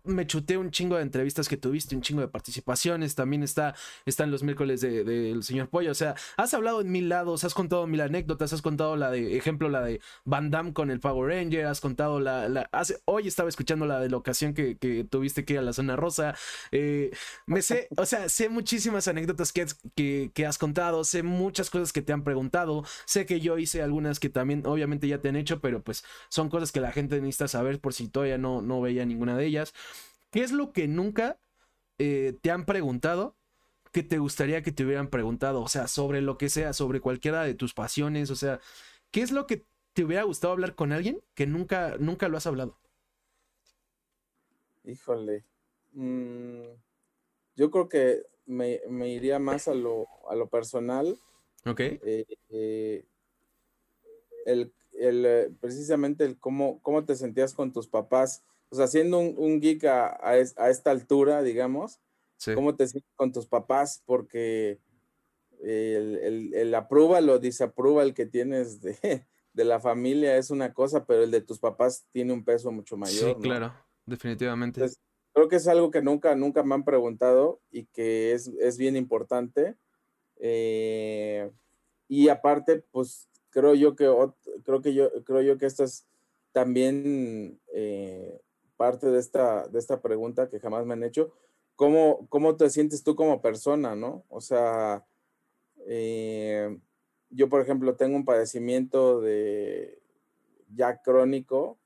Me 0.03 0.27
chuté 0.27 0.57
un 0.57 0.69
chingo 0.71 0.97
de 0.97 1.01
entrevistas 1.01 1.47
que 1.49 1.57
tuviste, 1.57 1.95
un 1.95 2.01
chingo 2.01 2.21
de 2.21 2.27
participaciones. 2.27 3.15
También 3.15 3.43
está, 3.43 3.75
están 4.05 4.29
los 4.31 4.43
miércoles 4.43 4.81
del 4.81 5.05
de, 5.05 5.41
señor 5.41 5.69
Pollo. 5.69 5.91
O 5.91 5.95
sea, 5.95 6.15
has 6.37 6.53
hablado 6.53 6.81
en 6.81 6.91
mil 6.91 7.09
lados, 7.09 7.43
has 7.43 7.53
contado 7.53 7.87
mil 7.87 8.01
anécdotas, 8.01 8.53
has 8.53 8.61
contado 8.61 8.95
la 8.95 9.09
de, 9.11 9.35
ejemplo, 9.37 9.69
la 9.69 9.81
de 9.81 9.99
Van 10.25 10.51
Damme 10.51 10.73
con 10.73 10.91
el 10.91 10.99
Power 10.99 11.29
Ranger, 11.29 11.65
has 11.65 11.81
contado 11.81 12.19
la. 12.19 12.47
la 12.49 12.69
hoy 13.05 13.27
estaba 13.27 13.49
escuchando 13.49 13.85
la 13.85 13.99
de 13.99 14.09
la 14.09 14.17
ocasión 14.17 14.53
que, 14.53 14.77
que 14.77 15.03
tuviste 15.03 15.43
que 15.45 15.53
ir 15.53 15.59
a 15.59 15.63
la 15.63 15.73
zona 15.73 15.95
rosa. 15.95 16.35
Eh, 16.71 17.11
me 17.47 17.61
sé, 17.61 17.87
o 17.97 18.05
sea, 18.05 18.29
sé 18.29 18.49
muchísimas 18.49 19.07
anécdotas 19.07 19.51
que, 19.51 19.65
que, 19.95 20.31
que, 20.33 20.45
has 20.45 20.57
contado, 20.57 21.03
sé 21.03 21.23
muchas 21.23 21.69
cosas 21.69 21.91
que 21.93 22.01
te 22.01 22.13
han 22.13 22.23
preguntado. 22.23 22.83
Sé 23.05 23.25
que 23.25 23.39
yo 23.39 23.57
hice 23.57 23.81
algunas 23.81 24.19
que 24.19 24.29
también, 24.29 24.65
obviamente, 24.65 25.07
ya 25.07 25.19
te 25.19 25.29
han 25.29 25.35
hecho, 25.35 25.61
pero 25.61 25.81
pues 25.81 26.03
son 26.29 26.49
cosas 26.49 26.71
que 26.71 26.79
la 26.79 26.91
gente 26.91 27.19
necesita 27.19 27.47
saber 27.47 27.79
por 27.79 27.93
si 27.93 28.07
todavía 28.07 28.37
no, 28.37 28.61
no 28.61 28.81
veía 28.81 29.05
ninguna 29.05 29.35
de 29.35 29.45
ellas. 29.45 29.73
¿Qué 30.31 30.41
es 30.43 30.51
lo 30.51 30.71
que 30.71 30.87
nunca 30.87 31.39
eh, 31.97 32.37
te 32.41 32.51
han 32.51 32.65
preguntado 32.65 33.35
que 33.91 34.03
te 34.03 34.19
gustaría 34.19 34.61
que 34.61 34.71
te 34.71 34.83
hubieran 34.85 35.09
preguntado? 35.09 35.61
O 35.61 35.67
sea, 35.67 35.87
sobre 35.87 36.21
lo 36.21 36.37
que 36.37 36.49
sea, 36.49 36.73
sobre 36.73 37.01
cualquiera 37.01 37.43
de 37.43 37.55
tus 37.55 37.73
pasiones, 37.73 38.29
o 38.29 38.35
sea, 38.35 38.59
¿qué 39.11 39.21
es 39.21 39.31
lo 39.31 39.47
que 39.47 39.65
te 39.93 40.03
hubiera 40.03 40.23
gustado 40.23 40.53
hablar 40.53 40.75
con 40.75 40.91
alguien 40.91 41.21
que 41.33 41.47
nunca, 41.47 41.97
nunca 41.99 42.27
lo 42.27 42.37
has 42.37 42.47
hablado? 42.47 42.77
Híjole. 44.83 45.43
Mm, 45.93 46.61
yo 47.55 47.71
creo 47.71 47.89
que 47.89 48.23
me, 48.45 48.79
iría 49.09 49.39
más 49.39 49.67
a 49.67 49.73
lo, 49.73 50.07
a 50.29 50.35
lo 50.35 50.47
personal. 50.47 51.17
Ok. 51.65 51.79
Eh, 51.81 52.25
eh, 52.49 53.05
el, 54.45 54.71
precisamente 55.59 56.25
el 56.25 56.37
cómo, 56.39 56.79
cómo 56.81 57.05
te 57.05 57.15
sentías 57.15 57.53
con 57.53 57.71
tus 57.71 57.87
papás 57.87 58.43
o 58.69 58.75
sea, 58.75 58.87
siendo 58.87 59.19
un, 59.19 59.59
geek 59.59 59.83
a, 59.85 60.37
esta 60.37 60.91
altura, 60.91 61.41
digamos, 61.41 61.99
¿cómo 62.53 62.75
te 62.75 62.87
sientes 62.87 63.11
con 63.15 63.31
tus 63.31 63.47
papás? 63.47 64.03
Porque 64.05 64.79
el, 65.61 66.53
el, 66.53 66.75
aprueba 66.75 67.19
o 67.19 67.39
disaprueba 67.39 68.03
el 68.03 68.13
que 68.13 68.25
tienes 68.25 68.81
de, 68.81 69.25
la 69.53 69.79
familia 69.79 70.37
es 70.37 70.51
una 70.51 70.73
cosa, 70.73 71.05
pero 71.05 71.23
el 71.23 71.31
de 71.31 71.41
tus 71.41 71.59
papás 71.59 72.05
tiene 72.11 72.31
un 72.31 72.45
peso 72.45 72.71
mucho 72.71 72.95
mayor. 72.95 73.35
Sí, 73.35 73.41
claro, 73.41 73.73
definitivamente. 74.05 74.85
creo 75.33 75.49
que 75.49 75.57
es 75.57 75.67
algo 75.67 75.91
que 75.91 76.01
nunca, 76.01 76.35
nunca 76.35 76.63
me 76.63 76.75
han 76.75 76.85
preguntado 76.85 77.59
y 77.71 77.85
que 77.85 78.33
es, 78.33 78.77
bien 78.77 78.95
importante. 78.95 79.75
Eh, 80.37 81.51
y 82.07 82.29
aparte, 82.29 82.83
pues 82.91 83.27
creo 83.49 83.73
yo 83.73 83.95
que 83.95 84.05
creo 84.63 84.81
que 84.81 84.93
yo 84.93 85.11
creo 85.23 85.41
yo 85.41 85.57
que 85.57 85.65
esto 85.65 85.83
es 85.83 86.05
también 86.51 87.59
eh, 87.73 88.39
parte 88.79 89.07
de 89.07 89.19
esta, 89.19 89.67
de 89.67 89.77
esta 89.77 90.01
pregunta 90.01 90.47
que 90.49 90.61
jamás 90.61 90.85
me 90.85 90.93
han 90.93 91.03
hecho. 91.03 91.33
¿Cómo, 91.75 92.25
cómo 92.29 92.55
te 92.55 92.69
sientes 92.69 93.03
tú 93.03 93.13
como 93.13 93.41
persona, 93.41 93.93
no? 93.93 94.23
O 94.29 94.39
sea, 94.39 95.05
eh, 95.85 96.79
yo, 97.29 97.49
por 97.49 97.59
ejemplo, 97.59 97.97
tengo 97.97 98.15
un 98.15 98.23
padecimiento 98.23 99.19
de 99.19 100.01
ya 100.73 101.01
crónico, 101.01 101.77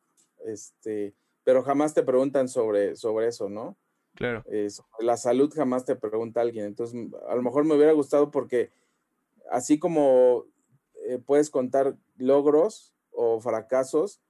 este, 0.45 1.15
pero 1.43 1.63
jamás 1.63 1.95
te 1.95 2.03
preguntan 2.03 2.47
sobre, 2.47 2.95
sobre 2.95 3.27
eso, 3.27 3.49
¿no? 3.49 3.75
Claro. 4.13 4.43
Eh, 4.51 4.67
la 4.99 5.17
salud 5.17 5.51
jamás 5.51 5.85
te 5.85 5.95
pregunta 5.95 6.41
alguien. 6.41 6.65
Entonces, 6.65 7.07
a 7.27 7.33
lo 7.33 7.41
mejor 7.41 7.65
me 7.65 7.73
hubiera 7.73 7.93
gustado 7.93 8.29
porque 8.29 8.71
así 9.49 9.79
como 9.79 10.45
eh, 11.07 11.17
puedes 11.17 11.49
contar 11.49 11.97
logros 12.17 12.93
o 13.09 13.39
fracasos, 13.39 14.21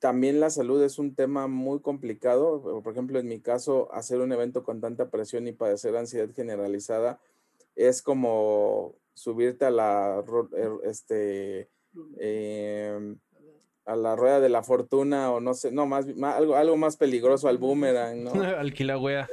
también 0.00 0.40
la 0.40 0.50
salud 0.50 0.82
es 0.82 0.98
un 0.98 1.14
tema 1.14 1.46
muy 1.46 1.80
complicado. 1.80 2.82
Por 2.82 2.92
ejemplo, 2.92 3.18
en 3.18 3.28
mi 3.28 3.40
caso, 3.40 3.92
hacer 3.92 4.20
un 4.20 4.32
evento 4.32 4.64
con 4.64 4.80
tanta 4.80 5.10
presión 5.10 5.46
y 5.46 5.52
padecer 5.52 5.96
ansiedad 5.96 6.30
generalizada 6.34 7.20
es 7.76 8.02
como 8.02 8.96
subirte 9.14 9.66
a 9.66 9.70
la, 9.70 10.24
er, 10.56 10.70
este, 10.84 11.70
em, 12.18 13.18
a 13.84 13.96
la 13.96 14.16
rueda 14.16 14.40
de 14.40 14.48
la 14.48 14.62
fortuna 14.62 15.32
o 15.32 15.40
no 15.40 15.54
sé, 15.54 15.70
no, 15.70 15.86
más, 15.86 16.06
algo, 16.22 16.54
algo 16.56 16.76
más 16.76 16.96
peligroso 16.96 17.48
al 17.48 17.58
boomerang, 17.58 18.24
¿no? 18.24 18.32
Alquilagüea. 18.58 19.28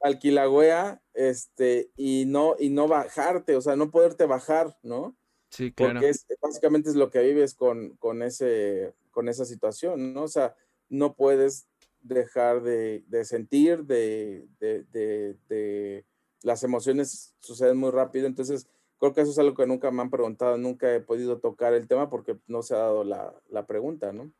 Alquilagüea, 0.00 1.02
este, 1.14 1.90
y 1.96 2.24
no, 2.26 2.56
y 2.58 2.70
no 2.70 2.88
bajarte, 2.88 3.56
o 3.56 3.60
sea, 3.60 3.76
no 3.76 3.90
poderte 3.90 4.26
bajar, 4.26 4.76
¿no? 4.82 5.16
Sí, 5.50 5.72
claro. 5.72 5.94
Porque 5.94 6.08
es, 6.10 6.26
básicamente 6.40 6.88
es 6.88 6.96
lo 6.96 7.10
que 7.10 7.20
vives 7.20 7.54
con, 7.54 7.96
con 7.96 8.22
ese 8.22 8.94
con 9.18 9.28
esa 9.28 9.44
situación, 9.44 10.14
¿no? 10.14 10.22
O 10.22 10.28
sea, 10.28 10.54
no 10.88 11.16
puedes 11.16 11.66
dejar 12.00 12.62
de, 12.62 13.02
sentir, 13.24 13.82
de, 13.82 14.46
de, 14.60 16.04
las 16.42 16.62
emociones 16.62 17.34
suceden 17.40 17.78
muy 17.78 17.90
rápido, 17.90 18.28
entonces 18.28 18.68
creo 19.00 19.12
que 19.12 19.22
eso 19.22 19.32
es 19.32 19.38
algo 19.40 19.56
que 19.56 19.66
nunca 19.66 19.90
me 19.90 20.02
han 20.02 20.10
preguntado, 20.10 20.56
nunca 20.56 20.94
he 20.94 21.00
podido 21.00 21.40
tocar 21.40 21.74
el 21.74 21.88
tema 21.88 22.08
porque 22.08 22.36
no 22.46 22.62
se 22.62 22.76
ha 22.76 22.78
dado 22.78 23.02
la, 23.02 23.66
pregunta, 23.66 24.12
¿no? 24.12 24.30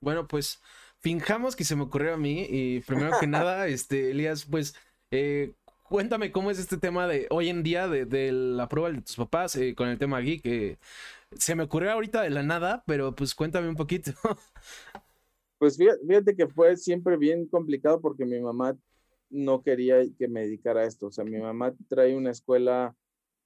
Bueno, 0.00 0.26
pues 0.26 0.62
finjamos 0.98 1.54
que 1.54 1.64
se 1.64 1.76
me 1.76 1.82
ocurrió 1.82 2.14
a 2.14 2.16
mí 2.16 2.46
y 2.48 2.80
primero 2.80 3.18
que 3.20 3.26
nada, 3.26 3.66
este, 3.66 4.12
Elías, 4.12 4.46
pues 4.46 4.74
eh, 5.10 5.52
cuéntame 5.82 6.32
cómo 6.32 6.50
es 6.50 6.58
este 6.58 6.78
tema 6.78 7.06
de 7.06 7.26
hoy 7.28 7.50
en 7.50 7.62
día 7.62 7.86
de, 7.86 8.32
la 8.32 8.66
prueba 8.70 8.90
de 8.90 9.02
tus 9.02 9.16
papás 9.16 9.56
eh, 9.56 9.74
con 9.74 9.88
el 9.88 9.98
tema 9.98 10.20
geek. 10.20 10.40
que 10.40 10.78
se 11.38 11.54
me 11.54 11.64
ocurrió 11.64 11.92
ahorita 11.92 12.22
de 12.22 12.30
la 12.30 12.42
nada, 12.42 12.84
pero 12.86 13.14
pues 13.14 13.34
cuéntame 13.34 13.68
un 13.68 13.76
poquito. 13.76 14.12
Pues 15.58 15.76
fíjate 15.76 16.34
que 16.34 16.48
fue 16.48 16.76
siempre 16.76 17.16
bien 17.16 17.46
complicado 17.46 18.00
porque 18.00 18.24
mi 18.24 18.40
mamá 18.40 18.76
no 19.30 19.62
quería 19.62 20.02
que 20.18 20.26
me 20.26 20.40
dedicara 20.40 20.80
a 20.80 20.86
esto. 20.86 21.06
O 21.06 21.12
sea, 21.12 21.24
mi 21.24 21.38
mamá 21.38 21.72
trae 21.88 22.16
una 22.16 22.32
escuela 22.32 22.96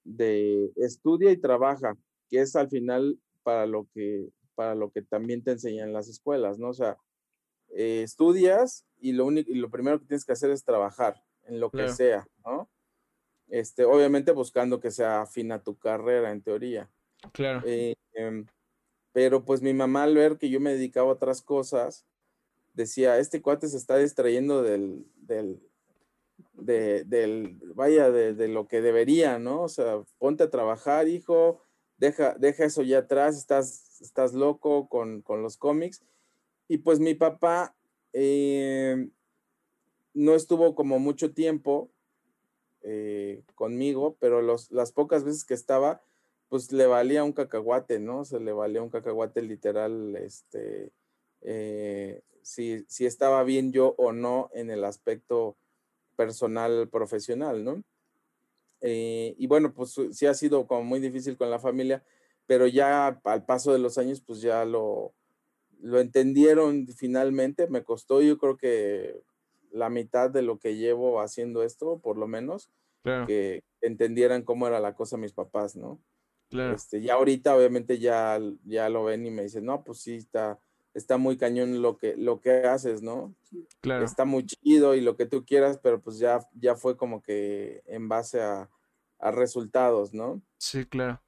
de 0.03 0.73
estudia 0.77 1.31
y 1.31 1.37
trabaja, 1.37 1.95
que 2.31 2.41
es 2.41 2.57
al 2.57 2.71
final 2.71 3.21
para 3.43 3.67
lo 3.67 3.87
que, 3.93 4.31
para 4.55 4.75
lo 4.75 4.91
que 4.91 5.03
también 5.03 5.45
te 5.45 5.53
enseñan 5.53 5.93
las 5.93 6.09
escuelas, 6.09 6.59
¿no? 6.59 6.71
O 6.71 6.73
sea, 6.73 6.97
eh, 7.69 8.03
estudias 8.03 8.87
y 8.99 9.13
lo, 9.13 9.27
único, 9.27 9.51
y 9.51 9.57
lo 9.57 9.71
primero 9.71 10.01
que 10.01 10.07
tienes 10.07 10.25
que 10.25 10.33
hacer 10.33 10.51
es 10.51 10.65
trabajar 10.65 11.23
en 11.45 11.61
lo 11.61 11.71
que 11.71 11.89
sea, 11.91 12.27
¿no? 12.45 12.71
Este, 13.49 13.85
obviamente 13.85 14.33
buscando 14.33 14.81
que 14.81 14.91
sea 14.91 15.23
afina 15.23 15.63
tu 15.63 15.77
carrera 15.77 16.33
en 16.33 16.43
teoría. 16.43 16.91
Claro. 17.33 17.63
Eh, 17.67 17.95
em, 18.15 18.47
pero 19.13 19.45
pues 19.45 19.63
mi 19.63 19.73
mamá 19.73 20.03
al 20.03 20.15
ver 20.15 20.37
que 20.37 20.51
yo 20.51 20.61
me 20.61 20.73
dedicaba 20.73 21.09
a 21.09 21.15
otras 21.15 21.41
cosas, 21.41 22.07
decía, 22.75 23.19
este 23.19 23.41
cuate 23.41 23.69
se 23.69 23.79
está 23.79 23.97
distrayendo 23.97 24.63
del, 24.63 25.07
del, 25.17 25.61
del 26.53 27.59
vaya, 27.75 28.11
de, 28.11 28.49
lo 28.49 28.69
que 28.69 28.83
debería, 28.83 29.39
¿no? 29.39 29.63
O 29.63 29.69
sea, 29.69 30.03
ponte 30.19 30.45
a 30.45 30.51
trabajar, 30.51 31.09
hijo, 31.09 31.63
deja, 31.97 32.35
deja 32.39 32.65
eso 32.65 32.83
ya 32.83 32.99
atrás, 32.99 33.37
estás, 33.37 34.01
estás 34.01 34.35
loco 34.35 34.89
con, 34.89 35.25
los 35.27 35.57
cómics. 35.57 36.03
Y 36.69 36.79
pues 36.79 37.01
mi 37.01 37.15
papá 37.15 37.75
em, 38.13 39.11
no 40.15 40.35
estuvo 40.35 40.75
como 40.75 40.99
mucho 40.99 41.33
tiempo 41.33 41.91
eh, 42.83 43.43
conmigo, 43.55 44.17
pero 44.21 44.43
los, 44.43 44.71
las 44.71 44.93
pocas 44.93 45.25
veces 45.25 45.45
que 45.45 45.55
estaba, 45.55 46.03
pues 46.49 46.73
le 46.73 46.87
valía 46.87 47.25
un 47.25 47.33
cacahuate, 47.33 47.99
¿no? 47.99 48.25
Se 48.25 48.41
le 48.41 48.53
valía 48.53 48.83
un 48.83 48.91
cacahuate 48.91 49.43
literal, 49.43 50.17
este, 50.17 50.93
eh, 51.43 52.23
si, 52.43 52.85
si, 52.89 53.07
estaba 53.07 53.43
bien 53.45 53.73
yo 53.73 53.95
o 53.99 54.13
no 54.13 54.51
en 54.53 54.71
el 54.71 54.85
aspecto 54.85 55.57
personal, 56.17 56.89
profesional, 56.89 57.65
¿no? 57.65 57.83
Eh, 58.81 59.35
y 59.39 59.47
bueno, 59.47 59.73
pues 59.73 59.97
sí 60.13 60.27
ha 60.27 60.35
sido 60.35 60.67
como 60.67 60.85
muy 60.85 61.01
difícil 61.01 61.37
con 61.37 61.51
la 61.51 61.59
familia, 61.59 62.05
pero 62.47 62.67
ya 62.67 63.21
al 63.25 63.45
paso 63.45 63.73
de 63.73 63.79
los 63.79 63.99
años, 63.99 64.21
pues 64.21 64.41
ya 64.41 64.65
lo, 64.65 65.13
lo 65.81 66.01
entendieron 66.01 66.87
finalmente. 66.89 67.67
Me 67.69 67.83
costó, 67.83 68.23
yo 68.23 68.39
creo 68.39 68.57
que 68.57 69.21
la 69.71 69.89
mitad 69.91 70.31
de 70.31 70.43
lo 70.43 70.59
que 70.59 70.77
llevo 70.77 71.21
haciendo 71.21 71.63
esto, 71.63 71.99
por 71.99 72.17
lo 72.17 72.27
menos. 72.27 72.71
que 73.29 73.63
entendieran 73.83 74.43
cómo 74.43 74.67
era 74.67 74.81
la 74.81 74.97
cosa 74.97 75.17
mis 75.17 75.33
papás, 75.33 75.77
¿no? 75.77 76.01
Claro. 76.49 76.75
Este, 76.75 77.01
ya 77.01 77.15
ahorita 77.15 77.57
obviamente 77.57 77.99
ya, 77.99 78.41
ya 78.65 78.89
lo 78.89 79.05
ven 79.05 79.27
y 79.27 79.31
me 79.31 79.43
dicen, 79.43 79.65
no, 79.65 79.83
pues 79.83 79.99
sí, 79.99 80.17
está, 80.17 80.59
está 80.95 81.19
muy 81.19 81.37
cañón 81.37 81.83
lo 81.83 81.97
que, 81.97 82.17
lo 82.17 82.41
que 82.41 82.65
haces, 82.65 83.03
¿no? 83.03 83.35
Claro. 83.81 84.05
Está 84.05 84.25
muy 84.25 84.47
chido 84.47 84.95
y 84.95 85.01
lo 85.01 85.17
que 85.17 85.27
tú 85.27 85.45
quieras, 85.45 85.79
pero 85.83 86.01
pues 86.01 86.19
ya, 86.19 86.41
ya 86.55 86.77
fue 86.77 86.97
como 86.97 87.23
que 87.23 87.83
en 87.87 88.09
base 88.09 88.41
a, 88.41 88.71
a 89.19 89.31
resultados, 89.31 90.15
¿no? 90.15 90.41
Sí, 90.59 90.85
claro. 90.85 91.21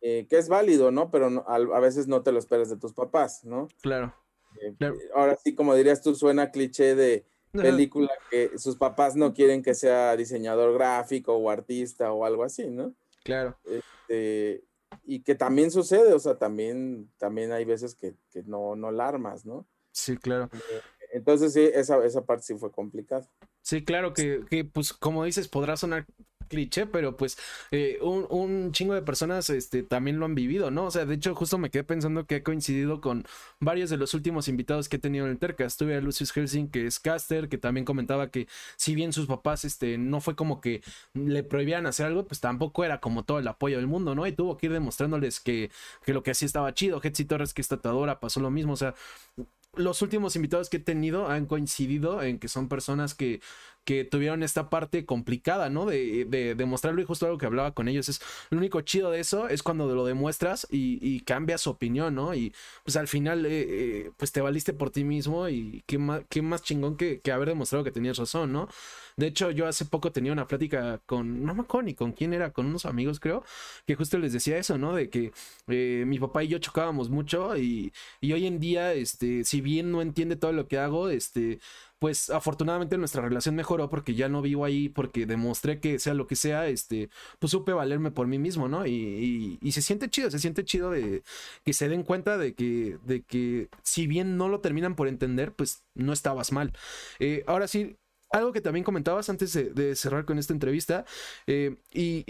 Eh, 0.00 0.26
que 0.28 0.38
es 0.38 0.48
válido, 0.48 0.90
¿no? 0.90 1.10
Pero 1.10 1.44
a, 1.48 1.54
a, 1.56 1.80
veces 1.80 2.06
no 2.06 2.22
te 2.22 2.30
lo 2.30 2.38
esperas 2.38 2.68
de 2.68 2.76
tus 2.76 2.92
papás, 2.92 3.44
¿no? 3.44 3.68
Claro. 3.80 4.14
Eh, 4.60 4.74
claro. 4.78 4.96
Ahora 5.14 5.36
sí, 5.42 5.54
como 5.54 5.74
dirías 5.74 6.02
tú, 6.02 6.14
suena 6.14 6.50
cliché 6.50 6.94
de 6.94 7.26
película 7.52 8.10
que 8.30 8.58
sus 8.58 8.76
papás 8.76 9.16
no 9.16 9.32
quieren 9.32 9.62
que 9.62 9.74
sea 9.74 10.16
diseñador 10.16 10.74
gráfico 10.74 11.34
o 11.34 11.50
artista 11.50 12.12
o 12.12 12.24
algo 12.24 12.44
así, 12.44 12.68
¿no? 12.68 12.94
Claro. 13.24 13.58
Este, 13.64 14.62
y 15.04 15.22
que 15.22 15.34
también 15.34 15.70
sucede, 15.70 16.12
o 16.12 16.18
sea, 16.18 16.38
también, 16.38 17.10
también 17.18 17.52
hay 17.52 17.64
veces 17.64 17.94
que, 17.94 18.14
que 18.30 18.42
no, 18.42 18.76
no 18.76 18.90
la 18.90 19.08
armas, 19.08 19.44
¿no? 19.44 19.66
Sí, 19.92 20.16
claro. 20.16 20.50
Eh, 20.52 20.80
entonces 21.12 21.52
sí, 21.52 21.70
esa, 21.72 22.04
esa 22.04 22.24
parte 22.24 22.44
sí 22.44 22.54
fue 22.56 22.70
complicada. 22.70 23.28
Sí, 23.62 23.84
claro 23.84 24.12
que, 24.12 24.44
que, 24.48 24.64
pues 24.64 24.92
como 24.92 25.24
dices, 25.24 25.48
podrá 25.48 25.76
sonar 25.76 26.06
cliché, 26.46 26.86
pero 26.86 27.16
pues 27.16 27.38
eh, 27.70 27.98
un, 28.02 28.26
un, 28.30 28.72
chingo 28.72 28.94
de 28.94 29.02
personas 29.02 29.50
este, 29.50 29.82
también 29.82 30.18
lo 30.18 30.26
han 30.26 30.34
vivido, 30.34 30.70
¿no? 30.70 30.86
O 30.86 30.90
sea, 30.90 31.04
de 31.04 31.14
hecho, 31.14 31.34
justo 31.34 31.58
me 31.58 31.70
quedé 31.70 31.84
pensando 31.84 32.26
que 32.26 32.36
he 32.36 32.42
coincidido 32.42 33.00
con 33.00 33.24
varios 33.60 33.90
de 33.90 33.96
los 33.96 34.14
últimos 34.14 34.48
invitados 34.48 34.88
que 34.88 34.96
he 34.96 34.98
tenido 34.98 35.26
en 35.26 35.32
el 35.32 35.38
Terca. 35.38 35.64
Estuve 35.64 35.96
a 35.96 36.00
Lucius 36.00 36.32
Helsing, 36.32 36.68
que 36.68 36.86
es 36.86 37.00
caster, 37.00 37.48
que 37.48 37.58
también 37.58 37.84
comentaba 37.84 38.30
que 38.30 38.48
si 38.76 38.94
bien 38.94 39.12
sus 39.12 39.26
papás 39.26 39.64
este, 39.64 39.98
no 39.98 40.20
fue 40.20 40.36
como 40.36 40.60
que 40.60 40.82
le 41.14 41.42
prohibían 41.42 41.86
hacer 41.86 42.06
algo, 42.06 42.26
pues 42.26 42.40
tampoco 42.40 42.84
era 42.84 43.00
como 43.00 43.24
todo 43.24 43.38
el 43.38 43.48
apoyo 43.48 43.76
del 43.76 43.86
mundo, 43.86 44.14
¿no? 44.14 44.26
Y 44.26 44.32
tuvo 44.32 44.56
que 44.56 44.66
ir 44.66 44.72
demostrándoles 44.72 45.40
que, 45.40 45.70
que 46.04 46.12
lo 46.12 46.22
que 46.22 46.32
hacía 46.32 46.46
estaba 46.46 46.74
chido. 46.74 47.00
Hetzi 47.02 47.24
Torres, 47.24 47.54
que 47.54 47.62
es 47.62 47.68
tatuadora, 47.68 48.20
pasó 48.20 48.40
lo 48.40 48.50
mismo, 48.50 48.72
o 48.72 48.76
sea, 48.76 48.94
los 49.76 50.02
últimos 50.02 50.36
invitados 50.36 50.70
que 50.70 50.78
he 50.78 50.80
tenido 50.80 51.28
han 51.28 51.46
coincidido 51.46 52.22
en 52.22 52.38
que 52.38 52.48
son 52.48 52.68
personas 52.68 53.14
que, 53.14 53.40
que 53.86 54.04
tuvieron 54.04 54.42
esta 54.42 54.68
parte 54.68 55.06
complicada, 55.06 55.70
¿no? 55.70 55.86
De, 55.86 56.26
de, 56.26 56.56
y 56.98 57.04
justo 57.04 57.26
algo 57.26 57.38
que 57.38 57.46
hablaba 57.46 57.72
con 57.72 57.88
ellos 57.88 58.08
es 58.08 58.20
lo 58.50 58.58
único 58.58 58.80
chido 58.80 59.12
de 59.12 59.20
eso 59.20 59.48
es 59.48 59.62
cuando 59.62 59.86
lo 59.94 60.04
demuestras 60.04 60.66
y, 60.70 60.98
y 61.00 61.20
cambia 61.20 61.56
su 61.56 61.70
opinión, 61.70 62.14
¿no? 62.16 62.34
Y 62.34 62.52
pues 62.84 62.96
al 62.96 63.06
final 63.06 63.46
eh, 63.46 63.50
eh, 63.68 64.10
pues 64.16 64.32
te 64.32 64.40
valiste 64.40 64.72
por 64.72 64.90
ti 64.90 65.04
mismo 65.04 65.48
y 65.48 65.84
qué 65.86 65.98
más, 65.98 66.22
qué 66.28 66.42
más 66.42 66.62
chingón 66.62 66.96
que, 66.96 67.20
que, 67.20 67.30
haber 67.30 67.48
demostrado 67.48 67.84
que 67.84 67.92
tenías 67.92 68.18
razón, 68.18 68.52
¿no? 68.52 68.68
De 69.16 69.28
hecho 69.28 69.50
yo 69.52 69.66
hace 69.68 69.84
poco 69.84 70.10
tenía 70.12 70.32
una 70.32 70.46
plática 70.48 71.00
con, 71.06 71.44
no 71.44 71.54
me 71.54 71.62
acuerdo 71.62 71.86
ni 71.86 71.94
con 71.94 72.12
quién 72.12 72.34
era, 72.34 72.52
con 72.52 72.66
unos 72.66 72.86
amigos 72.86 73.20
creo, 73.20 73.44
que 73.86 73.94
justo 73.94 74.18
les 74.18 74.32
decía 74.32 74.58
eso, 74.58 74.78
¿no? 74.78 74.94
De 74.94 75.08
que 75.10 75.32
eh, 75.68 76.04
mi 76.06 76.18
papá 76.18 76.42
y 76.42 76.48
yo 76.48 76.58
chocábamos 76.58 77.08
mucho 77.08 77.56
y, 77.56 77.92
y 78.20 78.32
hoy 78.32 78.46
en 78.46 78.58
día, 78.58 78.92
este, 78.94 79.44
si 79.44 79.60
bien 79.60 79.92
no 79.92 80.02
entiende 80.02 80.34
todo 80.36 80.52
lo 80.52 80.66
que 80.66 80.78
hago, 80.78 81.08
este, 81.08 81.60
pues 81.98 82.30
afortunadamente 82.30 82.98
nuestra 82.98 83.22
relación 83.22 83.54
mejoró 83.54 83.88
porque 83.88 84.14
ya 84.14 84.28
no 84.28 84.42
vivo 84.42 84.64
ahí, 84.64 84.88
porque 84.88 85.26
demostré 85.26 85.80
que 85.80 85.98
sea 85.98 86.14
lo 86.14 86.26
que 86.26 86.36
sea, 86.36 86.68
este, 86.68 87.10
pues 87.38 87.50
supe 87.50 87.72
valerme 87.72 88.10
por 88.10 88.26
mí 88.26 88.38
mismo, 88.38 88.68
¿no? 88.68 88.86
Y, 88.86 89.58
y, 89.62 89.72
se 89.72 89.82
siente 89.82 90.10
chido, 90.10 90.30
se 90.30 90.38
siente 90.38 90.64
chido 90.64 90.90
de 90.90 91.22
que 91.64 91.72
se 91.72 91.88
den 91.88 92.02
cuenta 92.02 92.38
de 92.38 92.54
que, 92.54 92.98
de 93.04 93.22
que 93.22 93.68
si 93.82 94.06
bien 94.06 94.36
no 94.36 94.48
lo 94.48 94.60
terminan 94.60 94.94
por 94.94 95.08
entender, 95.08 95.52
pues 95.54 95.84
no 95.94 96.12
estabas 96.12 96.52
mal. 96.52 96.72
Eh, 97.18 97.44
ahora 97.46 97.68
sí, 97.68 97.96
algo 98.30 98.52
que 98.52 98.60
también 98.60 98.84
comentabas 98.84 99.28
antes 99.30 99.52
de, 99.52 99.96
cerrar 99.96 100.24
con 100.24 100.38
esta 100.38 100.52
entrevista, 100.52 101.04
eh, 101.46 101.76
y 101.92 102.24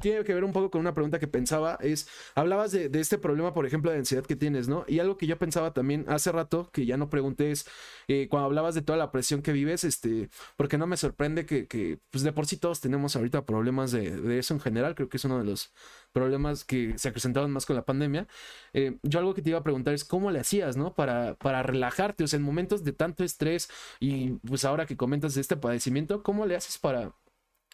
tiene 0.00 0.24
que 0.24 0.34
ver 0.34 0.44
un 0.44 0.52
poco 0.52 0.70
con 0.70 0.80
una 0.80 0.94
pregunta 0.94 1.18
que 1.18 1.28
pensaba, 1.28 1.78
es, 1.80 2.08
hablabas 2.34 2.72
de, 2.72 2.90
este 2.94 3.18
problema, 3.18 3.52
por 3.54 3.66
ejemplo, 3.66 3.90
de 3.90 3.98
ansiedad 3.98 4.24
que 4.24 4.36
tienes, 4.36 4.68
¿no? 4.68 4.84
Y 4.88 4.98
algo 4.98 5.16
que 5.16 5.26
yo 5.26 5.38
pensaba 5.38 5.72
también 5.72 6.04
hace 6.08 6.32
rato, 6.32 6.70
que 6.72 6.86
ya 6.86 6.96
no 6.96 7.10
pregunté, 7.10 7.50
es, 7.50 7.66
eh, 8.08 8.28
cuando 8.28 8.46
hablabas 8.46 8.74
de 8.74 8.82
toda 8.82 8.98
la 8.98 9.10
presión 9.10 9.42
que 9.42 9.52
vives, 9.52 9.84
este, 9.84 10.30
porque 10.56 10.78
no 10.78 10.86
me 10.86 10.96
sorprende 10.96 11.46
que, 11.46 11.98
pues 12.10 12.24
de 12.24 12.32
por 12.32 12.46
sí 12.46 12.56
todos 12.56 12.80
tenemos 12.80 13.16
ahorita 13.16 13.44
problemas 13.44 13.92
de, 13.92 14.10
de, 14.20 14.38
eso 14.38 14.54
en 14.54 14.60
general, 14.60 14.94
creo 14.94 15.08
que 15.08 15.16
es 15.16 15.24
uno 15.24 15.38
de 15.38 15.44
los 15.44 15.72
problemas 16.12 16.64
que 16.64 16.98
se 16.98 17.08
acrecentaron 17.08 17.50
más 17.50 17.66
con 17.66 17.76
la 17.76 17.84
pandemia. 17.84 18.26
Eh, 18.72 18.98
yo 19.02 19.18
algo 19.18 19.34
que 19.34 19.42
te 19.42 19.50
iba 19.50 19.58
a 19.58 19.62
preguntar 19.62 19.94
es, 19.94 20.04
¿cómo 20.04 20.30
le 20.30 20.40
hacías, 20.40 20.76
¿no? 20.76 20.94
Para, 20.94 21.34
para 21.36 21.62
relajarte, 21.62 22.24
o 22.24 22.26
sea, 22.26 22.38
en 22.38 22.44
momentos 22.44 22.84
de 22.84 22.92
tanto 22.92 23.24
estrés 23.24 23.68
y 24.00 24.32
pues 24.46 24.64
ahora 24.64 24.86
que 24.86 24.96
comentas 24.96 25.34
de 25.34 25.40
este 25.40 25.56
padecimiento, 25.56 26.22
¿cómo 26.22 26.46
le 26.46 26.56
haces 26.56 26.78
para 26.78 27.12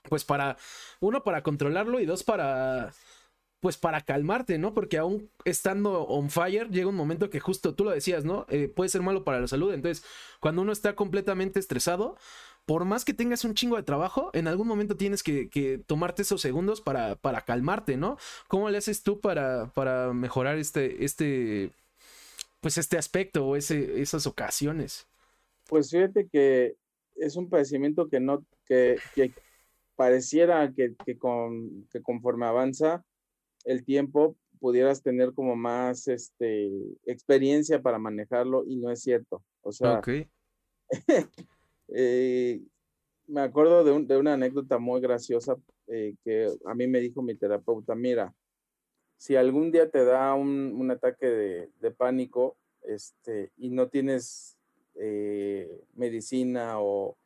pues 0.08 0.24
para, 0.24 0.56
uno, 1.00 1.22
para 1.24 1.42
controlarlo 1.42 2.00
y 2.00 2.06
dos, 2.06 2.24
para, 2.24 2.92
pues 3.60 3.76
para 3.76 4.00
calmarte, 4.02 4.58
¿no? 4.58 4.74
Porque 4.74 4.98
aún 4.98 5.30
estando 5.44 6.02
on 6.02 6.30
fire, 6.30 6.70
llega 6.70 6.88
un 6.88 6.94
momento 6.94 7.30
que 7.30 7.40
justo 7.40 7.74
tú 7.74 7.84
lo 7.84 7.90
decías, 7.90 8.24
¿no? 8.24 8.46
Eh, 8.48 8.68
puede 8.68 8.88
ser 8.88 9.02
malo 9.02 9.24
para 9.24 9.40
la 9.40 9.48
salud. 9.48 9.72
Entonces, 9.72 10.04
cuando 10.40 10.62
uno 10.62 10.72
está 10.72 10.94
completamente 10.94 11.58
estresado, 11.58 12.16
por 12.68 12.84
más 12.84 13.04
que 13.04 13.14
tengas 13.14 13.44
un 13.44 13.54
chingo 13.54 13.76
de 13.76 13.82
trabajo, 13.82 14.30
en 14.34 14.46
algún 14.46 14.68
momento 14.68 14.96
tienes 14.96 15.22
que, 15.22 15.48
que 15.48 15.78
tomarte 15.78 16.22
esos 16.22 16.42
segundos 16.42 16.82
para, 16.82 17.16
para, 17.16 17.40
calmarte, 17.40 17.96
¿no? 17.96 18.18
¿Cómo 18.46 18.68
le 18.68 18.76
haces 18.76 19.02
tú 19.02 19.20
para, 19.20 19.72
para 19.72 20.12
mejorar 20.12 20.58
este, 20.58 21.02
este, 21.02 21.72
pues 22.60 22.76
este 22.76 22.98
aspecto 22.98 23.46
o 23.46 23.56
ese, 23.56 24.02
esas 24.02 24.26
ocasiones? 24.26 25.06
Pues 25.66 25.90
fíjate 25.90 26.28
que 26.28 26.76
es 27.16 27.36
un 27.36 27.48
padecimiento 27.48 28.08
que 28.08 28.20
no, 28.20 28.44
que, 28.66 28.98
pareciera 29.98 30.72
que, 30.72 30.94
que, 31.04 31.18
con, 31.18 31.88
que 31.90 32.00
conforme 32.00 32.46
avanza 32.46 33.04
el 33.64 33.84
tiempo 33.84 34.36
pudieras 34.60 35.02
tener 35.02 35.32
como 35.32 35.56
más 35.56 36.06
este, 36.06 36.70
experiencia 37.04 37.82
para 37.82 37.98
manejarlo 37.98 38.64
y 38.64 38.76
no 38.76 38.92
es 38.92 39.02
cierto. 39.02 39.42
O 39.60 39.72
sea, 39.72 39.98
okay. 39.98 40.30
eh, 41.88 42.62
me 43.26 43.40
acuerdo 43.40 43.82
de, 43.82 43.90
un, 43.90 44.06
de, 44.06 44.16
una 44.16 44.34
anécdota 44.34 44.78
muy 44.78 45.00
graciosa 45.00 45.56
eh, 45.88 46.14
que 46.22 46.46
a 46.64 46.74
mí 46.76 46.86
me 46.86 47.00
dijo 47.00 47.20
mi 47.20 47.34
terapeuta, 47.34 47.96
mira, 47.96 48.32
si 49.16 49.34
algún 49.34 49.72
día 49.72 49.90
te 49.90 50.04
da 50.04 50.32
un, 50.34 50.74
un 50.76 50.92
ataque 50.92 51.26
de, 51.26 51.70
de, 51.80 51.90
pánico 51.90 52.56
este, 52.84 53.50
y 53.56 53.70
no 53.70 53.88
tienes 53.88 54.56
eh, 54.94 55.82
medicina 55.96 56.80
o, 56.80 57.16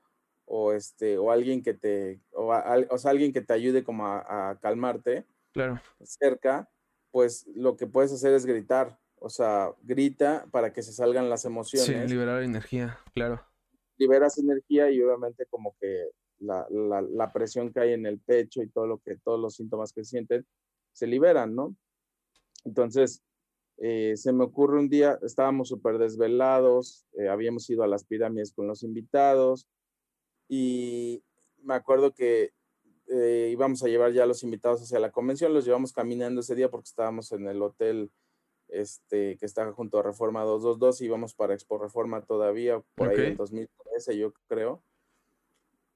o 0.54 0.74
este 0.74 1.16
o 1.16 1.30
alguien 1.30 1.62
que 1.62 1.72
te 1.72 2.20
o, 2.32 2.52
a, 2.52 2.76
o 2.90 2.98
sea, 2.98 3.10
alguien 3.10 3.32
que 3.32 3.40
te 3.40 3.54
ayude 3.54 3.82
como 3.82 4.06
a, 4.06 4.50
a, 4.50 4.60
calmarte 4.60 5.24
claro. 5.50 5.80
cerca 6.02 6.68
pues 7.10 7.46
lo 7.54 7.78
que 7.78 7.86
puedes 7.86 8.12
hacer 8.12 8.34
es 8.34 8.44
gritar 8.44 8.98
o 9.16 9.30
sea 9.30 9.72
grita 9.82 10.46
para 10.50 10.70
que 10.74 10.82
se 10.82 10.92
salgan 10.92 11.30
las 11.30 11.46
emociones. 11.46 11.86
sí, 11.86 12.14
liberar 12.14 12.42
energía 12.42 12.98
claro. 13.14 13.42
Liberas 13.96 14.36
energía 14.36 14.90
y 14.90 15.00
obviamente 15.00 15.46
como 15.46 15.74
que 15.80 16.08
la, 16.40 16.66
la, 16.68 17.00
la, 17.00 17.32
presión 17.32 17.72
que 17.72 17.80
hay 17.80 17.92
en 17.94 18.04
el 18.04 18.18
pecho 18.18 18.62
y 18.62 18.68
todo 18.68 18.86
lo 18.86 18.98
que 18.98 19.16
todos 19.16 19.40
los 19.40 19.54
síntomas 19.54 19.94
que 19.94 20.04
sienten 20.04 20.44
se 20.92 21.06
liberan 21.06 21.54
no 21.54 21.74
entonces 22.66 23.22
eh, 23.78 24.18
se 24.18 24.34
me 24.34 24.44
ocurre 24.44 24.80
un 24.80 24.90
día 24.90 25.18
estábamos 25.22 25.68
súper 25.68 25.96
desvelados 25.96 27.06
eh, 27.18 27.28
habíamos 27.28 27.70
ido 27.70 27.82
a 27.84 27.88
las 27.88 28.04
pirámides 28.04 28.52
con 28.52 28.66
los 28.66 28.82
invitados 28.82 29.66
y 30.48 31.22
me 31.62 31.74
acuerdo 31.74 32.12
que 32.12 32.52
eh, 33.08 33.48
íbamos 33.52 33.82
a 33.82 33.88
llevar 33.88 34.12
ya 34.12 34.22
a 34.22 34.26
los 34.26 34.42
invitados 34.42 34.82
hacia 34.82 34.98
la 34.98 35.12
convención, 35.12 35.52
los 35.52 35.64
llevamos 35.64 35.92
caminando 35.92 36.40
ese 36.40 36.54
día 36.54 36.70
porque 36.70 36.88
estábamos 36.88 37.32
en 37.32 37.46
el 37.46 37.60
hotel 37.62 38.10
este, 38.68 39.36
que 39.36 39.46
está 39.46 39.70
junto 39.72 39.98
a 39.98 40.02
Reforma 40.02 40.42
222 40.42 41.00
y 41.00 41.04
íbamos 41.04 41.34
para 41.34 41.54
Expo 41.54 41.78
Reforma 41.78 42.22
todavía, 42.22 42.82
por 42.94 43.08
okay. 43.08 43.20
ahí 43.20 43.30
en 43.32 43.36
2013 43.36 44.18
yo 44.18 44.32
creo. 44.48 44.82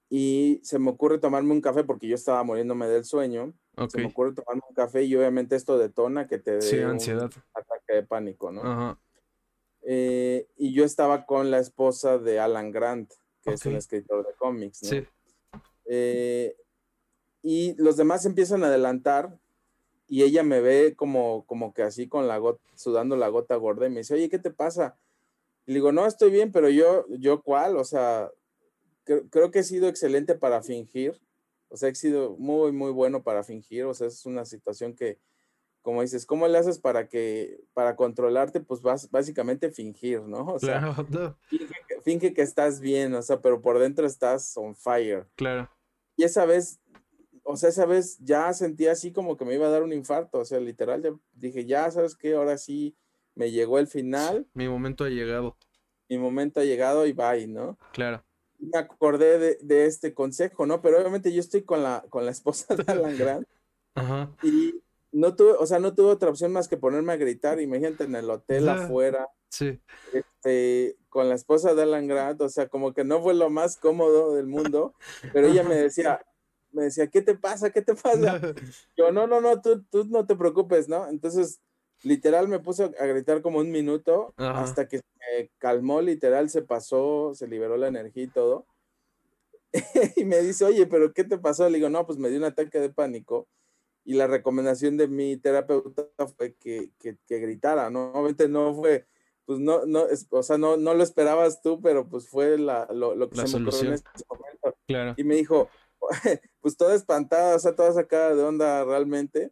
Y 0.09 0.61
se 0.63 0.79
me 0.79 0.91
ocurre 0.91 1.19
tomarme 1.19 1.53
un 1.53 1.61
café 1.61 1.83
porque 1.83 2.07
yo 2.07 2.15
estaba 2.15 2.45
muriéndome 2.45 2.87
del 2.87 3.05
sueño. 3.05 3.55
Okay. 3.73 3.89
Se 3.89 3.99
me 3.99 4.07
ocurre 4.07 4.35
tomarme 4.35 4.63
un 4.69 4.75
café 4.75 5.03
y 5.03 5.17
obviamente 5.17 5.57
esto 5.57 5.79
detona 5.79 6.29
que 6.29 6.39
te 6.39 6.53
dé 6.53 6.63
sí, 6.63 6.79
ansiedad. 6.79 7.31
un 7.35 7.43
ataque 7.55 7.95
de 7.95 8.03
pánico, 8.05 8.53
¿no? 8.53 8.61
Ajá. 8.63 9.01
Eh, 9.83 10.49
y 10.57 10.73
yo 10.73 10.85
estaba 10.85 11.27
con 11.27 11.51
la 11.51 11.59
esposa 11.59 12.19
de 12.19 12.41
Alan 12.41 12.73
Grant 12.73 13.13
que 13.47 13.55
okay. 13.55 13.55
es 13.55 13.67
un 13.67 13.77
escritor 13.77 14.27
de 14.27 14.35
cómics, 14.35 14.83
¿no? 14.83 14.89
Sí. 14.89 15.07
Eh, 15.87 16.57
y 17.43 17.75
los 17.81 17.97
demás 17.97 18.27
empiezan 18.27 18.65
a 18.65 18.67
adelantar 18.67 19.39
y 20.09 20.23
ella 20.25 20.43
me 20.43 20.61
ve 20.61 20.95
como, 20.97 21.47
como 21.47 21.73
que 21.73 21.83
así 21.83 22.09
con 22.09 22.27
la 22.27 22.39
gota, 22.39 22.61
sudando 22.75 23.17
la 23.17 23.29
gota 23.29 23.55
gorda 23.57 23.87
y 23.87 23.91
me 23.91 23.99
dice, 23.99 24.15
oye, 24.15 24.29
¿qué 24.29 24.39
te 24.39 24.51
pasa? 24.51 24.99
Y 25.65 25.73
le 25.73 25.77
digo, 25.77 25.93
no, 25.93 26.07
estoy 26.07 26.31
bien, 26.31 26.51
pero 26.51 26.69
yo, 26.69 27.07
yo 27.09 27.43
cuál, 27.43 27.77
o 27.77 27.85
sea, 27.85 28.31
creo, 29.05 29.29
creo 29.31 29.51
que 29.51 29.61
he 29.61 29.65
sido 29.65 29.89
excelente 29.89 30.35
para 30.35 30.63
fingir, 30.63 31.21
o 31.69 31.77
sea, 31.77 31.89
he 31.89 31.95
sido 31.95 32.37
muy, 32.37 32.73
muy 32.73 32.91
bueno 32.91 33.23
para 33.23 33.45
fingir, 33.45 33.85
o 33.85 33.95
sea, 33.95 34.09
es 34.09 34.27
una 34.27 34.45
situación 34.45 34.95
que, 34.95 35.19
como 35.87 36.03
dices, 36.03 36.27
¿cómo 36.27 36.49
le 36.49 36.59
haces 36.59 36.81
para 36.81 37.09
que, 37.09 37.61
para 37.73 37.95
controlarte? 37.95 38.59
Pues 38.59 38.83
vas, 38.83 39.09
básicamente 39.09 39.71
fingir, 39.71 40.23
¿no? 40.23 40.39
O 40.55 40.59
claro, 40.59 40.93
sea, 40.97 41.05
no. 41.11 41.39
finge, 41.47 41.75
finge, 42.03 42.35
que 42.35 42.43
estás 42.43 42.81
bien, 42.81 43.15
o 43.15 43.23
sea, 43.23 43.41
pero 43.41 43.63
por 43.63 43.79
dentro 43.79 44.05
estás 44.05 44.57
on 44.57 44.75
fire. 44.75 45.29
Claro. 45.37 45.71
Y 46.17 46.25
esa 46.25 46.45
vez 46.45 46.81
o 47.45 47.55
sea, 47.57 47.69
esa 47.69 47.87
vez 47.87 48.19
ya 48.19 48.53
sentía 48.53 48.91
así 48.91 49.13
como 49.13 49.37
que 49.37 49.45
me 49.45 49.55
iba 49.55 49.69
a 49.69 49.71
dar 49.71 49.85
un 49.85 49.93
infarto, 49.93 50.41
o 50.41 50.45
sea, 50.45 50.59
literal, 50.59 51.05
ya 51.05 51.13
dije, 51.35 51.67
ya 51.67 51.89
sabes 51.93 52.17
qué, 52.17 52.35
ahora 52.35 52.59
sí 52.59 52.97
me 53.37 53.53
llegó 53.53 53.79
el 53.79 53.87
final. 53.87 54.49
Mi 54.55 54.69
momento 54.69 55.05
ha 55.05 55.09
llegado. 55.09 55.57
Mi 56.09 56.19
momento 56.19 56.59
ha 56.59 56.65
llegado 56.65 57.07
y 57.07 57.13
bye, 57.13 57.47
¿no? 57.47 57.79
Claro. 57.93 58.25
Me 58.59 58.77
acordé 58.77 59.39
de, 59.39 59.59
de 59.63 59.87
este 59.87 60.15
consejo, 60.15 60.67
¿no? 60.67 60.83
Pero 60.83 60.99
obviamente 60.99 61.33
yo 61.33 61.39
estoy 61.39 61.63
con 61.63 61.85
la, 61.85 62.05
con 62.11 62.25
la 62.25 62.33
esposa 62.33 62.75
de 62.75 62.83
Alan 62.91 63.17
Grant. 63.17 63.47
Ajá. 63.95 64.35
Y 64.43 64.83
no 65.17 65.35
tuve, 65.35 65.53
o 65.53 65.67
sea, 65.67 65.79
no 65.79 65.95
tuve 65.95 66.11
otra 66.11 66.29
opción 66.29 66.53
más 66.53 66.69
que 66.69 66.77
ponerme 66.77 67.15
a 67.15 67.17
gritar, 67.17 67.59
imagínate 67.59 68.05
en 68.05 68.15
el 68.17 68.29
hotel 68.29 68.69
afuera, 68.69 69.29
Sí. 69.49 69.81
este, 70.13 70.99
con 71.09 71.31
la 71.31 71.35
esposa 71.35 71.75
de 71.75 71.83
Alan 71.83 72.07
Grant, 72.07 72.41
o 72.43 72.49
sea, 72.51 72.69
como 72.69 72.93
que 72.93 73.03
no 73.03 73.23
fue 73.23 73.33
lo 73.33 73.49
más 73.49 73.79
cómodo 73.79 74.35
del 74.35 74.47
mundo, 74.47 74.93
pero 75.33 75.47
ella 75.47 75.63
me 75.63 75.75
decía, 75.91 76.21
me 76.71 76.85
decía, 76.85 77.07
¿qué 77.07 77.23
te 77.23 77.35
pasa? 77.35 77.71
¿Qué 77.71 77.81
te 77.81 77.95
pasa? 77.95 78.41
Yo, 78.95 79.11
no, 79.11 79.27
no, 79.27 79.41
no, 79.41 79.63
tú, 79.63 79.83
tú 79.85 80.05
no 80.05 80.27
te 80.27 80.37
preocupes, 80.37 80.87
¿no? 80.87 81.09
Entonces, 81.09 81.61
literal 82.03 82.47
me 82.49 82.61
puse 82.61 82.85
a 82.85 83.07
gritar 83.07 83.41
como 83.41 83.61
un 83.61 83.71
minuto 83.71 84.35
Ajá. 84.37 84.61
hasta 84.61 84.87
que 84.87 84.99
se 84.99 85.51
calmó, 85.57 86.03
literal, 86.03 86.51
se 86.51 86.61
pasó, 86.61 87.33
se 87.35 87.49
liberó 87.49 87.79
la 87.79 87.89
energía 87.89 88.25
y 88.25 88.29
todo. 88.29 88.67
y 90.17 90.27
me 90.27 90.43
dice, 90.43 90.67
oye, 90.67 90.87
pero 90.87 91.15
¿qué 91.15 91.25
te 91.25 91.39
pasó? 91.39 91.71
Le 91.71 91.79
digo, 91.79 91.89
no, 91.89 92.05
pues 92.05 92.19
me 92.19 92.29
dio 92.29 92.37
un 92.37 92.45
ataque 92.45 92.81
de 92.81 92.91
pánico 92.91 93.49
y 94.07 94.15
la 94.15 94.29
recomendación 94.29 94.97
de 94.97 95.09
mi 95.09 95.37
terapeuta 95.37 96.07
fue 96.37 96.55
que, 96.55 96.91
que, 97.01 97.19
que 97.27 97.41
gritara, 97.41 97.91
¿no? 97.91 98.13
Obviamente 98.13 98.49
no 98.49 98.73
fue, 98.73 99.05
pues 99.45 99.59
no, 99.59 99.85
no, 99.85 100.07
es, 100.07 100.29
o 100.31 100.45
sea, 100.45 100.57
no, 100.57 100.77
no 100.77 100.95
lo 100.95 101.03
esperabas 101.03 101.61
tú, 101.61 101.81
pero 101.83 102.09
pues 102.09 102.29
fue 102.29 102.57
la, 102.57 102.87
lo, 102.93 103.17
lo 103.17 103.29
que 103.29 103.37
La 103.39 103.47
se 103.49 103.59
me 103.59 103.69
ocurrió 103.69 103.89
en 103.89 103.95
ese 103.95 104.05
momento. 104.31 104.79
Claro. 104.87 105.15
Y 105.17 105.25
me 105.25 105.35
dijo, 105.35 105.69
pues 106.61 106.77
toda 106.77 106.95
espantada, 106.95 107.57
o 107.57 107.59
sea, 107.59 107.75
toda 107.75 107.93
sacada 107.93 108.35
de 108.37 108.45
onda 108.45 108.85
realmente. 108.85 109.51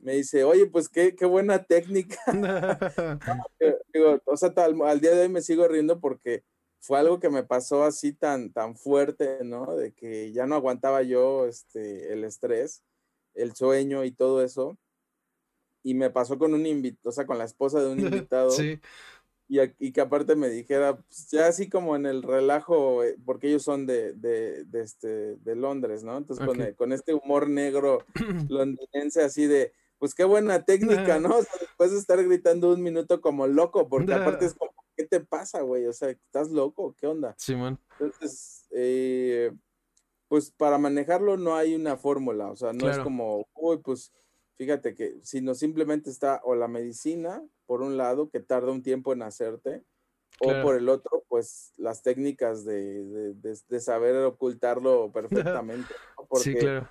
Me 0.00 0.14
dice, 0.14 0.42
oye, 0.42 0.66
pues 0.66 0.88
qué, 0.88 1.14
qué 1.14 1.24
buena 1.24 1.62
técnica. 1.62 2.18
Digo, 3.94 4.20
o 4.24 4.36
sea, 4.36 4.52
tal- 4.52 4.82
al 4.82 5.00
día 5.00 5.12
de 5.12 5.22
hoy 5.22 5.28
me 5.28 5.42
sigo 5.42 5.68
riendo 5.68 6.00
porque 6.00 6.42
fue 6.80 6.98
algo 6.98 7.20
que 7.20 7.30
me 7.30 7.44
pasó 7.44 7.84
así 7.84 8.12
tan, 8.12 8.52
tan 8.52 8.74
fuerte, 8.74 9.44
¿no? 9.44 9.76
De 9.76 9.92
que 9.92 10.32
ya 10.32 10.44
no 10.46 10.56
aguantaba 10.56 11.02
yo 11.02 11.46
este, 11.46 12.12
el 12.12 12.24
estrés, 12.24 12.82
el 13.34 13.54
sueño 13.54 14.04
y 14.04 14.12
todo 14.12 14.42
eso. 14.42 14.78
Y 15.82 15.94
me 15.94 16.10
pasó 16.10 16.38
con 16.38 16.54
un 16.54 16.66
invitado, 16.66 17.10
o 17.10 17.12
sea, 17.12 17.26
con 17.26 17.38
la 17.38 17.44
esposa 17.44 17.80
de 17.80 17.90
un 17.90 18.00
invitado. 18.28 18.50
sí. 18.50 18.80
Y, 19.48 19.60
y 19.78 19.92
que 19.92 20.00
aparte 20.00 20.34
me 20.34 20.48
dijera, 20.48 20.96
pues, 20.96 21.28
ya 21.30 21.46
así 21.46 21.68
como 21.68 21.94
en 21.94 22.06
el 22.06 22.22
relajo, 22.22 23.04
eh, 23.04 23.18
porque 23.22 23.48
ellos 23.48 23.62
son 23.62 23.84
de, 23.84 24.14
de, 24.14 24.64
de 24.64 24.80
este, 24.80 25.36
de 25.36 25.56
Londres, 25.56 26.04
¿no? 26.04 26.16
Entonces 26.16 26.46
con, 26.46 26.58
con 26.72 26.92
este 26.92 27.12
humor 27.12 27.50
negro 27.50 27.98
londinense 28.48 29.22
así 29.22 29.46
de, 29.46 29.74
pues 29.98 30.14
qué 30.14 30.24
buena 30.24 30.64
técnica, 30.64 31.20
¿no? 31.20 31.28
O 31.38 31.42
sea, 31.42 31.52
después 31.60 31.92
de 31.92 31.98
estar 31.98 32.24
gritando 32.24 32.72
un 32.72 32.82
minuto 32.82 33.20
como 33.20 33.46
loco, 33.46 33.88
porque 33.88 34.14
aparte 34.14 34.46
es 34.46 34.54
como, 34.58 34.72
¿qué 34.96 35.04
te 35.04 35.20
pasa, 35.20 35.60
güey? 35.60 35.86
O 35.86 35.92
sea, 35.92 36.08
¿estás 36.08 36.50
loco? 36.50 36.96
¿Qué 36.98 37.06
onda? 37.06 37.34
Simón. 37.36 37.78
Entonces, 38.00 38.66
eh, 38.70 39.52
pues 40.32 40.50
para 40.50 40.78
manejarlo 40.78 41.36
no 41.36 41.56
hay 41.56 41.74
una 41.74 41.98
fórmula, 41.98 42.50
o 42.50 42.56
sea, 42.56 42.72
no 42.72 42.88
es 42.88 42.96
como, 43.04 43.46
uy, 43.54 43.80
pues 43.84 44.14
fíjate 44.56 44.94
que, 44.94 45.20
sino 45.22 45.54
simplemente 45.54 46.08
está 46.08 46.40
o 46.42 46.54
la 46.54 46.68
medicina, 46.68 47.46
por 47.66 47.82
un 47.82 47.98
lado, 47.98 48.30
que 48.30 48.40
tarda 48.40 48.72
un 48.72 48.82
tiempo 48.82 49.12
en 49.12 49.20
hacerte, 49.20 49.84
o 50.40 50.48
por 50.62 50.76
el 50.76 50.88
otro, 50.88 51.22
pues 51.28 51.74
las 51.76 52.02
técnicas 52.02 52.64
de, 52.64 53.04
de- 53.04 53.34
de- 53.34 53.58
de 53.68 53.80
saber 53.80 54.16
ocultarlo 54.24 55.12
perfectamente, 55.12 55.94
¿no? 56.18 56.24
Porque 56.26 56.50
Sí, 56.52 56.54
claro. 56.54 56.88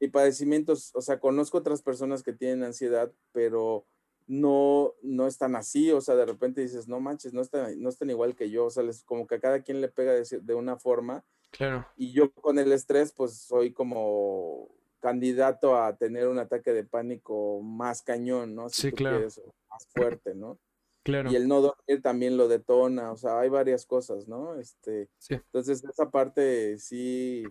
mi 0.00 0.08
padecimiento, 0.08 0.72
o 0.72 1.00
sea, 1.00 1.20
conozco 1.20 1.58
otras 1.58 1.82
personas 1.82 2.24
que 2.24 2.32
tienen 2.32 2.64
ansiedad, 2.64 3.12
pero 3.30 3.86
no, 4.26 4.94
no 5.00 5.28
están 5.28 5.54
así, 5.54 5.92
o 5.92 6.00
sea, 6.00 6.16
de 6.16 6.26
repente 6.26 6.60
dices, 6.60 6.88
no 6.88 6.98
manches, 6.98 7.32
no 7.34 7.40
están, 7.42 7.80
no 7.80 7.88
están 7.88 8.10
igual 8.10 8.34
que 8.34 8.50
yo, 8.50 8.64
o 8.64 8.70
sea, 8.70 8.82
les, 8.82 9.04
como 9.04 9.28
que 9.28 9.36
a 9.36 9.40
cada 9.40 9.62
quien 9.62 9.80
le 9.80 9.88
pega 9.90 10.12
de, 10.12 10.24
de 10.42 10.54
una 10.56 10.76
forma, 10.76 11.24
Claro. 11.50 11.86
y 11.96 12.12
yo 12.12 12.32
con 12.32 12.58
el 12.58 12.72
estrés, 12.72 13.12
pues 13.12 13.34
soy 13.40 13.72
como 13.72 14.68
candidato 15.00 15.76
a 15.82 15.96
tener 15.96 16.28
un 16.28 16.38
ataque 16.38 16.72
de 16.72 16.84
pánico 16.84 17.60
más 17.62 18.02
cañón, 18.02 18.54
¿no? 18.54 18.68
Si 18.68 18.82
Sí, 18.82 18.90
tú 18.90 18.96
claro. 18.96 19.16
quieres, 19.16 19.40
más 19.70 19.86
fuerte, 19.94 20.34
¿no? 20.34 20.58
Claro. 21.02 21.30
Y 21.32 21.36
el 21.36 21.48
no 21.48 21.60
dormir 21.62 22.02
también 22.02 22.36
lo 22.36 22.46
detona, 22.48 23.10
o 23.10 23.16
sea, 23.16 23.40
hay 23.40 23.48
varias 23.48 23.86
cosas, 23.86 24.28
¿no? 24.28 24.56
Este, 24.60 25.08
Sí. 25.18 25.34
entonces 25.34 25.82
esa 25.82 26.10
parte 26.10 26.78
sí, 26.78 27.44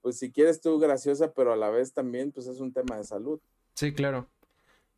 pues 0.00 0.18
si 0.18 0.32
quieres 0.32 0.60
tú 0.60 0.78
graciosa, 0.78 1.32
pero 1.34 1.52
a 1.52 1.56
la 1.56 1.70
vez 1.70 1.92
también, 1.92 2.32
pues 2.32 2.46
es 2.46 2.58
un 2.60 2.72
tema 2.72 2.96
de 2.96 3.04
salud. 3.04 3.38
Sí, 3.74 3.92
claro. 3.92 4.28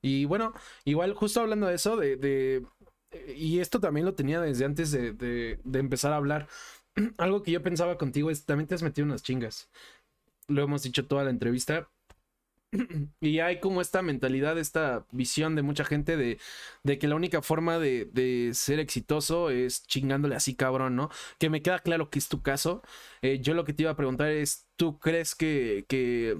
Y 0.00 0.24
bueno, 0.26 0.52
igual 0.84 1.14
justo 1.14 1.40
hablando 1.40 1.66
de 1.66 1.74
eso, 1.74 1.96
de, 1.96 2.16
de- 2.16 2.64
eh, 3.10 3.34
y 3.36 3.58
esto 3.60 3.80
también 3.80 4.06
lo 4.06 4.14
tenía 4.14 4.40
desde 4.40 4.64
antes 4.64 4.92
de, 4.92 5.12
de- 5.12 5.58
de 5.64 5.78
empezar 5.78 6.12
a 6.12 6.16
hablar. 6.16 6.46
Algo 7.18 7.42
que 7.42 7.50
yo 7.52 7.62
pensaba 7.62 7.98
contigo 7.98 8.30
es, 8.30 8.44
también 8.44 8.68
te 8.68 8.74
has 8.74 8.82
metido 8.82 9.04
unas 9.06 9.22
chingas. 9.22 9.68
Lo 10.48 10.62
hemos 10.62 10.82
dicho 10.82 11.06
toda 11.06 11.24
la 11.24 11.30
entrevista. 11.30 11.88
Y 13.20 13.40
hay 13.40 13.60
como 13.60 13.80
esta 13.80 14.02
mentalidad, 14.02 14.58
esta 14.58 15.06
visión 15.12 15.54
de 15.56 15.62
mucha 15.62 15.84
gente 15.84 16.16
de, 16.16 16.38
de 16.82 16.98
que 16.98 17.08
la 17.08 17.16
única 17.16 17.42
forma 17.42 17.78
de, 17.78 18.06
de 18.12 18.50
ser 18.54 18.80
exitoso 18.80 19.50
es 19.50 19.86
chingándole 19.86 20.34
así 20.36 20.54
cabrón, 20.54 20.96
¿no? 20.96 21.10
Que 21.38 21.50
me 21.50 21.62
queda 21.62 21.78
claro 21.80 22.10
que 22.10 22.18
es 22.18 22.28
tu 22.28 22.42
caso. 22.42 22.82
Eh, 23.22 23.40
yo 23.40 23.54
lo 23.54 23.64
que 23.64 23.72
te 23.74 23.84
iba 23.84 23.92
a 23.92 23.96
preguntar 23.96 24.28
es, 24.30 24.66
¿tú 24.76 24.98
crees 24.98 25.34
que, 25.34 25.84
que, 25.88 26.38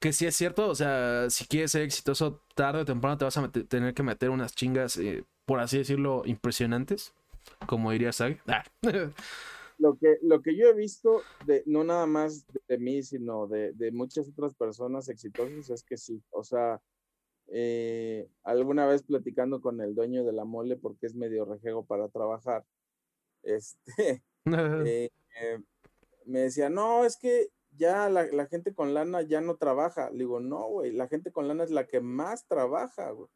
que 0.00 0.12
sí 0.12 0.26
es 0.26 0.36
cierto? 0.36 0.68
O 0.68 0.74
sea, 0.74 1.28
si 1.30 1.46
quieres 1.46 1.72
ser 1.72 1.82
exitoso, 1.82 2.42
tarde 2.54 2.80
o 2.82 2.84
temprano 2.84 3.18
te 3.18 3.24
vas 3.24 3.36
a 3.36 3.42
mete- 3.42 3.64
tener 3.64 3.94
que 3.94 4.02
meter 4.02 4.30
unas 4.30 4.54
chingas, 4.54 4.96
eh, 4.98 5.24
por 5.46 5.60
así 5.60 5.78
decirlo, 5.78 6.22
impresionantes, 6.26 7.14
como 7.66 7.92
diría 7.92 8.12
Sag. 8.12 8.40
Ah. 8.48 8.64
Lo 9.78 9.96
que, 9.96 10.18
lo 10.22 10.40
que 10.40 10.56
yo 10.56 10.68
he 10.68 10.74
visto, 10.74 11.20
de, 11.46 11.62
no 11.66 11.84
nada 11.84 12.06
más 12.06 12.46
de 12.66 12.78
mí, 12.78 13.02
sino 13.02 13.46
de, 13.46 13.72
de 13.72 13.92
muchas 13.92 14.28
otras 14.28 14.54
personas 14.54 15.08
exitosas, 15.08 15.68
es 15.70 15.82
que 15.82 15.96
sí, 15.96 16.22
o 16.30 16.42
sea, 16.42 16.80
eh, 17.48 18.28
alguna 18.42 18.86
vez 18.86 19.02
platicando 19.02 19.60
con 19.60 19.80
el 19.80 19.94
dueño 19.94 20.24
de 20.24 20.32
la 20.32 20.44
mole, 20.44 20.76
porque 20.76 21.06
es 21.06 21.14
medio 21.14 21.44
rejego 21.44 21.84
para 21.84 22.08
trabajar, 22.08 22.64
este, 23.42 24.22
eh, 24.86 25.10
eh, 25.40 25.58
me 26.24 26.40
decía, 26.40 26.68
no, 26.70 27.04
es 27.04 27.16
que 27.16 27.50
ya 27.76 28.08
la, 28.08 28.26
la 28.26 28.46
gente 28.46 28.74
con 28.74 28.94
lana 28.94 29.22
ya 29.22 29.40
no 29.40 29.56
trabaja. 29.56 30.10
Le 30.10 30.18
digo, 30.18 30.40
no, 30.40 30.68
güey, 30.68 30.92
la 30.92 31.08
gente 31.08 31.30
con 31.30 31.46
lana 31.46 31.64
es 31.64 31.70
la 31.70 31.86
que 31.86 32.00
más 32.00 32.46
trabaja, 32.46 33.10
güey. 33.10 33.28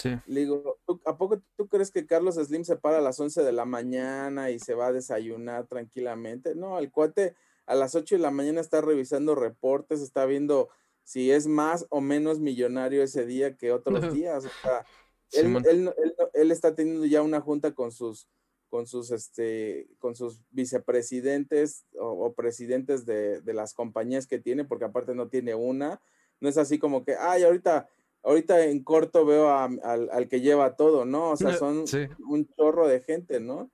Sí, 0.00 0.10
Le 0.26 0.40
digo, 0.40 0.78
¿tú- 0.86 1.00
¿a 1.04 1.16
poco 1.16 1.42
tú 1.56 1.66
crees 1.68 1.90
que 1.90 2.06
Carlos 2.06 2.36
Slim 2.36 2.64
se 2.64 2.76
para 2.76 2.98
a 2.98 3.00
las 3.02 3.18
11 3.18 3.42
de 3.42 3.52
la 3.52 3.64
mañana 3.64 4.50
y 4.50 4.58
se 4.58 4.74
va 4.74 4.88
a 4.88 4.92
desayunar 4.92 5.66
tranquilamente? 5.66 6.54
No, 6.54 6.78
el 6.78 6.90
cuate 6.90 7.34
a 7.66 7.74
las 7.74 7.94
8 7.94 8.14
de 8.16 8.22
la 8.22 8.30
mañana 8.30 8.60
está 8.60 8.80
revisando 8.80 9.34
reportes, 9.34 10.00
está 10.00 10.24
viendo 10.26 10.68
si 11.04 11.30
es 11.30 11.46
más 11.46 11.86
o 11.90 12.00
menos 12.00 12.38
millonario 12.38 13.02
ese 13.02 13.26
día 13.26 13.56
que 13.56 13.72
otros 13.72 14.00
días. 14.22 14.44
O 14.44 14.48
sea, 14.62 14.86
él, 15.32 15.56
él 15.68 15.94
él 16.34 16.50
está 16.50 16.74
teniendo 16.74 17.04
ya 17.06 17.22
una 17.22 17.40
junta 17.40 17.74
con 17.74 17.90
sus 17.92 18.28
con 18.70 18.86
sus 18.86 19.10
este 19.10 19.88
con 19.98 20.14
sus 20.14 20.40
vicepresidentes 20.50 21.84
o, 21.98 22.08
o 22.26 22.32
presidentes 22.34 23.04
de, 23.06 23.40
de 23.40 23.54
las 23.54 23.74
compañías 23.74 24.26
que 24.26 24.38
tiene, 24.38 24.64
porque 24.64 24.84
aparte 24.84 25.14
no 25.14 25.28
tiene 25.28 25.54
una. 25.54 26.00
No 26.40 26.48
es 26.48 26.56
así 26.56 26.78
como 26.78 27.04
que, 27.04 27.16
ay, 27.16 27.42
ahorita, 27.42 27.88
ahorita 28.22 28.64
en 28.66 28.82
corto 28.82 29.24
veo 29.24 29.48
a- 29.48 29.64
al, 29.64 30.08
al 30.10 30.28
que 30.28 30.40
lleva 30.40 30.76
todo, 30.76 31.04
¿no? 31.04 31.30
O 31.30 31.36
sea, 31.36 31.56
son 31.58 31.86
Sí. 31.86 32.06
un 32.28 32.46
chorro 32.56 32.86
de 32.88 33.00
gente, 33.00 33.40
¿no? 33.40 33.70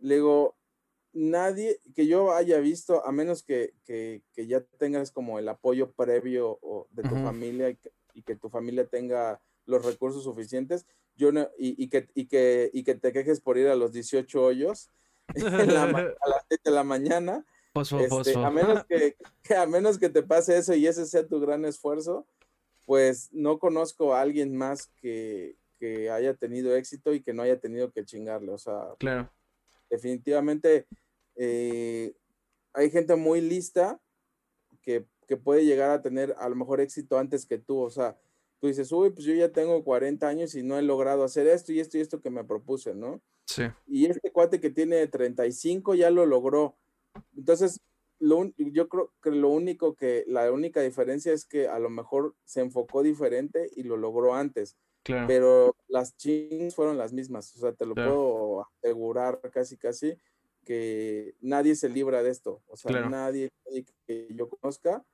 Le 0.00 0.16
digo, 0.16 0.56
nadie 1.12 1.80
que 1.94 2.06
yo 2.06 2.32
haya 2.32 2.58
visto, 2.58 3.04
a 3.06 3.12
menos 3.12 3.42
que, 3.42 3.74
que, 3.84 4.22
que 4.32 4.46
ya 4.46 4.60
tengas 4.78 5.10
como 5.12 5.38
el 5.38 5.48
apoyo 5.48 5.92
previo 5.92 6.58
o 6.62 6.86
de 6.90 7.02
tu 7.02 7.14
Ujú. 7.14 7.22
familia 7.24 7.68
y 7.70 7.76
que, 7.76 7.92
y 8.14 8.22
que 8.22 8.36
tu 8.36 8.48
familia 8.48 8.86
tenga 8.86 9.40
los 9.66 9.84
recursos 9.84 10.24
suficientes, 10.24 10.86
yo 11.14 11.30
no, 11.30 11.48
y, 11.58 11.80
y 11.82 11.88
que, 11.88 12.08
y, 12.14 12.26
que, 12.26 12.70
y 12.72 12.82
que 12.84 12.94
te 12.94 13.12
quejes 13.12 13.40
por 13.40 13.58
ir 13.58 13.68
a 13.68 13.76
los 13.76 13.92
18 13.92 14.42
hoyos 14.42 14.90
la 15.34 15.84
a 15.84 16.28
las 16.28 16.44
7 16.48 16.62
de 16.70 16.70
la 16.74 16.84
mañana, 16.84 17.46
este, 17.74 18.36
a, 18.44 18.50
menos 18.50 18.84
que 18.84 19.16
a 19.56 19.66
menos 19.66 19.98
que 19.98 20.08
te 20.08 20.22
pase 20.22 20.56
eso 20.58 20.74
y 20.74 20.86
ese 20.86 21.06
sea 21.06 21.26
tu 21.26 21.40
gran 21.40 21.64
esfuerzo, 21.64 22.26
pues 22.84 23.28
no 23.32 23.58
conozco 23.58 24.14
a 24.14 24.20
alguien 24.20 24.56
más 24.56 24.88
que, 25.00 25.56
que 25.78 26.10
haya 26.10 26.34
tenido 26.34 26.74
éxito 26.76 27.12
y 27.12 27.22
que 27.22 27.32
no 27.32 27.42
haya 27.42 27.58
tenido 27.58 27.90
que 27.90 28.04
chingarle. 28.04 28.52
O 28.52 28.58
sea, 28.58 28.94
Claro, 28.98 29.30
definitivamente 29.90 30.86
eh, 31.36 32.14
hay 32.72 32.90
gente 32.90 33.16
muy 33.16 33.40
lista 33.40 34.00
que, 34.80 35.06
que 35.26 35.36
puede 35.36 35.64
llegar 35.64 35.90
a 35.90 36.02
tener 36.02 36.34
a 36.38 36.48
lo 36.48 36.56
mejor 36.56 36.80
éxito 36.80 37.18
antes 37.18 37.46
que 37.46 37.58
tú. 37.58 37.80
O 37.80 37.90
sea, 37.90 38.18
tú 38.60 38.68
dices, 38.68 38.90
uy, 38.92 39.10
pues 39.10 39.26
yo 39.26 39.34
ya 39.34 39.50
tengo 39.50 39.82
40 39.84 40.26
años 40.26 40.54
y 40.54 40.62
no 40.62 40.78
he 40.78 40.82
logrado 40.82 41.24
hacer 41.24 41.46
esto 41.46 41.72
y 41.72 41.80
esto 41.80 41.98
y 41.98 42.00
esto 42.00 42.20
que 42.20 42.30
me 42.30 42.44
propuse, 42.44 42.94
¿no? 42.94 43.20
sí, 43.44 43.64
y 43.86 44.06
este 44.06 44.30
cuate 44.30 44.60
que 44.60 44.70
tiene 44.70 45.06
35 45.08 45.94
ya 45.94 46.10
lo 46.10 46.26
logró. 46.26 46.78
Entonces, 47.36 47.80
yo 48.56 48.88
creo 48.88 49.12
que 49.22 49.30
lo 49.30 49.48
único 49.48 49.94
que, 49.94 50.24
la 50.26 50.50
única 50.52 50.80
diferencia 50.80 51.32
es 51.32 51.44
que 51.44 51.68
a 51.68 51.78
lo 51.78 51.90
mejor 51.90 52.34
se 52.44 52.60
enfocó 52.60 53.02
diferente 53.02 53.68
y 53.74 53.82
lo 53.82 53.96
logró 53.96 54.34
antes. 54.34 54.76
Claro. 55.02 55.26
Pero 55.26 55.76
las 55.88 56.16
chings 56.16 56.74
fueron 56.74 56.96
las 56.96 57.12
mismas. 57.12 57.54
O 57.56 57.58
sea, 57.58 57.72
te 57.72 57.86
lo 57.86 57.94
puedo 57.94 58.68
asegurar 58.78 59.40
casi, 59.52 59.76
casi 59.76 60.16
que 60.64 61.34
nadie 61.40 61.74
se 61.74 61.88
libra 61.88 62.22
de 62.22 62.30
esto. 62.30 62.62
O 62.68 62.76
sea, 62.76 63.08
nadie, 63.08 63.50
que 64.06 64.28
yo 64.30 64.48
conozca 64.48 65.04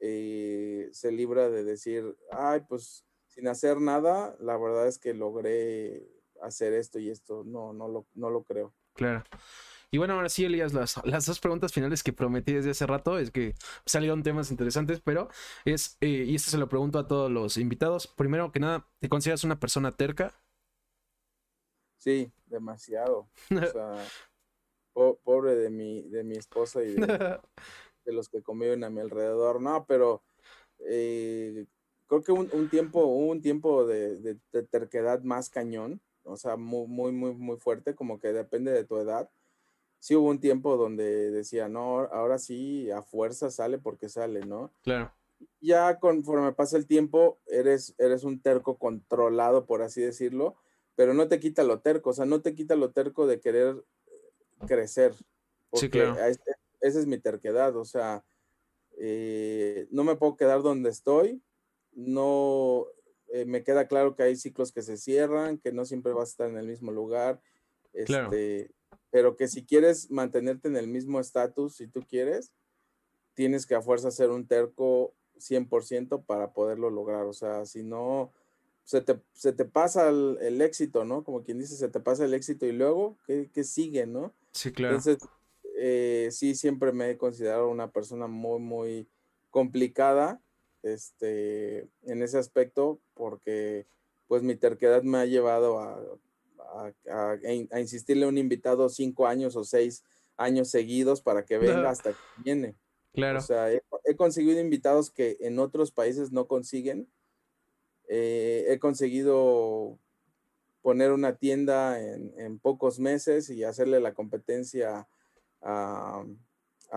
eh, 0.00 0.90
se 0.92 1.10
libra 1.12 1.48
de 1.48 1.64
decir, 1.64 2.14
ay, 2.30 2.60
pues 2.68 3.06
sin 3.28 3.48
hacer 3.48 3.80
nada, 3.80 4.36
la 4.38 4.58
verdad 4.58 4.86
es 4.86 4.98
que 4.98 5.14
logré 5.14 6.06
hacer 6.42 6.74
esto 6.74 6.98
y 6.98 7.08
esto. 7.08 7.42
No, 7.44 7.72
no 7.72 7.88
lo, 7.88 8.06
no 8.14 8.28
lo 8.28 8.42
creo. 8.42 8.74
Claro. 8.92 9.24
Y 9.90 9.98
bueno, 9.98 10.14
ahora 10.14 10.28
sí, 10.28 10.44
Elías, 10.44 10.72
las, 10.72 11.00
las 11.04 11.26
dos 11.26 11.40
preguntas 11.40 11.72
finales 11.72 12.02
que 12.02 12.12
prometí 12.12 12.52
desde 12.52 12.70
hace 12.70 12.86
rato 12.86 13.18
es 13.18 13.30
que 13.30 13.54
salieron 13.86 14.22
temas 14.22 14.50
interesantes, 14.50 15.00
pero 15.00 15.28
es, 15.64 15.96
eh, 16.00 16.24
y 16.26 16.34
esto 16.34 16.50
se 16.50 16.58
lo 16.58 16.68
pregunto 16.68 16.98
a 16.98 17.06
todos 17.06 17.30
los 17.30 17.56
invitados. 17.56 18.06
Primero 18.06 18.50
que 18.50 18.60
nada, 18.60 18.88
¿te 19.00 19.08
consideras 19.08 19.44
una 19.44 19.60
persona 19.60 19.92
terca? 19.92 20.34
Sí, 21.98 22.32
demasiado. 22.46 23.28
O 23.50 23.66
sea, 23.72 24.04
pobre 25.24 25.54
de 25.56 25.70
mi, 25.70 26.02
de 26.02 26.24
mi 26.24 26.36
esposa 26.36 26.82
y 26.82 26.94
de, 26.94 27.40
los 28.06 28.28
que 28.28 28.42
conviven 28.42 28.84
a 28.84 28.90
mi 28.90 29.00
alrededor. 29.00 29.60
No, 29.60 29.86
pero 29.86 30.22
eh, 30.80 31.66
creo 32.06 32.22
que 32.22 32.32
un, 32.32 32.68
tiempo, 32.68 33.06
un 33.06 33.40
tiempo 33.40 33.86
de, 33.86 34.16
de, 34.20 34.62
terquedad 34.64 35.22
más 35.22 35.50
cañón, 35.50 36.00
o 36.24 36.36
sea, 36.36 36.56
muy, 36.56 36.86
muy, 36.86 37.12
muy, 37.12 37.34
muy 37.34 37.56
fuerte, 37.58 37.94
como 37.94 38.20
que 38.20 38.32
depende 38.32 38.72
de 38.72 38.84
tu 38.84 38.98
edad 38.98 39.30
sí 40.04 40.14
hubo 40.14 40.28
un 40.28 40.38
tiempo 40.38 40.76
donde 40.76 41.30
decía, 41.30 41.66
no, 41.66 42.00
ahora 42.00 42.38
sí, 42.38 42.90
a 42.90 43.00
fuerza 43.00 43.50
sale 43.50 43.78
porque 43.78 44.10
sale, 44.10 44.40
¿no? 44.40 44.70
Claro. 44.82 45.10
Ya 45.62 45.98
conforme 45.98 46.52
pasa 46.52 46.76
el 46.76 46.86
tiempo, 46.86 47.40
eres, 47.46 47.94
eres 47.96 48.22
un 48.22 48.42
terco 48.42 48.76
controlado, 48.76 49.64
por 49.64 49.80
así 49.80 50.02
decirlo, 50.02 50.56
pero 50.94 51.14
no 51.14 51.26
te 51.28 51.40
quita 51.40 51.64
lo 51.64 51.80
terco, 51.80 52.10
o 52.10 52.12
sea, 52.12 52.26
no 52.26 52.42
te 52.42 52.54
quita 52.54 52.76
lo 52.76 52.90
terco 52.90 53.26
de 53.26 53.40
querer 53.40 53.82
crecer. 54.66 55.14
sí, 55.72 55.88
claro. 55.88 56.18
esa 56.82 57.00
es 57.00 57.06
mi 57.06 57.16
terquedad, 57.16 57.74
o 57.74 57.86
sea, 57.86 58.26
eh, 58.98 59.88
no 59.90 60.04
me 60.04 60.16
puedo 60.16 60.36
quedar 60.36 60.60
donde 60.60 60.90
estoy, 60.90 61.42
no 61.92 62.84
eh, 63.28 63.46
me 63.46 63.64
queda 63.64 63.88
claro 63.88 64.14
que 64.16 64.24
hay 64.24 64.36
ciclos 64.36 64.70
que 64.70 64.82
se 64.82 64.98
cierran, 64.98 65.56
que 65.56 65.72
no 65.72 65.86
siempre 65.86 66.12
vas 66.12 66.28
a 66.28 66.32
estar 66.32 66.50
en 66.50 66.58
el 66.58 66.66
mismo 66.66 66.92
lugar. 66.92 67.40
claro. 68.04 68.28
Pero 69.14 69.36
que 69.36 69.46
si 69.46 69.64
quieres 69.64 70.10
mantenerte 70.10 70.66
en 70.66 70.74
el 70.74 70.88
mismo 70.88 71.20
estatus, 71.20 71.76
si 71.76 71.86
tú 71.86 72.00
quieres, 72.02 72.50
tienes 73.34 73.64
que 73.64 73.76
a 73.76 73.80
fuerza 73.80 74.10
ser 74.10 74.30
un 74.30 74.48
terco 74.48 75.14
100% 75.38 76.24
para 76.26 76.52
poderlo 76.52 76.90
lograr. 76.90 77.24
O 77.26 77.32
sea, 77.32 77.64
si 77.64 77.84
no, 77.84 78.32
se 78.82 79.02
te, 79.02 79.20
se 79.32 79.52
te 79.52 79.66
pasa 79.66 80.08
el, 80.08 80.60
éxito, 80.60 81.04
¿no? 81.04 81.22
Como 81.22 81.44
quien 81.44 81.60
dice, 81.60 81.76
se 81.76 81.88
te 81.88 82.00
pasa 82.00 82.24
el 82.24 82.34
éxito 82.34 82.66
y 82.66 82.72
luego, 82.72 83.16
¿qué, 83.24 83.48
qué 83.54 83.62
sigue, 83.62 84.04
no? 84.04 84.34
Sí, 84.50 84.72
claro. 84.72 84.96
Entonces, 84.96 85.24
eh, 85.76 86.30
sí, 86.32 86.56
siempre 86.56 86.90
me 86.90 87.10
he 87.10 87.16
considerado 87.16 87.68
una 87.68 87.92
persona 87.92 88.26
muy, 88.26 88.58
muy 88.58 89.08
complicada 89.50 90.42
este, 90.82 91.86
en 92.02 92.20
ese 92.20 92.38
aspecto 92.38 92.98
porque 93.14 93.86
pues 94.26 94.42
mi 94.42 94.56
terquedad 94.56 95.04
me 95.04 95.18
ha 95.18 95.26
llevado 95.26 95.78
a 95.78 96.02
a, 96.74 97.78
insistirle 97.78 98.24
a 98.24 98.28
un 98.28 98.38
invitado 98.38 98.88
cinco 98.88 99.26
años 99.26 99.56
o 99.56 99.64
seis 99.64 100.04
años 100.36 100.70
seguidos 100.70 101.20
para 101.20 101.44
que 101.44 101.58
venga 101.58 101.90
hasta 101.90 102.10
que 102.10 102.18
viene. 102.42 102.74
Claro. 103.12 103.38
O 103.38 103.42
sea, 103.42 103.72
he, 103.72 104.16
conseguido 104.16 104.60
invitados 104.60 105.10
que 105.10 105.36
en 105.40 105.58
otros 105.58 105.92
países 105.92 106.32
no 106.32 106.46
consiguen. 106.46 107.08
Eh, 108.08 108.66
he 108.68 108.78
conseguido 108.78 109.98
poner 110.82 111.12
una 111.12 111.36
tienda 111.36 112.00
en, 112.00 112.58
pocos 112.58 112.98
meses 112.98 113.48
y 113.50 113.64
hacerle 113.64 114.00
la 114.00 114.12
competencia 114.12 115.08
a, 115.62 116.24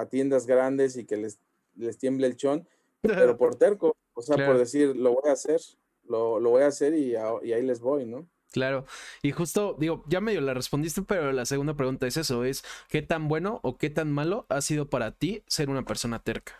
tiendas 0.09 0.45
grandes 0.45 0.97
y 0.97 1.05
que 1.05 1.17
les, 1.17 1.39
les 1.75 1.97
tiemble 1.97 2.27
el 2.27 2.35
chón, 2.35 2.67
pero 3.01 3.37
por 3.37 3.55
terco, 3.55 3.95
o 4.13 4.21
sea, 4.21 4.45
por 4.45 4.57
decir, 4.57 4.95
lo 4.95 5.13
voy 5.13 5.29
a 5.29 5.33
hacer, 5.33 5.61
lo, 6.03 6.39
voy 6.41 6.63
a 6.63 6.67
hacer 6.67 6.93
y, 6.93 7.13
y 7.13 7.53
ahí 7.53 7.61
les 7.61 7.79
voy, 7.79 8.05
¿no? 8.05 8.27
Claro, 8.51 8.85
y 9.21 9.31
justo 9.31 9.75
digo, 9.77 10.03
ya 10.07 10.21
medio 10.21 10.41
la 10.41 10.53
respondiste, 10.53 11.01
pero 11.01 11.31
la 11.31 11.45
segunda 11.45 11.75
pregunta 11.75 12.07
es 12.07 12.15
eso, 12.17 12.45
es 12.45 12.63
¿qué 12.89 13.01
tan 13.01 13.27
bueno 13.27 13.59
o 13.61 13.77
qué 13.77 13.89
tan 13.89 14.11
malo 14.11 14.45
ha 14.49 14.61
sido 14.61 14.89
para 14.89 15.11
ti 15.11 15.43
ser 15.47 15.69
una 15.69 15.83
persona 15.83 16.23
terca? 16.23 16.53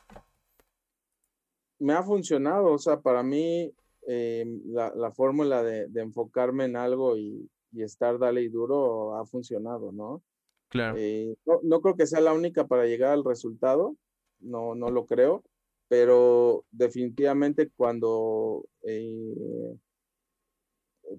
Me 1.80 1.94
ha 1.94 2.04
funcionado, 2.04 2.74
o 2.74 2.78
sea, 2.78 3.00
para 3.00 3.24
mí 3.24 3.74
eh, 4.06 4.46
la, 4.66 5.12
fórmula 5.12 5.64
de, 5.64 5.88
enfocarme 6.02 6.66
en 6.66 6.76
algo 6.76 7.18
y, 7.18 7.50
estar 7.76 8.18
dale 8.18 8.42
y 8.42 8.50
duro 8.50 9.16
ha 9.18 9.26
funcionado, 9.26 9.92
¿no? 9.92 10.24
Claro. 10.70 10.96
Eh, 10.98 11.36
no, 11.46 11.80
creo 11.80 11.96
que 11.96 12.08
sea 12.08 12.20
la 12.20 12.34
única 12.34 12.66
para 12.66 12.86
llegar 12.86 13.12
al 13.12 13.24
resultado, 13.24 13.96
no, 14.40 14.76
no 14.76 14.90
lo 14.90 15.06
creo, 15.06 15.44
pero 15.88 16.66
definitivamente 16.72 17.70
cuando... 17.70 18.66
Eh, 18.82 19.78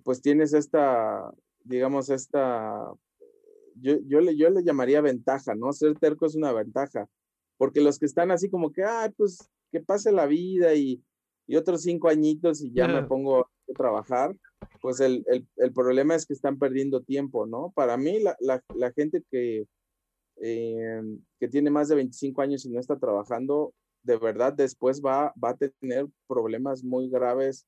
pues 0.04 0.20
tienes 0.20 0.52
esta, 0.52 1.30
digamos, 1.64 2.10
esta, 2.10 2.92
yo, 3.76 3.98
yo, 4.06 4.20
le, 4.20 4.36
yo 4.36 4.50
le 4.50 4.62
llamaría 4.62 5.00
ventaja, 5.00 5.54
¿no? 5.54 5.72
Ser 5.72 5.98
terco 5.98 6.26
es 6.26 6.34
una 6.34 6.52
ventaja, 6.52 7.08
porque 7.56 7.80
los 7.80 7.98
que 7.98 8.06
están 8.06 8.30
así 8.30 8.50
como 8.50 8.72
que, 8.72 8.84
ay, 8.84 9.10
pues 9.16 9.50
que 9.70 9.80
pase 9.80 10.12
la 10.12 10.26
vida 10.26 10.74
y, 10.74 11.02
y 11.46 11.56
otros 11.56 11.82
cinco 11.82 12.08
añitos 12.08 12.62
y 12.62 12.72
ya 12.72 12.88
me 12.88 13.02
pongo 13.02 13.40
a 13.40 13.72
trabajar, 13.76 14.34
pues 14.80 15.00
el, 15.00 15.24
el, 15.28 15.46
el, 15.56 15.72
problema 15.72 16.14
es 16.14 16.26
que 16.26 16.32
están 16.32 16.58
perdiendo 16.58 17.02
tiempo, 17.02 17.46
¿no? 17.46 17.72
Para 17.74 17.96
mí, 17.96 18.20
la, 18.20 18.36
la, 18.40 18.62
la 18.74 18.92
gente 18.92 19.22
que, 19.30 19.66
eh, 20.36 21.02
que 21.38 21.48
tiene 21.48 21.70
más 21.70 21.88
de 21.88 21.96
25 21.96 22.42
años 22.42 22.64
y 22.64 22.70
no 22.70 22.80
está 22.80 22.98
trabajando, 22.98 23.74
de 24.02 24.16
verdad 24.16 24.52
después 24.52 25.02
va, 25.04 25.32
va 25.42 25.50
a 25.50 25.56
tener 25.56 26.06
problemas 26.26 26.82
muy 26.82 27.08
graves 27.08 27.66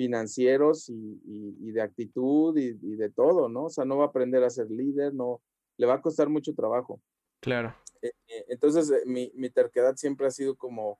financieros 0.00 0.88
y, 0.88 1.72
de 1.72 1.82
actitud 1.82 2.56
y, 2.56 2.72
de 2.72 3.10
todo, 3.10 3.50
¿no? 3.50 3.64
O 3.64 3.68
sea, 3.68 3.84
no 3.84 3.98
va 3.98 4.04
a 4.04 4.08
aprender 4.08 4.42
a 4.42 4.48
ser 4.48 4.70
líder, 4.70 5.12
no, 5.12 5.42
le 5.76 5.86
va 5.86 5.96
a 5.96 6.00
costar 6.00 6.30
mucho 6.30 6.54
trabajo. 6.54 7.02
Claro. 7.40 7.76
Eh, 8.00 8.12
eh, 8.28 8.46
entonces, 8.48 8.90
eh, 8.90 9.02
mi, 9.04 9.50
terquedad 9.50 9.96
siempre 9.96 10.26
ha 10.26 10.30
sido 10.30 10.56
como 10.56 10.98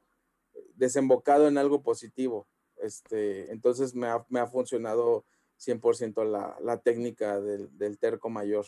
desembocado 0.75 1.49
en 1.49 1.57
algo 1.57 1.83
positivo. 1.83 2.47
Este, 2.77 3.51
entonces, 3.51 3.95
me 3.95 4.07
ha, 4.07 4.23
me 4.29 4.41
ha 4.41 4.47
funcionado 4.47 5.25
100% 5.59 6.23
la, 6.27 6.59
la 6.61 6.77
técnica 6.77 7.41
del, 7.41 7.75
del 7.79 7.99
terco 7.99 8.29
mayor. 8.29 8.67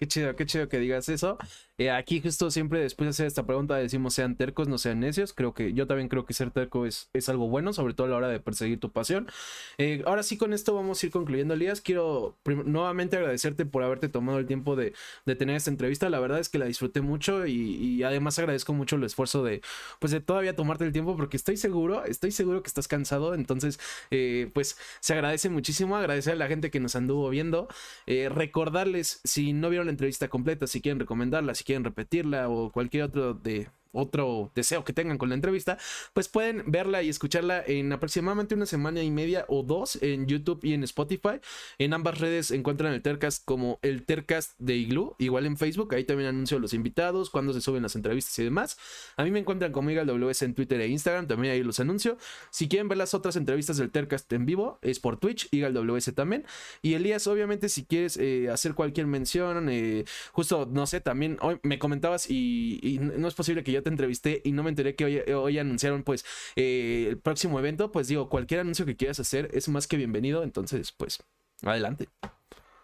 Qué 0.00 0.08
chido, 0.08 0.34
qué 0.34 0.46
chido 0.46 0.66
que 0.70 0.78
digas 0.78 1.10
eso. 1.10 1.36
Eh, 1.76 1.90
aquí 1.90 2.22
justo 2.22 2.50
siempre 2.50 2.80
después 2.80 3.04
de 3.06 3.10
hacer 3.10 3.26
esta 3.26 3.44
pregunta 3.44 3.76
decimos 3.76 4.14
sean 4.14 4.34
tercos, 4.34 4.66
no 4.66 4.78
sean 4.78 5.00
necios. 5.00 5.34
Creo 5.34 5.52
que 5.52 5.74
yo 5.74 5.86
también 5.86 6.08
creo 6.08 6.24
que 6.24 6.32
ser 6.32 6.50
terco 6.50 6.86
es, 6.86 7.10
es 7.12 7.28
algo 7.28 7.48
bueno, 7.48 7.74
sobre 7.74 7.92
todo 7.92 8.06
a 8.06 8.10
la 8.10 8.16
hora 8.16 8.28
de 8.28 8.40
perseguir 8.40 8.80
tu 8.80 8.92
pasión. 8.92 9.28
Eh, 9.76 10.02
ahora 10.06 10.22
sí, 10.22 10.38
con 10.38 10.54
esto 10.54 10.74
vamos 10.74 11.02
a 11.02 11.06
ir 11.06 11.12
concluyendo, 11.12 11.52
Elías. 11.52 11.82
Quiero 11.82 12.38
nuevamente 12.46 13.18
agradecerte 13.18 13.66
por 13.66 13.82
haberte 13.82 14.08
tomado 14.08 14.38
el 14.38 14.46
tiempo 14.46 14.74
de, 14.74 14.94
tener 15.36 15.54
esta 15.56 15.70
entrevista. 15.70 16.08
La 16.08 16.18
verdad 16.18 16.38
es 16.38 16.48
que 16.48 16.56
la 16.56 16.64
disfruté 16.64 17.02
mucho 17.02 17.46
y, 17.46 18.02
además 18.02 18.38
agradezco 18.38 18.72
mucho 18.72 18.96
el 18.96 19.04
esfuerzo 19.04 19.44
de, 19.44 19.60
pues, 19.98 20.12
de 20.12 20.20
todavía 20.22 20.56
tomarte 20.56 20.86
el 20.86 20.92
tiempo 20.92 21.14
porque 21.14 21.36
estoy 21.36 21.58
seguro, 21.58 22.06
estoy 22.06 22.32
seguro 22.32 22.62
que 22.62 22.68
estás 22.68 22.88
cansado. 22.88 23.34
Entonces, 23.34 23.78
eh, 24.10 24.50
pues, 24.54 24.78
se 25.00 25.12
agradece 25.12 25.50
muchísimo. 25.50 25.94
Agradecer 25.98 26.32
a 26.32 26.36
la 26.36 26.48
gente 26.48 26.70
que 26.70 26.80
nos 26.80 26.96
anduvo 26.96 27.28
viendo. 27.28 27.68
recordarles, 28.06 29.20
si 29.24 29.52
no 29.52 29.68
vieron 29.68 29.89
entrevista 29.90 30.28
completa, 30.28 30.66
si 30.66 30.80
quieren 30.80 31.00
recomendarla, 31.00 31.54
si 31.54 31.64
quieren 31.64 31.84
repetirla 31.84 32.48
o 32.48 32.70
cualquier 32.70 33.04
otro 33.04 33.34
de 33.34 33.68
otro 33.92 34.50
deseo 34.54 34.84
que 34.84 34.92
tengan 34.92 35.18
con 35.18 35.28
la 35.28 35.34
entrevista, 35.34 35.78
pues 36.12 36.28
pueden 36.28 36.64
verla 36.66 37.02
y 37.02 37.08
escucharla 37.08 37.62
en 37.66 37.92
aproximadamente 37.92 38.54
una 38.54 38.66
semana 38.66 39.02
y 39.02 39.10
media 39.10 39.44
o 39.48 39.62
dos 39.62 39.98
en 40.02 40.26
YouTube 40.26 40.60
y 40.62 40.74
en 40.74 40.84
Spotify. 40.84 41.40
En 41.78 41.94
ambas 41.94 42.18
redes 42.18 42.50
encuentran 42.50 42.92
el 42.92 43.02
Tercast 43.02 43.44
como 43.44 43.78
el 43.82 44.04
Tercast 44.04 44.52
de 44.58 44.76
Igloo, 44.76 45.16
igual 45.18 45.46
en 45.46 45.56
Facebook, 45.56 45.94
ahí 45.94 46.04
también 46.04 46.28
anuncio 46.28 46.58
los 46.58 46.74
invitados, 46.74 47.30
cuando 47.30 47.52
se 47.52 47.60
suben 47.60 47.82
las 47.82 47.96
entrevistas 47.96 48.38
y 48.38 48.44
demás. 48.44 48.78
A 49.16 49.24
mí 49.24 49.30
me 49.30 49.40
encuentran 49.40 49.72
como 49.72 49.90
WS 49.90 50.44
en 50.44 50.54
Twitter 50.54 50.80
e 50.80 50.88
Instagram, 50.88 51.26
también 51.26 51.54
ahí 51.54 51.62
los 51.62 51.80
anuncio. 51.80 52.16
Si 52.50 52.68
quieren 52.68 52.88
ver 52.88 52.98
las 52.98 53.14
otras 53.14 53.36
entrevistas 53.36 53.76
del 53.76 53.90
Tercast 53.90 54.32
en 54.32 54.46
vivo, 54.46 54.78
es 54.82 55.00
por 55.00 55.18
Twitch, 55.18 55.48
WS 55.50 56.12
también. 56.14 56.44
Y 56.82 56.94
Elías, 56.94 57.26
obviamente, 57.26 57.68
si 57.68 57.84
quieres 57.84 58.16
eh, 58.16 58.48
hacer 58.50 58.74
cualquier 58.74 59.06
mención, 59.06 59.68
eh, 59.68 60.04
justo, 60.32 60.68
no 60.70 60.86
sé, 60.86 61.00
también 61.00 61.38
hoy 61.40 61.58
me 61.62 61.78
comentabas 61.78 62.30
y 62.30 62.98
no 63.00 63.26
es 63.26 63.34
posible 63.34 63.64
que 63.64 63.72
yo 63.72 63.79
te 63.82 63.90
entrevisté 63.90 64.40
y 64.44 64.52
no 64.52 64.62
me 64.62 64.70
enteré 64.70 64.94
que 64.94 65.34
hoy, 65.34 65.58
anunciaron 65.58 66.02
pues 66.02 66.24
eh, 66.56 67.06
el 67.08 67.18
próximo 67.18 67.58
evento, 67.58 67.92
pues 67.92 68.08
digo, 68.08 68.28
cualquier 68.28 68.60
anuncio 68.60 68.86
que 68.86 68.96
quieras 68.96 69.20
hacer 69.20 69.48
es 69.52 69.68
más 69.68 69.86
que 69.86 69.96
bienvenido, 69.96 70.42
entonces 70.42 70.92
pues 70.92 71.22
adelante. 71.62 72.08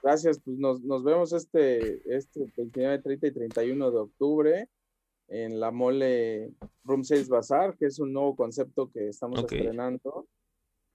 Gracias, 0.02 0.40
pues 0.44 0.56
nos, 0.58 1.02
vemos 1.02 1.32
este, 1.32 2.02
este 2.16 2.46
29, 2.56 3.00
30 3.00 3.26
y 3.26 3.30
31 3.32 3.90
de 3.90 3.98
octubre 3.98 4.68
en 5.28 5.58
la 5.58 5.70
mole 5.70 6.52
Room 6.84 7.02
6 7.02 7.28
Bazaar, 7.28 7.76
que 7.76 7.86
es 7.86 7.98
un 7.98 8.12
nuevo 8.12 8.36
concepto 8.36 8.90
que 8.90 9.08
estamos 9.08 9.40
estrenando. 9.40 10.28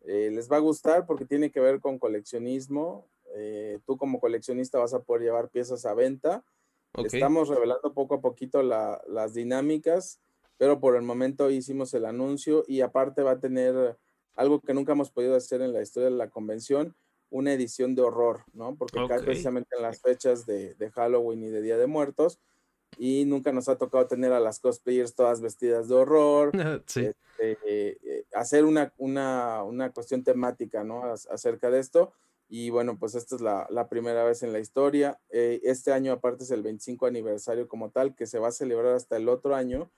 Eh, 0.06 0.32
les 0.32 0.50
va 0.50 0.58
a 0.58 0.62
gustar 0.62 1.06
porque 1.06 1.26
tiene 1.26 1.52
que 1.52 1.60
ver 1.60 1.80
con 1.80 2.00
coleccionismo. 2.00 3.08
Eh, 3.36 3.80
tú 3.86 3.98
como 3.98 4.20
coleccionista 4.20 4.80
vas 4.80 4.94
a 4.94 5.04
poder 5.04 5.24
llevar 5.24 5.50
piezas 5.50 5.86
a 5.86 5.94
venta. 5.94 6.44
Estamos 6.94 7.48
revelando 7.48 7.94
poco 7.94 8.16
a 8.16 8.22
poquito 8.22 8.62
las 8.64 9.34
dinámicas, 9.34 10.20
pero 10.58 10.80
por 10.80 10.96
el 10.96 11.02
momento 11.02 11.50
hicimos 11.50 11.94
el 11.94 12.06
anuncio 12.06 12.64
y 12.68 12.82
aparte 12.82 13.24
va 13.24 13.32
a 13.32 13.40
tener 13.40 13.98
algo 14.36 14.62
que 14.62 14.74
nunca 14.74 14.92
hemos 14.94 15.12
podido 15.12 15.36
hacer 15.36 15.62
en 15.62 15.74
la 15.74 15.82
historia 15.82 16.10
de 16.10 16.16
la 16.16 16.30
convención, 16.30 16.96
una 17.30 17.54
edición 17.54 17.96
de 17.96 18.02
horror, 18.02 18.44
¿no? 18.54 18.76
Porque 18.76 19.00
cae 19.08 19.24
precisamente 19.24 19.76
en 19.76 19.84
las 19.84 20.02
fechas 20.02 20.46
de, 20.46 20.76
de 20.76 20.92
Halloween 20.92 21.44
y 21.44 21.50
de 21.50 21.62
Día 21.62 21.78
de 21.78 21.88
Muertos 21.88 22.40
y 22.98 23.26
nunca 23.26 23.52
nos 23.52 23.70
ha 23.70 23.78
tocado 23.78 24.08
tener 24.08 24.34
a 24.34 24.40
las 24.40 24.60
cosplayers 24.60 25.16
todas 25.16 25.42
vestidas 25.42 25.88
de 25.88 25.96
horror, 25.96 26.52
este, 26.88 27.16
eh, 27.40 28.26
hacer 28.34 28.66
una, 28.66 28.94
una, 28.98 29.64
una, 29.64 29.92
cuestión 29.92 30.24
temática, 30.24 30.84
¿no? 30.84 31.04
acerca 31.04 31.70
de 31.70 31.80
esto. 31.80 32.14
Y 32.54 32.70
bueno, 32.70 33.00
pues 33.00 33.16
esta 33.16 33.36
es 33.36 33.40
la, 33.40 33.66
la 33.70 33.88
primera 33.88 34.26
vez 34.26 34.44
en 34.44 34.52
la 34.52 34.60
historia. 34.60 35.18
Eh, 35.30 35.62
este 35.64 35.94
año 35.94 36.12
aparte 36.12 36.44
es 36.44 36.52
el 36.52 36.62
25 36.62 37.06
aniversario 37.06 37.70
como 37.70 37.92
tal, 37.92 38.14
que 38.14 38.28
se 38.28 38.40
va 38.40 38.50
a 38.50 38.52
celebrar 38.52 38.94
hasta 38.94 39.16
el 39.16 39.30
otro 39.30 39.56
año, 39.56 39.90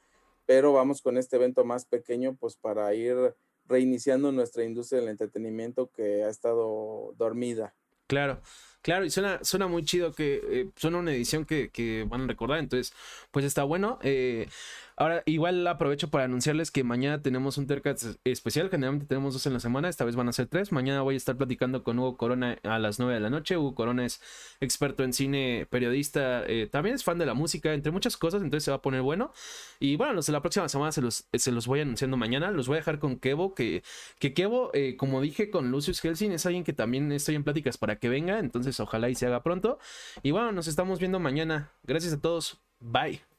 pero 0.46 0.72
vamos 0.72 1.02
con 1.02 1.18
este 1.18 1.38
evento 1.38 1.66
más 1.66 1.86
pequeño, 1.86 2.36
pues 2.36 2.56
para 2.56 2.94
ir 2.94 3.36
reiniciando 3.66 4.32
nuestra 4.32 4.66
industria 4.66 5.00
del 5.00 5.10
entretenimiento 5.10 5.90
que 5.90 6.26
ha 6.26 6.30
estado 6.30 7.16
dormida. 7.18 7.74
Claro. 8.06 8.40
Claro, 8.84 9.06
y 9.06 9.10
suena, 9.10 9.40
suena 9.44 9.68
muy 9.68 9.86
chido 9.86 10.12
que 10.12 10.42
eh, 10.44 10.70
suena 10.76 10.98
una 10.98 11.14
edición 11.14 11.46
que, 11.46 11.70
que, 11.70 12.06
van 12.06 12.22
a 12.22 12.28
recordar. 12.28 12.60
Entonces, 12.60 12.94
pues 13.32 13.46
está 13.46 13.64
bueno. 13.64 13.98
Eh, 14.04 14.50
Ahora, 14.95 15.24
igual 15.26 15.65
aprovecho 15.68 16.10
para 16.10 16.26
anunciarles 16.26 16.70
que 16.72 16.84
mañana 16.84 17.22
tenemos 17.22 17.57
un 17.57 17.68
Tercat 17.68 17.99
especial. 18.24 18.70
Generalmente 18.70 19.07
tenemos 19.07 19.34
dos 19.34 19.45
en 19.45 19.53
la 19.53 19.60
semana, 19.60 19.90
esta 19.90 20.06
vez 20.06 20.15
van 20.15 20.30
a 20.30 20.34
ser 20.34 20.48
tres. 20.48 20.72
Mañana 20.72 21.02
voy 21.02 21.15
a 21.15 21.18
estar 21.18 21.36
platicando 21.36 21.84
con 21.84 21.98
Hugo 21.98 22.18
Corona 22.18 22.57
a 22.64 22.80
las 22.80 22.99
9 22.99 23.15
de 23.15 23.20
la 23.20 23.30
noche. 23.30 23.57
Hugo 23.57 23.76
Corona 23.76 24.06
es 24.06 24.22
experto 24.60 25.03
en 25.03 25.14
cine, 25.14 25.68
periodista, 25.70 26.44
eh, 26.45 26.68
también 26.72 26.95
es 26.95 27.03
fan 27.03 27.18
de 27.18 27.26
la 27.26 27.34
música, 27.34 27.74
entre 27.74 27.91
muchas 27.91 28.18
cosas, 28.18 28.41
entonces 28.41 28.65
se 28.65 28.72
va 28.72 28.78
a 28.78 28.82
poner 28.82 29.02
bueno. 29.02 29.32
Y 29.80 29.95
bueno, 29.95 30.14
los 30.14 30.30
la 30.30 30.41
próxima 30.41 30.68
semana 30.70 30.91
se 30.91 31.02
los, 31.02 31.28
se 31.34 31.52
los 31.52 31.68
voy 31.68 31.82
anunciando 31.82 32.18
mañana. 32.18 32.52
Los 32.52 32.68
voy 32.68 32.76
a 32.76 32.80
dejar 32.80 32.99
con 32.99 33.18
Kevo, 33.18 33.56
que, 33.56 33.84
que 34.20 34.34
Kevo, 34.34 34.72
eh, 34.74 34.95
como 34.98 35.22
dije 35.22 35.49
con 35.49 35.72
Lucius 35.72 36.02
Helsing, 36.02 36.32
es 36.32 36.45
alguien 36.45 36.64
que 36.64 36.74
también 36.74 37.11
estoy 37.11 37.36
en 37.36 37.44
pláticas 37.44 37.78
para 37.78 37.98
que 37.98 38.10
venga, 38.10 38.40
entonces 38.40 38.80
ojalá 38.80 39.10
y 39.10 39.15
se 39.15 39.26
haga 39.26 39.44
pronto. 39.44 39.80
Y 40.22 40.32
bueno, 40.32 40.52
nos 40.52 40.68
estamos 40.68 40.99
viendo 40.99 41.20
mañana. 41.20 41.72
Gracias 41.84 42.14
a 42.14 42.22
todos. 42.22 42.60
Bye. 42.80 43.32